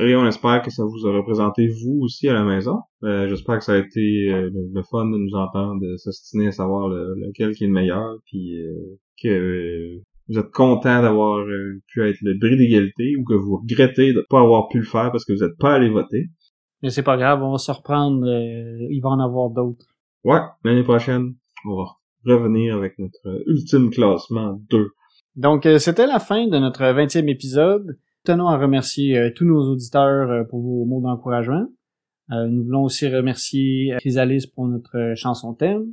Et 0.00 0.16
on 0.16 0.26
espère 0.26 0.62
que 0.62 0.70
ça 0.70 0.82
vous 0.84 1.06
a 1.06 1.12
représenté 1.16 1.68
vous 1.68 2.00
aussi 2.02 2.28
à 2.28 2.34
la 2.34 2.42
maison. 2.44 2.80
Euh, 3.04 3.28
J'espère 3.28 3.58
que 3.58 3.64
ça 3.64 3.74
a 3.74 3.78
été 3.78 4.28
euh, 4.32 4.50
le, 4.52 4.68
le 4.74 4.82
fun 4.82 5.04
de 5.06 5.16
nous 5.16 5.34
entendre 5.34 5.80
de 5.80 5.96
s'ostiner 5.96 6.48
à 6.48 6.52
savoir 6.52 6.88
le- 6.88 7.14
lequel 7.14 7.54
qui 7.54 7.64
est 7.64 7.68
le 7.68 7.72
meilleur, 7.72 8.16
puis 8.26 8.60
euh, 8.60 8.98
que 9.22 9.98
vous 10.28 10.38
êtes 10.38 10.50
content 10.50 11.02
d'avoir 11.02 11.44
pu 11.86 12.02
être 12.02 12.18
le 12.22 12.34
bris 12.36 12.56
d'égalité 12.56 13.14
ou 13.16 13.22
que 13.24 13.34
vous 13.34 13.58
regrettez 13.58 14.12
de 14.12 14.26
pas 14.28 14.40
avoir 14.40 14.66
pu 14.68 14.78
le 14.78 14.84
faire 14.84 15.12
parce 15.12 15.24
que 15.24 15.32
vous 15.32 15.44
n'êtes 15.46 15.56
pas 15.58 15.74
allé 15.74 15.88
voter. 15.88 16.26
Mais 16.82 16.90
c'est 16.90 17.04
pas 17.04 17.16
grave, 17.16 17.42
on 17.44 17.52
va 17.52 17.58
se 17.58 17.70
reprendre, 17.70 18.26
il 18.26 19.00
va 19.00 19.10
en 19.10 19.20
avoir 19.20 19.50
d'autres. 19.50 19.86
Ouais, 20.24 20.40
l'année 20.64 20.82
prochaine, 20.82 21.34
on 21.64 21.76
va 21.76 21.84
revenir 22.26 22.76
avec 22.76 22.98
notre 22.98 23.42
ultime 23.46 23.90
classement 23.90 24.60
2. 24.70 24.90
Donc, 25.36 25.66
euh, 25.66 25.78
c'était 25.78 26.06
la 26.06 26.18
fin 26.18 26.46
de 26.48 26.58
notre 26.58 26.82
20e 26.82 27.28
épisode. 27.28 27.98
Tenons 28.26 28.48
à 28.48 28.58
remercier 28.58 29.16
euh, 29.16 29.30
tous 29.32 29.44
nos 29.44 29.70
auditeurs 29.70 30.30
euh, 30.30 30.42
pour 30.44 30.60
vos 30.60 30.84
mots 30.84 31.00
d'encouragement. 31.00 31.68
Nous 32.28 32.64
voulons 32.64 32.82
aussi 32.82 33.06
remercier 33.06 33.94
Chrysalis 34.00 34.48
pour 34.52 34.66
notre 34.66 35.12
chanson 35.14 35.54
thème. 35.54 35.92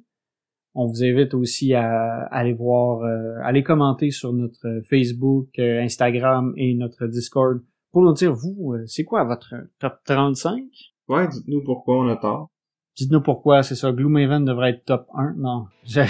On 0.74 0.88
vous 0.88 1.04
invite 1.04 1.36
aussi 1.36 1.76
à, 1.76 2.24
aller 2.32 2.54
voir, 2.54 3.04
euh, 3.04 3.36
aller 3.44 3.62
commenter 3.62 4.10
sur 4.10 4.34
notre 4.34 4.82
Facebook, 4.90 5.60
Instagram 5.60 6.52
et 6.58 6.74
notre 6.74 7.06
Discord 7.06 7.62
pour 7.92 8.02
nous 8.02 8.14
dire, 8.14 8.34
vous, 8.34 8.76
c'est 8.88 9.04
quoi 9.04 9.24
votre 9.26 9.54
top 9.78 10.00
35? 10.06 10.64
Ouais, 11.08 11.28
dites-nous 11.28 11.64
pourquoi 11.64 12.00
on 12.00 12.08
a 12.10 12.16
tort. 12.16 12.50
Dites-nous 12.96 13.22
pourquoi, 13.22 13.64
c'est 13.64 13.76
ça. 13.76 13.92
Gloomhaven 13.92 14.46
devrait 14.46 14.72
être 14.72 14.86
top 14.86 15.08
1. 15.16 15.34
Non. 15.38 15.66
Je- 15.86 16.02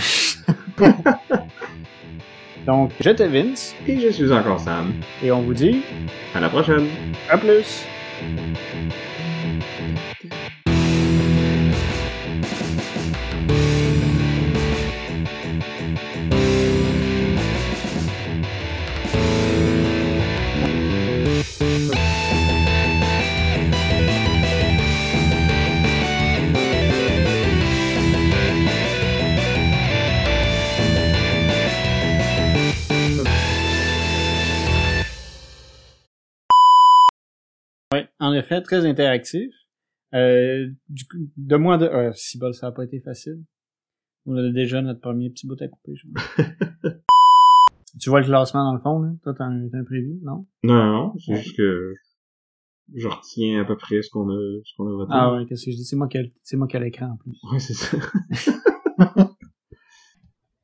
Donc, 2.65 2.91
j'étais 2.99 3.27
Vince 3.27 3.75
Et 3.87 3.99
je 3.99 4.09
suis 4.09 4.31
encore 4.31 4.59
Sam. 4.59 4.93
et 5.21 5.31
on 5.31 5.41
vous 5.41 5.53
dit 5.53 5.81
À 6.33 6.39
la 6.39 6.47
prochaine! 6.49 6.87
à 7.29 7.37
plus! 7.37 7.85
En 38.33 38.39
effet, 38.39 38.61
très 38.61 38.85
interactif. 38.85 39.53
Euh, 40.13 40.67
du 40.89 41.05
coup, 41.05 41.17
de 41.37 41.55
moins 41.55 41.77
de... 41.77 41.85
Euh, 41.85 42.11
si 42.13 42.37
bol, 42.37 42.53
ça 42.53 42.67
n'a 42.67 42.71
pas 42.71 42.83
été 42.83 42.99
facile. 42.99 43.43
On 44.25 44.35
a 44.37 44.51
déjà 44.51 44.81
notre 44.81 45.01
premier 45.01 45.29
petit 45.29 45.47
bout 45.47 45.61
à 45.61 45.67
couper, 45.67 45.93
tu 47.99 48.09
vois 48.09 48.21
le 48.21 48.25
classement 48.25 48.63
dans 48.63 48.73
le 48.73 48.79
fond, 48.79 49.01
là? 49.01 49.11
Toi, 49.23 49.33
t'as 49.37 49.43
un, 49.43 49.65
un 49.73 49.83
prévu, 49.83 50.17
non? 50.23 50.47
Non, 50.63 50.85
non, 50.85 51.13
c'est 51.19 51.35
juste 51.35 51.57
que 51.57 51.93
je 52.95 53.07
retiens 53.07 53.61
à 53.61 53.65
peu 53.65 53.75
près 53.75 54.01
ce 54.01 54.09
qu'on 54.09 54.29
a, 54.29 54.61
ce 54.63 54.75
qu'on 54.77 54.87
a 54.87 54.91
voté. 54.95 55.11
Ah 55.13 55.33
ouais, 55.33 55.45
qu'est-ce 55.45 55.65
que 55.65 55.71
je 55.71 55.75
dis? 55.75 55.83
C'est 55.83 55.97
moi 55.97 56.07
qui 56.07 56.17
ai, 56.17 56.33
c'est 56.41 56.55
moi 56.57 56.67
qui 56.67 56.77
ai 56.77 56.79
l'écran, 56.79 57.07
en 57.07 57.17
plus. 57.17 57.33
Ouais, 57.51 57.59
c'est 57.59 57.73
ça. 57.73 57.97